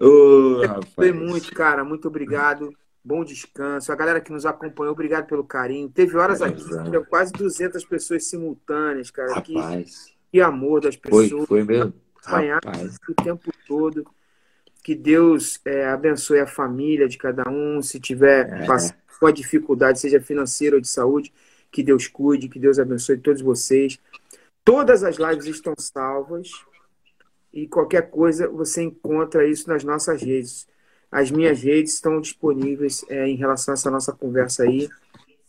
Ô, 0.00 0.56
Foi 0.56 0.66
rapaz. 0.66 1.14
muito, 1.14 1.54
cara. 1.54 1.84
Muito 1.84 2.08
obrigado. 2.08 2.74
Bom 3.04 3.24
descanso. 3.24 3.90
A 3.90 3.96
galera 3.96 4.20
que 4.20 4.30
nos 4.32 4.46
acompanhou, 4.46 4.92
obrigado 4.92 5.26
pelo 5.26 5.44
carinho. 5.44 5.88
Teve 5.88 6.16
horas 6.16 6.40
aqui, 6.40 6.60
Exato. 6.62 6.88
tinha 6.90 7.00
quase 7.04 7.32
200 7.32 7.84
pessoas 7.84 8.24
simultâneas, 8.26 9.10
cara. 9.10 9.40
Que, 9.40 9.54
Rapaz, 9.54 10.12
que 10.30 10.40
amor 10.40 10.80
das 10.80 10.94
foi, 10.94 11.24
pessoas 11.24 11.48
foi 11.48 11.64
mesmo. 11.64 11.92
Acompanhar. 12.24 12.60
Rapaz, 12.64 12.96
o 13.08 13.14
tempo 13.14 13.50
todo. 13.66 14.06
Que 14.84 14.94
Deus 14.94 15.60
é, 15.64 15.86
abençoe 15.86 16.40
a 16.40 16.46
família 16.46 17.08
de 17.08 17.18
cada 17.18 17.48
um. 17.48 17.82
Se 17.82 17.98
tiver 18.00 18.48
É. 18.62 18.66
passando 18.66 18.96
com 19.18 19.26
a 19.26 19.32
dificuldade, 19.32 20.00
seja 20.00 20.20
financeira 20.20 20.76
ou 20.76 20.80
de 20.82 20.88
saúde, 20.88 21.32
que 21.70 21.82
Deus 21.82 22.06
cuide, 22.08 22.48
que 22.48 22.58
Deus 22.58 22.78
abençoe 22.78 23.16
todos 23.18 23.40
vocês. 23.42 23.98
Todas 24.64 25.02
as 25.02 25.16
lives 25.16 25.46
estão 25.46 25.74
salvas 25.76 26.50
e 27.52 27.66
qualquer 27.68 28.10
coisa 28.10 28.48
você 28.48 28.82
encontra 28.82 29.46
isso 29.46 29.68
nas 29.68 29.82
nossas 29.84 30.22
redes. 30.22 30.66
As 31.12 31.30
minhas 31.30 31.62
redes 31.62 31.92
estão 31.92 32.18
disponíveis 32.22 33.04
é, 33.10 33.28
em 33.28 33.36
relação 33.36 33.72
a 33.72 33.74
essa 33.74 33.90
nossa 33.90 34.12
conversa 34.14 34.62
aí. 34.62 34.88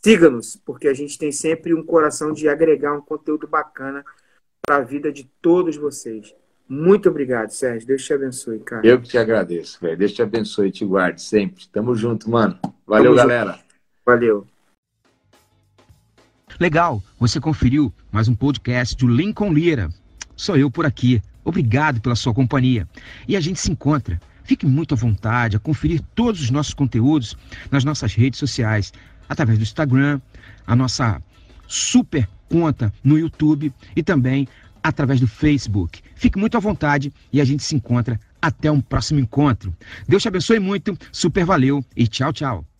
Siga-nos, 0.03 0.57
porque 0.65 0.89
a 0.89 0.93
gente 0.93 1.17
tem 1.17 1.31
sempre 1.31 1.73
um 1.73 1.81
coração 1.81 2.33
de 2.33 2.49
agregar 2.49 2.93
um 2.93 2.99
conteúdo 2.99 3.47
bacana 3.47 4.03
para 4.61 4.75
a 4.75 4.81
vida 4.81 5.09
de 5.09 5.23
todos 5.41 5.77
vocês. 5.77 6.35
Muito 6.67 7.07
obrigado, 7.07 7.51
Sérgio. 7.51 7.87
Deus 7.87 8.03
te 8.03 8.13
abençoe, 8.13 8.59
cara. 8.59 8.85
eu 8.85 8.99
que 8.99 9.07
te 9.07 9.17
agradeço, 9.17 9.79
velho. 9.81 9.97
Deus 9.97 10.11
te 10.11 10.21
abençoe 10.21 10.67
e 10.67 10.71
te 10.71 10.85
guarde 10.85 11.21
sempre. 11.21 11.65
Tamo 11.71 11.95
junto, 11.95 12.29
mano. 12.29 12.59
Valeu, 12.85 13.15
Tamo 13.15 13.17
junto. 13.17 13.27
galera. 13.29 13.59
Valeu. 14.05 14.47
Legal, 16.59 17.01
você 17.17 17.39
conferiu 17.39 17.91
mais 18.11 18.27
um 18.27 18.35
podcast 18.35 18.97
do 18.97 19.07
Lincoln 19.07 19.53
Lira. 19.53 19.89
Sou 20.35 20.57
eu 20.57 20.69
por 20.69 20.85
aqui. 20.85 21.21
Obrigado 21.45 22.01
pela 22.01 22.15
sua 22.15 22.33
companhia. 22.33 22.87
E 23.27 23.37
a 23.37 23.39
gente 23.39 23.59
se 23.59 23.71
encontra. 23.71 24.19
Fique 24.43 24.65
muito 24.65 24.93
à 24.93 24.97
vontade 24.97 25.55
a 25.55 25.59
conferir 25.59 26.01
todos 26.15 26.41
os 26.41 26.49
nossos 26.49 26.73
conteúdos 26.73 27.35
nas 27.71 27.83
nossas 27.83 28.13
redes 28.13 28.39
sociais, 28.39 28.93
através 29.27 29.57
do 29.57 29.63
Instagram, 29.63 30.19
a 30.65 30.75
nossa 30.75 31.21
super 31.67 32.27
conta 32.49 32.93
no 33.03 33.17
YouTube 33.17 33.73
e 33.95 34.03
também 34.03 34.47
através 34.83 35.19
do 35.19 35.27
Facebook. 35.27 36.01
Fique 36.15 36.37
muito 36.37 36.57
à 36.57 36.59
vontade 36.59 37.11
e 37.31 37.39
a 37.39 37.45
gente 37.45 37.63
se 37.63 37.75
encontra 37.75 38.19
até 38.41 38.69
um 38.69 38.81
próximo 38.81 39.19
encontro. 39.19 39.73
Deus 40.07 40.21
te 40.21 40.27
abençoe 40.27 40.59
muito, 40.59 40.97
super 41.11 41.45
valeu 41.45 41.83
e 41.95 42.05
tchau, 42.07 42.33
tchau. 42.33 42.72